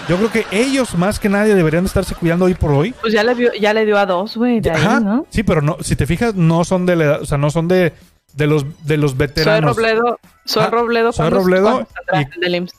Yo 0.10 0.18
creo 0.18 0.30
que 0.32 0.46
ellos 0.52 0.94
más 0.96 1.20
que 1.20 1.30
nadie 1.30 1.56
deberían 1.56 1.86
estarse 1.86 2.14
cuidando 2.14 2.46
hoy 2.46 2.54
por 2.54 2.72
hoy. 2.72 2.94
Pues 3.02 3.14
ya 3.14 3.24
le, 3.24 3.34
dio, 3.34 3.52
ya 3.60 3.74
le 3.74 3.86
dio 3.86 3.98
a 3.98 4.06
dos, 4.06 4.36
güey, 4.38 4.60
de 4.60 4.72
ahí, 4.72 4.78
Ajá, 4.86 5.00
¿no? 5.00 5.26
Sí, 5.30 5.42
pero 5.44 5.62
no, 5.62 5.78
si 5.82 5.96
te 5.96 6.06
fijas, 6.06 6.36
no 6.36 6.64
son 6.66 6.86
de 6.86 6.96
la 6.98 7.04
edad, 7.06 7.22
o 7.22 7.26
sea, 7.26 7.38
no 7.38 7.50
son 7.50 7.68
de, 7.68 7.94
de 8.34 8.46
los 8.48 8.66
de 8.86 8.98
los 8.98 9.12
Soy 9.12 9.18
veteranos. 9.20 9.76
Robledo, 9.76 10.20
soy 10.44 10.64
Ah, 10.64 10.70
Robledo. 10.70 11.12
Soy 11.14 11.24
¿cuándo- 11.30 11.40
Robledo 11.40 11.88
y- 12.14 12.18
el 12.36 12.40
del 12.42 12.56
IMSS? 12.56 12.74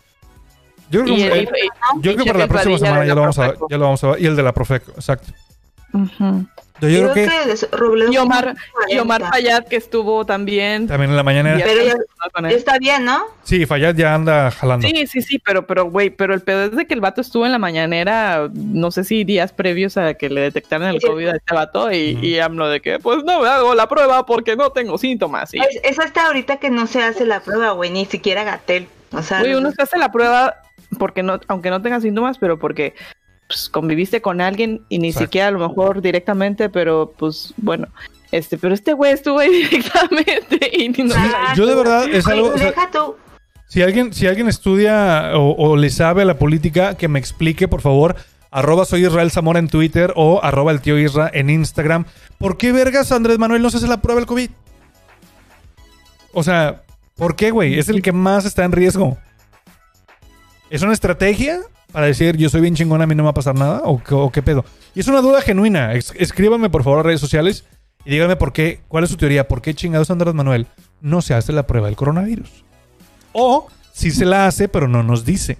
Yo 0.90 1.02
creo 1.02 1.16
que, 1.16 1.48
yo 2.00 2.12
creo 2.12 2.16
que 2.18 2.24
para 2.26 2.38
la 2.38 2.46
próxima 2.48 2.78
semana 2.78 3.04
ya 3.06 3.14
lo 3.16 3.22
vamos 3.22 3.38
a 3.38 3.42
Profeco. 3.46 3.66
ya 3.70 3.78
lo 3.78 3.84
vamos 3.86 4.04
a 4.04 4.06
ver. 4.08 4.22
Y 4.22 4.26
el 4.26 4.36
de 4.36 4.42
la 4.44 4.52
Profeco, 4.52 4.92
exacto. 4.92 5.32
Ujú. 5.94 6.46
Yo, 6.80 6.88
yo 6.88 7.12
creo 7.12 7.14
que, 7.14 7.52
es- 7.52 7.70
Robledo 7.70 8.12
Y 8.12 8.16
Omar, 8.18 8.54
y 8.88 8.98
Omar 8.98 9.20
40. 9.22 9.30
Fayad, 9.30 9.64
que 9.68 9.76
estuvo 9.76 10.24
también. 10.26 10.86
también 10.86 11.10
en 11.10 11.16
la 11.16 11.22
mañana. 11.22 11.58
Pero 11.62 11.84
ya-. 11.84 12.48
Está 12.50 12.78
bien, 12.78 13.04
¿no? 13.04 13.24
Sí, 13.44 13.64
Fayad 13.66 13.94
ya 13.94 14.14
anda 14.14 14.50
jalando. 14.50 14.86
Sí, 14.86 15.06
sí, 15.06 15.22
sí, 15.22 15.38
pero, 15.38 15.66
pero, 15.66 15.84
güey, 15.86 16.10
pero 16.10 16.34
el 16.34 16.42
pedo 16.42 16.64
es 16.64 16.72
de 16.72 16.86
que 16.86 16.94
el 16.94 17.00
vato 17.00 17.20
estuvo 17.20 17.46
en 17.46 17.52
la 17.52 17.58
mañanera, 17.58 18.50
no 18.52 18.90
sé 18.90 19.04
si 19.04 19.24
días 19.24 19.52
previos 19.52 19.96
a 19.96 20.14
que 20.14 20.28
le 20.28 20.40
detectaran 20.42 20.88
el 20.94 21.00
Sí. 21.00 21.06
COVID 21.06 21.28
a 21.28 21.36
este 21.36 21.54
vato 21.54 21.90
y, 21.92 22.14
Ujú. 22.14 22.24
y 22.24 22.38
AMLO 22.40 22.68
de 22.68 22.80
que, 22.80 22.98
pues 22.98 23.24
no 23.24 23.40
me 23.40 23.48
hago 23.48 23.74
la 23.74 23.88
prueba 23.88 24.26
porque 24.26 24.56
no 24.56 24.70
tengo 24.70 24.98
síntomas. 24.98 25.54
Y, 25.54 25.58
Es, 25.60 25.80
es 25.84 25.98
hasta 25.98 26.26
ahorita 26.26 26.56
que 26.58 26.70
no 26.70 26.86
se 26.86 27.02
hace 27.02 27.24
la 27.24 27.40
prueba, 27.40 27.70
güey, 27.72 27.90
ni 27.90 28.04
siquiera 28.06 28.44
Gatel. 28.44 28.88
O 29.12 29.22
sea, 29.22 29.40
güey, 29.40 29.54
uno 29.54 29.70
se 29.70 29.82
hace 29.82 29.98
la 29.98 30.10
prueba 30.10 30.56
porque 30.98 31.22
no, 31.22 31.40
aunque 31.48 31.70
no 31.70 31.80
tenga 31.80 32.00
síntomas, 32.00 32.38
pero 32.38 32.58
porque 32.58 32.94
pues, 33.48 33.68
conviviste 33.68 34.20
con 34.22 34.40
alguien 34.40 34.82
y 34.88 34.98
ni 34.98 35.08
Exacto. 35.08 35.26
siquiera 35.26 35.48
a 35.48 35.50
lo 35.52 35.58
mejor 35.68 36.02
directamente, 36.02 36.68
pero 36.68 37.12
pues 37.16 37.54
bueno, 37.56 37.86
este, 38.32 38.58
pero 38.58 38.74
este 38.74 38.92
güey 38.92 39.12
estuvo 39.12 39.38
ahí 39.38 39.50
directamente 39.70 40.70
y 40.72 40.88
ni 40.88 41.04
no- 41.04 41.14
yo 41.54 41.66
de 41.66 41.74
verdad 41.74 42.08
es 42.08 42.26
algo- 42.26 42.48
o 42.54 42.58
sea, 42.58 42.66
deja 42.68 42.90
tú. 42.90 43.16
Si 43.68 43.82
alguien, 43.82 44.12
si 44.12 44.26
alguien 44.26 44.46
estudia 44.48 45.32
o, 45.34 45.54
o 45.56 45.76
le 45.76 45.90
sabe 45.90 46.22
a 46.22 46.24
la 46.24 46.38
política, 46.38 46.96
que 46.96 47.08
me 47.08 47.18
explique, 47.18 47.66
por 47.68 47.80
favor. 47.80 48.16
Arroba 48.52 48.84
soy 48.86 49.04
Israel 49.04 49.30
Zamora 49.32 49.58
en 49.58 49.68
Twitter 49.68 50.12
o 50.16 50.40
arroba 50.42 50.70
el 50.72 50.80
tío 50.80 50.96
Isra 50.98 51.28
en 51.34 51.50
Instagram. 51.50 52.06
¿Por 52.38 52.56
qué 52.56 52.72
vergas 52.72 53.10
Andrés 53.12 53.38
Manuel 53.38 53.60
no 53.60 53.70
se 53.70 53.78
hace 53.78 53.88
la 53.88 54.00
prueba 54.00 54.20
del 54.20 54.26
COVID? 54.28 54.48
O 56.32 56.42
sea, 56.42 56.82
¿Por 57.16 57.34
qué, 57.34 57.50
güey? 57.50 57.78
Es 57.78 57.88
el 57.88 58.02
que 58.02 58.12
más 58.12 58.44
está 58.44 58.64
en 58.64 58.72
riesgo. 58.72 59.16
¿Es 60.70 60.82
una 60.82 60.92
estrategia 60.92 61.60
para 61.96 62.08
decir 62.08 62.36
yo 62.36 62.50
soy 62.50 62.60
bien 62.60 62.74
chingón, 62.74 63.00
a 63.00 63.06
mí 63.06 63.14
no 63.14 63.22
me 63.22 63.28
va 63.28 63.30
a 63.30 63.34
pasar 63.34 63.54
nada? 63.54 63.80
¿O, 63.84 64.02
qué- 64.04 64.14
o 64.14 64.30
qué 64.30 64.42
pedo? 64.42 64.66
Y 64.94 65.00
es 65.00 65.08
una 65.08 65.22
duda 65.22 65.40
genuina. 65.40 65.94
Es- 65.94 66.12
escríbanme 66.18 66.68
por 66.68 66.84
favor 66.84 66.98
a 66.98 67.02
redes 67.04 67.20
sociales 67.22 67.64
y 68.04 68.10
díganme 68.10 68.36
por 68.36 68.52
qué, 68.52 68.80
cuál 68.86 69.04
es 69.04 69.08
su 69.10 69.16
teoría, 69.16 69.48
por 69.48 69.62
qué 69.62 69.72
chingados 69.72 70.10
Andrés 70.10 70.34
Manuel 70.34 70.66
no 71.00 71.22
se 71.22 71.32
hace 71.32 71.54
la 71.54 71.66
prueba 71.66 71.86
del 71.86 71.96
coronavirus. 71.96 72.50
O 73.32 73.68
si 73.94 74.10
se 74.10 74.26
la 74.26 74.46
hace, 74.46 74.68
pero 74.68 74.88
no 74.88 75.02
nos 75.02 75.24
dice. 75.24 75.56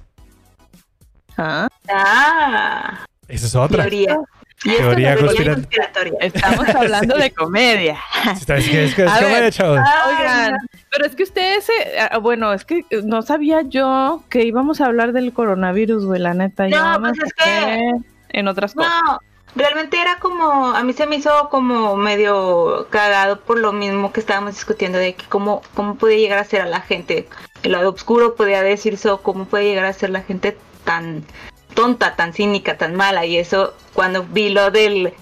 Ah, 1.39 1.69
Ah, 1.89 3.07
Esa 3.29 3.47
es 3.47 3.55
otra. 3.55 3.85
teoría. 3.85 4.19
Y 4.65 4.71
Teoría 4.71 5.15
es 5.15 5.21
conspira- 5.21 5.55
conspiratoria. 5.55 6.13
estamos 6.21 6.69
hablando 6.71 7.17
de 7.17 7.31
comedia. 7.33 7.99
Es 8.33 8.47
que, 8.47 8.55
es 8.57 8.69
que, 8.69 8.85
es 8.87 8.95
que, 8.95 9.03
A 9.05 9.17
¿cómo 9.17 9.29
ver. 9.29 9.37
era, 9.43 9.51
chavos? 9.53 9.79
Oigan, 10.09 10.57
pero 10.91 11.07
es 11.07 11.15
que 11.15 11.23
ustedes, 11.25 11.69
eh, 11.69 11.99
ah, 12.11 12.19
bueno, 12.19 12.53
es 12.53 12.65
que 12.65 12.85
no 13.05 13.23
sabía 13.23 13.63
yo 13.63 14.23
que 14.31 14.45
íbamos 14.45 14.81
a 14.81 14.87
hablar 14.87 15.13
del 15.13 15.33
coronavirus, 15.33 16.07
güey, 16.07 16.21
la 16.21 16.35
neta. 16.35 16.69
yo 16.69 16.77
No, 16.83 16.99
pues 17.01 17.13
es 17.13 17.19
enfoqué 17.25 17.91
en 18.31 18.49
otras 18.49 18.75
cosas. 18.75 18.93
No, 19.05 19.19
realmente 19.55 20.01
era 20.01 20.17
como, 20.19 20.67
a 20.75 20.83
mí 20.83 20.93
se 20.95 21.07
me 21.07 21.17
hizo 21.17 21.49
como 21.51 21.95
medio 21.97 22.89
cagado 22.91 23.41
por 23.41 23.59
lo 23.59 23.73
mismo 23.73 24.13
que 24.13 24.21
estábamos 24.21 24.55
discutiendo 24.55 24.99
de 24.99 25.15
que 25.15 25.27
cómo, 25.27 25.63
cómo 25.75 25.97
puede 25.97 26.19
llegar 26.19 26.39
a 26.39 26.45
ser 26.45 26.63
a 26.63 26.67
la 26.67 26.81
gente, 26.81 27.29
el 27.63 27.73
lado 27.73 27.91
oscuro 27.91 28.35
podía 28.37 28.63
decirse 28.63 29.11
o 29.11 29.23
cómo 29.23 29.45
puede 29.45 29.65
llegar 29.65 29.85
a 29.85 29.93
ser 29.93 30.11
la 30.11 30.23
gente 30.23 30.57
tan 30.85 31.25
tonta, 31.77 32.17
tan 32.17 32.33
cínica, 32.33 32.77
tan 32.77 32.97
mala 32.97 33.25
y 33.25 33.37
eso 33.39 33.75
cuando 33.93 34.25
vi 34.25 34.49
lo 34.49 34.73
del 34.73 35.13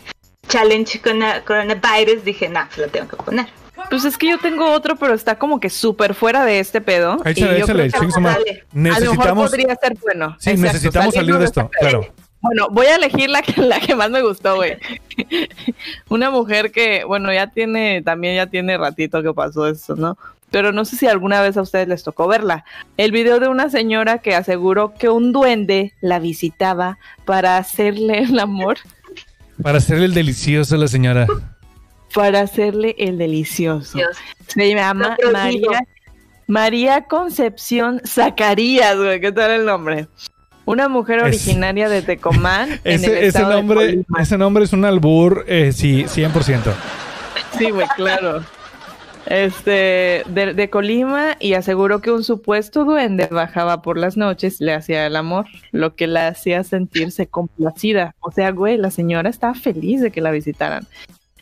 challenge 0.49 1.03
con 1.03 1.23
el 1.23 1.45
coronavirus 1.45 2.25
dije, 2.25 2.49
nah, 2.49 2.65
lo 2.79 2.89
tengo 2.89 3.09
que 3.09 3.17
poner. 3.17 3.47
Pues 3.91 4.07
es 4.07 4.17
que 4.17 4.29
yo 4.31 4.39
tengo 4.39 4.73
otro, 4.73 4.97
pero 4.97 5.13
está 5.13 5.39
como 5.39 5.61
que 5.61 5.69
súper 5.69 6.15
fuera 6.15 6.47
de 6.47 6.59
este 6.61 6.81
pedo. 6.81 7.19
y 7.27 7.31
Échale, 7.31 7.59
yo 7.59 7.65
échale, 7.65 7.91
creo 7.91 8.09
que 8.09 8.21
dale. 8.23 8.31
a 8.31 8.31
lo 8.31 8.41
mejor 8.41 8.63
Necesitamos. 8.73 9.51
podría 9.51 9.77
ser 9.77 9.95
bueno. 10.01 10.37
Sí, 10.39 10.51
Exacto, 10.51 10.73
necesitamos 10.73 11.15
salir 11.15 11.37
de 11.37 11.45
esto, 11.45 11.71
claro. 11.79 12.07
Bueno, 12.41 12.69
voy 12.71 12.87
a 12.87 12.97
elegir 12.97 13.29
la 13.31 13.43
que, 13.43 13.61
la 13.61 13.81
que 13.81 13.95
más 13.95 14.11
me 14.11 14.23
gustó, 14.23 14.57
güey. 14.57 14.77
Una 16.09 16.31
mujer 16.31 16.73
que, 16.73 17.05
bueno, 17.05 17.33
ya 17.33 17.49
tiene, 17.49 18.03
también 18.03 18.37
ya 18.37 18.47
tiene 18.47 18.77
ratito 18.79 19.23
que 19.23 19.33
pasó 19.35 19.67
eso, 19.67 19.97
¿no? 19.97 20.17
Pero 20.55 20.71
no 20.71 20.85
sé 20.85 20.95
si 20.97 21.09
alguna 21.09 21.41
vez 21.43 21.57
a 21.57 21.63
ustedes 21.63 21.89
les 21.89 22.05
tocó 22.05 22.29
verla. 22.29 22.65
El 22.97 23.11
video 23.11 23.41
de 23.41 23.49
una 23.49 23.71
señora 23.71 24.19
que 24.19 24.37
aseguró 24.37 24.95
que 24.95 25.09
un 25.09 25.33
duende 25.33 25.95
la 26.01 26.21
visitaba 26.21 26.97
para 27.25 27.57
hacerle 27.59 28.21
el 28.21 28.39
amor, 28.39 28.77
Para 29.61 29.79
hacerle 29.79 30.05
el 30.05 30.15
delicioso 30.15 30.77
a 30.77 30.79
la 30.79 30.87
señora. 30.87 31.27
para 32.15 32.43
hacerle 32.43 32.95
el 32.99 33.19
delicioso. 33.19 33.99
Dios. 33.99 34.17
Se 34.47 34.73
llama. 34.73 35.17
María, 35.33 35.81
María 36.47 37.01
Concepción 37.03 38.01
Zacarías, 38.07 38.97
güey, 38.97 39.21
¿qué 39.21 39.33
tal 39.33 39.51
el 39.51 39.65
nombre? 39.67 40.07
Una 40.67 40.89
mujer 40.89 41.19
Es- 41.19 41.25
originaria 41.25 41.89
de 41.89 42.03
Tecomán. 42.03 42.69
en 42.85 43.05
el 43.05 43.11
Ese, 43.11 43.27
ese 43.27 43.39
de 43.41 43.45
nombre, 43.51 44.05
ese 44.21 44.39
nombre 44.39 44.63
es 44.63 44.73
un 44.73 44.85
albur, 44.85 45.45
eh, 45.49 45.73
sí, 45.73 46.05
100%. 46.05 46.73
Sí, 47.59 47.71
güey, 47.71 47.89
claro. 47.97 48.45
Este, 49.27 50.23
de, 50.29 50.53
de 50.55 50.71
Colima 50.71 51.37
y 51.41 51.55
aseguró 51.55 52.01
que 52.01 52.11
un 52.11 52.25
supuesto 52.25 52.85
duende 52.85 53.27
bajaba 53.29 53.81
por 53.83 53.97
las 53.99 54.17
noches, 54.17 54.61
le 54.61 54.75
hacía 54.75 55.07
el 55.07 55.17
amor, 55.17 55.47
lo 55.73 55.95
que 55.95 56.07
la 56.07 56.29
hacía 56.29 56.63
sentirse 56.65 57.27
complacida. 57.27 58.15
O 58.21 58.31
sea, 58.31 58.51
güey, 58.51 58.77
la 58.77 58.91
señora 58.91 59.31
estaba 59.31 59.55
feliz 59.55 60.01
de 60.03 60.11
que 60.11 60.21
la 60.21 60.31
visitaran. 60.31 60.87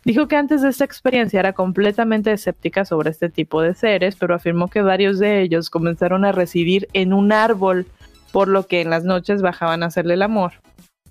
Dijo 0.04 0.26
que 0.26 0.36
antes 0.36 0.62
de 0.62 0.68
esta 0.68 0.84
experiencia 0.84 1.38
era 1.40 1.52
completamente 1.52 2.32
escéptica 2.32 2.84
sobre 2.84 3.10
este 3.10 3.28
tipo 3.28 3.62
de 3.62 3.74
seres, 3.74 4.16
pero 4.16 4.34
afirmó 4.34 4.68
que 4.68 4.82
varios 4.82 5.18
de 5.18 5.42
ellos 5.42 5.70
comenzaron 5.70 6.24
a 6.24 6.32
residir 6.32 6.88
en 6.92 7.12
un 7.12 7.30
árbol, 7.32 7.86
por 8.32 8.48
lo 8.48 8.66
que 8.66 8.80
en 8.80 8.90
las 8.90 9.04
noches 9.04 9.42
bajaban 9.42 9.82
a 9.82 9.86
hacerle 9.86 10.14
el 10.14 10.22
amor. 10.22 10.52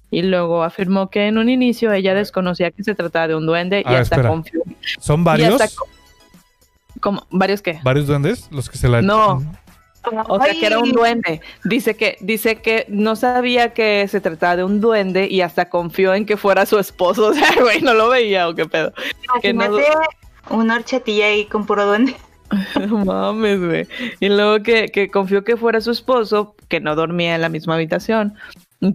Y 0.10 0.24
luego 0.24 0.64
afirmó 0.64 1.10
que 1.10 1.28
en 1.28 1.38
un 1.38 1.48
inicio 1.48 1.94
ella 1.94 2.14
desconocía 2.14 2.72
que 2.72 2.84
se 2.84 2.96
trataba 2.96 3.30
de 3.30 3.36
un 3.36 3.46
duende 3.46 3.80
y 3.80 3.84
Ah, 3.86 4.00
hasta 4.00 4.16
espera. 4.18 4.30
confió. 4.30 4.62
¿Son 5.00 5.22
y 5.22 5.24
varios? 5.24 5.62
hasta 5.62 5.74
¿Cómo? 7.00 7.26
¿Varios 7.32 7.62
qué? 7.62 7.80
¿Varios 7.84 8.08
duendes? 8.08 8.48
Los 8.52 8.70
que 8.70 8.78
se 8.78 8.88
la... 8.88 9.02
No. 9.02 9.42
O 10.28 10.42
sea, 10.42 10.54
que 10.54 10.66
era 10.66 10.80
un 10.80 10.92
duende. 10.92 11.42
Dice 11.64 11.96
que, 11.96 12.18
dice 12.22 12.56
que 12.56 12.86
no 12.90 13.16
sabía 13.16 13.72
que 13.74 14.08
se 14.08 14.20
trataba 14.20 14.56
de 14.56 14.64
un 14.64 14.82
duende 14.82 15.28
y 15.30 15.42
hasta 15.42 15.70
confió 15.70 16.16
en 16.16 16.26
que 16.26 16.38
fuera 16.38 16.66
su 16.66 16.80
esposo. 16.80 17.28
O 17.30 17.34
sea, 17.34 17.52
güey, 17.62 17.82
no 17.82 17.94
lo 17.94 18.10
veía 18.10 18.50
o 18.50 18.56
qué 18.56 18.66
pedo. 18.66 18.94
que 19.42 19.54
no- 19.54 19.70
una 20.50 20.76
horchatilla 20.76 21.28
ahí 21.28 21.46
con 21.46 21.66
puro 21.68 21.86
duende. 21.86 22.16
No 22.88 22.98
mames, 23.06 23.60
güey. 23.64 23.88
Y 24.20 24.30
luego 24.30 24.64
que, 24.64 24.88
que 24.90 25.10
confió 25.10 25.44
que 25.44 25.56
fuera 25.56 25.80
su 25.82 25.92
esposo, 25.92 26.56
que 26.68 26.80
no 26.80 26.96
dormía 26.96 27.36
en 27.36 27.42
la 27.42 27.50
misma 27.50 27.76
habitación, 27.76 28.34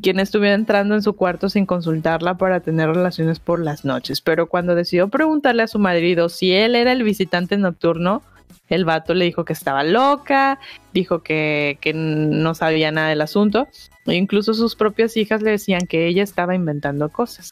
quien 0.03 0.19
estuviera 0.19 0.55
entrando 0.55 0.95
en 0.97 1.03
su 1.03 1.15
cuarto 1.15 1.49
sin 1.49 1.65
consultarla 1.65 2.37
para 2.37 2.61
tener 2.61 2.89
relaciones 2.89 3.39
por 3.39 3.61
las 3.61 3.85
noches. 3.85 4.21
Pero 4.21 4.49
cuando 4.49 4.75
decidió 4.75 5.09
preguntarle 5.09 5.63
a 5.63 5.69
su 5.69 5.79
marido 5.79 6.29
si 6.29 6.53
él 6.53 6.75
era 6.75 6.91
el 6.93 7.05
visitante 7.05 7.57
nocturno, 7.57 8.23
el 8.69 8.85
vato 8.85 9.15
le 9.15 9.25
dijo 9.27 9.45
que 9.45 9.53
estaba 9.53 9.85
loca, 9.85 10.59
dijo 10.93 11.23
que, 11.23 11.79
que 11.81 11.93
no 11.95 12.55
sabía 12.57 12.91
nada 12.91 13.09
del 13.11 13.21
asunto, 13.21 13.69
e 14.07 14.15
incluso 14.15 14.55
sus 14.55 14.75
propias 14.75 15.17
hijas 15.17 15.41
le 15.41 15.53
decían 15.53 15.87
que 15.89 16.09
ella 16.09 16.25
estaba 16.25 16.55
inventando 16.57 17.09
cosas. 17.09 17.51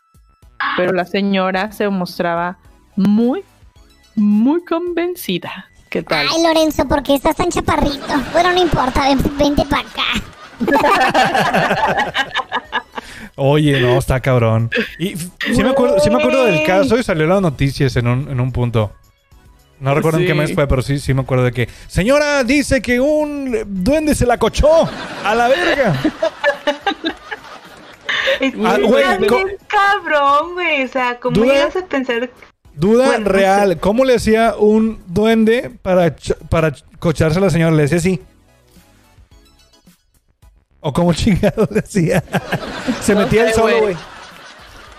Pero 0.76 0.92
la 0.92 1.04
señora 1.04 1.70
se 1.70 1.88
mostraba 1.88 2.58
muy, 2.96 3.44
muy 4.16 4.64
convencida. 4.64 5.66
¿Qué 5.88 6.02
tal? 6.02 6.26
Ay, 6.34 6.42
Lorenzo, 6.42 6.88
¿por 6.88 7.04
qué 7.04 7.14
estás 7.14 7.36
tan 7.36 7.50
chaparrito? 7.50 8.06
Bueno, 8.32 8.52
no 8.52 8.60
importa, 8.60 9.02
ven- 9.08 9.38
vente 9.38 9.64
para 9.70 9.82
acá. 9.82 10.02
Oye, 13.36 13.80
no, 13.80 13.98
está 13.98 14.20
cabrón. 14.20 14.70
Y 14.98 15.16
sí 15.16 15.62
me 15.62 15.70
acuerdo, 15.70 15.98
sí 16.00 16.08
me 16.10 16.16
acuerdo 16.16 16.44
del 16.44 16.64
caso 16.64 16.96
y 16.98 17.02
salió 17.02 17.24
en 17.24 17.30
las 17.30 17.42
noticias 17.42 17.96
en 17.96 18.06
un, 18.06 18.30
en 18.30 18.40
un 18.40 18.52
punto. 18.52 18.92
No 19.80 19.92
recuerdo 19.94 20.20
en 20.20 20.26
qué 20.26 20.34
mes 20.34 20.54
fue, 20.54 20.66
pero 20.68 20.82
sí, 20.82 20.98
sí 20.98 21.12
me 21.14 21.22
acuerdo 21.22 21.44
de 21.44 21.52
que... 21.52 21.68
Señora, 21.88 22.44
dice 22.44 22.80
que 22.80 23.00
un 23.00 23.56
duende 23.66 24.14
se 24.14 24.24
la 24.24 24.38
cochó 24.38 24.88
a 25.24 25.34
la 25.34 25.48
verga. 25.48 26.00
Ah, 28.64 28.78
güey, 28.82 29.26
co- 29.26 29.44
bien 29.44 29.56
cabrón, 29.66 30.54
güey. 30.54 30.84
O 30.84 30.88
sea, 30.88 31.18
¿cómo 31.18 31.34
Duda- 31.36 31.52
llegas 31.54 31.76
a 31.76 31.86
pensar? 31.86 32.30
Duda 32.74 33.06
Bueno, 33.06 33.28
real. 33.28 33.78
¿Cómo 33.78 34.04
le 34.04 34.14
hacía 34.16 34.54
un 34.58 35.00
duende 35.06 35.70
para, 35.82 36.14
para 36.48 36.70
ch- 36.74 36.84
cocharse 36.98 37.38
a 37.38 37.42
la 37.42 37.50
señora? 37.50 37.74
Le 37.74 37.82
decía 37.82 37.98
así. 37.98 38.20
¿O 40.86 40.92
cómo 40.92 41.14
chingado 41.14 41.66
le 41.70 41.80
hacía? 41.80 42.22
se 43.00 43.14
No 43.14 43.20
metía 43.22 43.44
sé, 43.44 43.48
el 43.48 43.54
solo, 43.54 43.80
güey. 43.80 43.96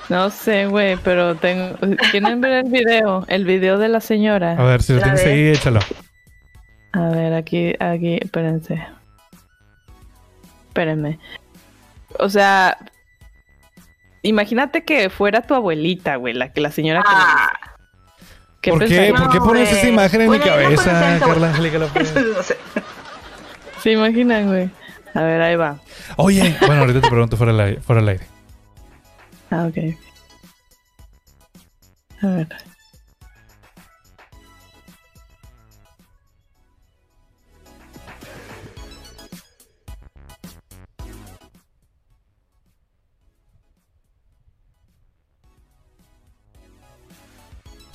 No 0.10 0.32
sé, 0.32 0.66
güey, 0.66 0.98
pero 0.98 1.36
tengo. 1.36 1.78
¿Quieren 2.10 2.42
ver 2.42 2.66
el 2.66 2.72
video? 2.72 3.24
El 3.28 3.46
video 3.46 3.78
de 3.78 3.88
la 3.88 4.02
señora. 4.02 4.54
A 4.58 4.64
ver, 4.64 4.82
si 4.82 4.94
lo 4.94 5.02
tienes 5.02 5.24
ahí, 5.24 5.50
échalo. 5.50 5.80
A 6.94 7.10
ver, 7.10 7.34
aquí, 7.36 7.76
aquí, 7.80 8.18
espérense. 8.20 8.84
Espérenme. 10.70 11.20
O 12.18 12.30
sea, 12.30 12.78
imagínate 14.24 14.86
que 14.86 15.12
fuera 15.12 15.42
tu 15.44 15.54
abuelita, 15.54 16.16
güey, 16.16 16.34
la 16.34 16.52
que 16.52 16.62
la 16.62 16.72
señora 16.72 17.02
que 17.02 17.10
Ah, 17.12 17.54
¿Qué 18.62 18.72
¿Por 18.72 18.88
qué? 18.88 19.14
¿Por 19.16 19.30
qué 19.30 19.38
No, 19.38 19.46
pones 19.46 19.70
güey. 19.70 19.80
esa 19.82 19.88
imagen 19.88 20.22
en 20.22 20.28
Bueno, 20.30 20.44
mi 20.44 20.50
no 20.50 20.56
cabeza, 20.56 21.14
esa 21.18 21.26
Carla. 21.28 21.50
Angélica 21.50 21.78
López? 21.78 22.16
no 22.36 22.42
sé. 22.42 22.58
¿Se 23.84 23.92
imaginan, 23.92 24.48
güey? 24.48 24.70
A 25.16 25.24
ver, 25.24 25.42
ahí 25.42 25.56
va. 25.56 25.80
Oye, 26.18 26.58
bueno, 26.68 26.82
ahorita 26.82 27.00
te 27.02 27.10
pregunto 27.10 27.38
fuera 27.38 27.54
del 27.54 27.62
aire. 27.62 27.82
Fuera 27.82 28.02
del 28.02 28.10
aire. 28.10 28.28
Ah, 29.50 29.66
ok. 29.66 29.78
A 32.22 32.28
ver. 32.28 32.48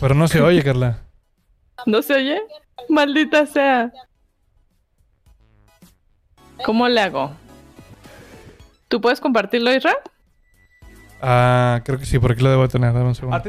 Pero 0.00 0.14
no 0.14 0.26
se 0.26 0.40
oye, 0.40 0.64
Carla. 0.64 1.00
¿No 1.86 2.00
se 2.00 2.14
oye? 2.14 2.40
Maldita 2.88 3.44
sea. 3.44 3.92
¿Cómo 6.64 6.88
le 6.88 7.00
hago? 7.00 7.32
¿Tú 8.88 9.00
puedes 9.00 9.20
compartirlo, 9.20 9.72
Isra? 9.72 9.94
Ah, 11.22 11.80
creo 11.84 11.98
que 11.98 12.06
sí, 12.06 12.18
por 12.18 12.32
aquí 12.32 12.42
lo 12.42 12.50
debo 12.50 12.68
tener. 12.68 12.92
Dame 12.92 13.06
un 13.06 13.14
segundo. 13.14 13.42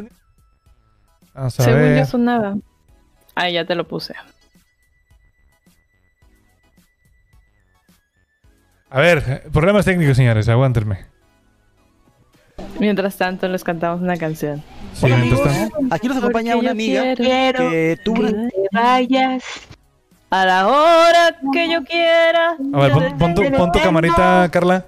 Vamos 1.33 1.59
a 1.59 1.63
Según 1.63 1.95
yo 1.97 2.05
sonaba. 2.05 2.55
Ah, 3.35 3.49
ya 3.49 3.65
te 3.65 3.75
lo 3.75 3.87
puse. 3.87 4.13
A 8.89 8.99
ver, 8.99 9.43
problemas 9.51 9.85
técnicos, 9.85 10.17
señores. 10.17 10.49
Aguántenme. 10.49 11.05
Mientras 12.79 13.15
tanto, 13.15 13.47
les 13.47 13.63
cantamos 13.63 14.01
una 14.01 14.17
canción. 14.17 14.61
Sí, 14.93 15.05
Hola 15.05 15.15
amigos, 15.15 15.49
aquí 15.91 16.07
nos 16.07 16.17
acompaña 16.17 16.53
Porque 16.53 16.65
una 16.65 16.71
amiga 16.71 17.15
quiero 17.15 17.69
que 17.69 17.97
tuvo 18.03 18.23
que 18.23 18.33
te 18.33 18.67
vayas. 18.71 19.43
A 20.31 20.45
la 20.45 20.65
hora 20.65 21.35
que 21.51 21.69
yo 21.69 21.83
quiera. 21.83 22.55
A 22.73 22.79
ver, 22.79 22.93
pon, 22.93 23.17
pon 23.17 23.35
tu, 23.35 23.51
pon 23.51 23.71
tu 23.73 23.79
camarita, 23.79 24.49
Carla. 24.49 24.85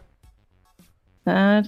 Ay, 1.25 1.63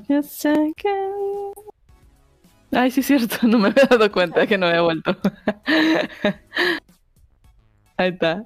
sí 2.89 3.01
es 3.01 3.05
cierto, 3.05 3.35
no 3.47 3.59
me 3.59 3.67
había 3.67 3.83
dado 3.83 4.09
cuenta 4.13 4.47
que 4.47 4.57
no 4.57 4.67
había 4.67 4.81
vuelto. 4.81 5.17
Ahí 7.97 8.11
está. 8.11 8.45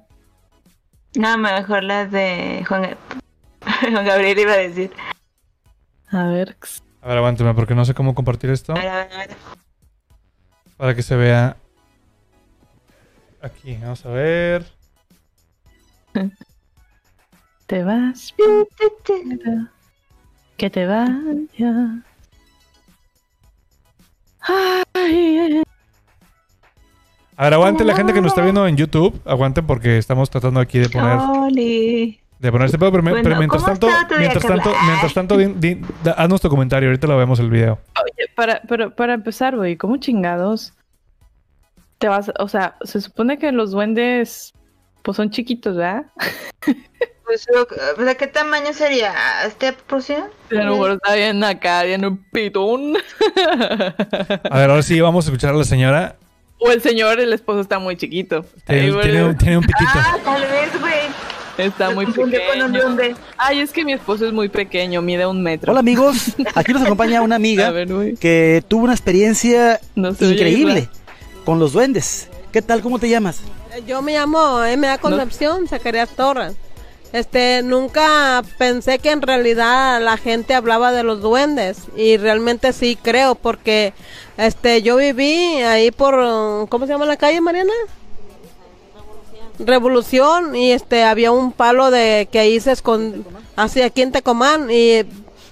No, 1.14 1.38
mejor 1.38 1.84
las 1.84 2.10
de 2.10 2.64
Juan, 2.66 2.96
Juan 3.92 4.04
Gabriel 4.04 4.38
iba 4.38 4.52
a 4.52 4.56
decir. 4.56 4.92
A 6.10 6.24
ver. 6.24 6.56
A 7.02 7.08
ver, 7.08 7.18
aguántame, 7.18 7.54
porque 7.54 7.76
no 7.76 7.84
sé 7.84 7.94
cómo 7.94 8.16
compartir 8.16 8.50
esto. 8.50 8.72
A 8.72 8.80
ver, 8.80 8.88
a 8.88 8.96
ver, 8.96 9.12
a 9.12 9.18
ver. 9.18 9.30
Para 10.76 10.94
que 10.96 11.02
se 11.02 11.14
vea. 11.14 11.56
Aquí, 13.40 13.78
vamos 13.80 14.04
a 14.04 14.10
ver. 14.10 14.79
Te 17.66 17.84
vas. 17.84 18.34
Que 20.56 20.70
te 20.70 20.86
vaya. 20.86 22.02
Ay, 24.40 25.36
eh. 25.38 25.62
A 27.36 27.44
ver, 27.44 27.54
aguante 27.54 27.84
la 27.84 27.94
gente 27.94 28.12
que 28.12 28.20
nos 28.20 28.32
está 28.32 28.42
viendo 28.42 28.66
en 28.66 28.76
YouTube. 28.76 29.18
Aguanten 29.24 29.66
porque 29.66 29.96
estamos 29.98 30.28
tratando 30.28 30.60
aquí 30.60 30.78
de 30.78 30.88
poner, 30.90 31.16
Oli. 31.18 32.20
de 32.38 32.52
poner 32.52 32.66
este 32.66 32.78
pedo. 32.78 32.90
Pero, 32.90 33.02
me- 33.02 33.10
Bueno, 33.12 33.22
pero 33.24 33.36
mientras 33.38 33.62
¿cómo 33.62 33.78
tanto, 33.78 33.86
mientras 34.18 34.44
tanto, 34.44 34.72
mientras 34.86 35.14
tanto, 35.14 35.36
da- 36.04 36.12
haznos 36.12 36.40
tu 36.40 36.48
comentario. 36.50 36.88
Ahorita 36.90 37.06
lo 37.06 37.16
vemos 37.16 37.38
el 37.40 37.48
video. 37.48 37.78
Oye, 38.02 38.28
para, 38.34 38.60
pero 38.68 38.94
para 38.94 39.14
empezar, 39.14 39.56
güey, 39.56 39.76
¿cómo 39.76 39.96
chingados? 39.96 40.74
Te 41.98 42.08
vas, 42.08 42.30
o 42.38 42.48
sea, 42.48 42.76
se 42.82 43.00
supone 43.00 43.38
que 43.38 43.52
los 43.52 43.70
duendes, 43.70 44.52
pues 45.02 45.16
son 45.16 45.30
chiquitos, 45.30 45.76
¿verdad? 45.76 46.04
Pues, 47.30 47.46
¿de 47.96 48.16
qué 48.16 48.26
tamaño 48.26 48.72
sería? 48.72 49.14
¿Este 49.46 49.72
proporción? 49.72 50.24
A 50.50 50.54
lo 50.54 50.72
mejor 50.72 50.90
está 50.92 51.14
bien 51.14 51.44
acá, 51.44 51.84
bien 51.84 52.04
un 52.04 52.16
pitón. 52.32 52.96
A 54.50 54.58
ver, 54.58 54.70
ahora 54.70 54.82
sí 54.82 55.00
vamos 55.00 55.26
a 55.26 55.28
escuchar 55.28 55.54
a 55.54 55.58
la 55.58 55.62
señora. 55.62 56.16
o 56.58 56.72
el 56.72 56.82
señor, 56.82 57.20
el 57.20 57.32
esposo 57.32 57.60
está 57.60 57.78
muy 57.78 57.96
chiquito. 57.96 58.44
Tiene, 58.66 58.82
Ahí, 58.82 58.90
güey, 58.90 59.02
tiene 59.04 59.24
un, 59.24 59.38
tiene 59.38 59.58
un 59.58 59.62
pitito. 59.62 59.90
Ah, 59.94 60.18
tal 60.24 60.40
vez, 60.42 60.80
güey. 60.80 60.98
está 61.58 61.90
muy 61.90 62.06
pequeño. 62.06 62.68
duende. 62.68 63.14
Ay, 63.36 63.60
es 63.60 63.70
que 63.70 63.84
mi 63.84 63.92
esposo 63.92 64.26
es 64.26 64.32
muy 64.32 64.48
pequeño, 64.48 65.00
mide 65.00 65.24
un 65.24 65.40
metro. 65.40 65.70
Hola 65.70 65.80
amigos, 65.80 66.34
aquí 66.56 66.72
nos 66.72 66.82
acompaña 66.82 67.22
una 67.22 67.36
amiga 67.36 67.70
ver, 67.70 67.88
que 68.18 68.64
tuvo 68.66 68.84
una 68.84 68.92
experiencia 68.92 69.78
No 69.94 70.08
oye 70.08 70.32
increíble 70.32 70.88
con 71.44 71.60
los 71.60 71.74
duendes. 71.74 72.28
¿Qué 72.50 72.60
tal? 72.60 72.80
¿Cómo 72.80 72.98
te 72.98 73.08
llamas? 73.08 73.40
Yo 73.86 74.02
me 74.02 74.14
llamo 74.14 74.64
M.A. 74.64 74.98
Concepción, 74.98 75.68
Zacarías 75.68 76.08
Torres. 76.10 76.54
Este, 77.12 77.62
nunca 77.64 78.42
pensé 78.56 78.98
que 78.98 79.10
en 79.10 79.22
realidad 79.22 80.00
la 80.00 80.16
gente 80.16 80.54
hablaba 80.54 80.92
de 80.92 81.02
los 81.02 81.20
duendes 81.20 81.78
y 81.96 82.16
realmente 82.16 82.72
sí 82.72 82.96
creo 83.00 83.34
porque 83.34 83.94
este 84.36 84.82
yo 84.82 84.96
viví 84.96 85.60
ahí 85.62 85.90
por 85.90 86.14
¿cómo 86.68 86.86
se 86.86 86.92
llama 86.92 87.06
la 87.06 87.16
calle, 87.16 87.40
Mariana? 87.40 87.72
Revolución 89.58 90.54
y 90.54 90.70
este 90.70 91.02
había 91.02 91.32
un 91.32 91.52
palo 91.52 91.90
de 91.90 92.28
que 92.30 92.38
ahí 92.38 92.60
se 92.60 92.72
escondía 92.72 93.24
hacia 93.56 93.86
aquí 93.86 94.02
en 94.02 94.12
Tecomán 94.12 94.70
y 94.70 95.02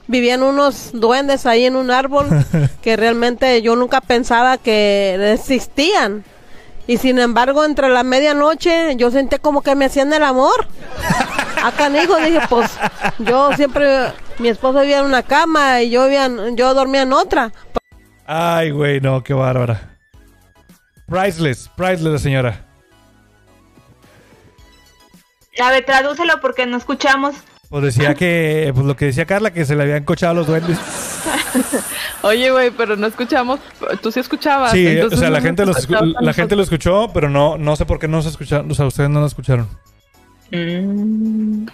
vivían 0.06 0.44
unos 0.44 0.90
duendes 0.92 1.44
ahí 1.44 1.64
en 1.64 1.74
un 1.74 1.90
árbol 1.90 2.28
que 2.82 2.96
realmente 2.96 3.60
yo 3.62 3.74
nunca 3.74 4.00
pensaba 4.00 4.58
que 4.58 5.32
existían. 5.32 6.24
Y 6.88 6.96
sin 6.96 7.18
embargo, 7.18 7.66
entre 7.66 7.90
la 7.90 8.02
medianoche 8.02 8.96
yo 8.96 9.10
sentí 9.10 9.36
como 9.36 9.62
que 9.62 9.74
me 9.74 9.84
hacían 9.84 10.10
el 10.14 10.24
amor. 10.24 10.66
Acá 11.62 11.90
hijo 11.90 12.16
dije, 12.16 12.40
pues 12.48 12.70
yo 13.18 13.52
siempre, 13.52 14.14
mi 14.38 14.48
esposo 14.48 14.80
vivía 14.80 15.00
en 15.00 15.04
una 15.04 15.22
cama 15.22 15.82
y 15.82 15.90
yo, 15.90 16.04
vivía 16.04 16.30
yo 16.54 16.72
dormía 16.72 17.02
en 17.02 17.12
otra. 17.12 17.52
Ay, 18.26 18.70
güey, 18.70 19.02
no, 19.02 19.22
qué 19.22 19.34
bárbara. 19.34 19.98
Priceless, 21.06 21.68
priceless 21.76 22.12
la 22.12 22.18
señora. 22.18 22.64
A 25.60 25.70
ver, 25.70 25.84
tradúcelo 25.84 26.40
porque 26.40 26.64
no 26.64 26.78
escuchamos. 26.78 27.34
Pues 27.70 27.84
decía 27.84 28.14
que, 28.14 28.70
pues 28.74 28.86
lo 28.86 28.96
que 28.96 29.04
decía 29.06 29.26
Carla, 29.26 29.50
que 29.52 29.64
se 29.66 29.76
le 29.76 29.82
habían 29.82 30.04
cochado 30.04 30.32
los 30.34 30.46
duendes. 30.46 30.78
Oye, 32.22 32.50
güey, 32.50 32.70
pero 32.70 32.96
no 32.96 33.06
escuchamos. 33.06 33.60
Tú 34.00 34.10
sí 34.10 34.20
escuchabas. 34.20 34.72
Sí, 34.72 34.98
o 35.00 35.10
sea, 35.10 35.28
la 35.30 35.38
no 35.40 35.44
gente, 35.44 35.66
los 35.66 35.88
escu- 35.88 36.14
la 36.20 36.32
gente 36.32 36.56
lo 36.56 36.62
escuchó, 36.62 37.10
pero 37.12 37.28
no, 37.28 37.58
no 37.58 37.76
sé 37.76 37.84
por 37.84 37.98
qué 37.98 38.08
no 38.08 38.22
se 38.22 38.30
escucharon. 38.30 38.70
O 38.70 38.74
sea, 38.74 38.86
ustedes 38.86 39.10
no 39.10 39.20
lo 39.20 39.26
escucharon. 39.26 39.68
Mm. 40.50 41.66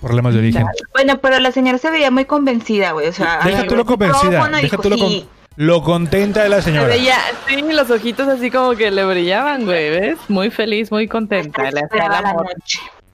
Problemas 0.00 0.32
de 0.32 0.38
origen. 0.40 0.64
Bueno, 0.94 1.18
pero 1.20 1.38
la 1.40 1.52
señora 1.52 1.78
se 1.78 1.90
veía 1.90 2.10
muy 2.10 2.24
convencida, 2.24 2.92
güey. 2.92 3.08
O 3.08 3.12
sea, 3.12 3.40
Deja 3.44 3.66
tú 3.66 3.76
lo 3.76 3.84
convencida, 3.84 4.48
deja 4.62 4.76
tú 4.78 4.90
lo, 4.90 4.96
con- 4.98 5.08
sí. 5.08 5.28
lo 5.56 5.82
contenta 5.82 6.42
de 6.42 6.48
la 6.48 6.56
Se 6.56 6.62
señora. 6.70 6.88
veía, 6.88 7.16
sí, 7.48 7.62
los 7.70 7.90
ojitos 7.90 8.28
así 8.28 8.50
como 8.50 8.72
que 8.76 8.90
le 8.90 9.04
brillaban, 9.04 9.64
güey, 9.64 9.90
¿ves? 9.90 10.18
Muy 10.28 10.50
feliz, 10.50 10.90
muy 10.90 11.08
contenta. 11.08 11.70
Le 11.70 11.80
hacía 11.80 12.06
el 12.06 12.12
amor, 12.26 12.46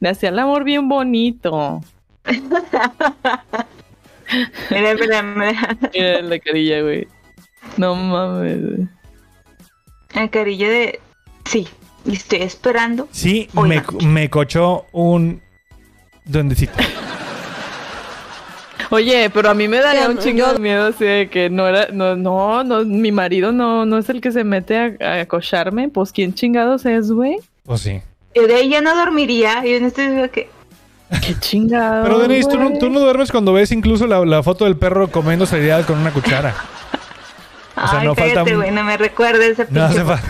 le 0.00 0.08
hacía 0.08 0.28
el 0.28 0.38
amor 0.38 0.62
bien 0.64 0.88
bonito. 0.88 1.80
Mira, 4.70 4.94
mira, 4.94 5.22
mira. 5.22 5.76
Mira 5.92 6.22
la 6.22 6.38
carilla, 6.38 6.82
güey. 6.82 7.06
No 7.76 7.94
mames, 7.94 8.60
güey. 8.62 8.88
El 10.14 10.30
carillo 10.30 10.68
de... 10.68 11.00
Sí, 11.44 11.66
y 12.04 12.14
estoy 12.14 12.42
esperando. 12.42 13.08
Sí, 13.10 13.48
me, 13.52 13.76
la 13.76 13.84
me 14.06 14.30
cochó 14.30 14.86
un 14.92 15.42
duendecito. 16.24 16.72
Oye, 18.90 19.28
pero 19.30 19.50
a 19.50 19.54
mí 19.54 19.66
me 19.66 19.78
daría 19.78 20.04
Yo- 20.04 20.10
un 20.10 20.18
chingo 20.18 20.38
yo- 20.46 20.52
de 20.54 20.58
miedo 20.60 20.86
así 20.86 21.04
de 21.04 21.28
que 21.28 21.50
no 21.50 21.66
era, 21.66 21.88
no, 21.92 22.14
no, 22.16 22.62
no, 22.64 22.84
mi 22.84 23.10
marido 23.12 23.50
no, 23.50 23.84
no 23.84 23.98
es 23.98 24.08
el 24.08 24.20
que 24.20 24.30
se 24.30 24.44
mete 24.44 24.76
a, 24.78 24.94
a 25.00 25.20
acocharme. 25.22 25.88
Pues 25.88 26.12
quién 26.12 26.32
chingados 26.34 26.86
es, 26.86 27.10
güey. 27.10 27.38
Pues 27.64 27.80
sí. 27.82 28.00
De 28.34 28.54
ahí 28.54 28.68
ya 28.68 28.80
no 28.80 28.94
dormiría. 28.96 29.66
Y 29.66 29.74
en 29.74 29.84
este 29.84 30.30
que... 30.32 30.48
Qué 31.20 31.38
chingados. 31.38 32.06
Pero 32.06 32.18
Denise, 32.18 32.48
tú 32.48 32.58
no, 32.58 32.78
tú 32.78 32.90
no 32.90 33.00
duermes 33.00 33.30
cuando 33.30 33.52
ves 33.52 33.70
incluso 33.72 34.06
la, 34.06 34.24
la 34.24 34.42
foto 34.42 34.64
del 34.64 34.76
perro 34.76 35.08
comiendo 35.08 35.46
cereal 35.46 35.84
con 35.86 35.98
una 35.98 36.10
cuchara. 36.10 36.54
O 37.76 37.88
sea, 37.88 38.00
Ay, 38.00 38.06
no 38.06 38.14
falta- 38.14 38.34
cállate, 38.34 38.56
güey, 38.56 38.70
no 38.70 38.84
me 38.84 38.96
recuerdes 38.96 39.58
ese 39.58 39.66
No 39.70 39.84
hace, 39.84 40.04
fa- 40.04 40.20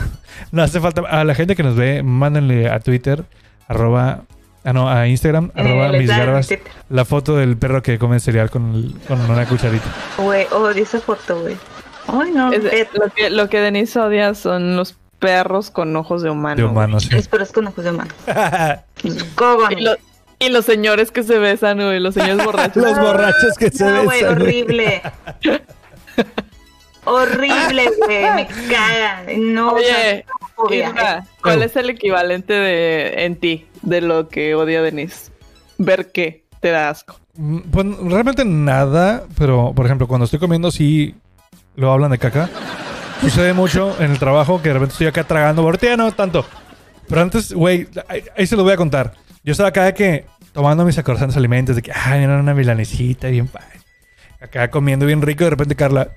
no 0.50 0.62
hace 0.62 0.80
falta. 0.80 1.02
A 1.02 1.24
la 1.24 1.34
gente 1.34 1.54
que 1.54 1.62
nos 1.62 1.76
ve, 1.76 2.02
mándenle 2.02 2.70
a 2.70 2.80
Twitter, 2.80 3.24
arroba. 3.68 4.22
Ah, 4.66 4.72
no, 4.72 4.88
a 4.88 5.06
Instagram, 5.08 5.50
Eh, 5.54 5.60
arroba 5.60 5.88
mis 5.88 6.08
garbas, 6.08 6.48
la 6.88 7.04
foto 7.04 7.36
del 7.36 7.58
perro 7.58 7.82
que 7.82 7.98
come 7.98 8.18
cereal 8.18 8.48
con, 8.50 8.74
el- 8.74 8.94
con 9.06 9.20
una 9.30 9.44
cucharita. 9.46 9.84
Güey, 10.16 10.46
odio 10.52 10.82
esa 10.82 11.00
foto, 11.00 11.38
güey. 11.42 11.56
Ay, 12.08 12.30
no. 12.32 12.50
Es- 12.50 12.64
eh, 12.64 12.88
lo, 12.94 13.10
que, 13.12 13.28
lo 13.30 13.48
que 13.50 13.60
Denise 13.60 13.98
odia 14.00 14.32
son 14.34 14.76
los 14.76 14.96
perros 15.18 15.70
con 15.70 15.94
ojos 15.96 16.22
de 16.22 16.30
humano. 16.30 16.56
De 16.56 16.62
güey. 16.62 16.72
humano, 16.72 16.98
sí. 17.00 17.10
Los 17.10 17.28
perros 17.28 17.52
con 17.52 17.66
ojos 17.66 17.84
de 17.84 17.92
mano. 17.92 18.10
Los 19.02 19.24
cógonos. 19.34 19.98
Y, 20.44 20.48
lo- 20.48 20.50
y 20.50 20.52
los 20.52 20.64
señores 20.64 21.10
que 21.10 21.22
se 21.22 21.38
besan, 21.38 21.78
güey, 21.78 22.00
los 22.00 22.14
señores 22.14 22.44
borrachos. 22.44 22.82
Los 22.82 22.98
borrachos 22.98 23.54
que 23.58 23.70
se 23.70 23.84
No, 23.84 24.04
güey, 24.04 24.20
besan. 24.22 24.38
güey. 24.38 24.62
horrible. 24.62 25.02
horrible, 27.04 27.90
güey. 28.04 28.22
Me 28.34 28.46
cagan. 28.70 29.54
No, 29.54 29.72
Oye, 29.72 30.24
o 30.56 30.92
sea, 30.94 31.26
¿cuál 31.42 31.62
es 31.62 31.74
el 31.76 31.90
equivalente 31.90 32.52
de 32.52 33.24
en 33.24 33.36
ti 33.36 33.66
de 33.82 34.00
lo 34.00 34.28
que 34.28 34.54
odia 34.54 34.82
Denise? 34.82 35.30
Ver 35.78 36.12
qué 36.12 36.44
te 36.60 36.70
da 36.70 36.88
asco. 36.90 37.18
Mm, 37.34 37.58
Pues 37.70 37.86
realmente 38.04 38.44
nada, 38.44 39.24
pero 39.36 39.72
por 39.74 39.86
ejemplo, 39.86 40.06
cuando 40.06 40.24
estoy 40.26 40.38
comiendo, 40.38 40.70
sí 40.70 41.14
lo 41.76 41.92
hablan 41.92 42.10
de 42.12 42.18
caca. 42.18 42.48
Sucede 43.20 43.52
mucho 43.52 43.96
en 44.00 44.12
el 44.12 44.18
trabajo 44.18 44.62
que 44.62 44.68
de 44.68 44.74
repente 44.74 44.92
estoy 44.92 45.06
acá 45.08 45.24
tragando. 45.24 45.62
Ahorita 45.62 45.86
ya 45.86 45.96
no 45.96 46.12
tanto. 46.12 46.44
Pero 47.08 47.20
antes, 47.20 47.52
güey, 47.52 47.86
ahí, 48.08 48.22
ahí 48.36 48.46
se 48.46 48.56
lo 48.56 48.62
voy 48.64 48.72
a 48.72 48.76
contar. 48.76 49.12
Yo 49.42 49.52
estaba 49.52 49.68
acá 49.70 49.84
de 49.84 49.94
que 49.94 50.26
tomando 50.54 50.84
mis 50.84 50.96
acorzantes 50.96 51.36
alimentos, 51.36 51.76
de 51.76 51.82
que, 51.82 51.92
ay, 51.92 52.22
era 52.22 52.38
una 52.38 52.54
milanesita 52.54 53.28
bien 53.28 53.48
padre. 53.48 53.80
Acá 54.40 54.70
comiendo 54.70 55.04
bien 55.04 55.20
rico, 55.20 55.42
y 55.42 55.46
de 55.46 55.50
repente 55.50 55.74
Carla, 55.74 56.12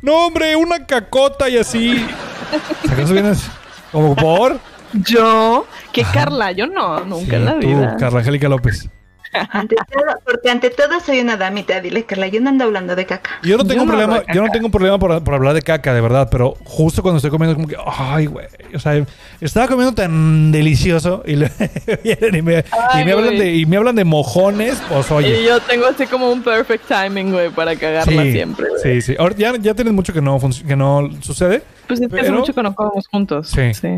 no, 0.00 0.26
hombre, 0.26 0.56
una 0.56 0.86
cacota 0.86 1.48
y 1.48 1.58
así. 1.58 2.06
¿Acaso 2.90 3.12
vienes 3.12 3.50
como 3.92 4.14
por? 4.16 4.58
Yo, 4.92 5.66
que 5.92 6.02
Carla, 6.02 6.50
yo 6.50 6.66
no, 6.66 7.04
nunca 7.04 7.30
Sí, 7.30 7.36
en 7.36 7.44
la 7.44 7.60
tú, 7.60 7.66
vida. 7.68 7.96
Carla 7.96 8.20
Angélica 8.20 8.48
López. 8.48 8.88
Ante 9.32 9.76
todo, 9.76 10.04
porque 10.24 10.50
ante 10.50 10.70
todo 10.70 10.98
soy 11.00 11.20
una 11.20 11.36
damita. 11.36 11.80
Dile, 11.80 12.04
Carla, 12.04 12.26
yo 12.26 12.40
no 12.40 12.50
ando 12.50 12.64
hablando 12.64 12.96
de 12.96 13.06
caca. 13.06 13.30
Yo 13.42 13.56
no 13.56 13.64
tengo 13.64 13.80
Yo 13.82 13.86
no 13.86 13.92
problema, 13.92 14.22
yo 14.34 14.42
no 14.42 14.50
tengo 14.50 14.70
problema 14.70 14.98
por, 14.98 15.22
por 15.22 15.34
hablar 15.34 15.54
de 15.54 15.62
caca, 15.62 15.94
de 15.94 16.00
verdad, 16.00 16.28
pero 16.30 16.56
justo 16.64 17.02
cuando 17.02 17.18
estoy 17.18 17.30
comiendo 17.30 17.54
como 17.54 17.68
que, 17.68 17.76
ay, 17.86 18.26
güey, 18.26 18.46
o 18.74 18.78
sea, 18.80 19.04
estaba 19.40 19.68
comiendo 19.68 19.94
tan 19.94 20.50
delicioso 20.50 21.22
y, 21.26 21.36
le- 21.36 21.50
vienen 22.02 22.34
y, 22.36 22.42
me, 22.42 22.64
y 23.00 23.04
me 23.04 23.12
hablan 23.12 23.38
de 23.38 23.54
y 23.54 23.66
me 23.66 23.76
hablan 23.76 23.94
de 23.96 24.04
mojones, 24.04 24.82
pues 24.88 25.10
Y 25.10 25.14
oye. 25.14 25.44
yo 25.44 25.60
tengo 25.60 25.86
así 25.86 26.06
como 26.06 26.30
un 26.30 26.42
perfect 26.42 26.86
timing, 26.88 27.30
güey, 27.32 27.50
para 27.50 27.76
cagarla 27.76 28.22
Sí, 28.24 28.32
siempre. 28.32 28.66
sí, 28.82 29.00
sí. 29.00 29.14
Ahora, 29.18 29.36
ya, 29.36 29.54
ya 29.58 29.74
tienes 29.74 29.92
mucho 29.94 30.12
que 30.12 30.20
no, 30.20 30.40
func- 30.40 30.66
que 30.66 30.74
no 30.76 31.08
sucede, 31.20 31.62
Pues 31.86 32.00
es 32.00 32.08
que 32.08 32.20
hace 32.20 32.32
mucho 32.32 32.52
que 32.52 32.62
no 32.62 32.74
comemos 32.74 33.06
juntos. 33.06 33.48
Sí. 33.48 33.72
sí. 33.74 33.88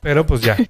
pero 0.00 0.26
pues 0.26 0.40
ya. 0.40 0.56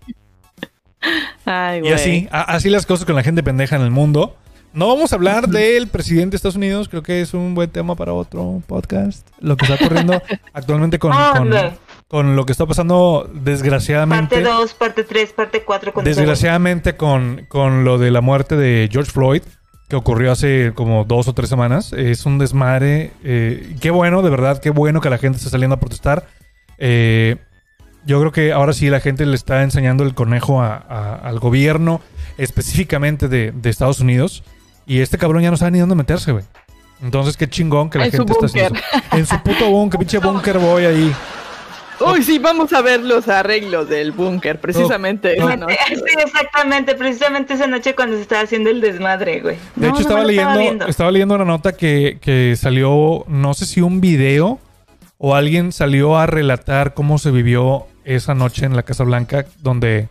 Ay, 1.44 1.82
Y 1.84 1.92
así, 1.92 2.28
a- 2.30 2.42
así 2.42 2.70
las 2.70 2.86
cosas 2.86 3.04
con 3.06 3.14
la 3.14 3.22
gente 3.22 3.42
pendeja 3.42 3.76
en 3.76 3.82
el 3.82 3.90
mundo. 3.90 4.36
No 4.74 4.88
vamos 4.88 5.12
a 5.12 5.16
hablar 5.16 5.48
del 5.48 5.88
presidente 5.88 6.32
de 6.32 6.36
Estados 6.36 6.56
Unidos, 6.56 6.88
creo 6.88 7.02
que 7.02 7.22
es 7.22 7.32
un 7.32 7.54
buen 7.54 7.70
tema 7.70 7.94
para 7.96 8.12
otro 8.12 8.62
podcast. 8.66 9.26
Lo 9.40 9.56
que 9.56 9.64
está 9.64 9.82
ocurriendo 9.82 10.20
actualmente 10.52 10.98
con, 10.98 11.10
con, 11.12 11.38
Hombre. 11.42 11.72
con 12.06 12.36
lo 12.36 12.44
que 12.44 12.52
está 12.52 12.66
pasando 12.66 13.22
Parte 13.26 13.40
desgraciadamente. 13.50 14.42
2, 14.42 14.74
parte 14.74 15.04
3, 15.04 15.32
parte 15.32 15.62
4 15.64 15.92
con 15.94 16.04
Desgraciadamente 16.04 16.96
con, 16.96 17.46
con 17.48 17.84
lo 17.84 17.96
de 17.98 18.10
la 18.10 18.20
muerte 18.20 18.56
de 18.56 18.88
George 18.92 19.10
Floyd, 19.10 19.42
que 19.88 19.96
ocurrió 19.96 20.32
hace 20.32 20.72
como 20.74 21.04
dos 21.04 21.28
o 21.28 21.32
tres 21.32 21.48
semanas, 21.48 21.94
es 21.94 22.26
un 22.26 22.38
desmadre. 22.38 23.12
eh, 23.24 23.74
qué 23.80 23.90
bueno, 23.90 24.20
de 24.20 24.28
verdad, 24.30 24.60
qué 24.60 24.68
bueno 24.68 25.00
que 25.00 25.08
la 25.08 25.16
gente 25.16 25.38
está 25.38 25.48
saliendo 25.48 25.76
a 25.76 25.80
protestar. 25.80 26.26
Eh, 26.76 27.36
yo 28.08 28.18
creo 28.20 28.32
que 28.32 28.52
ahora 28.52 28.72
sí 28.72 28.88
la 28.90 28.98
gente 29.00 29.24
le 29.26 29.36
está 29.36 29.62
enseñando 29.62 30.02
el 30.02 30.14
conejo 30.14 30.60
a- 30.62 30.76
a- 30.88 31.14
al 31.14 31.38
gobierno, 31.38 32.00
específicamente 32.38 33.28
de, 33.28 33.52
de 33.52 33.70
Estados 33.70 34.00
Unidos. 34.00 34.42
Y 34.86 35.00
este 35.00 35.18
cabrón 35.18 35.42
ya 35.42 35.50
no 35.50 35.56
sabe 35.58 35.72
ni 35.72 35.78
dónde 35.78 35.94
meterse, 35.94 36.32
güey. 36.32 36.44
Entonces, 37.02 37.36
qué 37.36 37.48
chingón 37.48 37.90
que 37.90 37.98
la 37.98 38.06
En 38.06 38.10
gente 38.12 38.32
está 38.32 38.46
haciendo 38.46 38.74
eso. 38.78 39.16
En 39.16 39.26
su 39.26 39.38
puto 39.42 39.70
búnker, 39.70 39.98
pinche 40.00 40.18
búnker 40.26 40.58
voy 40.58 40.84
ahí. 40.86 41.14
Uy, 42.00 42.22
sí, 42.22 42.38
vamos 42.38 42.72
a 42.72 42.80
ver 42.80 43.02
los 43.02 43.28
arreglos 43.28 43.88
del 43.88 44.12
búnker, 44.12 44.60
precisamente. 44.60 45.36
No. 45.36 45.48
esa 45.48 45.56
noche. 45.56 45.76
Sí, 45.88 46.14
exactamente, 46.24 46.94
precisamente 46.94 47.54
esa 47.54 47.66
noche 47.66 47.94
cuando 47.94 48.16
se 48.16 48.22
estaba 48.22 48.42
haciendo 48.42 48.70
el 48.70 48.80
desmadre, 48.80 49.40
güey. 49.40 49.56
De 49.76 49.86
No, 49.88 49.88
hecho, 49.88 49.94
no 49.94 50.00
estaba, 50.00 50.24
leyendo, 50.24 50.86
estaba, 50.86 51.10
leyendo 51.10 51.34
una 51.34 51.44
nota 51.44 51.72
que, 51.72 52.18
que 52.20 52.54
salió, 52.56 53.24
no 53.28 53.52
sé 53.54 53.66
si 53.66 53.80
un 53.80 54.00
video 54.00 54.58
o 55.18 55.34
alguien 55.34 55.72
salió 55.72 56.16
a 56.16 56.26
relatar 56.26 56.94
cómo 56.94 57.18
se 57.18 57.32
vivió 57.32 57.86
esa 58.16 58.34
noche 58.34 58.64
en 58.66 58.74
la 58.76 58.82
Casa 58.82 59.04
Blanca, 59.04 59.44
donde 59.60 60.08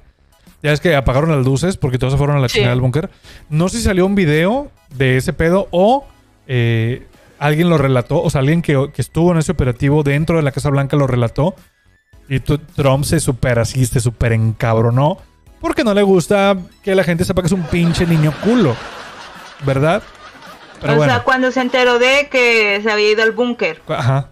ya 0.64 0.72
es 0.72 0.80
que 0.80 0.96
apagaron 0.96 1.32
las 1.36 1.46
luces 1.46 1.78
porque 1.78 1.98
todos 1.98 2.14
se 2.14 2.18
fueron 2.18 2.38
a 2.38 2.40
la 2.40 2.48
Sí. 2.50 2.56
chingada 2.56 2.74
del 2.74 2.82
búnker. 2.82 3.10
No 3.50 3.70
sé 3.70 3.78
si 3.78 3.84
salió 3.84 4.06
un 4.06 4.16
video 4.16 4.72
de 4.96 5.18
ese 5.18 5.34
pedo 5.34 5.68
o 5.72 6.06
eh, 6.48 7.06
alguien 7.40 7.70
lo 7.70 7.78
relató, 7.78 8.22
o 8.22 8.30
sea, 8.30 8.40
alguien 8.40 8.62
que, 8.62 8.90
que 8.94 9.02
estuvo 9.02 9.32
en 9.32 9.38
ese 9.40 9.52
operativo 9.52 10.04
dentro 10.04 10.38
de 10.38 10.44
la 10.44 10.52
Casa 10.52 10.70
Blanca 10.70 10.96
lo 10.98 11.08
relató. 11.08 11.56
Y 12.30 12.40
Trump 12.42 13.06
se 13.06 13.20
super 13.22 13.58
así, 13.60 13.86
se 13.86 14.00
super 14.02 14.34
encabronó. 14.34 15.18
Porque 15.62 15.84
no 15.84 15.94
le 15.94 16.04
gusta 16.04 16.58
que 16.84 16.94
la 16.94 17.04
gente 17.04 17.24
sepa 17.26 17.42
que 17.42 17.48
es 17.48 17.54
un 17.54 17.64
pinche 17.64 18.06
niño 18.06 18.34
culo. 18.44 18.76
¿Verdad? 19.66 20.04
Pero 20.82 20.94
o 20.94 20.96
bueno. 20.98 21.14
sea, 21.14 21.24
cuando 21.24 21.52
se 21.52 21.62
enteró 21.62 21.98
de 22.00 22.28
que 22.30 22.80
se 22.84 22.92
había 22.92 23.12
ido 23.12 23.24
al 23.24 23.32
búnker. 23.32 23.82
Ajá. 23.88 24.30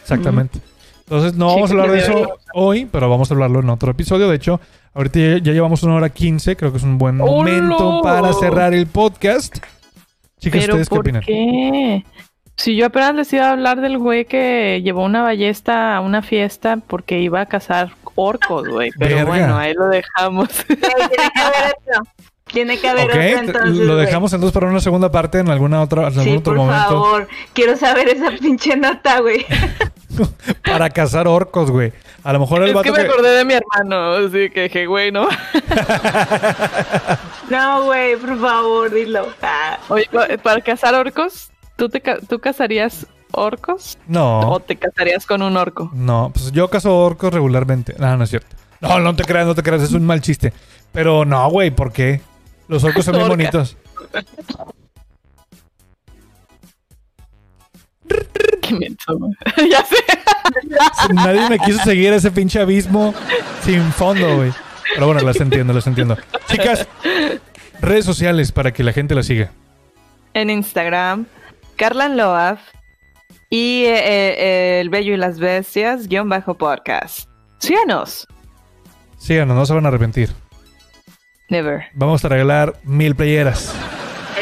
Exactamente. 0.00 0.60
Entonces 1.04 1.34
no 1.34 1.46
vamos 1.46 1.70
a 1.70 1.74
hablar 1.74 1.90
de 1.90 1.98
eso 1.98 2.36
hoy, 2.54 2.86
pero 2.90 3.10
vamos 3.10 3.30
a 3.30 3.34
hablarlo 3.34 3.60
en 3.60 3.68
otro 3.70 3.90
episodio. 3.90 4.28
De 4.28 4.36
hecho, 4.36 4.60
ahorita 4.94 5.18
ya, 5.18 5.38
ya 5.38 5.52
llevamos 5.52 5.82
una 5.82 5.94
hora 5.96 6.08
quince. 6.10 6.56
Creo 6.56 6.70
que 6.72 6.78
es 6.78 6.84
un 6.84 6.98
buen 6.98 7.16
momento 7.16 8.00
para 8.02 8.32
cerrar 8.32 8.72
el 8.74 8.86
podcast. 8.86 9.56
Chicas, 10.38 10.64
¿ustedes 10.64 10.88
qué 10.88 10.94
¿por 10.94 11.00
opinan? 11.00 11.22
qué? 11.22 12.04
Si 12.56 12.76
yo 12.76 12.86
apenas 12.86 13.14
les 13.14 13.32
iba 13.32 13.46
a 13.48 13.52
hablar 13.52 13.80
del 13.80 13.98
güey 13.98 14.24
que 14.26 14.80
llevó 14.84 15.04
una 15.04 15.22
ballesta 15.22 15.96
a 15.96 16.00
una 16.00 16.22
fiesta 16.22 16.76
porque 16.86 17.18
iba 17.20 17.40
a 17.40 17.46
cazar 17.46 17.92
orcos, 18.14 18.68
güey. 18.68 18.90
Pero 18.98 19.16
Verga. 19.16 19.30
bueno, 19.30 19.56
ahí 19.58 19.72
lo 19.74 19.88
dejamos. 19.88 20.48
Tiene 20.66 20.78
que 21.34 21.40
haber 21.40 21.74
otro. 21.86 22.02
Tiene 22.52 22.78
que 22.78 22.88
haber 22.88 23.04
Ok, 23.04 23.10
otro 23.10 23.20
te- 23.20 23.38
entonces. 23.58 23.86
lo 23.86 23.96
dejamos 23.96 24.32
entonces 24.34 24.52
para 24.52 24.66
una 24.68 24.80
segunda 24.80 25.10
parte 25.10 25.38
en 25.38 25.48
alguna 25.48 25.80
otra, 25.80 26.02
en 26.02 26.06
algún 26.08 26.24
Sí, 26.24 26.30
otro 26.36 26.54
por 26.54 26.56
momento. 26.66 26.88
favor. 26.88 27.28
Quiero 27.54 27.76
saber 27.78 28.08
esa 28.08 28.30
pinche 28.32 28.76
nota, 28.76 29.20
güey. 29.20 29.46
Para 30.64 30.90
cazar 30.90 31.26
orcos, 31.28 31.70
güey. 31.70 31.92
A 32.24 32.32
lo 32.32 32.40
mejor 32.40 32.62
el 32.62 32.68
es 32.68 32.74
vato 32.74 32.84
que 32.84 32.92
me 32.92 32.98
que- 32.98 33.10
acordé 33.10 33.30
de 33.30 33.44
mi 33.44 33.54
hermano, 33.54 34.12
así 34.26 34.50
que 34.50 34.64
dije, 34.64 34.86
güey, 34.86 35.10
no. 35.12 35.26
No, 37.50 37.84
güey, 37.84 38.16
por 38.16 38.40
favor, 38.40 38.90
dilo. 38.92 39.26
Ah, 39.42 39.78
Oye, 39.88 40.08
pa- 40.10 40.28
para 40.42 40.60
cazar 40.60 40.94
orcos, 40.94 41.50
¿tú, 41.76 41.88
te 41.88 42.00
ca- 42.00 42.18
¿tú 42.26 42.38
cazarías 42.38 43.06
orcos? 43.32 43.98
¿O 44.08 44.12
No, 44.12 44.60
te 44.66 44.76
casarías 44.76 45.26
con 45.26 45.42
un 45.42 45.56
orco? 45.56 45.90
no. 45.92 46.30
Pues 46.32 46.52
yo 46.52 46.68
cazo 46.68 46.96
orcos 46.98 47.32
regularmente. 47.32 47.94
No, 47.98 48.16
no 48.16 48.24
es 48.24 48.30
cierto. 48.30 48.56
No, 48.80 48.98
no 49.00 49.14
te 49.14 49.24
creas, 49.24 49.46
no 49.46 49.54
te 49.54 49.62
creas. 49.62 49.82
Es 49.82 49.92
un 49.92 50.04
mal 50.06 50.20
chiste. 50.22 50.52
Pero 50.92 51.24
no, 51.24 51.48
güey, 51.50 51.70
¿por 51.70 51.92
qué? 51.92 52.20
Los 52.68 52.84
orcos 52.84 53.04
son 53.04 53.14
bien 53.14 53.24
Orca. 53.24 53.36
bonitos. 53.36 53.76
Qué 58.60 58.78
ya 59.70 59.84
sé. 59.84 59.96
Nadie 61.12 61.48
me 61.48 61.58
quiso 61.58 61.82
seguir 61.82 62.12
a 62.12 62.16
ese 62.16 62.30
pinche 62.30 62.60
abismo 62.60 63.14
sin 63.64 63.92
fondo, 63.92 64.36
güey. 64.36 64.52
Pero 64.94 65.06
bueno, 65.06 65.20
las 65.22 65.40
entiendo, 65.40 65.72
las 65.72 65.86
entiendo. 65.86 66.16
Chicas, 66.48 66.86
redes 67.80 68.04
sociales 68.04 68.52
para 68.52 68.72
que 68.72 68.82
la 68.82 68.92
gente 68.92 69.14
la 69.14 69.22
siga. 69.22 69.50
En 70.34 70.50
Instagram, 70.50 71.26
Carlan 71.76 72.16
Loaf 72.16 72.60
y 73.50 73.84
eh, 73.84 73.96
eh, 73.96 74.80
El 74.80 74.90
Bello 74.90 75.14
y 75.14 75.16
las 75.16 75.38
Bestias, 75.38 76.08
guion 76.08 76.28
bajo 76.28 76.54
podcast. 76.54 77.28
Síganos. 77.58 78.26
Síganos, 79.18 79.56
no 79.56 79.66
se 79.66 79.74
van 79.74 79.84
a 79.84 79.88
arrepentir. 79.88 80.30
Never. 81.48 81.84
Vamos 81.94 82.24
a 82.24 82.28
regalar 82.28 82.74
mil 82.82 83.14
playeras. 83.14 83.74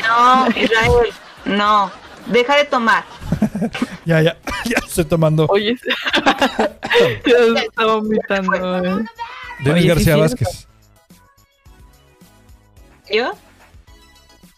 No, 0.02 0.48
Israel, 0.50 1.12
no. 1.44 1.90
Deja 2.26 2.56
de 2.56 2.64
tomar. 2.64 3.04
Ya, 4.04 4.22
ya, 4.22 4.36
ya 4.64 4.76
estoy 4.86 5.04
tomando. 5.04 5.46
Oye, 5.48 5.76
ya 7.26 7.36
se 7.56 7.66
está 7.66 7.86
vomitando. 7.86 8.50
güey. 8.80 9.04
Denis 9.64 9.82
sí, 9.82 9.88
García 9.88 10.04
cierto. 10.04 10.20
Vázquez. 10.22 10.68
¿Yo? 13.10 13.32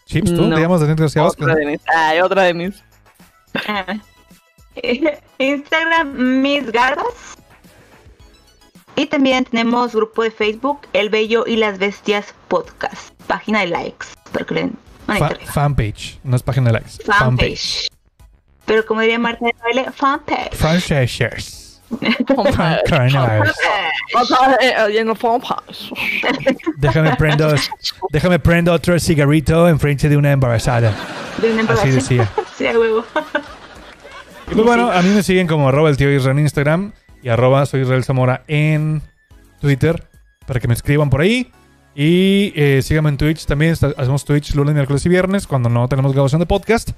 Sí, 0.05 0.21
pues 0.21 0.35
tú 0.35 0.43
No. 0.47 0.55
te 0.55 0.61
llamas 0.61 0.81
Denis 0.81 0.95
García 0.95 1.21
Vázquez. 1.23 1.43
Otra 1.43 1.55
de 1.55 1.65
mis. 1.65 1.81
Ay, 1.95 2.19
otra 2.21 2.43
de 2.43 2.53
mis. 2.53 2.83
Ah. 3.67 3.97
Instagram, 5.37 6.41
Mis 6.41 6.71
Garbas. 6.71 7.37
Y 8.95 9.07
también 9.07 9.43
tenemos 9.45 9.95
grupo 9.95 10.21
de 10.23 10.31
Facebook, 10.31 10.81
El 10.93 11.09
Bello 11.09 11.45
y 11.47 11.55
las 11.57 11.79
Bestias 11.79 12.33
Podcast. 12.47 13.11
Página 13.27 13.61
de 13.61 13.67
likes, 13.67 14.07
para 14.31 14.45
que 14.45 14.53
le 14.53 14.61
den 14.61 14.77
Fa- 15.07 15.19
manita 15.19 15.45
fanpage, 15.51 16.19
no 16.23 16.35
es 16.35 16.43
página 16.43 16.67
de 16.67 16.73
likes. 16.73 16.91
Fanpage. 17.05 17.87
Pero 18.65 18.85
como 18.85 19.01
diría 19.01 19.19
Marta 19.19 19.45
de 19.45 19.53
baile, 19.61 19.91
fanpage. 19.91 20.53
Fanpage. 20.55 21.21
Coronavirus. 22.89 23.55
En. 24.15 25.63
Déjame 26.77 27.15
prendo, 27.15 27.53
déjame 28.11 28.39
prendo 28.39 28.73
otro 28.73 28.99
cigarrito 28.99 29.67
enfrente 29.69 30.09
de 30.09 30.17
una 30.17 30.31
embarazada. 30.31 30.93
De 31.41 31.51
una 31.51 31.61
Así 31.63 31.89
embarazo. 31.89 31.95
decía. 31.95 32.29
Sí, 32.57 32.67
a 32.67 32.77
huevo. 32.77 33.03
Y 34.51 34.53
pues 34.53 34.65
bueno, 34.65 34.91
a 34.91 35.01
mí 35.01 35.09
me 35.09 35.23
siguen 35.23 35.47
como 35.47 35.69
arroba 35.69 35.89
el 35.89 35.97
tío 35.97 36.11
Israel 36.13 36.37
en 36.37 36.43
Instagram 36.43 36.93
y 37.23 37.29
arroba 37.29 37.65
soy 37.65 37.81
Israel 37.81 38.03
Zamora 38.03 38.43
en 38.47 39.01
Twitter 39.59 40.07
para 40.45 40.59
que 40.59 40.67
me 40.67 40.75
escriban 40.75 41.09
por 41.09 41.21
ahí. 41.21 41.51
Y 41.95 42.53
eh, 42.55 42.81
síganme 42.83 43.09
en 43.09 43.17
Twitch 43.17 43.45
también. 43.45 43.73
hacemos 43.73 44.23
Twitch 44.25 44.53
lunes, 44.53 44.73
miércoles 44.75 45.03
y 45.05 45.09
viernes 45.09 45.47
cuando 45.47 45.69
no 45.69 45.87
tenemos 45.87 46.13
grabación 46.13 46.39
de 46.39 46.45
podcast. 46.45 46.91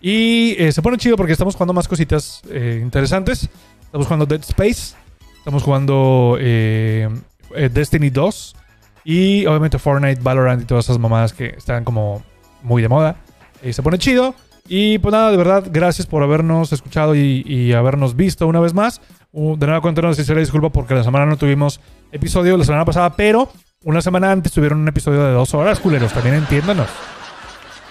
Y 0.00 0.56
eh, 0.58 0.72
se 0.72 0.82
pone 0.82 0.96
chido 0.96 1.16
porque 1.16 1.32
estamos 1.32 1.54
jugando 1.54 1.72
más 1.72 1.88
cositas 1.88 2.42
eh, 2.50 2.80
interesantes. 2.82 3.48
Estamos 3.82 4.06
jugando 4.06 4.26
Dead 4.26 4.40
Space. 4.40 4.94
Estamos 5.38 5.62
jugando 5.62 6.36
eh, 6.38 7.08
eh, 7.54 7.68
Destiny 7.72 8.10
2. 8.10 8.56
Y 9.04 9.46
obviamente 9.46 9.78
Fortnite, 9.78 10.20
Valorant 10.22 10.62
y 10.62 10.64
todas 10.64 10.84
esas 10.86 10.98
mamadas 10.98 11.32
que 11.32 11.46
están 11.56 11.84
como 11.84 12.22
muy 12.62 12.82
de 12.82 12.88
moda. 12.88 13.16
Y 13.62 13.72
se 13.72 13.82
pone 13.82 13.98
chido. 13.98 14.34
Y 14.68 14.98
pues 14.98 15.12
nada, 15.12 15.30
de 15.30 15.36
verdad, 15.36 15.64
gracias 15.70 16.06
por 16.06 16.22
habernos 16.22 16.72
escuchado 16.72 17.14
y, 17.16 17.42
y 17.46 17.72
habernos 17.72 18.14
visto 18.14 18.46
una 18.46 18.60
vez 18.60 18.72
más. 18.74 19.00
Uh, 19.32 19.56
de 19.56 19.66
nueva 19.66 19.80
cuenta, 19.80 20.00
una 20.00 20.14
sincera 20.14 20.40
disculpa 20.40 20.70
porque 20.70 20.94
la 20.94 21.02
semana 21.04 21.26
no 21.26 21.36
tuvimos 21.36 21.80
episodio 22.12 22.56
la 22.56 22.64
semana 22.64 22.84
pasada, 22.84 23.14
pero 23.16 23.48
una 23.84 24.02
semana 24.02 24.30
antes 24.30 24.52
tuvieron 24.52 24.80
un 24.80 24.88
episodio 24.88 25.24
de 25.24 25.32
dos 25.32 25.54
horas, 25.54 25.80
culeros. 25.80 26.12
También 26.12 26.36
entiéndanos. 26.36 26.88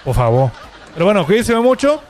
Por 0.05 0.15
favor. 0.15 0.68
Pero 0.99 1.05
bueno, 1.05 1.25
cuídense 1.25 1.55
mucho. 1.55 2.01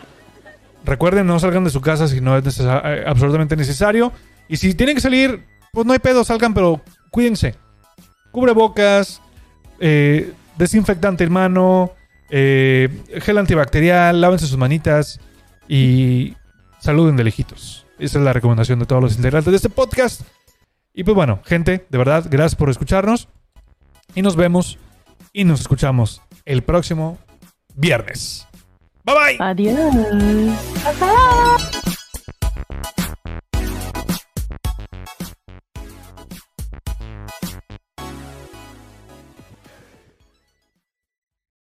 Recuerden, 0.84 1.28
no 1.28 1.40
salgan 1.40 1.64
de 1.64 1.70
su 1.70 1.80
casa 1.80 2.08
si 2.08 2.22
no 2.22 2.36
es 2.36 2.44
necesa- 2.44 2.82
eh, 2.84 3.04
absolutamente 3.06 3.56
necesario. 3.56 4.12
Y 4.48 4.58
si 4.58 4.74
tienen 4.74 4.96
que 4.96 5.02
salir, 5.02 5.46
pues 5.72 5.86
no 5.86 5.94
hay 5.94 6.00
pedo, 6.00 6.24
salgan, 6.24 6.56
pero 6.56 6.82
cuídense. 7.12 7.54
Cubrebocas, 8.32 9.22
eh, 9.80 10.34
desinfectante 10.58 11.24
en 11.24 11.32
mano, 11.32 11.92
eh, 12.32 12.90
gel 13.22 13.38
antibacterial, 13.38 14.20
lávense 14.20 14.48
sus 14.48 14.58
manitas 14.58 15.20
y 15.68 16.34
saluden 16.80 17.16
de 17.16 17.26
lejitos. 17.26 17.86
Esa 18.00 18.18
es 18.18 18.26
la 18.26 18.34
recomendación 18.34 18.80
de 18.80 18.88
todos 18.88 19.04
los 19.04 19.16
integrantes 19.18 19.52
de 19.52 19.58
este 19.58 19.70
podcast. 19.70 20.22
Y 20.96 21.04
pues 21.04 21.14
bueno, 21.14 21.42
gente, 21.46 21.86
de 21.88 21.98
verdad, 22.00 22.26
gracias 22.28 22.56
por 22.56 22.72
escucharnos. 22.72 23.28
Y 24.16 24.24
nos 24.24 24.36
vemos 24.36 24.80
y 25.32 25.44
nos 25.44 25.60
escuchamos 25.62 26.24
el 26.46 26.64
próximo 26.64 27.20
viernes. 27.76 28.48
Bye 29.10 29.16
bye. 29.16 29.38
Adiós. 29.40 29.76
Hasta 30.86 31.06
luego. 31.06 31.59